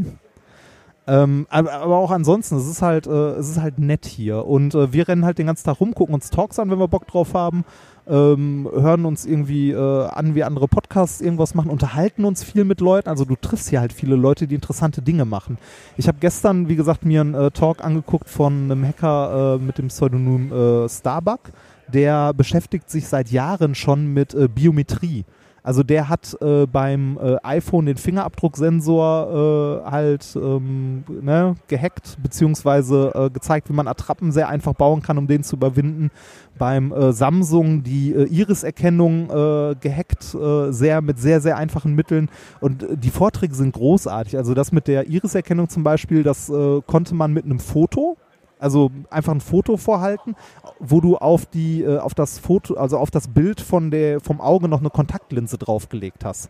Ähm, 1.07 1.47
aber, 1.49 1.73
aber 1.73 1.97
auch 1.97 2.11
ansonsten, 2.11 2.57
es 2.57 2.67
ist 2.67 2.83
halt, 2.83 3.07
äh, 3.07 3.31
es 3.31 3.49
ist 3.49 3.59
halt 3.59 3.79
nett 3.79 4.05
hier. 4.05 4.45
Und 4.45 4.75
äh, 4.75 4.93
wir 4.93 5.07
rennen 5.07 5.25
halt 5.25 5.39
den 5.39 5.47
ganzen 5.47 5.65
Tag 5.65 5.79
rum, 5.79 5.95
gucken 5.95 6.13
uns 6.13 6.29
Talks 6.29 6.59
an, 6.59 6.69
wenn 6.69 6.77
wir 6.77 6.87
Bock 6.87 7.07
drauf 7.07 7.33
haben, 7.33 7.65
ähm, 8.09 8.67
hören 8.71 9.05
uns 9.05 9.25
irgendwie 9.25 9.71
äh, 9.71 10.07
an, 10.07 10.35
wie 10.35 10.43
andere 10.43 10.67
Podcasts 10.67 11.21
irgendwas 11.21 11.55
machen, 11.55 11.69
unterhalten 11.69 12.25
uns 12.25 12.43
viel 12.43 12.65
mit 12.65 12.81
Leuten. 12.81 13.09
Also 13.09 13.25
du 13.25 13.35
triffst 13.35 13.69
hier 13.69 13.79
halt 13.79 13.93
viele 13.93 14.15
Leute, 14.15 14.47
die 14.47 14.55
interessante 14.55 15.01
Dinge 15.01 15.25
machen. 15.25 15.57
Ich 15.97 16.07
habe 16.07 16.17
gestern, 16.19 16.67
wie 16.67 16.75
gesagt, 16.75 17.05
mir 17.05 17.21
einen 17.21 17.35
äh, 17.35 17.51
Talk 17.51 17.83
angeguckt 17.83 18.29
von 18.29 18.63
einem 18.63 18.85
Hacker 18.85 19.57
äh, 19.59 19.63
mit 19.63 19.77
dem 19.77 19.87
Pseudonym 19.87 20.51
äh, 20.51 20.89
Starbuck. 20.89 21.51
Der 21.87 22.33
beschäftigt 22.33 22.89
sich 22.89 23.07
seit 23.07 23.31
Jahren 23.31 23.75
schon 23.75 24.13
mit 24.13 24.33
äh, 24.33 24.47
Biometrie. 24.47 25.25
Also 25.69 25.83
der 25.83 26.09
hat 26.09 26.35
äh, 26.41 26.65
beim 26.65 27.19
äh, 27.21 27.35
iPhone 27.43 27.85
den 27.85 27.97
Fingerabdrucksensor 27.97 29.83
äh, 29.85 29.91
halt 29.91 30.35
ähm, 30.35 31.03
ne, 31.07 31.57
gehackt, 31.67 32.17
beziehungsweise 32.23 33.11
äh, 33.13 33.29
gezeigt, 33.29 33.69
wie 33.69 33.73
man 33.73 33.87
Attrappen 33.87 34.31
sehr 34.31 34.49
einfach 34.49 34.73
bauen 34.73 35.03
kann, 35.03 35.19
um 35.19 35.27
den 35.27 35.43
zu 35.43 35.57
überwinden. 35.57 36.09
Beim 36.57 36.91
äh, 36.91 37.13
Samsung 37.13 37.83
die 37.83 38.15
äh, 38.15 38.23
Iris-Erkennung 38.23 39.27
gehackt, 39.27 40.23
sehr 40.23 41.01
mit 41.01 41.19
sehr, 41.19 41.39
sehr 41.39 41.55
einfachen 41.57 41.93
Mitteln. 41.93 42.29
Und 42.61 42.87
die 42.91 43.11
Vorträge 43.11 43.53
sind 43.53 43.73
großartig. 43.73 44.37
Also 44.37 44.55
das 44.55 44.71
mit 44.71 44.87
der 44.87 45.07
Iris-Erkennung 45.07 45.69
zum 45.69 45.83
Beispiel, 45.83 46.23
das 46.23 46.51
konnte 46.87 47.13
man 47.13 47.31
mit 47.31 47.45
einem 47.45 47.59
Foto, 47.59 48.17
also 48.59 48.91
einfach 49.09 49.33
ein 49.33 49.41
Foto 49.41 49.77
vorhalten, 49.77 50.35
wo 50.79 51.01
du 51.01 51.17
auf 51.17 51.45
die, 51.45 51.81
äh, 51.81 51.97
auf 51.97 52.13
das 52.13 52.37
Foto, 52.39 52.75
also 52.75 52.97
auf 52.97 53.09
das 53.09 53.29
Bild 53.29 53.61
von 53.61 53.89
der, 53.89 54.19
vom 54.19 54.41
Auge 54.41 54.67
noch 54.67 54.79
eine 54.79 54.89
Kontaktlinse 54.89 55.57
draufgelegt 55.57 56.25
hast. 56.25 56.49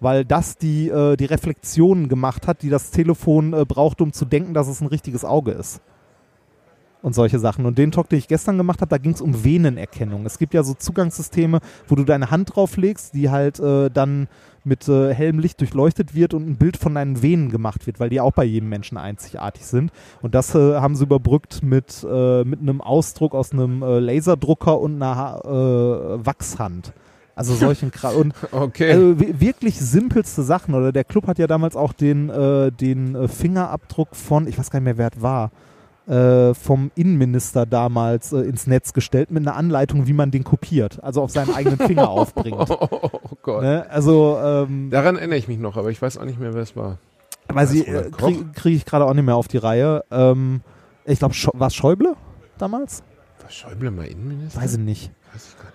Weil 0.00 0.24
das 0.24 0.58
die, 0.58 0.88
äh, 0.88 1.16
die 1.16 1.24
Reflexionen 1.24 2.08
gemacht 2.08 2.46
hat, 2.46 2.62
die 2.62 2.68
das 2.68 2.90
Telefon 2.90 3.54
äh, 3.54 3.64
braucht, 3.64 4.00
um 4.00 4.12
zu 4.12 4.24
denken, 4.26 4.52
dass 4.52 4.68
es 4.68 4.80
ein 4.80 4.88
richtiges 4.88 5.24
Auge 5.24 5.52
ist. 5.52 5.80
Und 7.06 7.12
solche 7.14 7.38
Sachen. 7.38 7.66
Und 7.66 7.78
den 7.78 7.92
Talk, 7.92 8.08
den 8.08 8.18
ich 8.18 8.26
gestern 8.26 8.56
gemacht 8.56 8.80
habe, 8.80 8.88
da 8.88 8.98
ging 8.98 9.12
es 9.12 9.20
um 9.20 9.44
Venenerkennung. 9.44 10.26
Es 10.26 10.40
gibt 10.40 10.54
ja 10.54 10.64
so 10.64 10.74
Zugangssysteme, 10.74 11.60
wo 11.86 11.94
du 11.94 12.02
deine 12.02 12.32
Hand 12.32 12.56
drauflegst, 12.56 13.14
die 13.14 13.30
halt 13.30 13.60
äh, 13.60 13.90
dann 13.90 14.26
mit 14.64 14.88
äh, 14.88 15.14
hellem 15.14 15.38
Licht 15.38 15.60
durchleuchtet 15.60 16.16
wird 16.16 16.34
und 16.34 16.48
ein 16.48 16.56
Bild 16.56 16.76
von 16.76 16.96
deinen 16.96 17.22
Venen 17.22 17.52
gemacht 17.52 17.86
wird, 17.86 18.00
weil 18.00 18.08
die 18.10 18.20
auch 18.20 18.32
bei 18.32 18.42
jedem 18.42 18.68
Menschen 18.70 18.98
einzigartig 18.98 19.64
sind. 19.64 19.92
Und 20.20 20.34
das 20.34 20.52
äh, 20.56 20.74
haben 20.80 20.96
sie 20.96 21.04
überbrückt 21.04 21.62
mit, 21.62 22.04
äh, 22.10 22.42
mit 22.42 22.58
einem 22.60 22.80
Ausdruck 22.80 23.36
aus 23.36 23.52
einem 23.52 23.84
äh, 23.84 24.00
Laserdrucker 24.00 24.80
und 24.80 25.00
einer 25.00 25.42
äh, 25.44 26.26
Wachshand. 26.26 26.92
Also 27.36 27.54
solchen 27.54 27.92
Kram. 27.92 28.16
Und 28.16 28.34
Okay. 28.50 28.90
also 28.90 29.20
wi- 29.20 29.34
wirklich 29.38 29.78
simpelste 29.78 30.42
Sachen. 30.42 30.74
Oder 30.74 30.90
der 30.90 31.04
Club 31.04 31.28
hat 31.28 31.38
ja 31.38 31.46
damals 31.46 31.76
auch 31.76 31.92
den, 31.92 32.30
äh, 32.30 32.72
den 32.72 33.28
Fingerabdruck 33.28 34.16
von, 34.16 34.48
ich 34.48 34.58
weiß 34.58 34.70
gar 34.70 34.80
nicht 34.80 34.86
mehr, 34.86 34.98
wer 34.98 35.10
es 35.14 35.22
war, 35.22 35.52
vom 36.54 36.90
Innenminister 36.94 37.66
damals 37.66 38.32
äh, 38.32 38.38
ins 38.40 38.66
Netz 38.66 38.92
gestellt 38.92 39.30
mit 39.30 39.46
einer 39.46 39.56
Anleitung, 39.56 40.06
wie 40.06 40.12
man 40.12 40.30
den 40.30 40.44
kopiert. 40.44 41.02
Also 41.02 41.22
auf 41.22 41.30
seinen 41.30 41.52
eigenen 41.54 41.78
Finger 41.78 42.08
aufbringt. 42.10 42.70
oh 42.70 43.10
Gott. 43.42 43.62
Ne? 43.62 43.86
Also, 43.90 44.38
ähm, 44.42 44.90
Daran 44.90 45.16
erinnere 45.16 45.38
ich 45.38 45.48
mich 45.48 45.58
noch, 45.58 45.76
aber 45.76 45.90
ich 45.90 46.00
weiß 46.00 46.18
auch 46.18 46.24
nicht 46.24 46.38
mehr, 46.38 46.54
wer 46.54 46.62
es 46.62 46.76
war. 46.76 46.98
weiß 47.48 47.72
ich, 47.74 47.88
Roland 47.88 48.06
äh, 48.06 48.10
kriege 48.10 48.44
krieg 48.54 48.76
ich 48.76 48.84
gerade 48.84 49.04
auch 49.04 49.14
nicht 49.14 49.24
mehr 49.24 49.36
auf 49.36 49.48
die 49.48 49.58
Reihe. 49.58 50.04
Ähm, 50.10 50.60
ich 51.04 51.18
glaube, 51.18 51.34
war 51.54 51.66
es 51.68 51.74
Schäuble 51.74 52.14
damals? 52.58 53.02
War 53.42 53.50
Schäuble 53.50 53.90
mal 53.90 54.06
Innenminister? 54.06 54.60
Weiß 54.60 54.74
ich 54.74 54.80
nicht. 54.80 55.10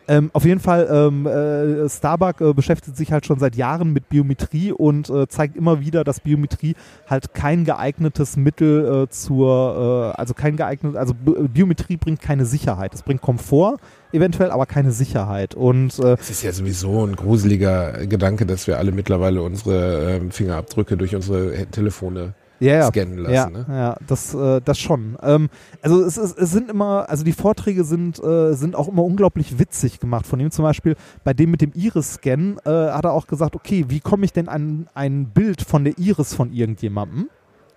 Ähm, 0.08 0.30
auf 0.34 0.46
jeden 0.46 0.60
Fall, 0.60 0.88
ähm, 0.92 1.26
äh, 1.26 1.88
Starbuck 1.90 2.42
äh, 2.42 2.54
beschäftigt 2.54 2.98
sich 2.98 3.12
halt 3.12 3.26
schon 3.26 3.40
seit 3.40 3.56
Jahren 3.56 3.94
mit 3.94 4.10
Biometrie 4.10 4.72
und 4.72 5.10
äh, 5.10 5.28
zeigt 5.28 5.56
immer 5.56 5.80
wieder, 5.80 6.04
dass 6.04 6.20
Biometrie 6.20 6.76
halt 7.08 7.34
kein 7.34 7.66
geeignetes 7.66 8.36
Mittel 8.38 9.04
äh, 9.04 9.10
zur, 9.10 10.14
äh, 10.16 10.20
also 10.20 10.34
kein 10.34 10.58
geeignet, 10.58 10.96
also 10.96 11.14
B 11.14 11.32
Biometrie 11.48 11.98
bringt 11.98 12.22
keine 12.22 12.46
Sicherheit. 12.46 12.94
Es 12.94 13.04
bringt 13.04 13.22
Komfort 13.22 13.78
eventuell, 14.12 14.52
aber 14.52 14.66
keine 14.66 14.92
Sicherheit. 14.92 15.56
Und 15.56 16.00
äh, 16.00 16.18
Es 16.20 16.30
ist 16.30 16.44
ja 16.44 16.52
sowieso 16.52 17.06
ein 17.06 17.16
gruseliger 17.16 18.06
Gedanke, 18.08 18.46
dass 18.46 18.68
wir 18.68 18.78
alle 18.78 18.92
mittlerweile 18.92 19.42
unsere 19.42 20.16
ähm, 20.16 20.32
Fingerabdrücke 20.32 20.98
durch 20.98 21.16
unsere 21.16 21.68
Telefone 21.68 22.34
ja, 22.62 22.76
ja. 22.76 22.88
scannen 22.88 23.18
lassen. 23.18 23.34
Ja, 23.34 23.50
ne? 23.50 23.66
ja 23.70 23.98
das, 24.08 24.34
äh, 24.34 24.62
das 24.64 24.80
schon. 24.80 25.18
Ähm, 25.22 25.50
also 25.82 26.04
es, 26.04 26.18
ist, 26.18 26.38
es 26.38 26.52
sind 26.52 26.70
immer, 26.70 27.10
also 27.10 27.24
die 27.24 27.34
Vorträge 27.34 27.84
sind, 27.84 28.24
äh, 28.24 28.54
sind 28.54 28.76
auch 28.76 28.88
immer 28.88 29.04
unglaublich 29.04 29.60
witzig 29.60 30.00
gemacht. 30.00 30.28
Von 30.28 30.40
ihm 30.40 30.52
zum 30.52 30.64
Beispiel, 30.64 30.96
bei 31.24 31.34
dem 31.34 31.52
mit 31.52 31.62
dem 31.62 31.72
Iris-Scan 31.74 32.58
äh, 32.64 32.70
hat 32.70 33.06
er 33.06 33.14
auch 33.14 33.28
gesagt, 33.28 33.56
okay, 33.56 33.86
wie 33.90 34.00
komme 34.00 34.26
ich 34.26 34.34
denn 34.34 34.48
an 34.48 34.88
ein 34.94 35.26
Bild 35.34 35.62
von 35.62 35.84
der 35.84 35.98
Iris 35.98 36.34
von 36.34 36.54
irgendjemandem? 36.54 37.30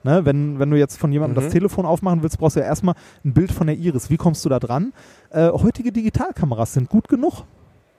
Ne, 0.07 0.23
wenn, 0.27 0.59
wenn 0.59 0.71
du 0.71 0.77
jetzt 0.79 0.99
von 0.99 1.11
jemandem 1.13 1.39
Mhm. 1.43 1.47
das 1.47 1.53
Telefon 1.55 1.87
aufmachen 1.87 2.23
willst, 2.23 2.39
brauchst 2.39 2.57
du 2.57 2.61
ja 2.61 2.67
erstmal 2.67 2.95
ein 3.25 3.33
Bild 3.33 3.51
von 3.51 3.67
der 3.67 3.77
Iris. 3.77 4.11
Wie 4.11 4.19
kommst 4.19 4.45
du 4.45 4.51
da 4.51 4.59
dran? 4.59 4.93
Äh, 5.31 5.49
heutige 5.51 5.93
Digitalkameras 5.93 6.75
sind 6.75 6.91
gut 6.91 7.09
genug. 7.09 7.45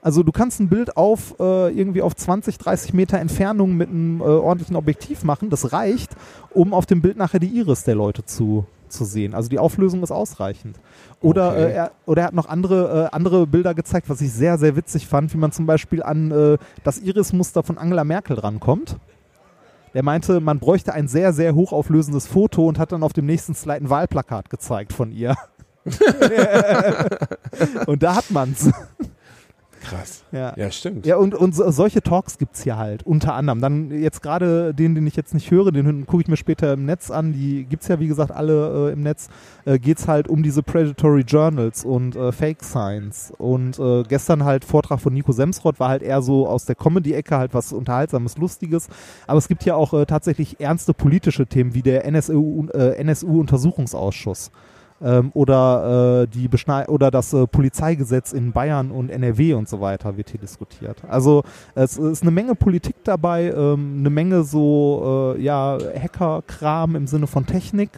Also 0.06 0.22
du 0.22 0.30
kannst 0.30 0.60
ein 0.60 0.68
Bild 0.68 0.96
auf 0.96 1.34
äh, 1.40 1.76
irgendwie 1.76 2.00
auf 2.00 2.14
20, 2.14 2.58
30 2.58 2.94
Meter 2.94 3.18
Entfernung 3.18 3.76
mit 3.76 3.88
einem 3.88 4.20
äh, 4.20 4.22
ordentlichen 4.22 4.76
Objektiv 4.76 5.24
machen. 5.24 5.50
Das 5.50 5.72
reicht, 5.72 6.12
um 6.50 6.72
auf 6.72 6.86
dem 6.86 7.02
Bild 7.02 7.16
nachher 7.16 7.40
die 7.40 7.48
Iris 7.48 7.82
der 7.82 7.96
Leute 7.96 8.24
zu, 8.24 8.66
zu 8.86 9.04
sehen. 9.04 9.34
Also 9.34 9.48
die 9.48 9.58
Auflösung 9.58 10.04
ist 10.04 10.12
ausreichend. 10.12 10.78
Oder, 11.20 11.50
Okay. 11.50 11.64
äh, 11.64 11.72
er, 11.72 11.90
oder 12.06 12.22
er 12.22 12.28
hat 12.28 12.34
noch 12.34 12.48
andere, 12.48 13.08
äh, 13.10 13.16
andere 13.16 13.48
Bilder 13.48 13.74
gezeigt, 13.74 14.08
was 14.08 14.20
ich 14.20 14.32
sehr, 14.32 14.58
sehr 14.58 14.76
witzig 14.76 15.08
fand, 15.08 15.34
wie 15.34 15.38
man 15.38 15.50
zum 15.50 15.66
Beispiel 15.66 16.04
an 16.04 16.30
äh, 16.30 16.58
das 16.84 17.00
Iris-Muster 17.00 17.64
von 17.64 17.76
Angela 17.76 18.04
Merkel 18.04 18.38
rankommt. 18.38 18.98
Der 19.92 20.04
meinte, 20.04 20.38
man 20.38 20.60
bräuchte 20.60 20.94
ein 20.94 21.08
sehr, 21.08 21.32
sehr 21.32 21.56
hochauflösendes 21.56 22.28
Foto 22.28 22.68
und 22.68 22.78
hat 22.78 22.92
dann 22.92 23.02
auf 23.02 23.12
dem 23.12 23.26
nächsten 23.26 23.56
Slide 23.56 23.80
ein 23.80 23.90
Wahlplakat 23.90 24.50
gezeigt 24.50 24.92
von 24.92 25.10
ihr. 25.10 25.34
und 27.86 28.04
da 28.04 28.14
hat 28.14 28.30
man's. 28.30 28.70
Krass. 29.86 30.24
Ja. 30.32 30.52
Ja, 30.56 30.70
stimmt. 30.70 31.06
Ja, 31.06 31.16
und, 31.16 31.34
und 31.34 31.54
so, 31.54 31.70
solche 31.70 32.02
Talks 32.02 32.38
gibt's 32.38 32.62
hier 32.62 32.76
halt, 32.76 33.04
unter 33.04 33.34
anderem. 33.34 33.60
Dann 33.60 33.90
jetzt 33.90 34.22
gerade 34.22 34.74
den, 34.74 34.94
den 34.94 35.06
ich 35.06 35.16
jetzt 35.16 35.32
nicht 35.32 35.50
höre, 35.50 35.70
den 35.70 36.06
gucke 36.06 36.22
ich 36.22 36.28
mir 36.28 36.36
später 36.36 36.72
im 36.72 36.84
Netz 36.84 37.10
an. 37.10 37.32
Die 37.32 37.64
gibt's 37.64 37.88
ja, 37.88 38.00
wie 38.00 38.08
gesagt, 38.08 38.32
alle 38.32 38.88
äh, 38.88 38.92
im 38.92 39.02
Netz. 39.02 39.28
Äh, 39.64 39.78
geht's 39.78 40.08
halt 40.08 40.28
um 40.28 40.42
diese 40.42 40.62
Predatory 40.62 41.22
Journals 41.22 41.84
und 41.84 42.16
äh, 42.16 42.32
Fake 42.32 42.64
Science. 42.64 43.32
Und 43.38 43.78
äh, 43.78 44.02
gestern 44.02 44.44
halt 44.44 44.64
Vortrag 44.64 45.00
von 45.00 45.14
Nico 45.14 45.32
Semsrott 45.32 45.78
war 45.78 45.88
halt 45.88 46.02
eher 46.02 46.22
so 46.22 46.48
aus 46.48 46.64
der 46.64 46.74
Comedy-Ecke 46.74 47.36
halt 47.36 47.54
was 47.54 47.72
Unterhaltsames, 47.72 48.38
Lustiges. 48.38 48.88
Aber 49.26 49.38
es 49.38 49.48
gibt 49.48 49.64
ja 49.64 49.76
auch 49.76 49.92
äh, 49.94 50.06
tatsächlich 50.06 50.60
ernste 50.60 50.94
politische 50.94 51.46
Themen 51.46 51.74
wie 51.74 51.82
der 51.82 52.04
NSU, 52.04 52.66
äh, 52.74 53.00
NSU-Untersuchungsausschuss 53.02 54.50
ähm, 55.02 55.30
oder 55.34 56.22
äh, 56.22 56.26
die 56.26 56.48
Beschnei 56.48 56.86
oder 56.88 57.10
das 57.10 57.32
äh, 57.32 57.46
Polizeigesetz 57.46 58.32
in 58.32 58.52
Bayern 58.52 58.90
und 58.90 59.10
NRW 59.10 59.54
und 59.54 59.68
so 59.68 59.80
weiter 59.80 60.16
wird 60.16 60.30
hier 60.30 60.40
diskutiert. 60.40 61.02
Also 61.08 61.42
es 61.74 61.98
ist 61.98 62.22
eine 62.22 62.30
Menge 62.30 62.54
Politik 62.54 62.96
dabei, 63.04 63.50
ähm, 63.50 63.96
eine 64.00 64.10
Menge 64.10 64.44
so 64.44 65.34
äh, 65.36 65.42
ja 65.42 65.78
Hacker-Kram 65.78 66.96
im 66.96 67.06
Sinne 67.06 67.26
von 67.26 67.46
Technik. 67.46 67.90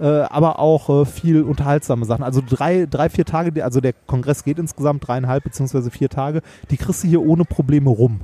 Äh, 0.00 0.06
aber 0.06 0.60
auch 0.60 0.88
äh, 1.02 1.04
viel 1.04 1.42
unterhaltsame 1.42 2.04
Sachen. 2.04 2.22
Also 2.22 2.40
drei, 2.48 2.86
drei, 2.88 3.08
vier 3.08 3.24
Tage, 3.24 3.64
also 3.64 3.80
der 3.80 3.94
Kongress 4.06 4.44
geht 4.44 4.60
insgesamt 4.60 5.06
dreieinhalb 5.08 5.42
beziehungsweise 5.42 5.90
vier 5.90 6.08
Tage, 6.08 6.42
die 6.70 6.76
kriegst 6.76 7.02
du 7.02 7.08
hier 7.08 7.20
ohne 7.20 7.44
Probleme 7.44 7.90
rum. 7.90 8.20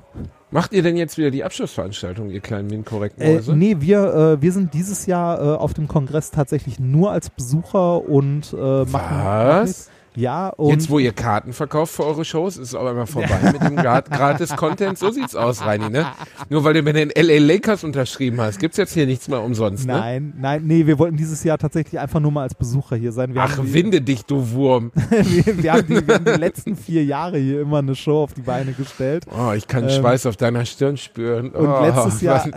Macht 0.55 0.73
ihr 0.73 0.85
denn 0.85 0.97
jetzt 0.97 1.19
wieder 1.19 1.33
die 1.33 1.43
Abschlussveranstaltung, 1.43 2.31
ihr 2.31 2.39
kleinen 2.39 2.69
minkorrekten 2.69 3.21
Äh, 3.21 3.41
nee, 3.57 3.75
wir, 3.81 4.37
äh, 4.39 4.41
wir 4.41 4.53
sind 4.53 4.73
dieses 4.73 5.05
Jahr 5.07 5.41
äh, 5.41 5.57
auf 5.57 5.75
dem 5.75 5.89
Kongress 5.89 6.31
tatsächlich 6.31 6.79
nur 6.79 7.11
als 7.11 7.29
Besucher 7.29 8.09
und 8.09 8.53
äh, 8.53 8.85
machen. 8.85 9.19
Was? 9.25 9.91
Ja, 10.17 10.51
und 10.51 10.71
Jetzt, 10.71 10.91
wo 10.91 11.01
ihr 11.01 11.13
Karten 11.13 11.53
verkauft 11.53 11.93
für 11.95 12.05
eure 12.05 12.25
Shows, 12.25 12.57
ist 12.57 12.69
es 12.69 12.75
aber 12.77 12.93
immer 12.93 13.07
vorbei 13.07 13.37
mit 13.53 13.61
dem 13.63 13.77
Gra- 13.77 14.01
Gratis-Content. 14.09 14.97
So 14.97 15.11
sieht's 15.11 15.35
aus, 15.35 15.63
Reini, 15.65 15.91
ne? 15.91 16.07
Nur 16.49 16.63
weil 16.63 16.75
du 16.75 16.83
mit 16.83 16.95
den 16.95 17.11
LA 17.17 17.39
Lakers 17.41 17.83
unterschrieben 17.83 18.41
hast, 18.41 18.61
gibt's 18.61 18.77
jetzt 18.77 18.93
hier 18.95 19.07
nichts 19.07 19.27
mehr 19.27 19.43
umsonst, 19.43 19.87
ne? 19.87 19.93
Nein, 19.95 20.33
nein, 20.39 20.63
nee, 20.67 20.87
wir 20.87 20.99
wollten 21.01 21.17
dieses 21.17 21.43
Jahr 21.43 21.59
tatsächlich 21.59 21.99
einfach 21.99 22.21
nur 22.21 22.31
mal 22.31 22.43
als 22.43 22.55
Besucher 22.55 22.95
hier 22.97 23.11
sein. 23.11 23.35
Wir 23.35 23.43
Ach, 23.43 23.59
die, 23.59 23.73
winde 23.75 24.01
dich, 24.01 24.25
du 24.25 24.51
Wurm. 24.53 24.93
wir, 25.11 25.63
wir, 25.63 25.73
haben 25.73 25.87
die, 25.89 26.07
wir 26.07 26.15
haben 26.15 26.25
die 26.25 26.31
letzten 26.33 26.77
vier 26.77 27.05
Jahre 27.05 27.39
hier 27.39 27.63
immer 27.63 27.79
eine 27.79 27.97
Show 27.97 28.23
auf 28.23 28.35
die 28.35 28.43
Beine 28.43 28.73
gestellt. 28.73 29.25
Oh, 29.37 29.51
ich 29.53 29.67
kann 29.67 29.85
Ähm, 29.85 29.91
Schweiß 29.91 30.27
auf 30.27 30.37
deiner 30.37 30.65
Stirn 30.65 30.97
spüren. 30.97 31.51
und 31.51 31.67
oh, 31.67 31.83
letztes 31.85 32.21
Jahr- 32.21 32.49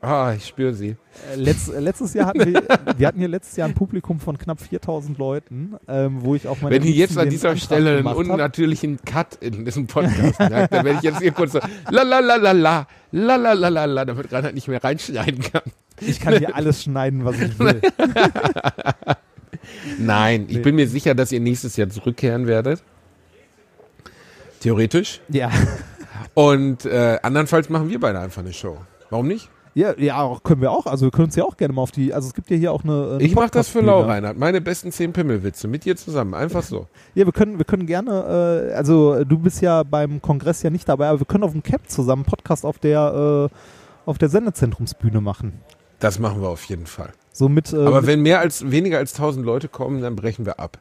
Ah, 0.00 0.32
ich 0.36 0.46
spüre 0.46 0.74
sie. 0.74 0.90
Äh, 1.32 1.34
Letz, 1.36 1.68
äh, 1.68 1.80
letztes 1.80 2.14
Jahr 2.14 2.28
hatten 2.28 2.38
wir, 2.54 2.62
wir 2.96 3.06
hatten 3.08 3.18
hier 3.18 3.26
letztes 3.26 3.56
Jahr 3.56 3.66
ein 3.68 3.74
Publikum 3.74 4.20
von 4.20 4.38
knapp 4.38 4.60
4000 4.60 5.18
Leuten, 5.18 5.74
ähm, 5.88 6.18
wo 6.22 6.36
ich 6.36 6.46
auch 6.46 6.60
meine 6.60 6.76
Wenn 6.76 6.84
ihr 6.84 6.92
jetzt 6.92 7.18
an 7.18 7.28
dieser 7.28 7.50
Antrag 7.50 7.64
Stelle 7.64 7.98
einen 7.98 8.08
hab. 8.08 8.16
unnatürlichen 8.16 9.00
Cut 9.04 9.34
in 9.40 9.64
diesem 9.64 9.88
Podcast 9.88 10.38
merkt, 10.38 10.72
dann 10.72 10.84
werde 10.84 10.98
ich 10.98 11.02
jetzt 11.02 11.20
hier 11.20 11.32
kurz 11.32 11.50
so 11.52 11.58
la 11.90 12.02
la 12.02 12.20
la 12.20 12.36
la 12.36 12.52
la 12.52 12.86
la 13.10 13.36
la 13.36 13.52
la 13.54 13.68
la 13.68 13.84
la, 13.86 14.04
damit 14.04 14.32
Reinhard 14.32 14.54
nicht 14.54 14.68
mehr 14.68 14.82
reinschneiden 14.84 15.40
kann. 15.40 15.62
Ich 16.00 16.20
kann 16.20 16.38
hier 16.38 16.54
alles 16.54 16.84
schneiden, 16.84 17.24
was 17.24 17.40
ich 17.40 17.58
will. 17.58 17.80
Nein, 19.98 20.46
ich 20.48 20.56
Nee. 20.58 20.62
bin 20.62 20.76
mir 20.76 20.88
sicher, 20.88 21.14
dass 21.16 21.32
ihr 21.32 21.40
nächstes 21.40 21.76
Jahr 21.76 21.88
zurückkehren 21.88 22.46
werdet. 22.46 22.82
Theoretisch. 24.60 25.20
Ja. 25.28 25.50
Und 26.34 26.84
äh, 26.84 27.18
andernfalls 27.22 27.68
machen 27.68 27.90
wir 27.90 27.98
beide 27.98 28.20
einfach 28.20 28.42
eine 28.42 28.52
Show. 28.52 28.78
Warum 29.10 29.26
nicht? 29.26 29.48
Ja, 29.78 29.96
ja, 29.96 30.36
können 30.42 30.60
wir 30.60 30.72
auch. 30.72 30.86
Also 30.86 31.06
wir 31.06 31.12
können 31.12 31.26
uns 31.26 31.36
ja 31.36 31.44
auch 31.44 31.56
gerne 31.56 31.72
mal 31.72 31.82
auf 31.82 31.92
die. 31.92 32.12
Also 32.12 32.26
es 32.26 32.34
gibt 32.34 32.50
ja 32.50 32.56
hier 32.56 32.72
auch 32.72 32.82
eine. 32.82 33.12
eine 33.12 33.22
Ich 33.22 33.36
mache 33.36 33.52
das 33.52 33.68
für. 33.68 33.80
Lau, 33.80 34.00
Reinhard. 34.00 34.36
Meine 34.36 34.60
besten 34.60 34.90
zehn 34.90 35.12
Pimmelwitze 35.12 35.68
mit 35.68 35.84
dir 35.84 35.96
zusammen. 35.96 36.34
Einfach 36.34 36.64
so. 36.64 36.88
Ja, 37.14 37.24
wir 37.26 37.32
können, 37.32 37.58
wir 37.58 37.64
können 37.64 37.86
gerne. 37.86 38.70
Äh, 38.70 38.74
also 38.74 39.24
du 39.24 39.38
bist 39.38 39.62
ja 39.62 39.84
beim 39.84 40.20
Kongress 40.20 40.64
ja 40.64 40.70
nicht 40.70 40.88
dabei, 40.88 41.08
aber 41.08 41.20
wir 41.20 41.26
können 41.26 41.44
auf 41.44 41.52
dem 41.52 41.62
Cap 41.62 41.88
zusammen 41.88 42.24
Podcast 42.24 42.64
auf 42.64 42.80
der 42.80 43.50
äh, 43.50 43.54
auf 44.04 44.18
der 44.18 44.28
Sendezentrumsbühne 44.28 45.20
machen. 45.20 45.60
Das 46.00 46.18
machen 46.18 46.42
wir 46.42 46.48
auf 46.48 46.64
jeden 46.64 46.86
Fall. 46.86 47.12
So 47.38 47.48
mit. 47.48 47.72
Äh, 47.72 47.76
Aber 47.76 48.04
wenn 48.04 48.22
mehr 48.22 48.40
als 48.40 48.68
weniger 48.68 48.98
als 48.98 49.14
1000 49.14 49.46
Leute 49.46 49.68
kommen, 49.68 50.02
dann 50.02 50.16
brechen 50.16 50.44
wir 50.44 50.58
ab. 50.58 50.80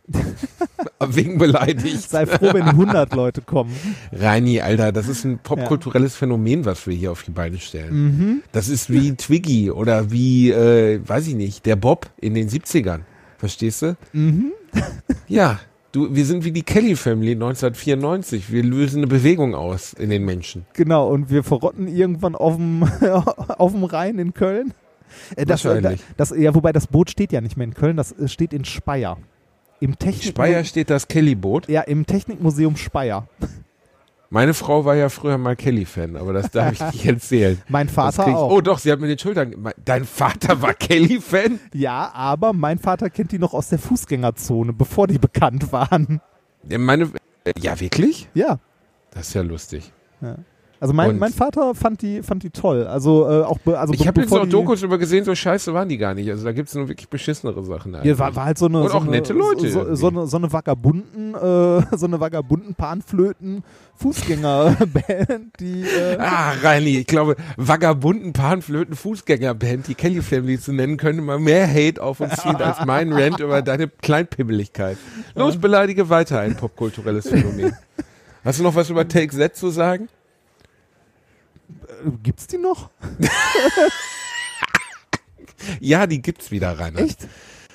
Wegen 0.99 1.38
beleidigt. 1.38 2.10
sei 2.10 2.26
froh, 2.26 2.49
wenn 2.51 2.64
100 2.64 3.14
Leute 3.14 3.41
kommen. 3.41 3.72
Reini, 4.12 4.60
Alter, 4.60 4.91
das 4.91 5.08
ist 5.08 5.24
ein 5.24 5.38
popkulturelles 5.38 6.16
Phänomen, 6.16 6.66
was 6.66 6.88
wir 6.88 6.95
hier 6.95 7.12
auf 7.12 7.22
die 7.22 7.30
Beine 7.30 7.60
stellen. 7.60 7.93
Mhm. 7.93 8.41
Das 8.53 8.70
ist 8.70 8.89
wie 8.89 9.16
Twiggy 9.16 9.70
oder 9.70 10.10
wie, 10.10 10.49
äh, 10.49 10.99
weiß 11.08 11.28
ich 11.28 11.36
nicht, 11.36 11.68
der 11.68 11.76
Bob 11.76 12.10
in 12.20 12.34
den 12.34 12.49
70ern. 12.49 13.01
Verstehst 13.38 13.84
du? 13.84 13.95
Mhm. 14.14 14.51
Ja, 15.28 15.60
du, 15.91 16.16
wir 16.16 16.26
sind 16.26 16.43
wie 16.43 16.51
die 16.51 16.64
Kelly 16.64 16.95
Family 16.95 17.34
1994. 17.34 18.51
Wir 18.51 18.64
lösen 18.64 18.97
eine 18.99 19.08
Bewegung 19.08 19.53
aus 19.55 19.93
in 19.93 20.10
den 20.10 20.26
Menschen. 20.26 20.66
Genau. 20.74 21.08
Und 21.10 21.30
wir 21.30 21.43
verrotten 21.43 21.88
irgendwann 21.88 22.34
auf 22.36 22.55
dem 22.55 22.84
Rhein 23.84 24.18
in 24.18 24.34
Köln. 24.34 24.74
Äh, 25.36 25.45
Das, 25.45 25.63
äh, 25.65 25.70
Wahrscheinlich. 25.70 26.01
das, 26.18 26.34
ja, 26.36 26.53
wobei 26.55 26.72
das 26.74 26.88
Boot 26.88 27.09
steht 27.09 27.32
ja 27.32 27.41
nicht 27.41 27.57
mehr 27.57 27.65
in 27.65 27.74
Köln, 27.74 27.97
das 27.97 28.11
äh, 28.13 28.28
steht 28.28 28.53
in 28.53 28.65
Speyer. 28.65 29.18
Im 29.80 29.91
In 29.91 29.99
Technik 29.99 30.24
Speyer 30.24 30.63
steht 30.63 30.89
das 30.89 31.07
Kelly-Boot. 31.07 31.68
Ja, 31.70 31.82
im 31.82 32.05
Technikmuseum 32.05 32.76
Speyer. 32.78 33.28
Meine 34.30 34.53
Frau 34.53 34.84
war 34.84 34.95
ja 34.95 35.07
früher 35.07 35.38
mal 35.38 35.55
Kelly-Fan, 35.55 36.18
aber 36.18 36.34
das 36.34 36.51
darf 36.51 36.74
ich 36.74 36.82
nicht 36.93 37.05
erzählen. 37.05 37.61
Mein 37.70 37.88
Vater 37.88 38.28
ich- 38.28 38.34
auch. 38.34 38.51
Oh 38.51 38.59
doch, 38.61 38.78
sie 38.80 38.91
hat 38.91 38.99
mir 38.99 39.07
den 39.07 39.20
Schultern. 39.20 39.72
Dein 39.86 40.03
Vater 40.05 40.61
war 40.61 40.74
Kelly-Fan? 40.74 41.59
Ja, 41.74 42.11
aber 42.13 42.51
mein 42.53 42.78
Vater 42.80 43.09
kennt 43.09 43.32
die 43.32 43.39
noch 43.39 43.53
aus 43.53 43.70
der 43.70 43.80
Fußgängerzone, 43.80 44.74
bevor 44.74 45.07
die 45.07 45.20
bekannt 45.20 45.72
waren. 45.72 46.20
Ja, 46.68 46.78
Meine, 46.78 47.09
ja, 47.57 47.80
wirklich? 47.80 48.28
Ja. 48.34 48.59
Das 49.11 49.30
ist 49.30 49.34
ja 49.36 49.43
lustig. 49.43 49.93
Also 50.80 50.93
mein, 50.93 51.09
Und- 51.11 51.19
mein 51.19 51.34
Vater 51.34 51.73
fand 51.73 52.01
die, 52.01 52.21
fand 52.21 52.43
die 52.43 52.49
toll. 52.51 52.86
Also 52.86 53.28
äh, 53.30 53.43
auch 53.43 53.57
be, 53.59 53.80
also 53.80 53.93
Ich 53.93 54.01
be- 54.01 54.07
habe 54.07 54.21
jetzt 54.21 54.32
auch 54.34 54.45
Dokus 54.45 54.84
über 54.84 54.97
gesehen, 54.97 55.25
so 55.25 55.34
scheiße 55.34 55.73
waren 55.73 55.89
die 55.89 55.97
gar 55.97 56.13
nicht. 56.13 56.30
Also 56.30 56.45
da 56.45 56.51
gibt 56.51 56.69
es 56.69 56.75
nur 56.75 56.88
wirklich 56.88 57.09
beschissenere 57.09 57.63
Sachen. 57.63 57.93
Ja, 57.93 57.99
eigentlich. 58.01 58.19
war, 58.19 58.36
war 58.36 58.45
halt 58.45 58.57
so 58.57 58.67
eine, 58.67 58.82
Und 58.82 58.89
so 58.89 58.97
auch 58.97 59.01
eine, 59.01 59.11
nette 59.11 59.34
Leute 59.34 59.69
So, 59.69 59.80
irgendwie. 59.80 59.95
so, 59.97 60.07
eine, 60.09 60.28
so 60.28 60.38
eine 60.38 60.53
Vagabunden, 60.53 61.34
äh, 61.34 61.38
so 61.97 62.05
eine 62.05 62.19
Vagabunden 62.19 62.75
Panflöten 62.75 63.63
Fußgängerband, 63.95 65.53
die 65.59 65.82
äh, 65.82 66.17
Ah, 66.19 66.53
Reini, 66.61 66.97
ich 66.99 67.07
glaube, 67.07 67.36
Vagabunden, 67.57 68.34
Panflöten, 68.34 68.95
Fußgängerband, 68.95 69.88
die 69.88 69.95
Kelly 69.95 70.21
Family 70.21 70.59
zu 70.59 70.73
nennen, 70.73 70.97
könnte 70.97 71.21
mal 71.21 71.39
mehr 71.39 71.67
Hate 71.67 72.01
auf 72.01 72.19
uns 72.19 72.36
ziehen 72.38 72.55
als 72.57 72.86
mein 72.86 73.11
Rant 73.11 73.39
über 73.39 73.61
deine 73.61 73.88
Kleinpimmeligkeit. 73.88 74.97
Los, 75.36 75.57
beleidige 75.57 76.09
weiter 76.09 76.39
ein 76.39 76.55
popkulturelles 76.55 77.28
Phänomen. 77.30 77.73
Hast 78.45 78.59
du 78.59 78.63
noch 78.63 78.75
was 78.75 78.89
über 78.89 79.07
Take 79.07 79.30
Z 79.36 79.55
zu 79.55 79.69
sagen? 79.69 80.07
Gibt's 82.24 82.47
die 82.47 82.57
noch? 82.57 82.89
Ja, 85.80 86.07
die 86.07 86.22
gibt's 86.22 86.51
wieder, 86.51 86.78
Rainer. 86.80 86.99
Echt? 86.99 87.28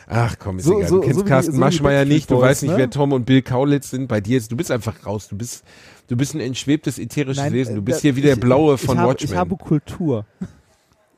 Ach 0.06 0.36
komm, 0.38 0.58
ist 0.58 0.64
So- 0.66 0.78
egal. 0.78 0.88
so- 0.88 0.96
du 0.96 1.02
kennst 1.02 1.18
so 1.18 1.24
Carsten 1.24 1.52
die 1.54 1.58
Maschmeyer 1.58 2.04
nicht, 2.04 2.30
du 2.30 2.36
Boys, 2.36 2.44
weißt 2.44 2.62
nicht, 2.62 2.72
ne? 2.72 2.78
wer 2.78 2.90
Tom 2.90 3.12
und 3.12 3.24
Bill 3.24 3.42
Kaulitz 3.42 3.90
sind. 3.90 4.08
Bei 4.08 4.20
dir 4.20 4.38
ist, 4.38 4.50
du 4.52 4.56
bist 4.56 4.70
einfach 4.70 5.04
raus. 5.06 5.28
Du 5.28 5.36
bist, 5.36 5.64
du 6.08 6.16
bist 6.16 6.34
ein 6.34 6.40
entschwebtes, 6.40 6.98
ätherisches 6.98 7.42
Nein, 7.42 7.52
Wesen. 7.52 7.74
Du 7.74 7.80
äh, 7.80 7.84
bist 7.84 7.98
da- 7.98 8.02
hier 8.02 8.16
wie 8.16 8.20
der 8.22 8.34
ich- 8.34 8.40
Blaue 8.40 8.74
ich 8.76 8.80
von 8.80 8.98
habe, 8.98 9.10
Watchmen. 9.10 9.32
Ich 9.32 9.36
habe 9.36 9.56
Kultur. 9.56 10.24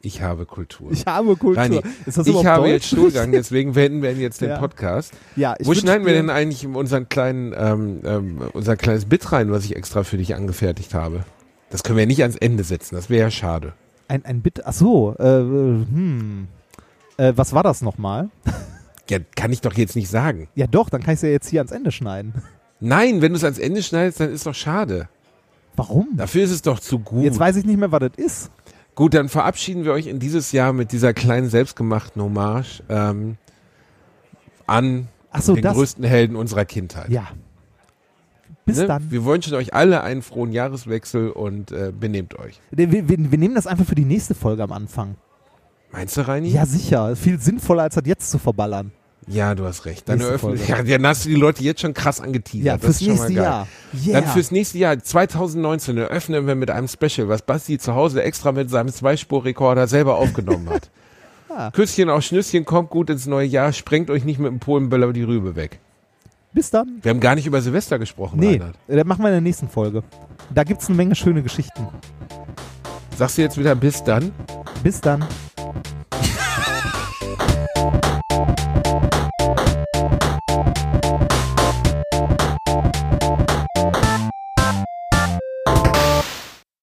Ich 0.03 0.20
habe 0.20 0.45
Kultur. 0.47 0.91
Ich 0.93 1.07
habe 1.07 1.35
Kultur. 1.37 1.62
Reini, 1.62 1.81
ich 2.07 2.16
habe 2.45 2.62
Deutsch? 2.62 2.70
jetzt 2.72 2.87
Stuhlgang, 2.89 3.33
deswegen 3.33 3.75
wenden 3.75 4.03
wir 4.03 4.12
jetzt 4.12 4.41
den 4.43 4.51
Ja. 4.51 4.59
Podcast. 4.59 5.12
Ja, 5.37 5.55
ich 5.59 5.66
Wo 5.66 5.75
schneiden 5.75 6.05
wir 6.07 6.12
denn 6.12 6.29
eigentlich 6.29 6.66
unseren 6.66 7.09
kleinen, 7.09 7.55
ähm, 7.57 8.01
ähm, 8.05 8.39
unser 8.53 8.77
kleines 8.77 9.07
Bit 9.07 9.33
rein, 9.33 9.51
was 9.51 9.64
ich 9.64 9.77
extra 9.77 10.05
für 10.05 10.18
dich 10.18 10.35
angefertigt 10.35 10.93
habe? 10.93 11.25
Das 11.75 11.83
können 11.83 11.99
wir 11.99 12.07
nicht 12.07 12.22
ans 12.22 12.37
Ende 12.37 12.62
setzen, 12.62 12.95
das 12.95 13.11
wäre 13.11 13.22
ja 13.22 13.31
schade. 13.33 13.72
Ein, 14.07 14.25
ein 14.25 14.43
Bit, 14.43 14.64
ach 14.64 14.72
so, 14.72 15.16
äh, 15.18 15.25
hm. 15.25 16.47
Äh, 17.16 17.33
was 17.35 17.53
war 17.53 17.64
das 17.64 17.83
nochmal? 17.83 18.31
Ja, 19.11 19.18
kann 19.37 19.53
ich 19.53 19.61
doch 19.61 19.75
jetzt 19.75 19.97
nicht 19.97 20.09
sagen. 20.09 20.49
Ja 20.55 20.66
doch, 20.66 20.89
dann 20.89 21.03
kann 21.03 21.12
ich 21.12 21.18
es 21.18 21.22
ja 21.22 21.29
jetzt 21.29 21.49
hier 21.49 21.61
ans 21.61 21.72
Ende 21.72 21.93
schneiden. 21.93 22.33
Nein, 22.81 23.20
wenn 23.20 23.33
du 23.33 23.37
es 23.37 23.45
ans 23.45 23.59
Ende 23.59 23.83
schneidest, 23.83 24.18
dann 24.18 24.33
ist 24.33 24.47
doch 24.47 24.55
schade. 24.55 25.11
Warum? 25.77 26.09
Dafür 26.16 26.43
ist 26.45 26.53
es 26.53 26.62
doch 26.62 26.81
zu 26.81 27.01
gut. 27.01 27.22
Jetzt 27.22 27.39
weiß 27.39 27.57
ich 27.57 27.66
nicht 27.66 27.77
mehr, 27.77 27.93
was 27.93 28.01
das 28.01 28.12
ist. 28.16 28.51
Gut, 28.95 29.12
dann 29.12 29.29
verabschieden 29.29 29.85
wir 29.85 29.93
euch 29.93 30.07
in 30.07 30.20
dieses 30.20 30.53
Jahr 30.53 30.72
mit 30.72 30.91
dieser 30.91 31.12
kleinen 31.12 31.51
selbstgemachten 31.51 32.22
Hommage 32.22 32.83
ähm, 32.89 33.37
an 34.66 35.09
so, 35.39 35.55
den 35.55 35.64
das. 35.64 35.75
größten 35.75 36.05
Helden 36.05 36.37
unserer 36.37 36.64
Kindheit. 36.64 37.11
Ja. 37.11 37.29
Bis 38.67 38.79
Ne? 38.79 38.87
dann. 38.87 39.11
Wir 39.11 39.25
wünschen 39.25 39.55
euch 39.55 39.75
alle 39.75 40.03
einen 40.03 40.23
frohen 40.23 40.53
Jahreswechsel 40.53 41.31
und 41.31 41.71
äh, 41.73 41.93
benehmt 41.99 42.39
euch. 42.39 42.61
Wir, 42.71 42.91
wir, 42.91 43.09
wir 43.09 43.39
nehmen 43.39 43.55
das 43.55 43.67
einfach 43.67 43.85
für 43.85 43.95
die 43.95 44.05
nächste 44.07 44.35
Folge 44.35 44.62
am 44.62 44.73
Anfang. 44.73 45.17
Meinst 45.93 46.17
du, 46.17 46.27
Reini? 46.27 46.49
Ja, 46.49 46.67
sicher. 46.67 47.15
Viel 47.15 47.39
sinnvoller, 47.39 47.85
als 47.85 47.95
das 47.95 48.05
jetzt 48.07 48.31
zu 48.31 48.39
verballern. 48.39 48.91
Ja, 49.27 49.55
du 49.55 49.65
hast 49.65 49.87
recht. 49.87 50.07
Dann, 50.09 50.21
eröffnen, 50.21 50.59
ja, 50.67 50.83
dann 50.83 51.07
hast 51.07 51.25
du 51.25 51.31
die 51.31 51.35
Leute 51.37 51.62
jetzt 51.62 51.81
schon 51.81 51.95
krass 51.95 52.21
angeteasert. 52.21 52.67
Ja, 52.67 52.77
Das 52.77 52.85
fürs 52.85 53.01
ist 53.01 53.07
schon 53.07 53.17
mal 53.17 53.23
nächste. 53.29 53.43
Jahr. 53.43 53.69
Yeah. 54.07 54.21
Dann 54.21 54.31
fürs 54.31 54.51
nächste 54.51 54.79
Jahr, 54.79 54.99
2019, 54.99 55.97
eröffnen 55.97 56.47
wir 56.47 56.55
mit 56.55 56.71
einem 56.71 56.89
Special, 56.89 57.29
was 57.29 57.41
Basti 57.43 57.79
zu 57.79 57.95
Hause 57.95 58.23
extra 58.23 58.53
mit 58.53 58.69
seinem 58.69 58.89
Zweispurrekorder 58.93 59.87
selber 59.87 60.17
aufgenommen 60.17 60.69
hat. 60.71 60.91
Ah. 61.57 61.71
Küsschen 61.71 62.11
auf 62.11 62.25
Schnüsschen, 62.25 62.65
kommt 62.65 62.91
gut 62.91 63.11
ins 63.11 63.27
neue 63.27 63.47
Jahr, 63.47 63.73
sprengt 63.73 64.11
euch 64.11 64.25
nicht 64.25 64.41
mit 64.41 64.51
dem 64.51 64.59
Polenböller 64.59 65.12
die 65.12 65.23
Rübe 65.23 65.55
weg. 65.55 65.79
Bis 66.55 66.70
dann. 66.70 67.00
Wir 67.02 67.11
haben 67.11 67.18
gar 67.20 67.34
nicht 67.34 67.46
über 67.46 67.61
Silvester 67.61 67.98
gesprochen, 67.98 68.38
Nee, 68.38 68.52
Reinhard. 68.52 68.76
das 68.86 69.05
machen 69.05 69.22
wir 69.22 69.28
in 69.28 69.34
der 69.34 69.40
nächsten 69.40 69.68
Folge. 69.68 70.05
Da 70.55 70.62
gibt's 70.62 70.86
eine 70.86 70.96
Menge 70.96 71.14
schöne 71.16 71.42
Geschichten. 71.42 71.88
Sagst 73.16 73.36
du 73.38 73.42
jetzt 73.42 73.59
wieder 73.59 73.74
bis 73.74 74.02
dann? 74.05 74.30
Bis 74.84 75.00
dann. 75.00 75.24